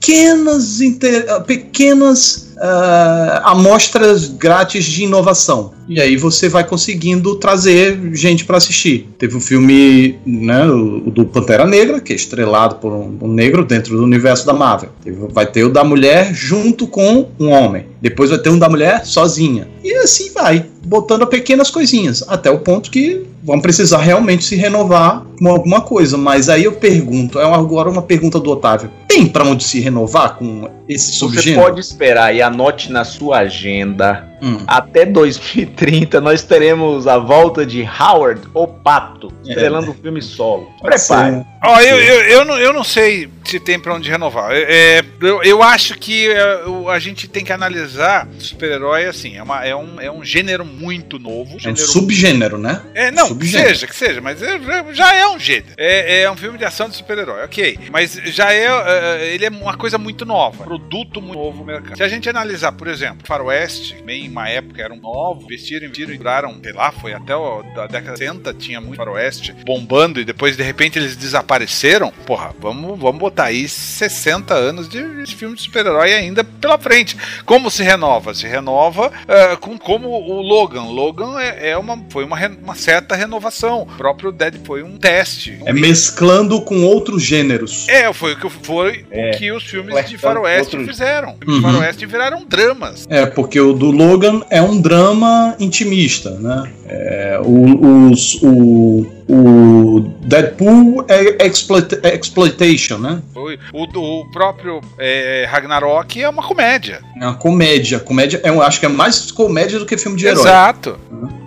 pequenas, 0.09 0.81
inter- 0.83 1.27
ah, 1.31 1.41
pequenas 1.41 2.53
ah, 2.61 3.43
amostras 3.47 4.29
grátis 4.29 4.85
de 4.85 5.05
inovação. 5.05 5.73
E 5.87 6.01
aí 6.01 6.17
você 6.17 6.49
vai 6.49 6.65
conseguindo 6.65 7.35
trazer 7.37 7.99
gente 8.15 8.45
para 8.45 8.57
assistir. 8.57 9.07
Teve 9.19 9.37
um 9.37 9.41
filme, 9.41 10.19
né, 10.25 10.67
o, 10.67 11.09
o 11.09 11.11
do 11.11 11.27
Pantera 11.27 11.67
Negra, 11.67 12.01
que 12.01 12.13
é 12.13 12.17
estrelado 12.17 12.77
por 12.77 12.91
um, 12.93 13.19
um 13.21 13.29
negro 13.29 13.65
dentro 13.65 13.97
do 13.97 14.03
universo 14.03 14.47
da 14.47 14.53
Marvel. 14.55 14.91
Teve- 15.03 15.27
vai 15.31 15.47
ter 15.47 15.65
o 15.65 15.71
da 15.71 15.85
mulher 15.85 16.33
junto 16.35 16.87
com 16.87 17.27
um 17.39 17.51
homem. 17.51 17.87
Depois 18.01 18.31
vai 18.31 18.39
ter 18.39 18.51
um 18.51 18.59
da 18.59 18.69
mulher 18.69 19.05
sozinha. 19.05 19.69
E 19.83 19.93
assim 19.97 20.31
vai, 20.33 20.65
botando 20.87 21.27
pequenas 21.27 21.71
coisinhas, 21.71 22.25
até 22.29 22.51
o 22.51 22.59
ponto 22.59 22.91
que 22.91 23.23
vão 23.43 23.61
precisar 23.61 23.99
realmente 23.99 24.45
se 24.45 24.57
renovar 24.57 25.23
com 25.39 25.49
alguma 25.49 25.83
coisa. 25.83 26.17
Mas 26.17 26.49
aí 26.49 26.65
eu 26.65 26.73
pergunto, 26.73 27.39
é 27.39 27.45
agora 27.45 27.91
uma 27.91 28.03
pergunta 28.03 28.41
do 28.41 28.51
Otávio: 28.51 28.91
tem 29.07 29.27
para 29.27 29.45
onde 29.45 29.65
se 29.65 29.81
renovar 29.81 29.94
com 30.39 30.69
esse 30.89 31.13
Você 31.13 31.19
subgênero? 31.19 31.63
pode 31.63 31.81
esperar 31.81 32.35
e 32.35 32.43
anote 32.43 32.91
na 32.93 33.05
sua 33.05 33.39
agenda. 33.39 34.29
Hum. 34.43 34.63
Até 34.67 35.07
2030 35.07 36.21
nós 36.21 36.43
teremos 36.43 37.07
a 37.07 37.17
volta 37.19 37.65
de 37.65 37.83
Howard 37.83 38.43
o 38.53 38.67
Pato, 38.67 39.33
estrelando 39.43 39.91
o 39.93 39.95
filme 39.95 40.21
solo. 40.21 40.69
Prepare. 40.83 41.43
Ó, 41.65 41.81
eu, 41.81 41.99
eu, 41.99 42.21
eu, 42.25 42.45
não, 42.45 42.59
eu 42.59 42.73
não 42.75 42.85
sei 42.85 43.31
se 43.45 43.59
tem 43.59 43.81
pra 43.81 43.95
onde 43.95 44.11
renovar. 44.11 44.51
É, 44.53 44.99
é, 44.99 45.05
eu, 45.23 45.43
eu 45.43 45.63
acho 45.63 45.95
que 45.99 46.29
é, 46.29 46.61
a 46.93 46.99
gente 46.99 47.27
tem 47.27 47.43
que 47.43 47.53
analisar 47.53 48.29
super-herói 48.39 49.07
assim. 49.07 49.37
É, 49.39 49.43
uma, 49.43 49.65
é, 49.65 49.75
um, 49.75 49.99
é 49.99 50.11
um 50.11 50.23
gênero 50.23 50.63
muito 50.65 51.19
novo. 51.19 51.53
É 51.53 51.57
um 51.57 51.59
gênero 51.61 51.87
subgênero, 51.87 52.59
né? 52.59 52.83
É, 52.95 53.11
não, 53.11 53.23
que 53.25 53.29
Subgênero. 53.29 53.69
seja, 53.71 53.87
que 53.87 53.97
seja, 53.97 54.21
mas 54.21 54.43
é- 54.43 54.59
já- 54.93 55.15
é 55.15 55.27
um 55.27 55.39
gênero. 55.39 55.67
É, 55.79 56.23
é 56.23 56.31
um 56.31 56.37
filme 56.37 56.59
de 56.59 56.67
ação 56.67 56.87
de 56.89 56.97
super-herói, 56.97 57.45
ok. 57.45 57.79
Mas 57.91 58.13
já 58.27 58.53
é, 58.53 58.67
é, 58.67 59.35
Ele 59.35 59.47
é 59.47 59.49
uma 59.49 59.77
coisa 59.77 59.97
muito 59.97 60.27
nova. 60.27 60.65
Produto 60.79 61.23
muito 61.23 61.39
novo 61.39 61.59
no 61.59 61.65
mercado. 61.65 61.97
Se 61.97 62.03
a 62.03 62.09
gente 62.09 62.29
analisar, 62.29 62.73
por 62.73 62.89
exemplo, 62.89 63.25
Faroeste, 63.25 63.95
bem 64.05 64.25
em 64.25 64.29
uma 64.29 64.49
época 64.49 64.83
eram 64.83 64.97
novos, 64.97 65.47
vestiram, 65.47 65.87
investiram 65.87 66.13
e 66.15 66.19
duraram, 66.19 66.57
sei 66.63 66.73
lá, 66.73 66.91
foi 66.91 67.13
até 67.13 67.35
o, 67.37 67.63
da 67.75 67.87
década 67.87 68.15
de 68.15 68.19
60, 68.19 68.55
tinha 68.55 68.81
muito 68.81 68.97
Faroeste 68.97 69.55
bombando 69.65 70.21
e 70.21 70.25
depois 70.25 70.57
de 70.57 70.65
repente 70.65 70.99
eles 70.99 71.15
desapareceram. 71.17 72.13
Porra, 72.27 72.53
vamos, 72.59 72.99
vamos 72.99 73.21
botar 73.21 73.45
aí 73.45 73.69
60 73.69 74.53
anos 74.53 74.89
de, 74.89 75.25
de 75.25 75.37
filme 75.37 75.55
de 75.55 75.63
super-herói 75.63 76.13
ainda 76.13 76.43
pela 76.43 76.77
frente. 76.77 77.17
Como 77.45 77.71
se 77.71 77.83
renova? 77.85 78.35
Se 78.35 78.47
renova 78.49 79.13
é, 79.29 79.55
com 79.57 79.79
como 79.79 80.09
o 80.09 80.43
Logan. 80.43 80.83
Logan 80.85 81.39
é, 81.41 81.71
é 81.71 81.79
uma, 81.79 82.05
foi 82.11 82.25
uma, 82.25 82.37
uma 82.63 82.75
certa 82.75 83.15
renovação. 83.15 83.83
O 83.83 83.87
próprio 83.87 84.33
Dead 84.33 84.57
foi 84.65 84.83
um 84.83 84.97
teste. 84.97 85.57
É 85.65 85.73
mesclando 85.73 86.61
com 86.63 86.83
outros 86.85 87.23
gêneros. 87.23 87.89
É, 87.89 88.13
foi 88.13 88.33
o 88.33 88.37
que 88.37 88.51
foi 88.51 89.07
É. 89.11 89.31
o 89.31 89.39
que 89.39 89.53
os 89.53 89.63
filmes 89.65 89.95
de 90.07 90.19
Flertando 90.25 90.64
faroeste 90.65 90.71
com 90.71 90.77
outros- 90.79 90.97
fizeram. 90.97 91.35
Uhum. 91.47 91.63
faroeste 91.63 92.07
viraram 92.07 92.45
dramas. 92.49 93.07
É, 93.09 93.27
porque 93.27 93.61
o 93.61 93.73
do 93.73 93.91
Logan 93.91 94.43
é 94.51 94.61
um 94.63 94.81
drama 94.81 95.55
intimista, 95.59 96.31
né? 96.41 96.71
É, 96.87 97.41
o, 97.45 98.11
os- 98.11 98.39
o, 98.43 99.07
o 99.29 100.01
Deadpool 100.23 101.05
é 101.09 101.47
exploit- 101.47 101.99
é 102.03 102.15
exploitation, 102.15 102.99
né? 102.99 103.23
Foi, 103.33 103.59
o, 103.73 103.85
o 104.21 104.31
próprio 104.31 104.81
é, 104.99 105.47
Ragnarok 105.51 106.23
é 106.23 106.29
uma 106.29 106.43
comédia. 106.43 107.01
É 107.21 107.25
uma 107.27 107.35
comédia. 107.35 107.99
Comédia, 108.01 108.41
é, 108.43 108.49
eu 108.51 108.63
acho 108.63 108.81
que 108.81 108.87
é 108.87 108.89
mais 108.89 109.31
comédia 109.31 109.79
do 109.79 109.87
que 109.87 109.97
filme 109.97 110.17
de 110.17 110.27
herói. 110.27 110.43
Exato. 110.43 110.99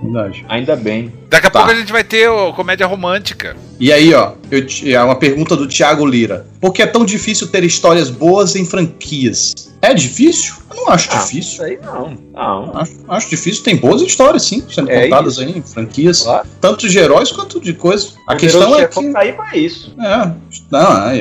Verdade. 0.04 0.46
Ainda 0.48 0.76
bem. 0.76 1.12
Daqui 1.30 1.48
a 1.48 1.50
Tá. 1.50 1.60
pouco 1.60 1.74
a 1.74 1.76
gente 1.80 1.92
vai 1.92 2.04
ter 2.04 2.30
o 2.30 2.54
comédia 2.54 2.86
romântica. 2.88 3.56
E 3.80 3.92
aí, 3.92 4.14
ó, 4.14 4.34
eu, 4.50 4.66
te- 4.66 4.94
é 4.94 5.02
uma 5.04 5.16
pergunta 5.16 5.56
do 5.56 5.68
Thiago 5.68 6.06
Lira. 6.06 6.46
Por 6.62 6.72
que 6.74 6.82
é 6.82 6.88
tão 6.88 7.06
difícil 7.06 7.48
ter 7.48 7.64
histórias 7.64 8.10
boas 8.10 8.56
em 8.56 8.66
franquias? 8.66 9.54
É 9.82 9.94
difícil? 9.94 10.56
Eu 10.70 10.76
não 10.76 10.90
acho 10.90 11.10
Ah, 11.12 11.16
difícil. 11.20 11.40
Isso 11.40 11.64
aí 11.64 11.80
não. 11.82 12.18
Não. 12.34 12.72
Acho, 12.78 12.92
acho 13.08 13.30
difícil. 13.30 13.64
Tem 13.64 13.76
boas 13.78 14.02
histórias, 14.02 14.44
sim, 14.44 14.64
sendo 14.70 14.90
É 14.92 15.04
contadas 15.06 15.40
aí 15.40 15.58
em 15.58 15.62
franquias. 15.62 16.22
Claro. 16.24 16.48
Tanto 16.60 16.88
de 16.90 16.98
heróis 16.98 17.32
quanto 17.32 17.60
de 17.60 17.74
coisas. 17.74 18.16
A 18.28 18.34
O 18.34 18.38
questão 18.38 18.76
é 18.78 18.86
que. 18.88 19.12
tá 19.14 19.20
aí 19.20 19.34
pra 19.34 19.56
isso. 19.56 19.94
É, 20.00 20.32
não, 20.70 21.10
é, 21.10 21.18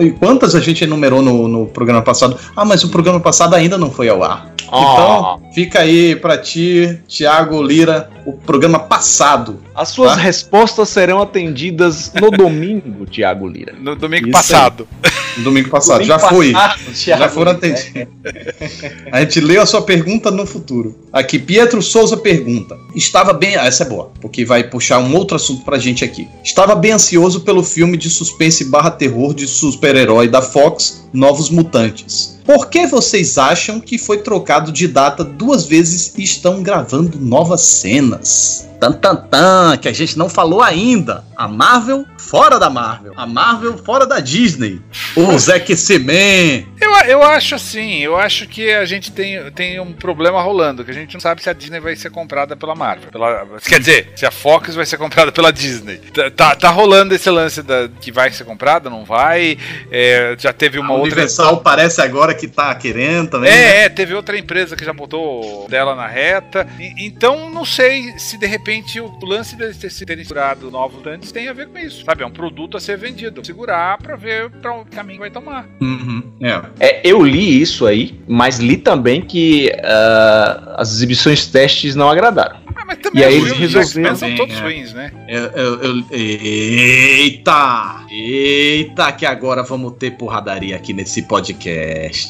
e 0.00 0.10
quantas 0.12 0.54
a 0.54 0.60
gente 0.60 0.84
enumerou 0.84 1.22
no, 1.22 1.48
no 1.48 1.66
programa 1.66 2.02
passado? 2.02 2.38
Ah, 2.54 2.64
mas 2.64 2.84
o 2.84 2.88
programa 2.88 3.20
passado 3.20 3.54
ainda 3.54 3.78
não 3.78 3.90
foi 3.90 4.08
ao 4.08 4.22
ar. 4.22 4.52
Então, 4.66 5.40
fica 5.54 5.80
aí 5.80 6.16
pra 6.16 6.36
ti, 6.38 6.98
Thiago 7.06 7.62
Lira, 7.62 8.10
o 8.26 8.32
programa 8.32 8.78
passado. 8.78 9.60
As 9.74 9.88
suas 9.90 10.14
Tá. 10.14 10.20
respostas 10.20 10.88
serão 10.88 11.20
atendidas 11.22 12.12
no 12.14 12.30
domingo, 12.32 13.06
Tiago 13.06 13.46
Lira. 13.46 13.74
No 13.78 13.94
domingo 13.94 14.24
Isso 14.24 14.32
passado. 14.32 14.88
No 15.36 15.44
domingo 15.44 15.68
passado. 15.70 15.98
Domingo 15.98 16.12
já 16.12 16.28
foi. 16.28 16.52
passado, 16.52 16.80
Thiago 16.92 17.22
Já 17.22 17.28
foram 17.28 17.52
Lira. 17.52 17.66
atendidos. 17.74 18.14
A 19.12 19.20
gente 19.20 19.40
leu 19.40 19.62
a 19.62 19.66
sua 19.66 19.82
pergunta 19.82 20.30
no 20.30 20.46
futuro. 20.46 20.94
Aqui, 21.12 21.38
Pietro 21.38 21.80
Souza 21.82 22.16
pergunta. 22.16 22.76
Estava 22.94 23.32
bem. 23.32 23.56
ah, 23.56 23.66
Essa 23.66 23.84
é 23.84 23.88
boa, 23.88 24.10
porque 24.20 24.44
vai 24.44 24.64
puxar 24.64 24.98
um 24.98 25.14
outro 25.16 25.36
assunto 25.36 25.64
pra 25.64 25.78
gente 25.78 26.04
aqui. 26.04 26.28
Estava 26.42 26.74
bem 26.74 26.92
ansioso 26.92 27.40
pelo 27.40 27.62
filme 27.62 27.96
de 27.96 28.10
suspense 28.10 28.64
barra 28.64 28.90
terror 28.90 29.34
de 29.34 29.46
super-herói 29.46 30.28
da 30.28 30.42
Fox, 30.42 31.04
Novos 31.12 31.50
Mutantes. 31.50 32.38
Por 32.44 32.68
que 32.68 32.86
vocês 32.86 33.38
acham 33.38 33.80
que 33.80 33.96
foi 33.98 34.18
trocado 34.18 34.70
de 34.70 34.86
data 34.86 35.24
duas 35.24 35.66
vezes 35.66 36.12
e 36.16 36.22
estão 36.22 36.62
gravando 36.62 37.18
novas 37.18 37.62
cenas? 37.62 38.68
Tan, 38.78 38.92
tan, 38.92 39.16
tan, 39.16 39.76
que 39.78 39.88
a 39.88 39.92
gente 39.92 40.18
não 40.18 40.28
falou 40.28 40.60
ainda. 40.60 41.24
A 41.36 41.48
Marvel 41.48 42.04
fora 42.18 42.58
da 42.58 42.68
Marvel. 42.68 43.12
A 43.16 43.26
Marvel 43.26 43.78
fora 43.78 44.06
da 44.06 44.20
Disney. 44.20 44.80
O 45.16 45.38
Zack 45.38 45.74
Semen. 45.74 46.66
Eu, 46.80 46.92
eu 47.06 47.22
acho 47.22 47.54
assim, 47.54 48.00
eu 48.00 48.16
acho 48.16 48.46
que 48.46 48.70
a 48.70 48.84
gente 48.84 49.10
tem, 49.10 49.50
tem 49.52 49.80
um 49.80 49.92
problema 49.92 50.42
rolando, 50.42 50.84
que 50.84 50.90
a 50.90 50.94
gente 50.94 51.14
não 51.14 51.20
sabe 51.20 51.42
se 51.42 51.48
a 51.48 51.52
Disney 51.54 51.80
vai 51.80 51.96
ser 51.96 52.10
comprada 52.10 52.56
pela 52.56 52.74
Marvel. 52.74 53.10
Pela- 53.10 53.46
quer 53.66 53.80
dizer, 53.80 54.12
se 54.16 54.26
a 54.26 54.30
Fox 54.30 54.74
vai 54.74 54.84
ser 54.84 54.98
comprada 54.98 55.32
pela 55.32 55.52
Disney. 55.52 55.96
Tá, 56.12 56.30
tá, 56.30 56.54
tá 56.54 56.68
rolando 56.70 57.14
esse 57.14 57.30
lance 57.30 57.62
da, 57.62 57.88
que 58.00 58.12
vai 58.12 58.30
ser 58.32 58.44
comprada, 58.44 58.90
não 58.90 59.04
vai. 59.04 59.56
É, 59.90 60.36
já 60.38 60.52
teve 60.52 60.78
uma 60.78 60.90
a 60.90 60.92
outra. 60.92 61.06
Universal 61.06 61.58
parece 61.62 62.02
agora 62.02 62.33
que 62.34 62.48
tá 62.48 62.74
querendo 62.74 63.30
também. 63.30 63.50
né? 63.50 63.56
É, 63.56 63.84
é, 63.84 63.88
teve 63.88 64.14
outra 64.14 64.36
empresa 64.38 64.76
que 64.76 64.84
já 64.84 64.92
botou 64.92 65.66
dela 65.68 65.94
na 65.94 66.06
reta. 66.06 66.66
E- 66.78 67.06
então, 67.06 67.50
não 67.50 67.64
sei 67.64 68.18
se 68.18 68.36
de 68.38 68.46
repente 68.46 69.00
o 69.00 69.12
lance 69.24 69.56
deles 69.56 69.76
ter- 69.76 69.90
se 69.90 70.04
terem 70.04 70.24
segurado 70.24 70.70
novos 70.70 71.06
antes 71.06 71.30
tem 71.32 71.48
a 71.48 71.52
ver 71.52 71.68
com 71.68 71.78
isso. 71.78 72.04
Sabe, 72.04 72.22
é 72.22 72.26
um 72.26 72.30
produto 72.30 72.76
a 72.76 72.80
ser 72.80 72.96
vendido. 72.98 73.44
Segurar 73.44 73.98
pra 73.98 74.16
ver 74.16 74.50
pra 74.50 74.72
onde 74.72 74.88
o 74.90 74.92
caminho 74.92 75.20
vai 75.20 75.30
tomar. 75.30 75.66
Uhum, 75.80 76.22
é. 76.40 76.62
É, 76.80 77.00
eu 77.04 77.22
li 77.22 77.60
isso 77.60 77.86
aí, 77.86 78.20
mas 78.26 78.58
li 78.58 78.76
também 78.76 79.20
que 79.22 79.70
ah, 79.84 80.76
as 80.78 80.90
exibições 80.92 81.46
testes 81.46 81.94
não 81.94 82.08
agradaram. 82.08 82.56
Ah, 82.76 82.84
mas 82.86 82.98
também 82.98 83.22
E 83.22 83.24
aí 83.24 83.38
os 83.38 83.52
eles 83.52 83.72
resolveram- 83.74 84.16
são 84.16 84.34
todos 84.34 84.56
É. 84.56 84.60
ruins, 84.60 84.92
né? 84.92 85.12
Eu- 85.28 85.44
eu- 85.50 85.82
eu- 85.82 86.04
eita! 86.10 88.04
Eita, 88.10 89.12
que 89.12 89.26
agora 89.26 89.62
vamos 89.62 89.94
ter 89.98 90.12
porradaria 90.12 90.76
aqui 90.76 90.92
nesse 90.92 91.22
podcast. 91.22 92.23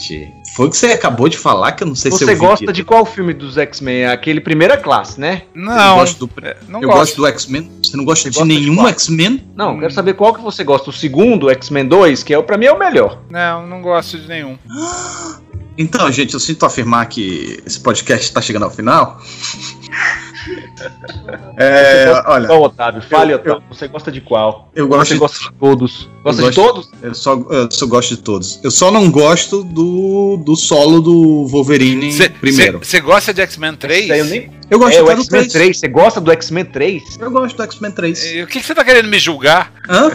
Foi 0.54 0.66
o 0.66 0.70
que 0.70 0.76
você 0.76 0.86
acabou 0.88 1.28
de 1.28 1.36
falar, 1.38 1.72
que 1.72 1.82
eu 1.82 1.86
não 1.88 1.94
sei 1.94 2.10
se 2.10 2.18
Você 2.18 2.24
eu 2.24 2.28
vi 2.28 2.34
gosta 2.36 2.72
de 2.72 2.84
qual 2.84 3.04
filme 3.06 3.32
dos 3.34 3.56
X-Men? 3.58 4.06
Aquele 4.06 4.40
primeira 4.40 4.76
classe, 4.76 5.18
né? 5.20 5.42
Eu 5.54 5.62
Não, 5.62 5.96
gosto 5.96 6.26
do, 6.26 6.32
é, 6.46 6.56
não 6.68 6.80
eu 6.82 6.88
gosto. 6.88 6.98
gosto 6.98 7.16
do 7.16 7.26
X-Men. 7.26 7.70
Você 7.82 7.96
não 7.96 8.04
gosta 8.04 8.22
Você 8.24 8.30
de 8.30 8.38
gosta 8.38 8.46
nenhum? 8.48 8.88
X-Men? 8.88 9.48
Não, 9.56 9.74
Hum. 9.76 9.80
quero 9.80 9.92
saber 9.92 10.14
qual 10.14 10.32
que 10.34 10.40
você 10.40 10.62
gosta. 10.64 10.90
O 10.90 10.92
segundo, 10.92 11.50
X-Men 11.50 11.86
2, 11.86 12.22
que 12.22 12.32
é, 12.34 12.38
o- 12.38 12.42
pra 12.44 12.56
mim 12.58 12.66
é 12.66 12.72
o 12.72 12.78
melhor. 12.78 13.20
Não, 13.30 13.66
não 13.66 13.80
gosto 13.82 14.18
de 14.18 14.28
nenhum. 14.28 14.56
Então, 15.76 16.08
gente, 16.12 16.34
eu 16.34 16.38
sinto 16.38 16.64
afirmar 16.64 17.04
que 17.06 17.60
esse 17.66 17.80
podcast 17.80 18.26
está 18.26 18.40
chegando 18.40 18.62
ao 18.62 18.70
final. 18.70 19.18
É, 21.56 22.22
olha, 22.26 22.46
Qual, 22.46 22.62
Otávio? 22.62 23.02
Fale, 23.02 23.32
eu- 23.32 23.36
Otávio. 23.38 23.62
Você 23.68 23.88
gosta 23.88 24.12
de 24.12 24.20
qual? 24.20 24.70
eu 24.74 24.86
gosto 24.86 25.08
Você 25.08 25.14
de 25.14 25.20
gosta 25.20 25.38
de 25.40 25.52
todos. 25.58 26.08
Gosta 26.24 26.40
Eu 26.42 26.50
de 26.50 26.56
gosto- 26.56 26.72
todos? 26.72 26.90
Eu 27.02 27.14
só, 27.14 27.34
eu 27.50 27.70
só 27.70 27.86
gosto 27.86 28.16
de 28.16 28.22
todos. 28.22 28.58
Eu 28.62 28.70
só 28.70 28.90
não 28.90 29.10
gosto 29.10 29.62
do, 29.62 30.38
do 30.38 30.56
solo 30.56 31.00
do 31.02 31.46
Wolverine 31.48 32.10
primeiro. 32.40 32.78
Você 32.82 32.98
gosta 32.98 33.34
de 33.34 33.42
X-Men 33.42 33.74
3? 33.76 33.98
Esse 34.00 34.08
daí 34.08 34.18
eu 34.20 34.24
nem... 34.24 34.50
eu 34.70 34.78
gosto 34.78 34.96
É 34.96 35.02
do 35.02 35.10
X-Men 35.10 35.40
3. 35.42 35.52
3. 35.52 35.78
Você 35.78 35.88
gosta 35.88 36.20
do 36.22 36.32
X-Men 36.32 36.64
3? 36.64 37.02
Eu 37.20 37.30
gosto 37.30 37.56
do 37.56 37.62
X-Men 37.62 37.92
3. 37.92 38.24
E 38.24 38.42
O 38.42 38.46
que 38.46 38.58
que 38.60 38.66
você 38.66 38.74
tá 38.74 38.82
querendo 38.82 39.08
me 39.08 39.18
julgar? 39.18 39.70
Hã? 39.86 40.10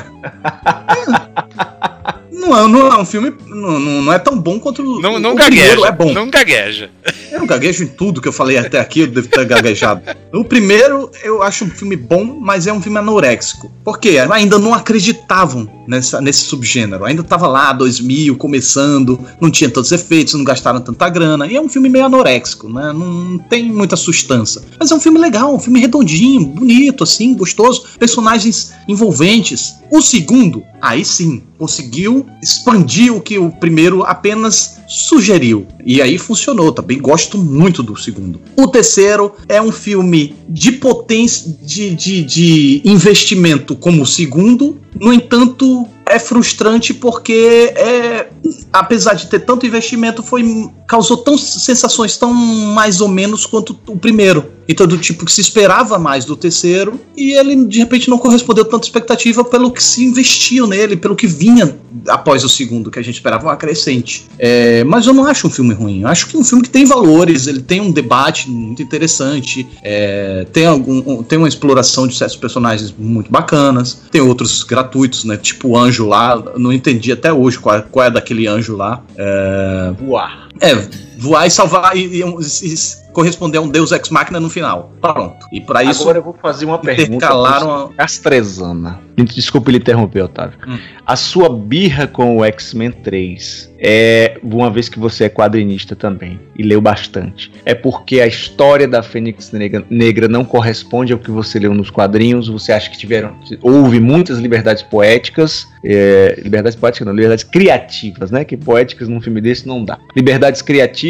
não, 2.32 2.58
é, 2.58 2.68
não 2.68 2.88
é 2.92 2.98
um 3.00 3.06
filme. 3.06 3.34
Não, 3.46 3.80
não, 3.80 4.02
não 4.02 4.14
é 4.14 4.18
tão 4.20 4.38
bom 4.38 4.60
quanto 4.60 4.82
o, 4.82 5.00
Não, 5.02 5.20
não 5.20 5.34
o 5.34 5.36
gagueja. 5.36 5.62
primeiro. 5.62 5.86
É 5.86 5.92
bom. 5.92 6.12
Não 6.14 6.30
gagueja. 6.30 6.90
Eu 7.32 7.40
não 7.40 7.46
gaguejo 7.48 7.84
em 7.84 7.88
tudo 7.88 8.22
que 8.22 8.28
eu 8.28 8.34
falei 8.34 8.58
até 8.58 8.80
aqui, 8.80 9.02
eu 9.02 9.08
devo 9.08 9.28
ter 9.28 9.46
gaguejado. 9.46 10.02
O 10.34 10.44
primeiro 10.44 11.12
eu 11.24 11.44
acho 11.44 11.66
um 11.66 11.70
filme 11.70 11.96
bom, 11.96 12.24
mas 12.42 12.66
é 12.66 12.74
um 12.74 12.82
filme 12.82 12.98
anoréxico. 12.98 13.72
Por 13.84 14.00
quê? 14.00 14.18
Ainda 14.32 14.58
não 14.58 14.74
acreditavam 14.74 15.70
nessa, 16.00 16.22
nesse 16.22 16.44
subgênero. 16.44 17.06
Ainda 17.06 17.24
tava 17.24 17.48
lá, 17.48 17.74
2000, 17.74 18.36
começando, 18.38 19.20
não 19.40 19.52
tinha 19.52 19.70
tantos 19.70 19.92
efeitos, 19.92 20.34
não 20.34 20.44
gastaram 20.44 20.80
tanta 20.80 21.08
grana. 21.10 21.46
E 21.46 21.56
é 21.56 21.62
um 21.62 21.70
filme 21.70 21.90
meio 21.90 22.06
anoréxico, 22.06 22.70
né? 22.70 22.92
Não 22.94 23.38
tem 23.38 23.72
muita 23.72 23.96
sustância. 23.96 24.62
Mas 24.80 24.90
é 24.92 24.96
um 24.96 25.00
filme 25.00 25.20
legal, 25.20 25.54
um 25.54 25.60
filme 25.60 25.80
redondinho, 25.80 26.46
bonito, 26.46 27.04
assim, 27.04 27.34
gostoso. 27.36 27.84
Personagens 28.00 28.72
envolventes. 28.88 29.76
O 29.92 30.02
segundo, 30.02 30.64
aí 30.82 31.04
sim, 31.04 31.44
conseguiu 31.58 32.26
expandir 32.42 33.14
o 33.14 33.22
que 33.22 33.38
o 33.38 33.52
primeiro 33.52 34.04
apenas 34.04 34.79
sugeriu. 34.90 35.68
E 35.86 36.02
aí 36.02 36.18
funcionou, 36.18 36.72
também 36.72 36.98
gosto 36.98 37.38
muito 37.38 37.84
do 37.84 37.96
segundo. 37.96 38.42
O 38.58 38.68
terceiro 38.68 39.34
é 39.48 39.62
um 39.62 39.72
filme 39.72 40.36
de 40.50 40.72
potência, 40.72 41.56
de, 41.62 41.94
de, 41.94 42.24
de 42.24 42.82
investimento 42.84 43.76
como 43.76 44.02
o 44.02 44.08
segundo, 44.08 44.82
no 45.00 45.14
entanto. 45.14 45.88
É 46.10 46.18
frustrante 46.20 46.94
porque, 46.94 47.72
é, 47.76 48.28
apesar 48.74 49.14
de 49.14 49.28
ter 49.28 49.40
tanto 49.40 49.66
investimento, 49.66 50.24
foi 50.24 50.70
causou 50.88 51.18
tão 51.18 51.38
sensações 51.38 52.18
tão 52.18 52.34
mais 52.34 53.00
ou 53.00 53.08
menos 53.08 53.46
quanto 53.46 53.78
o 53.88 53.96
primeiro. 53.96 54.58
Então, 54.68 54.86
do 54.88 54.98
tipo 54.98 55.24
que 55.26 55.32
se 55.32 55.42
esperava 55.42 55.98
mais 56.00 56.26
do 56.26 56.36
terceiro, 56.36 57.00
e 57.18 57.32
ele 57.34 57.56
de 57.66 57.80
repente 57.80 58.10
não 58.10 58.18
correspondeu 58.20 58.64
tanta 58.66 58.86
expectativa 58.86 59.44
pelo 59.44 59.72
que 59.72 59.84
se 59.84 60.04
investiu 60.04 60.66
nele, 60.68 60.96
pelo 60.96 61.16
que 61.16 61.26
vinha 61.28 61.76
após 62.08 62.44
o 62.44 62.50
segundo, 62.50 62.90
que 62.92 63.00
a 63.00 63.02
gente 63.04 63.16
esperava 63.16 63.46
uma 63.48 63.56
crescente. 63.56 64.26
É, 64.38 64.84
mas 64.84 65.06
eu 65.08 65.14
não 65.14 65.26
acho 65.26 65.48
um 65.48 65.50
filme 65.50 65.74
ruim. 65.76 66.02
Eu 66.02 66.08
acho 66.08 66.28
que 66.28 66.36
é 66.36 66.40
um 66.40 66.44
filme 66.44 66.64
que 66.64 66.70
tem 66.70 66.86
valores, 66.86 67.46
ele 67.48 67.62
tem 67.62 67.82
um 67.82 67.92
debate 67.92 68.50
muito 68.50 68.82
interessante, 68.82 69.68
é, 69.84 70.46
tem, 70.54 70.66
algum, 70.68 70.98
um- 71.20 71.24
tem 71.24 71.38
uma 71.38 71.48
exploração 71.48 72.08
de 72.08 72.16
certos 72.16 72.38
personagens 72.38 72.94
muito 72.98 73.32
bacanas, 73.32 74.02
tem 74.12 74.22
outros 74.22 74.64
gratuitos, 74.64 75.24
né? 75.24 75.38
Tipo 75.38 75.70
o 75.70 75.78
anjo 75.78 75.99
lá, 76.06 76.42
eu 76.54 76.60
não 76.60 76.72
entendi 76.72 77.12
até 77.12 77.32
hoje 77.32 77.60
qual, 77.60 77.82
qual 77.84 78.06
é 78.06 78.12
daquele 78.12 78.48
anjo 78.48 78.76
lá. 78.76 79.02
É, 79.18 79.94
Voar. 80.00 80.48
é, 80.60 80.76
voar 81.20 81.46
e 81.46 81.52
salvar 81.52 81.96
e, 81.96 82.22
e- 82.22 82.22
e- 82.24 83.10
corresponder 83.14 83.58
a 83.58 83.62
um 83.62 83.68
Deus 83.70 83.92
Ex 83.92 84.10
Machina 84.10 84.40
no 84.40 84.50
final. 84.50 84.94
Pronto. 85.02 85.46
E 85.52 85.60
pra 85.60 85.84
isso 85.84 86.04
Agora 86.04 86.20
eu 86.20 86.24
vou 86.24 86.36
fazer 86.42 86.66
uma 86.66 86.78
pergunta. 86.80 87.16
intercalaram 87.16 87.72
a... 87.72 87.94
Castrezana. 87.94 89.00
Desculpa 89.18 89.72
lhe 89.72 89.78
interromper, 89.78 90.24
Otávio. 90.24 90.58
Hum. 90.68 90.78
A 91.06 91.16
sua 91.16 91.50
birra 91.50 92.08
com 92.08 92.38
o 92.38 92.46
X-Men 92.46 92.92
3 92.92 93.70
é, 93.82 94.38
uma 94.44 94.70
vez 94.70 94.90
que 94.90 95.00
você 95.00 95.24
é 95.26 95.30
quadrinista 95.30 95.96
também 95.96 96.40
e 96.58 96.64
leu 96.64 96.82
bastante, 96.82 97.52
é 97.66 97.74
porque 97.74 98.20
a 98.20 98.28
história 98.28 98.88
da 98.88 99.02
Fênix 99.02 99.52
Negra, 99.54 99.86
Negra 99.90 100.28
não 100.28 100.44
corresponde 100.44 101.14
ao 101.14 101.20
que 101.20 101.32
você 101.32 101.58
leu 101.60 101.74
nos 101.74 101.90
quadrinhos? 101.90 102.50
Você 102.50 102.74
acha 102.74 102.90
que 102.90 102.98
tiveram. 102.98 103.36
Houve 103.62 104.00
muitas 104.00 104.38
liberdades 104.38 104.84
poéticas, 104.84 105.66
é, 105.84 106.40
liberdades 106.44 106.78
poéticas 106.78 107.08
não, 107.08 107.14
liberdades 107.14 107.44
criativas, 107.46 108.32
né? 108.32 108.44
Que 108.44 108.58
poéticas 108.58 109.08
num 109.08 109.22
filme 109.22 109.40
desse 109.40 109.66
não 109.68 109.84
dá. 109.84 109.98
Liberdades 110.16 110.62
criativas, 110.62 111.09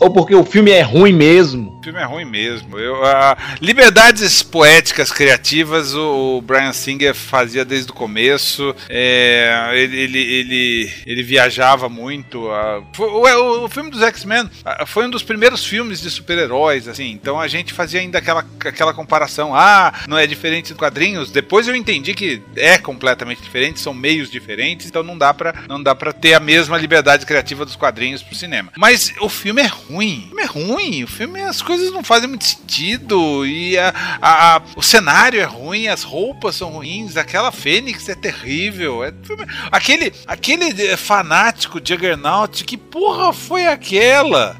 ou 0.00 0.10
porque 0.10 0.34
o 0.34 0.44
filme 0.44 0.70
é 0.70 0.82
ruim 0.82 1.12
mesmo? 1.12 1.78
O 1.80 1.82
filme 1.82 1.98
é 1.98 2.04
ruim 2.04 2.24
mesmo. 2.26 2.78
Eu, 2.78 2.96
liberdades 3.60 4.42
poéticas, 4.42 5.10
criativas, 5.10 5.94
o, 5.94 6.36
o 6.38 6.42
Brian 6.42 6.72
Singer 6.72 7.14
fa- 7.14 7.40
fazia 7.40 7.64
desde 7.64 7.90
o 7.90 7.94
começo. 7.94 8.74
É, 8.86 9.70
ele, 9.72 9.98
ele, 9.98 10.18
ele, 10.18 10.92
ele 11.06 11.22
viajava 11.22 11.88
muito. 11.88 12.50
a- 12.50 12.82
foi- 12.94 13.08
o, 13.08 13.64
o 13.64 13.68
filme 13.68 13.90
dos 13.90 14.02
X-Men 14.02 14.48
foi 14.86 15.06
um 15.06 15.10
dos 15.10 15.22
primeiros 15.22 15.64
filmes 15.64 16.02
de 16.02 16.10
super-heróis, 16.10 16.86
assim. 16.86 17.10
Então 17.12 17.40
a 17.40 17.48
gente 17.48 17.72
fazia 17.72 17.98
ainda 18.00 18.18
aquela, 18.18 18.44
aquela 18.62 18.92
comparação. 18.92 19.54
Ah, 19.54 19.90
não 20.06 20.18
é 20.18 20.26
diferente 20.26 20.68
dos 20.74 20.76
quadrinhos. 20.78 21.30
Depois 21.30 21.66
eu 21.66 21.74
entendi 21.74 22.12
que 22.12 22.42
é 22.56 22.76
completamente 22.76 23.40
diferente, 23.40 23.80
são 23.80 23.94
meios 23.94 24.30
diferentes, 24.30 24.86
então 24.86 25.02
não 25.02 25.16
dá 25.16 25.32
pra, 25.32 25.54
não 25.66 25.82
dá 25.82 25.94
pra 25.94 26.12
ter 26.12 26.34
a 26.34 26.40
mesma 26.40 26.76
liberdade 26.76 27.24
criativa 27.24 27.64
dos 27.64 27.74
quadrinhos 27.76 28.22
pro 28.22 28.34
cinema. 28.36 28.70
Mas 28.76 29.14
o 29.18 29.29
filme 29.30 29.62
é 29.62 29.66
ruim. 29.66 30.24
O 30.26 30.28
filme 30.28 30.42
é 30.42 30.46
ruim. 30.46 31.04
O 31.04 31.08
filme, 31.08 31.40
as 31.42 31.62
coisas 31.62 31.92
não 31.92 32.02
fazem 32.04 32.28
muito 32.28 32.44
sentido. 32.44 33.46
E 33.46 33.78
a, 33.78 33.94
a- 34.20 34.56
a- 34.56 34.62
o 34.76 34.82
cenário 34.82 35.40
é 35.40 35.44
ruim, 35.44 35.88
as 35.88 36.02
roupas 36.02 36.56
são 36.56 36.70
ruins, 36.70 37.16
aquela 37.16 37.50
Fênix 37.52 38.08
é 38.08 38.14
terrível. 38.14 39.04
É, 39.04 39.12
aquele, 39.70 40.12
aquele 40.26 40.82
eh, 40.82 40.96
fanático 40.96 41.80
Juggernaut, 41.82 42.64
que 42.64 42.76
porra 42.76 43.32
foi 43.32 43.66
aquela? 43.66 44.56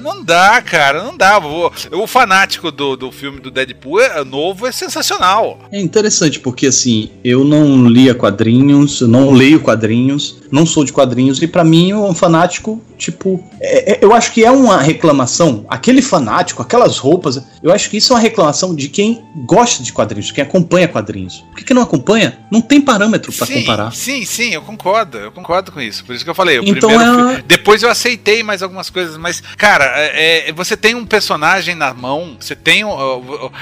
Não 0.00 0.24
dá, 0.24 0.60
cara, 0.62 1.02
não 1.04 1.16
dá. 1.16 1.38
O, 1.38 2.06
fanático 2.06 2.70
do, 2.72 2.96
do 2.96 3.12
filme 3.12 3.40
do 3.40 3.50
Deadpool 3.50 4.00
é, 4.00 4.24
novo 4.24 4.66
é 4.66 4.72
sensacional. 4.72 5.60
É 5.70 5.80
interessante 5.80 6.40
porque 6.40 6.66
assim, 6.66 7.10
eu 7.24 7.44
não 7.44 7.86
lia 7.88 8.14
quadrinhos, 8.14 9.00
não 9.02 9.30
leio 9.30 9.60
quadrinhos, 9.60 10.38
não 10.50 10.66
sou 10.66 10.84
de 10.84 10.92
quadrinhos 10.92 11.40
e 11.42 11.46
pra 11.46 11.64
mim 11.64 11.92
um 11.94 12.14
fanático, 12.14 12.82
tipo, 13.02 13.42
é- 13.60 13.92
é- 13.92 13.98
eu 14.00 14.12
acho 14.14 14.32
que 14.32 14.44
é 14.44 14.50
uma 14.50 14.80
reclamação, 14.80 15.66
aquele 15.68 16.00
fanático, 16.00 16.62
aquelas 16.62 16.98
roupas, 16.98 17.42
eu 17.62 17.72
acho 17.72 17.90
que 17.90 17.96
isso 17.96 18.12
é 18.12 18.16
uma 18.16 18.22
reclamação 18.22 18.74
de 18.74 18.88
quem 18.88 19.22
gosta 19.44 19.82
de 19.82 19.92
quadrinhos, 19.92 20.30
quem 20.30 20.42
acompanha 20.44 20.86
quadrinhos. 20.86 21.40
Por 21.50 21.56
que, 21.56 21.64
que 21.64 21.74
não 21.74 21.82
acompanha? 21.82 22.38
Não 22.50 22.60
tem 22.60 22.80
parâmetro 22.80 23.32
pra 23.32 23.46
sim, 23.46 23.54
comparar. 23.60 23.92
sim, 23.92 24.24
sim, 24.24 24.54
eu 24.54 24.62
concordo, 24.62 25.18
eu 25.18 25.32
concordo 25.32 25.72
com 25.72 25.80
isso. 25.80 26.04
Por 26.04 26.14
isso 26.14 26.24
que 26.24 26.30
eu 26.30 26.34
falei, 26.34 26.58
Então 26.64 26.88
primeiro 26.90 27.30
é- 27.30 27.42
depois 27.46 27.82
eu 27.82 27.90
aceitei 27.90 28.42
mais 28.42 28.62
algumas 28.62 28.88
coisas, 28.88 29.16
mas 29.16 29.42
cara, 29.56 29.84
é- 29.96 30.48
é, 30.48 30.52
você 30.52 30.76
tem 30.76 30.94
um 30.94 31.04
personagem 31.04 31.74
na 31.74 31.92
mão, 31.92 32.36
você 32.38 32.54
tem, 32.54 32.84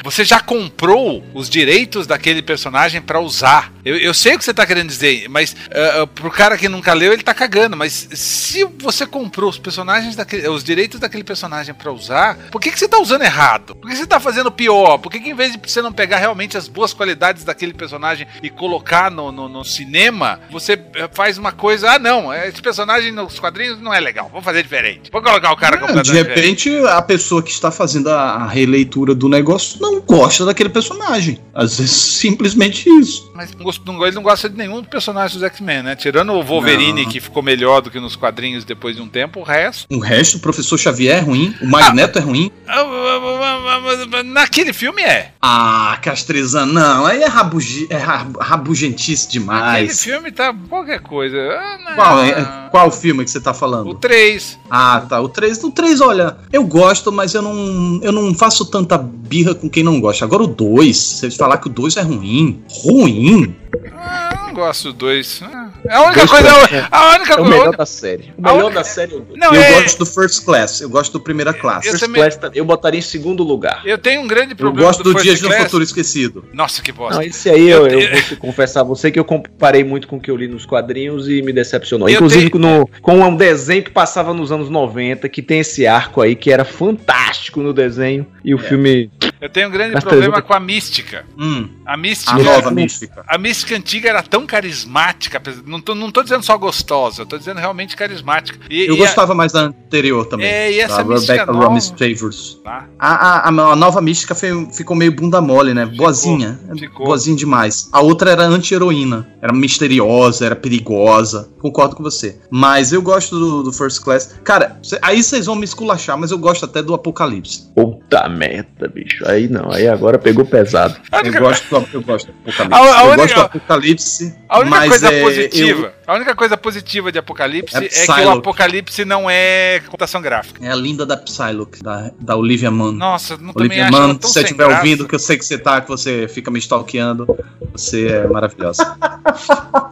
você 0.05 0.24
já 0.24 0.41
comprou 0.41 1.24
os 1.32 1.49
direitos 1.49 2.07
daquele 2.07 2.43
personagem 2.43 3.01
pra 3.01 3.20
usar. 3.20 3.72
Eu, 3.84 3.97
eu 3.97 4.12
sei 4.12 4.34
o 4.34 4.38
que 4.38 4.45
você 4.45 4.53
tá 4.53 4.66
querendo 4.66 4.88
dizer, 4.88 5.28
mas 5.28 5.57
ah, 5.74 6.07
pro 6.07 6.30
cara 6.30 6.59
que 6.59 6.68
nunca 6.68 6.93
leu 6.93 7.12
ele 7.12 7.22
tá 7.22 7.32
cagando. 7.32 7.76
Mas 7.76 8.09
se 8.12 8.64
você 8.78 9.07
comprou 9.07 9.30
os 9.39 9.59
personagens 9.59 10.16
daquele, 10.16 10.49
os 10.49 10.64
direitos 10.64 10.99
daquele 11.01 11.24
personagem 11.24 11.74
pra 11.74 11.93
usar, 11.93 12.37
por 12.51 12.61
que 12.61 12.70
que 12.70 12.78
você 12.78 12.89
tá 12.89 12.99
usando 12.99 13.22
errado? 13.22 13.74
Por 13.76 13.89
que 13.89 13.97
você 13.97 14.07
tá 14.07 14.18
fazendo 14.20 14.51
pior? 14.51 14.99
Por 14.99 15.11
que, 15.11 15.20
que 15.20 15.31
em 15.31 15.35
vez 15.35 15.53
de 15.53 15.61
você 15.64 15.81
não 15.83 15.93
pegar 15.93 16.18
realmente 16.18 16.57
as 16.57 16.68
boas 16.68 16.93
qualidades 16.93 17.45
daquele 17.45 17.72
personagem 17.74 18.26
e 18.43 18.51
colocar 18.51 19.11
no, 19.11 19.31
no, 19.31 19.49
no 19.49 19.64
cinema, 19.64 20.41
você 20.51 20.72
eh, 20.95 21.09
faz 21.12 21.39
uma 21.39 21.53
coisa, 21.53 21.92
ah 21.92 21.99
não, 21.99 22.33
esse 22.33 22.61
personagem 22.61 23.13
nos 23.13 23.38
quadrinhos 23.38 23.80
não 23.80 23.92
é 23.92 24.00
legal, 24.00 24.29
vou 24.33 24.42
fazer 24.42 24.63
diferente. 24.63 25.11
Vou 25.11 25.22
colocar 25.22 25.53
o 25.53 25.57
cara 25.57 25.76
É, 25.76 25.79
completamente 25.79 26.11
de 26.11 26.18
diferente. 26.18 26.68
repente, 26.71 26.88
a 26.88 27.03
pessoa 27.03 27.42
que 27.42 27.50
está 27.50 27.71
fazendo 27.71 28.09
a, 28.11 28.46
releitura 28.46 29.14
do 29.14 29.29
negócio 29.29 29.80
não 29.80 30.00
gosta 30.00 30.45
daquele 30.45 30.68
personagem. 30.68 31.38
Às 31.55 31.79
vezes, 31.79 31.92
simplesmente 31.92 32.88
isso. 32.88 33.30
Mas 33.34 33.50
ele 33.53 34.14
não 34.14 34.22
gosta 34.22 34.49
de 34.49 34.57
nenhum 34.57 34.80
dos 34.80 34.88
personagens 34.88 35.34
dos 35.34 35.42
X-Men, 35.42 35.83
né? 35.83 35.96
Tirando 35.96 36.33
o 36.33 36.42
Wolverine, 36.42 37.05
Não. 37.05 37.11
que 37.11 37.21
ficou 37.21 37.42
melhor 37.42 37.80
do 37.80 37.91
que 37.91 38.00
nos 38.00 38.17
quadrinhos 38.17 38.64
depois 38.64 38.96
de 38.96 39.03
um 39.03 39.09
tempo, 39.09 39.20
o 39.41 39.42
resto. 39.42 39.87
O 39.91 39.99
resto, 39.99 40.37
o 40.37 40.41
professor 40.41 40.79
Xavier 40.79 41.18
é 41.18 41.21
ruim, 41.21 41.55
o 41.61 41.67
Magneto 41.67 42.18
é 42.18 42.22
ruim. 42.22 42.51
Ah, 42.67 42.80
ah, 42.80 42.83
ah, 42.83 44.18
ah, 44.18 44.22
Naquele 44.22 44.72
filme 44.72 45.03
é. 45.03 45.33
Ah, 45.42 45.99
Castrezan, 46.03 46.67
não, 46.67 47.07
aí 47.07 47.22
é, 47.22 47.26
rabugi, 47.26 47.87
é 47.91 47.97
rab- 47.97 48.37
rabugentice 48.41 49.26
Aquele 49.26 49.33
demais. 49.45 50.03
filme 50.05 50.30
tá 50.30 50.55
qualquer 50.68 51.01
coisa. 51.01 51.37
Ah. 51.38 51.95
Qual, 51.95 52.25
é, 52.25 52.68
qual 52.71 52.91
filme 52.91 53.25
que 53.25 53.30
você 53.30 53.41
tá 53.41 53.51
O 53.51 53.55
falando? 53.55 53.95
3. 53.95 54.59
Ah, 54.71 55.03
tá, 55.09 55.21
o 55.21 55.29
3. 55.29 55.63
O 55.64 55.71
3, 55.71 56.01
olha, 56.01 56.37
eu 56.53 56.64
gosto, 56.64 57.11
mas 57.11 57.34
eu 57.34 57.42
não, 57.42 58.01
eu 58.03 58.13
não 58.13 58.34
faço 58.34 58.64
tanta 58.64 58.97
birra 58.99 59.55
com 59.55 59.68
quem 59.68 59.83
não 59.83 60.01
gosta. 60.01 60.25
Agora 60.25 60.42
o 60.42 60.47
2, 60.47 60.97
você 60.97 61.30
falar 61.30 61.59
que 61.59 61.67
o 61.67 61.71
2 61.71 61.97
é 61.97 62.03
ruim, 62.03 62.63
ruim. 62.68 63.57
Ah, 63.97 64.30
eu 64.41 64.47
não 64.49 64.55
gosto 64.55 64.92
do 64.92 64.99
2. 64.99 65.42
A 65.89 66.03
única 66.03 66.27
Dois 66.27 66.31
coisa. 66.31 66.51
foi- 66.69 66.79
A 66.91 67.09
única 67.17 67.33
É 67.33 67.35
o 67.35 67.39
coisa. 67.39 67.51
melhor 67.59 67.77
da 67.77 67.87
série. 67.87 68.33
O 68.37 68.43
melhor 68.43 68.73
da 68.73 68.85
série 68.85 69.13
é 69.13 69.17
o 69.17 69.21
dois. 69.21 69.39
Não, 69.41 69.55
eu 69.55 69.63
é. 69.63 69.83
gosto 69.83 69.99
do 69.99 70.07
First 70.07 70.45
Class, 70.45 70.81
eu 70.81 70.89
gosto 70.91 71.13
do 71.13 71.21
Primeira 71.21 71.53
Classe. 71.55 71.87
Eu 71.89 71.93
First 71.93 72.05
também- 72.05 72.23
Class 72.23 72.39
eu 72.55 72.65
botaria 72.65 72.99
em 72.99 73.03
segundo 73.03 73.43
lugar. 73.43 73.83
Eu 73.85 73.99
tenho 73.99 74.21
um 74.21 74.27
grande 74.29 74.53
Eu 74.53 74.57
problema. 74.57 74.87
gosto 74.89 75.03
do 75.03 75.13
First 75.13 75.25
Dias 75.25 75.41
do 75.41 75.49
Class. 75.49 75.63
Futuro 75.65 75.83
Esquecido. 75.85 76.45
Nossa, 76.53 76.83
que 76.83 76.93
bosta. 76.93 77.15
Não, 77.17 77.23
esse 77.23 77.49
aí 77.49 77.69
eu, 77.69 77.87
Eu- 77.87 78.01
eu 78.01 78.11
vou 78.13 78.23
te 78.23 78.37
confessar 78.37 78.81
a 78.81 78.85
você 78.85 79.11
que 79.11 79.19
eu 79.19 79.25
comparei 79.25 79.85
muito 79.85 80.07
com 80.09 80.17
o 80.17 80.21
que 80.21 80.31
eu 80.31 80.37
li 80.37 80.49
nos 80.49 80.67
quadrinhos 80.67 81.29
e 81.29 81.43
me 81.43 81.53
decepcionou. 81.53 82.09
Eu 82.09 82.15
Inclusive 82.17 82.51
no, 82.59 82.89
com 83.01 83.21
um 83.21 83.35
desenho 83.37 83.83
que 83.83 83.91
passava 83.91 84.33
nos 84.35 84.51
anos 84.53 84.69
90, 84.69 85.29
que 85.29 85.41
tem 85.43 85.61
esse 85.61 85.87
arco 85.87 86.21
aí 86.21 86.35
que 86.35 86.51
era 86.53 86.65
fantástico 86.65 87.61
no 87.63 87.73
desenho 87.73 88.27
e 88.45 88.55
o 88.55 88.59
filme. 88.59 89.11
Eu 89.41 89.49
tenho 89.49 89.69
um 89.69 89.71
grande 89.71 89.95
Mas 89.95 90.05
problema 90.05 90.43
com 90.43 90.53
a 90.53 90.61
mística. 90.61 91.25
Hum, 91.39 91.69
A 91.87 91.97
mística. 91.97 92.33
a 92.33 92.39
nova 92.39 92.71
mística. 92.71 93.25
A 93.27 93.39
mística 93.39 93.75
antiga 93.75 94.09
era 94.11 94.23
tão 94.23 94.47
carismática, 94.47 95.39
apesar- 95.39 95.63
não 95.71 95.80
tô, 95.80 95.95
não 95.95 96.11
tô 96.11 96.22
dizendo 96.22 96.42
só 96.45 96.57
gostosa, 96.59 97.22
eu 97.22 97.26
tô 97.26 97.38
dizendo 97.38 97.59
realmente 97.59 97.97
carismática. 97.97 98.59
E, 98.68 98.83
Eu 98.87 98.95
e 98.97 99.03
a- 99.03 99.07
gostava 99.07 99.34
mais 99.34 99.53
da 99.53 99.61
anterior 99.61 100.26
também. 100.26 100.47
É, 100.47 100.72
e 100.72 100.80
essa 100.80 100.99
da 100.99 101.05
mística 101.05 101.33
Rebecca 101.33 101.53
nova? 101.53 101.67
Romis 101.68 101.88
Favors. 101.97 102.61
tá? 102.63 102.87
A, 102.99 103.14
a, 103.14 103.49
a- 103.49 103.72
a 103.72 103.76
nova 103.76 104.01
mística 104.01 104.34
foi- 104.34 104.68
ficou 104.72 104.97
meio 104.97 105.13
bunda 105.13 105.41
mole, 105.41 105.72
né? 105.72 105.87
Boazinha. 105.87 106.59
ficou. 106.79 107.07
Boazinha 107.07 107.37
demais. 107.37 107.88
A 107.92 108.01
outra 108.01 108.30
era 108.33 108.42
anti-heroína. 108.45 109.26
Era 109.41 109.53
misteriosa, 109.53 110.45
era 110.45 110.57
perigosa. 110.57 111.49
Concordo 111.61 111.97
com 111.97 112.03
você. 112.03 112.38
Mas 112.51 112.92
eu 112.92 113.01
gosto 113.03 113.38
do, 113.38 113.63
do 113.63 113.72
First 113.72 114.03
Class. 114.03 114.34
Cara, 114.45 114.79
cê- 114.83 114.99
aí 115.03 115.22
vocês 115.22 115.47
vão 115.47 115.55
me 115.55 115.64
esculachar, 115.64 116.18
mas 116.18 116.30
eu 116.30 116.38
gosto 116.38 116.64
até 116.64 116.83
do 116.83 116.92
Apocalipse. 116.95 117.71
Puta 117.75 118.29
merda, 118.29 118.88
bicho. 118.88 119.25
Aí 119.26 119.49
não, 119.49 119.71
aí 119.71 119.87
agora 119.88 120.18
pegou 120.18 120.45
pesado. 120.45 120.97
A 121.13 121.21
Eu 121.26 121.33
gosto 121.41 121.68
do, 121.68 121.87
eu 121.95 122.03
gosto 122.03 122.26
do 122.26 122.33
Apocalipse. 122.33 122.75
A- 122.75 122.79
a 123.01 123.05
eu 123.05 123.11
única- 123.11 123.17
gosto 123.22 123.34
do 123.34 123.41
Apocalipse. 123.42 124.34
a 124.49 124.59
única 124.61 124.76
mas 124.76 124.88
coisa 124.91 125.09
é, 125.13 125.21
positiva, 125.22 125.59
a 126.07 126.14
única 126.14 126.34
coisa 126.34 126.57
positiva 126.57 127.11
de 127.12 127.18
Apocalipse 127.18 127.76
É 127.76 127.84
é, 127.84 127.88
que 127.88 128.11
o. 128.26 128.30
Apocalipse 128.30 129.04
não 129.04 129.28
é 129.28 129.80
computação 129.84 130.20
gráfica. 130.20 130.62
eu- 130.62 130.68
é 130.68 130.72
a 130.72 130.76
linda 130.76 131.04
da 131.07 131.16
Psylocke, 131.16 131.82
da, 131.82 132.11
da 132.20 132.37
Olivia 132.37 132.70
Munn. 132.70 132.92
Nossa, 132.92 133.37
não 133.37 133.53
também 133.53 133.80
Olivia 133.82 133.91
Munn, 133.91 134.18
se 134.20 134.28
você 134.28 134.41
estiver 134.42 134.66
ouvindo, 134.66 135.07
que 135.07 135.14
eu 135.14 135.18
sei 135.18 135.37
que 135.38 135.45
você 135.45 135.58
tá, 135.58 135.80
que 135.80 135.88
você 135.88 136.26
fica 136.28 136.50
me 136.50 136.58
stalkeando, 136.58 137.26
você 137.72 138.07
é 138.08 138.26
maravilhosa. 138.26 138.96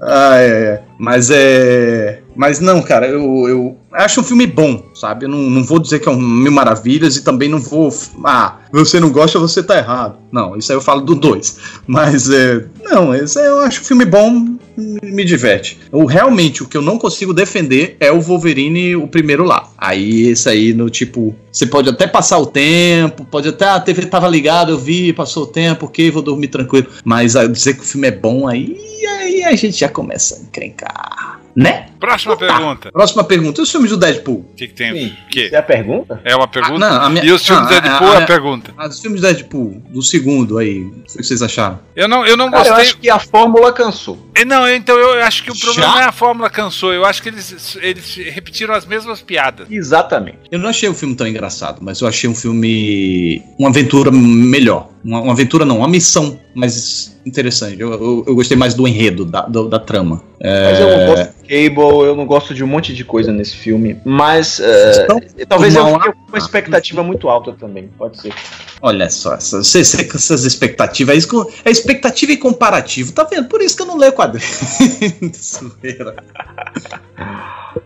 ai, 0.00 0.50
ai, 0.50 0.68
ai. 0.70 0.80
Mas 0.98 1.30
é. 1.30 2.22
Mas 2.34 2.60
não, 2.60 2.80
cara, 2.80 3.06
eu, 3.06 3.46
eu 3.48 3.78
acho 3.92 4.20
um 4.20 4.24
filme 4.24 4.46
bom, 4.46 4.90
sabe? 4.94 5.26
Eu 5.26 5.28
não, 5.28 5.38
não 5.38 5.64
vou 5.64 5.78
dizer 5.78 5.98
que 5.98 6.08
é 6.08 6.12
um 6.12 6.18
mil 6.20 6.52
maravilhas 6.52 7.16
e 7.16 7.22
também 7.24 7.48
não 7.48 7.58
vou. 7.58 7.92
Ah, 8.24 8.56
você 8.72 8.98
não 8.98 9.10
gosta, 9.10 9.38
você 9.38 9.62
tá 9.62 9.76
errado. 9.76 10.16
Não, 10.30 10.56
isso 10.56 10.72
aí 10.72 10.76
eu 10.78 10.82
falo 10.82 11.02
do 11.02 11.14
dois. 11.14 11.58
Mas 11.86 12.30
é. 12.30 12.64
Não, 12.82 13.14
esse 13.14 13.38
aí 13.38 13.46
eu 13.46 13.58
acho 13.60 13.80
um 13.82 13.84
filme 13.84 14.04
bom, 14.04 14.56
me 14.76 15.24
diverte. 15.24 15.78
O, 15.90 16.04
realmente, 16.06 16.62
o 16.62 16.66
que 16.68 16.76
eu 16.76 16.82
não 16.82 16.98
consigo 16.98 17.32
defender 17.34 17.96
é 18.00 18.10
o 18.10 18.20
Wolverine, 18.20 18.96
o 18.96 19.06
primeiro 19.06 19.44
lá. 19.44 19.70
Aí, 19.76 20.28
esse 20.28 20.48
aí, 20.48 20.72
no 20.72 20.88
tipo. 20.88 21.34
Você 21.50 21.66
pode 21.66 21.88
até 21.88 22.06
passar 22.06 22.38
o 22.38 22.46
tempo, 22.46 23.24
pode 23.24 23.48
até. 23.48 23.66
"Ah, 23.66 23.74
A 23.74 23.80
TV 23.80 24.06
tava 24.06 24.28
ligada, 24.28 24.70
eu 24.70 24.78
vi, 24.78 25.12
passou 25.12 25.44
o 25.44 25.46
tempo, 25.46 25.86
ok, 25.86 26.10
vou 26.10 26.22
dormir 26.22 26.48
tranquilo. 26.48 26.86
Mas 27.04 27.36
ah, 27.36 27.46
dizer 27.46 27.74
que 27.74 27.80
o 27.80 27.86
filme 27.86 28.08
é 28.08 28.12
bom, 28.12 28.48
aí, 28.48 28.76
aí 29.20 29.44
a 29.44 29.54
gente 29.54 29.78
já 29.78 29.88
começa 29.88 30.36
a 30.36 30.38
encrencar. 30.40 31.40
Né? 31.54 31.88
Próxima 32.02 32.36
Tá. 32.36 32.46
pergunta. 32.46 32.90
Próxima 32.92 33.22
pergunta. 33.24 33.60
E 33.60 33.62
os 33.62 33.70
filmes 33.70 33.90
do 33.90 33.96
Deadpool? 33.96 34.40
O 34.50 34.54
que, 34.56 34.66
que 34.66 34.74
tem? 34.74 34.92
Sim. 34.92 35.06
O 35.24 35.28
quê? 35.30 35.44
Isso 35.46 35.54
é 35.54 35.58
a 35.58 35.62
pergunta? 35.62 36.20
É 36.24 36.34
uma 36.34 36.48
pergunta? 36.48 36.84
Ah, 36.86 36.90
não, 36.90 37.02
a 37.06 37.08
minha- 37.10 37.24
E 37.24 37.30
os 37.30 37.46
filmes 37.46 37.68
do 37.68 37.74
a- 37.74 37.78
Deadpool 37.80 38.08
a- 38.08 38.14
é 38.14 38.16
a- 38.16 38.22
a 38.22 38.26
pergunta. 38.26 38.74
Ah, 38.76 38.88
Os 38.88 39.00
filmes 39.00 39.20
do 39.20 39.26
Deadpool, 39.28 39.82
do 39.88 40.02
segundo 40.02 40.58
aí, 40.58 40.80
o 40.82 41.02
que 41.04 41.22
vocês 41.22 41.40
acharam? 41.42 41.78
Eu 41.94 42.08
não, 42.08 42.26
eu 42.26 42.36
não 42.36 42.50
Cara, 42.50 42.64
eu 42.64 42.68
gostei. 42.70 42.84
acho 42.88 42.98
que 42.98 43.08
a 43.08 43.18
fórmula 43.20 43.72
cansou. 43.72 44.18
É, 44.34 44.44
Não, 44.44 44.66
eu- 44.68 44.74
então 44.76 44.98
eu 44.98 45.22
acho 45.22 45.44
que 45.44 45.50
o 45.52 45.54
Já? 45.54 45.64
problema 45.66 45.92
não 45.92 46.00
é 46.00 46.04
a 46.04 46.12
fórmula 46.12 46.50
cansou. 46.50 46.92
Eu 46.92 47.04
acho 47.04 47.22
que 47.22 47.28
eles, 47.28 47.76
eles 47.80 48.16
repetiram 48.34 48.74
as 48.74 48.84
mesmas 48.84 49.22
piadas. 49.22 49.68
Exatamente. 49.70 50.38
Eu 50.50 50.58
não 50.58 50.68
achei 50.68 50.88
o 50.88 50.94
filme 50.94 51.14
tão 51.14 51.26
engraçado, 51.28 51.78
mas 51.80 52.00
eu 52.00 52.08
achei 52.08 52.28
um 52.28 52.34
filme. 52.34 53.42
Uma 53.58 53.68
aventura 53.68 54.10
melhor. 54.10 54.88
Uma, 55.04 55.20
uma 55.20 55.32
aventura 55.32 55.64
não, 55.64 55.78
uma 55.78 55.88
missão 55.88 56.38
mais 56.54 57.16
interessante. 57.26 57.80
Eu, 57.80 57.92
eu, 57.92 58.24
eu 58.26 58.34
gostei 58.34 58.56
mais 58.56 58.74
do 58.74 58.86
enredo, 58.86 59.24
da, 59.24 59.42
do- 59.42 59.68
da 59.68 59.78
trama. 59.78 60.22
Mas 60.40 60.80
eu 60.80 60.90
não 60.98 61.06
gosto 61.06 61.32
de 61.42 61.48
Cable, 61.48 61.91
eu 62.06 62.16
não 62.16 62.24
gosto 62.26 62.54
de 62.54 62.64
um 62.64 62.66
monte 62.66 62.94
de 62.94 63.04
coisa 63.04 63.32
nesse 63.32 63.56
filme. 63.56 64.00
Mas 64.04 64.60
Então, 65.04 65.20
talvez 65.48 65.74
eu 65.74 65.84
fique 65.86 66.12
com 66.12 66.28
uma 66.28 66.38
expectativa 66.38 67.02
muito 67.02 67.28
alta 67.28 67.52
também, 67.52 67.88
pode 67.98 68.20
ser. 68.20 68.32
Olha 68.80 69.08
só, 69.10 69.34
essas, 69.34 69.66
você- 69.66 69.84
você 69.84 70.04
com 70.04 70.16
essas 70.16 70.44
expectativas. 70.44 71.16
É, 71.64 71.68
é 71.68 71.70
expectativa 71.70 72.32
e 72.32 72.36
comparativo, 72.36 73.12
tá 73.12 73.24
vendo? 73.24 73.48
Por 73.48 73.60
isso 73.62 73.76
que 73.76 73.82
eu 73.82 73.86
não 73.86 73.96
leio 73.96 74.12
quadrinhos. 74.12 74.50
Zoeira. 75.82 76.16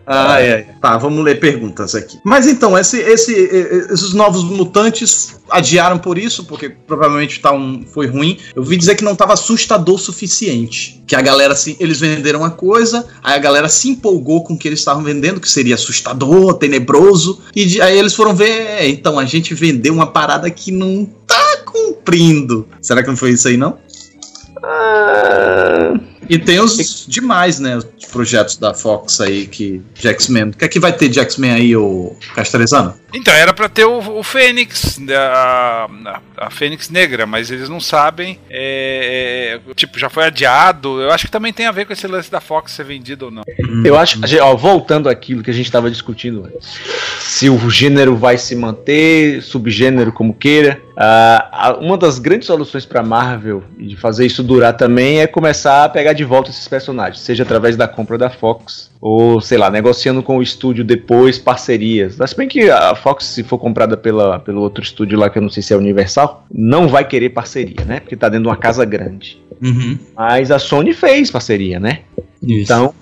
Ah, 0.07 0.41
é. 0.41 0.63
Tá, 0.81 0.97
vamos 0.97 1.23
ler 1.25 1.41
perguntas 1.41 1.95
aqui. 1.95 2.19
Mas 2.25 2.47
então, 2.47 2.79
esse, 2.79 2.99
esse, 2.99 3.33
esses 3.33 4.13
novos 4.13 4.45
mutantes 4.45 5.37
adiaram 5.51 5.99
por 5.99 6.17
isso, 6.19 6.45
porque 6.45 6.69
provavelmente 6.69 7.41
tá 7.41 7.53
um, 7.53 7.85
foi 7.87 8.07
ruim. 8.07 8.39
Eu 8.55 8.63
vi 8.63 8.77
dizer 8.77 8.95
que 8.95 9.05
não 9.05 9.13
estava 9.13 9.33
assustador 9.33 9.97
o 9.97 9.99
suficiente. 9.99 11.03
Que 11.07 11.15
a 11.17 11.21
galera, 11.21 11.53
assim, 11.53 11.77
eles 11.79 12.01
venderam 12.01 12.41
uma 12.41 12.51
coisa, 12.51 13.07
aí 13.23 13.35
a 13.35 13.39
galera 13.39 13.69
se 13.69 13.89
empolgou 13.97 14.45
com 14.45 14.55
o 14.55 14.59
que 14.59 14.69
eles 14.69 14.79
estavam 14.79 15.03
vendendo, 15.03 15.41
que 15.41 15.51
seria 15.51 15.75
assustador, 15.75 16.55
tenebroso, 16.55 17.41
e 17.55 17.81
aí 17.81 17.99
eles 17.99 18.15
foram 18.15 18.35
ver, 18.35 18.51
é, 18.51 18.89
então 18.89 19.19
a 19.19 19.25
gente 19.25 19.55
vendeu 19.55 19.93
uma 19.93 20.07
parada 20.07 20.51
que 20.51 20.71
não 20.71 21.09
tá 21.27 21.59
cumprindo. 21.65 22.69
Será 22.81 23.03
que 23.03 23.09
não 23.09 23.17
foi 23.17 23.31
isso 23.31 23.49
aí, 23.49 23.57
não? 23.57 23.79
Ah, 24.63 25.95
E 26.29 26.39
tem 26.39 26.59
os 26.61 27.07
demais, 27.07 27.59
né? 27.59 27.77
Os 27.77 28.07
projetos 28.11 28.57
da 28.57 28.75
Fox 28.75 29.21
aí 29.21 29.47
que. 29.47 29.81
De 29.95 30.09
X-Men. 30.09 30.49
O 30.49 30.53
que 30.53 30.65
é 30.65 30.69
que 30.69 30.81
vai 30.81 30.93
ter 30.93 31.09
de 31.09 31.21
X-Men 31.21 31.51
aí, 31.53 31.77
o 31.77 32.17
Castrezano? 32.35 32.95
Então, 33.17 33.33
era 33.35 33.53
pra 33.55 33.69
ter 33.69 33.85
o, 33.85 33.99
o 34.19 34.23
Fênix, 34.23 34.99
né, 34.99 35.17
a, 35.17 35.89
a, 36.37 36.51
Fênix 36.51 36.91
Negra, 36.91 37.27
mas 37.27 37.51
eles 37.51 37.69
não 37.69 37.81
sabem. 37.81 38.39
é, 38.51 39.59
é, 39.69 39.75
tipo, 39.75 39.99
já 39.99 40.09
foi 40.09 40.25
adiado. 40.25 41.01
Eu 41.01 41.11
acho 41.11 41.27
que 41.27 41.31
também 41.31 41.53
tem 41.53 41.67
a 41.67 41.73
ver 41.73 41.87
com 41.87 41.93
esse 41.93 42.07
lance 42.07 42.31
da 42.31 42.41
Fox 42.41 42.73
ser 42.73 42.85
vendido 42.85 43.27
ou 43.27 43.31
não. 43.31 43.43
Eu 43.85 43.97
acho, 43.97 44.21
ó, 44.41 44.55
voltando 44.55 45.09
àquilo 45.09 45.43
que 45.43 45.51
a 45.51 45.55
gente 45.55 45.67
estava 45.67 45.91
discutindo 45.91 46.51
se 47.21 47.49
o 47.49 47.71
gênero 47.71 48.17
vai 48.17 48.39
se 48.39 48.55
manter, 48.55 49.43
subgênero 49.43 50.13
como 50.13 50.33
queira, 50.35 50.81
a- 50.97 51.77
uma 51.81 51.97
das 51.99 52.19
grandes 52.19 52.47
soluções 52.47 52.87
para 52.87 53.03
Marvel 53.03 53.63
de 53.79 53.97
fazer 53.97 54.25
isso 54.27 54.43
durar 54.43 54.75
também 54.77 55.21
é 55.21 55.27
começar 55.27 55.85
a 55.85 55.89
pegar 55.89 56.13
de 56.13 56.25
volta 56.25 56.51
esses 56.51 56.67
personagens, 56.67 57.21
seja 57.21 57.43
através 57.43 57.77
da 57.77 57.87
compra 57.87 58.17
da 58.17 58.31
Fox 58.31 58.91
ou 59.01 59.41
sei 59.41 59.59
lá, 59.59 59.71
negociando 59.71 60.23
com 60.23 60.39
o 60.39 60.43
estúdio 60.43 60.83
depois 60.83 61.39
parcerias. 61.39 62.17
Se 62.17 62.37
bem 62.37 62.49
que 62.49 62.71
a 62.71 62.95
Fox, 63.07 63.25
se 63.25 63.45
for 63.45 63.57
comprada 63.57 63.97
pela, 63.97 64.41
pelo 64.41 64.61
outro 64.61 64.83
estúdio 64.83 65.17
lá 65.17 65.31
que 65.31 65.39
eu 65.39 65.43
não 65.43 65.49
sei 65.49 65.63
se 65.63 65.73
é 65.73 65.77
Universal, 65.77 66.45
não 66.53 66.89
vai 66.89 67.07
querer 67.07 67.31
parceria, 67.31 67.85
né? 67.85 68.01
Porque 68.01 68.17
tá 68.17 68.29
dentro 68.29 68.43
de 68.43 68.49
uma 68.49 68.57
casa 68.57 68.85
grande. 68.85 69.41
Uhum. 69.63 69.97
Mas 70.17 70.51
a 70.51 70.59
Sony 70.59 70.93
fez 70.93 71.31
parceria, 71.31 71.79
né? 71.79 72.01
Isso. 72.43 72.73
Então, 72.73 72.93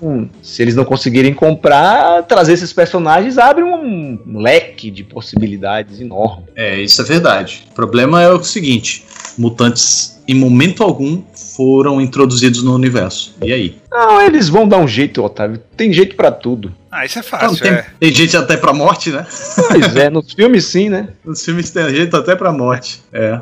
se 0.42 0.60
eles 0.60 0.74
não 0.74 0.84
conseguirem 0.84 1.32
comprar, 1.32 2.22
trazer 2.24 2.52
esses 2.52 2.70
personagens 2.70 3.38
abre 3.38 3.64
um 3.64 4.18
leque 4.40 4.90
de 4.90 5.02
possibilidades 5.02 5.98
enorme. 6.02 6.44
É, 6.54 6.78
isso 6.78 7.00
é 7.00 7.04
verdade. 7.06 7.64
O 7.70 7.74
problema 7.74 8.20
é 8.20 8.28
o 8.28 8.44
seguinte: 8.44 9.06
mutantes, 9.38 10.22
em 10.28 10.34
momento 10.34 10.82
algum, 10.82 11.22
foram 11.56 11.98
introduzidos 11.98 12.62
no 12.62 12.74
universo. 12.74 13.34
E 13.42 13.52
aí? 13.54 13.76
Não, 13.90 14.20
eles 14.20 14.50
vão 14.50 14.68
dar 14.68 14.78
um 14.78 14.88
jeito, 14.88 15.22
Otávio. 15.22 15.62
Tem 15.76 15.90
jeito 15.92 16.14
pra 16.14 16.30
tudo. 16.30 16.74
Ah, 16.96 17.04
isso 17.04 17.18
é 17.18 17.22
Não, 17.22 17.28
fácil, 17.28 17.58
tem, 17.58 17.72
é. 17.72 17.86
tem 17.98 18.14
gente 18.14 18.36
até 18.36 18.56
pra 18.56 18.72
morte, 18.72 19.10
né? 19.10 19.26
Pois 19.68 19.96
é, 19.96 20.08
nos 20.08 20.32
filmes 20.32 20.64
sim, 20.66 20.88
né? 20.88 21.08
Os 21.26 21.44
filmes 21.44 21.70
têm 21.70 21.90
jeito 21.90 22.16
até 22.16 22.36
pra 22.36 22.52
morte. 22.52 23.02
É. 23.12 23.40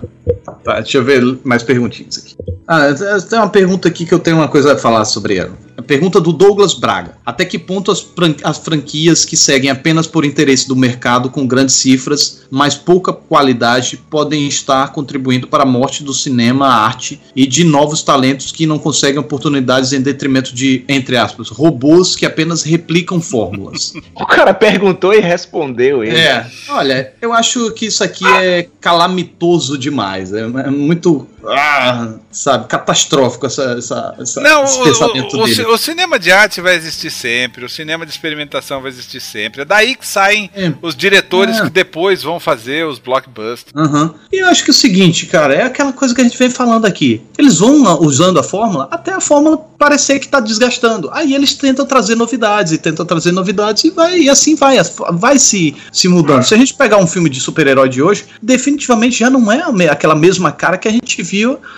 Tá, 0.65 0.81
deixa 0.81 0.99
eu 0.99 1.05
ver 1.05 1.23
mais 1.45 1.63
perguntinhas 1.63 2.17
aqui. 2.19 2.35
Ah, 2.67 2.87
tem 3.29 3.39
uma 3.39 3.49
pergunta 3.51 3.89
aqui 3.89 4.07
que 4.07 4.15
eu 4.15 4.19
tenho 4.19 4.37
uma 4.37 4.49
coisa 4.49 4.73
a 4.73 4.79
falar 4.79 5.05
sobre 5.05 5.37
ela. 5.37 5.53
A 5.77 5.83
pergunta 5.83 6.21
do 6.21 6.33
Douglas 6.33 6.75
Braga. 6.75 7.13
Até 7.27 7.45
que 7.45 7.59
ponto 7.59 7.91
as, 7.91 8.01
fran- 8.01 8.35
as 8.45 8.59
franquias 8.59 9.25
que 9.25 9.37
seguem 9.37 9.71
apenas 9.71 10.07
por 10.07 10.25
interesse 10.25 10.69
do 10.69 10.77
mercado 10.77 11.29
com 11.31 11.47
grandes 11.47 11.75
cifras, 11.75 12.43
mas 12.51 12.75
pouca 12.75 13.13
qualidade, 13.13 13.97
podem 14.09 14.47
estar 14.47 14.93
contribuindo 14.93 15.49
para 15.49 15.63
a 15.65 15.67
morte 15.67 16.05
do 16.05 16.15
cinema, 16.15 16.67
a 16.69 16.75
arte 16.87 17.21
e 17.35 17.47
de 17.47 17.65
novos 17.65 18.03
talentos 18.03 18.53
que 18.53 18.67
não 18.67 18.79
conseguem 18.79 19.19
oportunidades 19.19 19.93
em 19.93 20.01
detrimento 20.01 20.55
de, 20.55 20.85
entre 20.89 21.17
aspas, 21.17 21.49
robôs 21.49 22.15
que 22.15 22.25
apenas 22.27 22.63
replicam 22.63 23.21
fórmulas? 23.43 23.93
O 24.15 24.27
cara 24.27 24.55
perguntou 24.55 25.13
e 25.13 25.21
respondeu 25.21 26.05
ele. 26.05 26.17
É, 26.17 26.47
olha, 26.69 27.13
eu 27.21 27.33
acho 27.33 27.73
que 27.73 27.87
isso 27.87 28.05
aqui 28.05 28.25
é 28.27 28.69
calamitoso 28.81 29.77
demais. 29.77 30.33
É, 30.33 30.41
é 30.43 30.71
muito, 30.71 31.27
ah, 31.49 32.15
sabe, 32.31 32.67
catastrófico 32.69 33.47
essa, 33.47 33.63
essa, 33.79 34.15
essa- 34.19 34.41
Não, 34.41 34.65
esse 34.65 34.79
o, 34.81 34.85
pensamento 34.85 35.37
o- 35.41 35.45
dele. 35.47 35.65
o 35.67 35.77
cinema 35.79 36.19
de 36.19 36.31
arte 36.31 36.61
vai 36.61 36.75
existir 36.77 37.11
sempre, 37.11 37.65
o 37.65 37.69
cinema 37.69 38.05
de 38.07 38.13
experimentação 38.13 38.81
vai 38.81 38.91
existir 38.91 39.21
sempre. 39.21 39.63
É 39.63 39.65
daí 39.65 39.95
que 39.95 40.07
saem 40.07 40.51
É. 40.55 40.73
os 40.83 40.95
diretores 40.95 41.59
É. 41.59 41.63
que 41.65 41.71
depois 41.71 42.23
vão 42.23 42.39
fazer 42.41 42.87
os 42.87 42.99
blockbusters. 42.99 43.73
Aham. 43.75 44.15
E 44.33 44.43
eu 44.43 44.49
acho 44.49 44.65
que 44.65 44.71
é 44.71 44.73
o 44.73 44.75
seguinte, 44.75 45.27
cara, 45.27 45.55
é 45.55 45.63
aquela 45.65 45.93
coisa 45.93 46.15
que 46.15 46.21
a 46.21 46.25
gente 46.25 46.39
vem 46.39 46.51
falando 46.51 46.87
aqui. 46.87 47.23
Eles 47.39 47.59
vão 47.59 47.83
usando 48.01 48.39
a 48.39 48.43
fórmula 48.43 48.89
até 48.91 49.13
a 49.13 49.21
fórmula 49.21 49.57
parecer 49.79 50.19
que 50.21 50.29
tá 50.29 50.39
desgastando. 50.41 51.11
Aí 51.13 51.35
eles 51.35 51.55
tentam 51.55 51.85
trazer 51.85 52.15
novidades 52.15 52.73
e 52.73 52.79
tentam 52.79 53.05
trazer 53.05 53.33
novidades 53.33 53.83
e 53.85 53.91
vai 53.91 54.19
e 54.21 54.29
assim 54.31 54.55
vai, 54.55 54.77
vai 55.15 55.39
se, 55.39 55.75
se 55.93 56.07
mudando. 56.09 56.45
Se 56.45 56.55
a 56.55 56.57
gente 56.59 56.75
pegar 56.75 56.99
um 56.99 57.07
filme 57.07 57.29
de 57.29 57.41
super-herói 57.41 57.89
de 57.89 58.01
hoje, 58.01 58.25
definitivamente 58.41 59.19
já 59.19 59.29
não 59.29 59.51
é 59.51 59.63
aquela 59.91 60.15
mesma 60.15 60.53
cara 60.53 60.79
que 60.79 60.87
a 60.87 60.91
gente 60.93 61.21
viu 61.23 61.32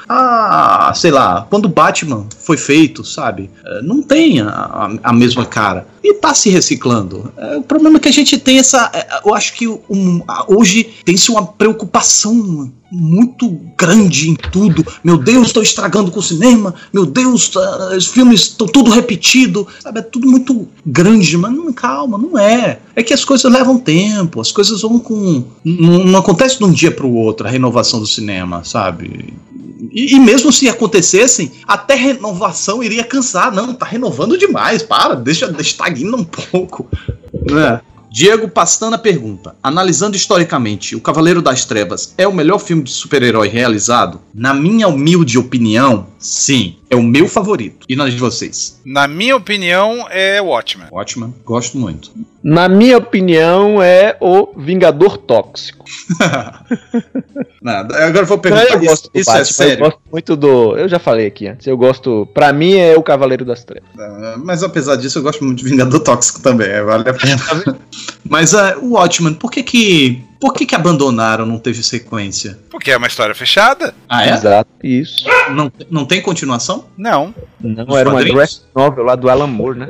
a, 0.08 0.92
sei 0.94 1.10
lá, 1.10 1.46
quando 1.48 1.68
Batman 1.68 2.26
foi 2.38 2.56
feito, 2.56 3.04
sabe? 3.04 3.50
É, 3.64 3.82
Não 3.82 4.02
tem 4.02 4.40
a- 4.40 4.90
a 5.02 5.12
mesma 5.12 5.44
cara. 5.46 5.86
E 6.04 6.12
tá 6.14 6.34
se 6.34 6.50
reciclando. 6.50 7.32
É, 7.34 7.56
o 7.56 7.62
problema 7.62 7.96
é 7.96 8.00
que 8.00 8.08
a 8.08 8.12
gente 8.12 8.36
tem 8.36 8.58
essa. 8.58 8.90
é, 8.92 9.20
Eu 9.24 9.34
acho 9.34 9.54
que 9.54 9.66
um- 9.66 10.20
hoje 10.48 10.86
tem-se 11.02 11.30
uma 11.30 11.46
preocupação 11.46 12.70
muito 12.92 13.48
grande 13.76 14.28
em 14.30 14.34
tudo. 14.34 14.84
Meu 15.02 15.16
Deus, 15.16 15.46
estou 15.46 15.62
estragando 15.62 16.10
com 16.10 16.20
o 16.20 16.22
cinema. 16.22 16.74
Meu 16.92 17.06
Deus, 17.06 17.48
tá- 17.48 17.94
os 17.96 18.06
filmes 18.06 18.42
estão 18.42 18.66
tudo 18.66 18.90
repetido. 18.90 19.66
Sabe, 19.80 20.00
é 20.00 20.02
tudo 20.02 20.28
muito 20.28 20.68
grande, 20.84 21.36
mas 21.38 21.52
não, 21.52 21.72
calma, 21.72 22.18
não 22.18 22.38
é. 22.38 22.78
É 22.94 23.02
que 23.02 23.14
as 23.14 23.24
coisas 23.24 23.50
levam 23.50 23.78
tempo, 23.78 24.40
as 24.42 24.52
coisas 24.52 24.82
vão 24.82 24.98
com. 24.98 25.42
Não, 25.64 26.04
não 26.04 26.18
acontece 26.20 26.58
de 26.58 26.64
um 26.64 26.70
dia 26.70 26.90
para 26.90 27.06
o 27.06 27.14
outro 27.14 27.46
a 27.46 27.50
renovação 27.50 27.98
do 27.98 28.06
cinema, 28.06 28.62
sabe? 28.62 29.32
E, 29.92 30.14
e 30.14 30.18
mesmo 30.20 30.50
se 30.52 30.68
acontecessem, 30.68 31.52
até 31.68 31.94
renovação 31.94 32.82
iria 32.82 33.04
cansar. 33.04 33.52
Não, 33.52 33.74
tá 33.74 33.84
renovando 33.86 34.38
demais. 34.38 34.82
Para, 34.82 35.14
deixa, 35.14 35.46
estagna 35.94 36.16
um 36.16 36.24
pouco. 36.24 36.86
Né? 37.50 37.80
Diego 38.10 38.48
Pastana 38.48 38.98
pergunta: 38.98 39.56
Analisando 39.62 40.16
historicamente, 40.16 40.94
O 40.94 41.00
Cavaleiro 41.00 41.40
das 41.40 41.64
Trevas 41.64 42.14
é 42.18 42.26
o 42.28 42.32
melhor 42.32 42.58
filme 42.58 42.82
de 42.82 42.90
super-herói 42.90 43.48
realizado? 43.48 44.20
Na 44.32 44.52
minha 44.52 44.88
humilde 44.88 45.38
opinião, 45.38 46.06
sim. 46.18 46.76
É 46.94 46.96
o 46.96 47.02
meu 47.02 47.26
favorito. 47.28 47.84
E 47.88 47.96
nas 47.96 48.12
de 48.12 48.20
vocês? 48.20 48.80
Na 48.84 49.08
minha 49.08 49.34
opinião, 49.34 50.06
é 50.10 50.40
Watchmen. 50.40 50.86
Watchman, 50.92 51.34
gosto 51.44 51.76
muito. 51.76 52.12
Na 52.42 52.68
minha 52.68 52.98
opinião, 52.98 53.82
é 53.82 54.16
o 54.20 54.48
Vingador 54.56 55.18
Tóxico. 55.18 55.84
Nada, 57.60 57.96
agora 58.04 58.22
eu 58.22 58.26
vou 58.26 58.38
perguntar: 58.38 58.74
eu 58.74 58.80
gosto 58.80 59.10
isso, 59.14 59.30
é 59.30 59.34
Batman, 59.34 59.40
Eu 59.40 59.44
sério? 59.54 59.84
gosto 59.84 60.00
muito 60.12 60.36
do. 60.36 60.76
Eu 60.76 60.88
já 60.88 60.98
falei 60.98 61.26
aqui 61.26 61.48
antes. 61.48 61.66
Eu 61.66 61.76
gosto. 61.76 62.28
Pra 62.32 62.52
mim 62.52 62.74
é 62.74 62.96
o 62.96 63.02
Cavaleiro 63.02 63.44
das 63.44 63.64
Trevas. 63.64 63.88
Ah, 63.98 64.36
Mas 64.38 64.62
apesar 64.62 64.96
disso, 64.96 65.18
eu 65.18 65.22
gosto 65.22 65.44
muito 65.44 65.58
de 65.64 65.70
Vingador 65.70 66.00
Tóxico 66.00 66.40
também, 66.40 66.68
é, 66.68 66.82
vale 66.82 67.08
a 67.08 67.14
pena. 67.14 67.78
Mas 68.28 68.54
ah, 68.54 68.76
o 68.80 68.92
Watchman, 68.92 69.34
por 69.34 69.50
que 69.50 69.62
que, 69.62 70.22
por 70.40 70.52
que 70.54 70.66
que 70.66 70.74
abandonaram, 70.74 71.46
não 71.46 71.58
teve 71.58 71.82
sequência? 71.82 72.58
Porque 72.70 72.90
é 72.90 72.96
uma 72.96 73.06
história 73.06 73.34
fechada? 73.34 73.94
Ah, 74.08 74.26
é? 74.26 74.30
Exato. 74.34 74.70
Isso. 74.82 75.24
Não, 75.50 75.72
não 75.90 76.04
tem 76.04 76.20
continuação? 76.20 76.86
Não. 76.96 77.34
Não, 77.60 77.84
Os 77.88 77.96
era 77.96 78.08
uma 78.08 78.18
quadrinhos? 78.18 78.36
graphic 78.36 78.62
novel 78.74 79.04
lá 79.04 79.14
do 79.14 79.28
Alan 79.30 79.46
Moore, 79.46 79.78
né? 79.78 79.88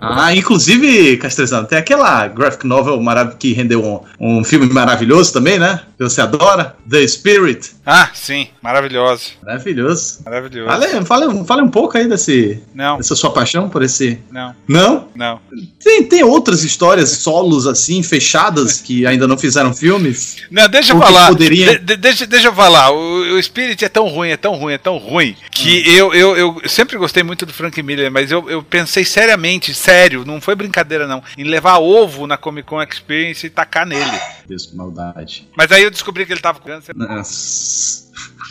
Ah, 0.00 0.32
inclusive, 0.34 1.16
Castrezano, 1.16 1.66
tem 1.66 1.76
aquela 1.76 2.28
graphic 2.28 2.64
novel 2.64 3.00
marav 3.00 3.34
que 3.36 3.52
rendeu 3.52 3.84
um, 4.20 4.38
um 4.38 4.44
filme 4.44 4.68
maravilhoso 4.72 5.32
também, 5.32 5.58
né? 5.58 5.80
Que 5.96 6.04
você 6.04 6.20
adora? 6.20 6.76
The 6.88 7.06
Spirit. 7.08 7.72
Ah, 7.90 8.10
sim. 8.12 8.48
Maravilhoso. 8.60 9.30
Maravilhoso. 9.42 10.18
Maravilhoso. 10.24 10.68
Fale, 10.68 11.04
fale, 11.06 11.44
fale 11.46 11.62
um 11.62 11.70
pouco 11.70 11.96
aí 11.96 12.06
desse, 12.06 12.62
Não, 12.74 12.98
dessa 12.98 13.16
sua 13.16 13.30
paixão 13.32 13.70
por 13.70 13.82
esse. 13.82 14.18
não, 14.30 14.54
Não? 14.68 15.08
não. 15.14 15.40
Tem, 15.82 16.04
tem 16.04 16.22
outras 16.22 16.62
histórias 16.64 17.08
solos 17.10 17.66
assim, 17.66 18.02
fechadas, 18.02 18.80
que 18.82 19.06
ainda 19.06 19.26
não 19.26 19.38
fizeram 19.38 19.72
filmes? 19.72 20.36
Não, 20.50 20.68
deixa 20.68 20.92
eu 20.92 20.98
falar. 20.98 21.34
de- 21.34 21.78
deixa, 21.96 22.26
deixa 22.26 22.48
eu 22.48 22.54
falar. 22.54 22.90
O, 22.90 23.36
o 23.38 23.42
Spirit 23.42 23.82
é 23.82 23.88
tão 23.88 24.06
ruim, 24.06 24.28
é 24.28 24.36
tão 24.36 24.54
ruim, 24.54 24.74
é 24.74 24.78
tão 24.78 24.98
ruim, 24.98 25.34
que 25.50 25.68
Hum. 25.80 25.90
eu, 25.90 26.14
eu, 26.14 26.36
eu 26.62 26.68
sempre 26.68 26.98
gostei 26.98 27.22
muito 27.22 27.46
do 27.46 27.54
Frank 27.54 27.82
Miller, 27.82 28.10
mas 28.12 28.30
eu, 28.30 28.50
eu 28.50 28.62
pensei 28.62 29.02
seriamente, 29.04 29.72
sério, 29.72 30.24
não 30.26 30.40
foi 30.42 30.54
brincadeira 30.54 31.06
não, 31.06 31.22
em 31.38 31.44
levar 31.44 31.78
ovo 31.78 32.26
na 32.26 32.36
Comic 32.36 32.68
Con 32.68 32.82
Experience 32.82 33.46
e 33.46 33.50
tacar 33.50 33.86
nele. 33.86 34.04
Deus, 34.46 34.66
que 34.66 34.76
maldade. 34.76 35.48
Mas 35.56 35.72
aí 35.72 35.82
eu 35.82 35.90
descobri 35.90 36.26
que 36.26 36.32
ele 36.32 36.40
tava 36.40 36.58
com 36.58 36.68
câncer. 36.68 36.94
Nossa, 36.94 37.77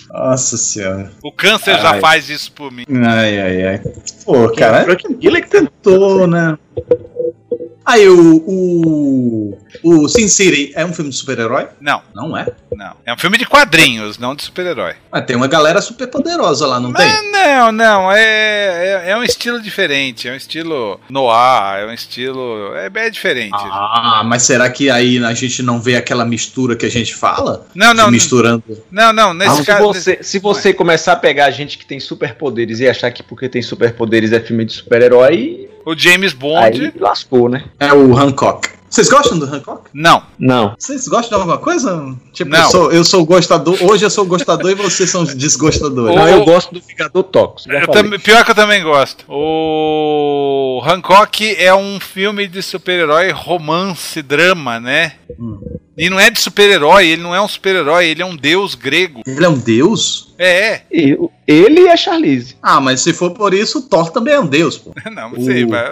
Nossa 0.10 0.58
senhora. 0.58 1.12
O 1.22 1.32
câncer 1.32 1.80
já 1.80 1.92
Ai. 1.92 2.00
faz 2.00 2.30
isso 2.30 2.52
por 2.52 2.72
mim. 2.72 2.86
Ai, 2.90 3.40
ai, 3.40 3.66
ai. 3.66 3.82
Pô, 4.26 4.50
cara, 4.54 4.92
é 4.92 4.96
que 4.96 5.08
ele 5.22 5.42
que 5.42 5.50
tentou, 5.50 6.26
né? 6.28 6.58
Aí 7.88 8.06
o, 8.10 8.44
o. 8.46 9.58
O 9.82 10.08
Sin 10.10 10.28
City 10.28 10.74
é 10.76 10.86
um 10.86 10.92
filme 10.92 11.10
de 11.10 11.16
super-herói? 11.16 11.68
Não, 11.80 12.02
Não 12.14 12.38
é. 12.38 12.48
não. 12.76 12.94
É 13.06 13.14
um 13.14 13.18
filme 13.18 13.38
de 13.38 13.46
quadrinhos, 13.46 14.18
não 14.18 14.36
de 14.36 14.44
super-herói. 14.44 14.96
Mas 15.10 15.24
tem 15.26 15.38
uma 15.38 15.48
galera 15.48 15.80
super 15.80 16.08
poderosa 16.08 16.68
lá, 16.68 16.82
não 16.82 16.92
tem? 16.92 17.06
Mas 17.08 17.32
não, 17.32 17.72
não. 17.72 18.12
É, 18.12 19.04
é, 19.06 19.12
é 19.12 19.18
um 19.18 19.24
estilo 19.24 19.62
diferente. 19.62 20.28
É 20.28 20.34
um 20.34 20.36
estilo 20.36 21.00
noir. 21.10 21.84
É 21.84 21.86
um 21.86 21.94
estilo. 21.94 22.74
É, 22.76 22.92
é 22.94 23.10
diferente. 23.10 23.56
Ah, 23.56 24.22
mas 24.26 24.44
será 24.44 24.70
que 24.70 24.90
aí 24.90 25.24
a 25.24 25.34
gente 25.34 25.64
não 25.64 25.80
vê 25.80 25.96
aquela 25.96 26.26
mistura 26.26 26.76
que 26.76 26.86
a 26.86 26.92
gente 26.92 27.16
fala? 27.16 27.68
não, 27.74 27.92
De 27.92 27.98
não. 28.02 28.12
misturando. 28.12 28.64
Não, 28.92 29.14
não. 29.14 29.30
Ah, 29.30 29.34
Nesse 29.34 29.58
se, 29.58 29.66
caso. 29.66 29.84
você, 29.84 30.20
se 30.22 30.40
você 30.40 30.74
começar 30.74 31.14
a 31.14 31.18
pegar 31.18 31.50
gente 31.52 31.78
que 31.78 31.86
tem 31.86 32.02
superpoderes 32.02 32.82
e 32.82 32.88
achar 32.90 33.12
que 33.12 33.24
porque 33.24 33.48
tem 33.48 33.62
superpoderes 33.62 34.34
é 34.34 34.42
filme 34.42 34.66
de 34.66 34.74
super-herói, 34.74 35.70
O 35.88 35.98
James 35.98 36.34
Bond. 36.34 36.66
aí 36.66 36.94
lascou, 37.00 37.48
né? 37.48 37.64
É 37.80 37.94
o 37.94 38.14
Hancock. 38.18 38.68
Vocês 38.90 39.08
gostam 39.08 39.40
do 39.40 39.46
Hancock? 39.46 39.90
Não. 39.94 40.22
Não. 40.38 40.76
Vocês 40.78 41.08
gostam 41.08 41.30
de 41.30 41.36
alguma 41.36 41.58
coisa? 41.58 42.14
Tipo, 42.34 42.52
Não. 42.52 42.60
eu 42.60 42.70
sou, 42.70 42.92
eu 42.92 43.04
sou 43.06 43.26
gostador. 43.26 43.78
Hoje 43.82 44.04
eu 44.04 44.10
sou 44.10 44.26
gostador 44.26 44.70
e 44.70 44.76
vocês 44.76 45.10
são 45.10 45.22
os 45.22 45.34
desgostadores. 45.34 46.14
Não, 46.14 46.28
eu 46.28 46.44
gosto 46.44 46.74
do 46.74 46.82
Vingador 46.82 47.24
Tóxico. 47.24 47.74
pior 48.22 48.44
que 48.44 48.52
eu 48.52 48.56
também 48.56 48.84
gosto. 48.84 49.24
O 49.30 50.82
Hancock 50.86 51.56
é 51.56 51.74
um 51.74 52.02
filme 52.02 52.50
de 52.50 52.62
super-herói, 52.62 53.32
romance, 53.32 54.22
drama, 54.22 54.82
né? 54.82 55.14
Hum. 55.40 55.58
E 55.98 56.10
não 56.10 56.20
é 56.20 56.30
de 56.30 56.40
super-herói, 56.40 57.08
ele 57.08 57.22
não 57.24 57.34
é 57.34 57.42
um 57.42 57.48
super-herói, 57.48 58.06
ele 58.08 58.22
é 58.22 58.26
um 58.26 58.36
deus 58.36 58.76
grego. 58.76 59.22
Ele 59.26 59.44
é 59.44 59.50
um 59.50 59.58
deus? 59.58 60.34
É, 60.38 60.68
é. 60.68 60.82
E 60.92 61.14
o- 61.16 61.32
ele 61.48 61.82
e 61.82 61.90
a 61.90 61.98
Charlize. 61.98 62.56
Ah, 62.62 62.80
mas 62.80 63.02
se 63.02 63.14
for 63.14 63.32
por 63.32 63.54
isso, 63.54 63.80
o 63.80 63.82
Thor 63.82 64.12
também 64.12 64.36
é 64.36 64.40
um 64.40 64.46
deus, 64.46 64.78
pô. 64.78 64.94
Não, 65.10 65.32
não 65.32 65.42
sei, 65.44 65.64
O- 65.64 65.70
mas. 65.70 65.90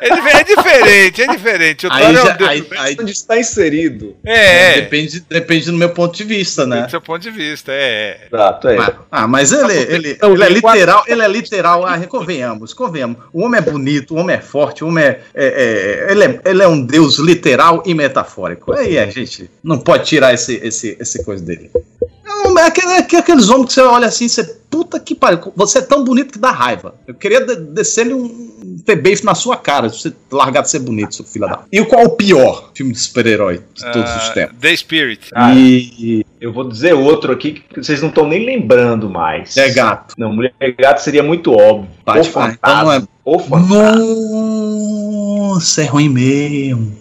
É, 0.00 0.08
é 0.40 0.44
diferente, 0.44 1.22
é 1.22 1.26
diferente. 1.28 1.86
O 1.86 1.92
Aí 1.92 2.02
Thor 2.02 2.10
é 2.10 2.14
já- 2.14 2.36
um 2.40 2.48
aí- 2.48 2.66
aí- 2.78 2.96
Onde 3.00 3.12
está 3.12 3.38
inserido. 3.38 4.16
É, 4.24 4.78
é. 4.78 4.80
Depende, 4.82 5.20
depende 5.28 5.66
do 5.70 5.76
meu 5.76 5.90
ponto 5.90 6.16
de 6.16 6.24
vista, 6.24 6.66
né? 6.66 6.82
Do 6.82 6.90
seu 6.90 7.00
ponto 7.00 7.20
de 7.22 7.30
vista, 7.30 7.72
é. 7.72 7.76
é. 7.78 8.26
Exato, 8.32 8.68
é. 8.68 8.78
Ah, 8.78 8.94
Ah, 9.10 9.26
mas 9.28 9.52
ele, 9.52 9.72
ele, 9.74 10.18
Não, 10.20 10.34
ele 10.34 10.44
é 10.44 10.48
literal, 10.48 11.04
ele 11.06 11.22
é 11.22 11.28
literal. 11.28 11.86
Ah, 11.86 11.98
convenhamos, 12.06 12.72
convenhamos. 12.72 13.18
O 13.32 13.42
homem 13.44 13.58
é 13.58 13.62
bonito, 13.62 14.14
o 14.14 14.18
homem 14.18 14.36
é 14.36 14.40
forte, 14.40 14.82
o 14.84 14.88
homem 14.88 15.04
é, 15.04 15.20
é- 15.34 16.06
é- 16.08 16.12
ele, 16.12 16.24
é 16.24 16.40
ele 16.44 16.62
é 16.62 16.68
um 16.68 16.80
deus 16.84 17.18
literal 17.18 17.82
e 17.86 17.94
metafórico. 17.94 18.72
Aí 18.72 18.98
a 18.98 19.06
gente 19.06 19.50
não 19.62 19.78
pode 19.78 20.04
tirar 20.06 20.34
esse, 20.34 20.54
esse, 20.62 20.96
esse 21.00 21.24
coisa 21.24 21.44
dele. 21.44 21.70
É 22.58 22.62
aquele- 22.62 22.92
é 22.92 22.98
aqueles 23.18 23.48
homens 23.50 23.68
que 23.68 23.74
você 23.74 23.80
olha 23.82 24.06
assim, 24.08 24.28
você, 24.28 24.57
puta 24.78 25.00
que 25.00 25.12
pariu, 25.14 25.52
você 25.56 25.78
é 25.78 25.82
tão 25.82 26.04
bonito 26.04 26.32
que 26.32 26.38
dá 26.38 26.52
raiva. 26.52 26.94
Eu 27.06 27.14
queria 27.14 27.44
de- 27.44 27.56
descer-lhe 27.56 28.14
um 28.14 28.78
pebeif 28.86 29.24
na 29.24 29.34
sua 29.34 29.56
cara, 29.56 29.88
se 29.88 29.98
você 30.00 30.12
largar 30.30 30.62
de 30.62 30.70
ser 30.70 30.78
bonito, 30.78 31.14
seu 31.16 31.24
filho 31.24 31.46
da. 31.48 31.60
E 31.72 31.84
qual 31.84 32.02
é 32.02 32.06
o 32.06 32.10
pior 32.10 32.70
filme 32.74 32.92
de 32.92 32.98
super-herói 33.00 33.60
de 33.74 33.92
todos 33.92 34.10
os 34.16 34.28
tempos? 34.30 34.56
The 34.60 34.76
Spirit. 34.76 35.28
Ah, 35.34 35.52
e 35.54 36.24
Eu 36.40 36.52
vou 36.52 36.68
dizer 36.68 36.92
outro 36.94 37.32
aqui 37.32 37.54
que 37.68 37.82
vocês 37.82 38.00
não 38.00 38.08
estão 38.10 38.24
nem 38.26 38.46
lembrando 38.46 39.10
mais. 39.10 39.56
é 39.56 39.68
gato. 39.70 40.14
Não, 40.16 40.32
Mulher 40.32 40.52
Gato 40.78 40.98
seria 41.02 41.22
muito 41.22 41.52
óbvio. 41.52 41.88
Pode 42.04 42.20
o 42.20 42.24
falar, 42.32 42.50
Fantasma. 42.52 42.78
então 42.78 42.84
não 42.84 42.92
é- 42.92 43.40
Fantasma. 43.40 43.96
Nossa, 45.48 45.82
é 45.82 45.86
ruim 45.86 46.08
mesmo. 46.08 46.96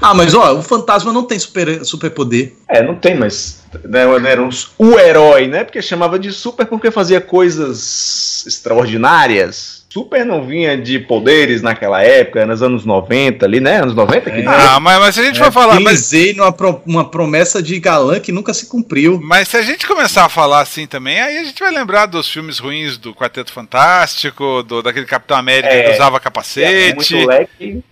Ah, 0.00 0.14
mas 0.14 0.34
ó, 0.34 0.54
o 0.58 0.62
fantasma 0.62 1.12
não 1.12 1.24
tem 1.24 1.38
super, 1.38 1.84
superpoder. 1.84 2.52
É, 2.68 2.82
não 2.82 2.94
tem, 2.94 3.14
mas 3.14 3.62
né, 3.84 4.00
era 4.30 4.42
um, 4.42 4.48
o 4.78 4.98
herói, 4.98 5.48
né? 5.48 5.64
Porque 5.64 5.80
chamava 5.82 6.18
de 6.18 6.32
super 6.32 6.66
porque 6.66 6.90
fazia 6.90 7.20
coisas 7.20 8.44
extraordinárias. 8.46 9.78
Super 9.90 10.24
não 10.24 10.46
vinha 10.46 10.76
de 10.76 10.98
poderes 10.98 11.62
naquela 11.62 12.02
época, 12.02 12.44
nos 12.44 12.62
anos 12.62 12.84
90 12.84 13.46
ali, 13.46 13.58
né? 13.58 13.80
Anos 13.80 13.94
90 13.94 14.30
que 14.30 14.40
É. 14.40 14.46
Ah, 14.46 14.78
mas, 14.78 15.00
mas 15.00 15.14
se 15.14 15.20
a 15.22 15.24
gente 15.24 15.38
for 15.38 15.50
falar. 15.50 15.80
Mas, 15.80 15.94
Utilizei 16.00 16.34
numa 16.34 16.52
pro- 16.52 16.82
uma 16.84 17.08
promessa 17.10 17.62
de 17.62 17.80
galã 17.80 18.20
que 18.20 18.30
nunca 18.30 18.52
se 18.52 18.66
cumpriu. 18.66 19.18
mas 19.22 19.48
se 19.48 19.56
a 19.56 19.62
gente 19.62 19.86
começar 19.86 20.26
a 20.26 20.28
falar 20.28 20.60
assim 20.60 20.86
também, 20.86 21.18
aí 21.18 21.38
a 21.38 21.44
gente 21.44 21.58
vai 21.58 21.72
lembrar 21.72 22.04
dos 22.04 22.30
filmes 22.30 22.58
ruins 22.58 22.98
do 22.98 23.14
Quarteto 23.14 23.50
Fantástico, 23.50 24.62
do, 24.62 24.82
daquele 24.82 25.06
Capitão 25.06 25.38
América 25.38 25.72
É. 25.72 25.84
que 25.84 25.94
usava 25.94 26.18
é 26.18 26.20
capacete. 26.20 27.14
muito 27.14 27.26
leque. 27.26 27.84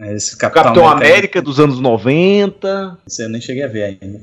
Esse 0.00 0.36
Capitão 0.36 0.88
América 0.88 1.42
dos 1.42 1.58
anos 1.58 1.80
90. 1.80 2.98
Você 3.06 3.24
eu 3.24 3.28
nem 3.28 3.40
cheguei 3.40 3.64
a 3.64 3.68
ver 3.68 3.98
ainda. 4.00 4.20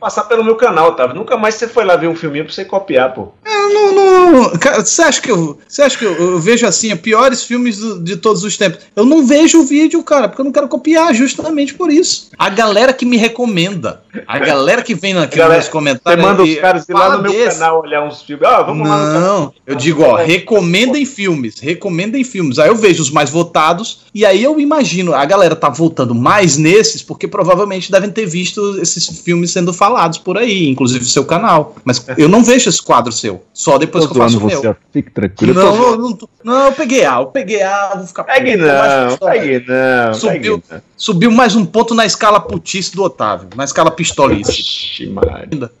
Passar 0.00 0.24
pelo 0.24 0.44
meu 0.44 0.56
canal, 0.56 0.94
tá? 0.94 1.12
Nunca 1.12 1.36
mais 1.36 1.54
você 1.54 1.68
foi 1.68 1.84
lá 1.84 1.96
ver 1.96 2.08
um 2.08 2.14
filminho 2.14 2.44
pra 2.44 2.52
você 2.54 2.64
copiar, 2.64 3.14
pô. 3.14 3.28
Eu 3.44 3.72
não, 3.72 3.92
não- 4.32 4.50
cara, 4.58 4.84
você 4.84 5.02
acha 5.02 5.20
que 5.20 5.30
eu, 5.30 5.58
você 5.66 5.82
acha 5.82 5.98
que 5.98 6.04
eu, 6.04 6.12
eu 6.14 6.38
vejo 6.38 6.66
assim, 6.66 6.92
os 6.92 7.00
piores 7.00 7.42
filmes 7.44 7.78
do- 7.78 8.00
de 8.02 8.16
todos 8.16 8.44
os 8.44 8.56
tempos? 8.56 8.80
Eu 8.94 9.04
não 9.04 9.26
vejo 9.26 9.60
o 9.60 9.64
vídeo, 9.64 10.02
cara, 10.02 10.28
porque 10.28 10.40
eu 10.40 10.44
não 10.44 10.52
quero 10.52 10.68
copiar, 10.68 11.12
justamente 11.14 11.74
por 11.74 11.90
isso. 11.90 12.30
A 12.38 12.48
galera 12.48 12.92
que 12.92 13.04
me 13.04 13.16
recomenda, 13.16 14.02
a 14.26 14.38
galera 14.38 14.82
que 14.82 14.94
vem 14.94 15.16
aqui 15.18 15.36
Galera, 15.36 15.56
nos 15.58 15.66
Você 15.66 15.70
comentários 15.72 16.24
manda 16.24 16.42
os 16.42 16.54
caras 16.56 16.88
ir 16.88 16.92
lá 16.92 17.16
no 17.16 17.22
meu 17.22 17.32
desse. 17.32 17.58
canal 17.58 17.80
olhar 17.82 18.02
uns 18.04 18.22
filmes. 18.22 18.46
Ah, 18.46 18.62
vamos 18.62 18.88
lá 18.88 18.96
no 18.96 19.12
canal. 19.12 19.20
Não, 19.40 19.52
eu 19.66 19.74
digo, 19.74 20.02
ó, 20.02 20.16
recomendem 20.16 21.04
filmes, 21.04 21.58
recomendem 21.60 22.22
filmes. 22.24 22.58
Aí 22.58 22.68
eu 22.68 22.76
vejo 22.76 23.02
os 23.02 23.10
mais 23.10 23.30
votados 23.30 24.00
e 24.14 24.24
aí 24.24 24.42
eu 24.42 24.58
imagino, 24.60 25.14
a 25.14 25.24
galera 25.24 25.56
tá 25.56 25.68
votando 25.68 26.14
mais 26.14 26.56
nesses 26.56 27.02
porque 27.02 27.26
provavelmente 27.28 27.90
devem 27.90 28.10
ter 28.10 28.26
visto 28.26 28.78
esses 28.80 28.95
filmes 29.04 29.50
sendo 29.50 29.72
falados 29.72 30.18
por 30.18 30.38
aí, 30.38 30.68
inclusive 30.68 31.04
o 31.04 31.08
seu 31.08 31.24
canal. 31.24 31.76
Mas 31.84 32.04
eu 32.16 32.28
não 32.28 32.42
vejo 32.42 32.68
esse 32.68 32.80
quadro 32.82 33.12
seu, 33.12 33.44
só 33.52 33.76
depois 33.76 34.04
Tô 34.04 34.10
que 34.12 34.16
eu 34.18 34.22
faço 34.22 34.38
o 34.38 34.44
meu. 34.46 34.60
você, 34.60 34.76
fique 34.92 35.10
tranquilo. 35.10 35.54
Não, 35.54 35.74
eu 35.92 35.98
não, 35.98 36.12
tô- 36.12 36.28
não, 36.44 36.66
eu 36.66 36.72
peguei 36.72 37.04
A, 37.04 37.16
eu 37.20 37.26
peguei 37.26 37.62
A, 37.62 37.94
vou 37.96 38.06
ficar 38.06 38.24
Pegue 38.24 38.56
mais 38.56 38.70
não, 38.70 39.08
pistola. 39.08 39.30
pegue 39.32 39.64
não. 39.68 40.14
Subiu. 40.14 40.58
pegue 40.60 40.74
não. 40.74 40.82
Subiu 40.96 41.30
mais 41.30 41.54
um 41.54 41.66
ponto 41.66 41.94
na 41.94 42.06
escala 42.06 42.40
putice 42.40 42.94
do 42.96 43.02
Otávio, 43.02 43.48
na 43.54 43.64
escala 43.64 43.90
pistolice. 43.90 45.10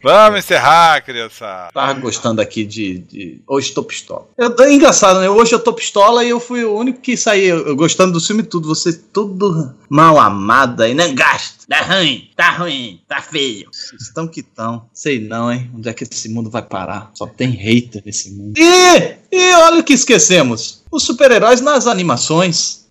Vamos 0.02 0.38
encerrar, 0.40 1.00
criança. 1.02 1.68
Tava 1.72 1.94
gostando 1.94 2.40
aqui 2.40 2.64
de, 2.64 2.98
de- 2.98 3.40
Hoje 3.46 3.72
tô 3.72 3.82
pistola. 3.82 4.26
Eu- 4.36 4.54
é 4.60 4.72
engraçado, 4.72 5.20
né? 5.20 5.28
Hoje 5.30 5.54
eu 5.54 5.58
tô 5.58 5.72
pistola 5.72 6.24
e 6.24 6.30
eu 6.30 6.40
fui 6.40 6.64
o 6.64 6.74
único 6.76 7.00
que 7.00 7.16
saí 7.16 7.46
eu- 7.46 7.66
eu 7.66 7.76
gostando 7.76 8.12
do 8.12 8.20
filme 8.20 8.42
tudo. 8.42 8.68
Você 8.68 8.92
tudo 8.92 9.72
mal 9.88 10.18
amado 10.18 10.82
aí, 10.82 10.94
né? 10.94 11.08
Gasto. 11.12 11.66
Tá 11.68 11.80
ruim, 11.82 12.30
tá 12.36 12.50
ruim, 12.50 13.00
tá 13.08 13.20
feio. 13.22 13.68
Estão 14.00 14.26
que 14.28 14.42
tão. 14.42 14.88
Sei 14.92 15.20
não, 15.20 15.52
hein? 15.52 15.70
Onde 15.74 15.88
é 15.88 15.92
que 15.94 16.04
esse 16.04 16.28
mundo 16.28 16.50
vai 16.50 16.62
parar? 16.62 17.10
Só 17.14 17.26
tem 17.26 17.50
hater 17.50 18.02
nesse 18.04 18.30
mundo. 18.32 18.58
E, 18.58 19.16
e 19.32 19.54
olha 19.54 19.80
o 19.80 19.84
que 19.84 19.92
esquecemos. 19.92 20.82
Os 20.90 21.04
super-heróis 21.04 21.60
nas 21.60 21.86
animações. 21.86 22.86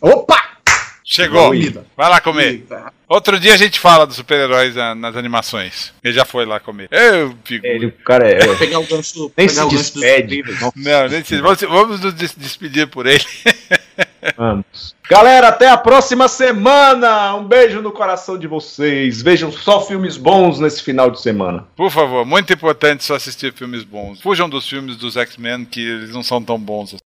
Opa! 0.00 0.40
Chegou. 1.04 1.48
Comida. 1.48 1.84
Vai 1.96 2.08
lá 2.08 2.20
comer. 2.22 2.64
Outro 3.06 3.38
dia 3.38 3.52
a 3.52 3.56
gente 3.58 3.78
fala 3.78 4.06
dos 4.06 4.16
super-heróis 4.16 4.74
na- 4.74 4.94
nas 4.94 5.14
animações. 5.14 5.92
Ele 6.02 6.14
já 6.14 6.24
foi 6.24 6.46
lá 6.46 6.58
comer. 6.58 6.88
Eu 6.90 7.36
fico. 7.44 7.66
Ele, 7.66 7.86
o 7.86 7.92
cara 7.92 8.26
é. 8.26 8.46
Vou 8.46 8.56
pegar 8.56 8.78
o 8.78 8.86
gancho. 8.86 9.30
Nem 9.36 9.46
pegar 9.46 9.52
se 9.52 9.60
o 9.60 9.64
gancho 9.64 9.76
dos 9.76 9.90
despede. 9.92 10.38
incríveis. 10.38 10.72
Não, 10.74 11.08
nem 11.08 11.22
se- 11.22 11.40
vamos, 11.42 11.60
vamos 11.60 12.00
nos 12.00 12.14
des- 12.14 12.34
despedir 12.34 12.86
por 12.86 13.06
ele. 13.06 13.24
Vamos. 14.38 14.94
Galera, 15.12 15.48
até 15.48 15.68
a 15.68 15.76
próxima 15.76 16.26
semana. 16.26 17.34
Um 17.34 17.44
beijo 17.44 17.82
no 17.82 17.92
coração 17.92 18.38
de 18.38 18.46
vocês. 18.46 19.20
Vejam 19.20 19.52
só 19.52 19.78
filmes 19.82 20.16
bons 20.16 20.58
nesse 20.58 20.82
final 20.82 21.10
de 21.10 21.20
semana. 21.20 21.68
Por 21.76 21.90
favor, 21.90 22.24
muito 22.24 22.50
importante 22.50 23.04
só 23.04 23.14
assistir 23.14 23.52
filmes 23.52 23.84
bons. 23.84 24.22
Fujam 24.22 24.48
dos 24.48 24.66
filmes 24.66 24.96
dos 24.96 25.18
X-Men 25.18 25.66
que 25.66 25.80
eles 25.80 26.14
não 26.14 26.22
são 26.22 26.42
tão 26.42 26.58
bons. 26.58 26.94
assim. 26.94 26.96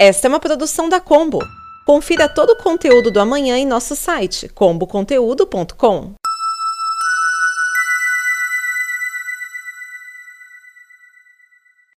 Esta 0.00 0.26
é 0.26 0.28
uma 0.30 0.40
produção 0.40 0.88
da 0.88 1.00
Combo. 1.00 1.38
Confira 1.86 2.28
todo 2.28 2.54
o 2.54 2.56
conteúdo 2.56 3.08
do 3.08 3.20
amanhã 3.20 3.56
em 3.56 3.66
nosso 3.66 3.94
site 3.94 4.48
comboconteúdo.com. 4.48 6.14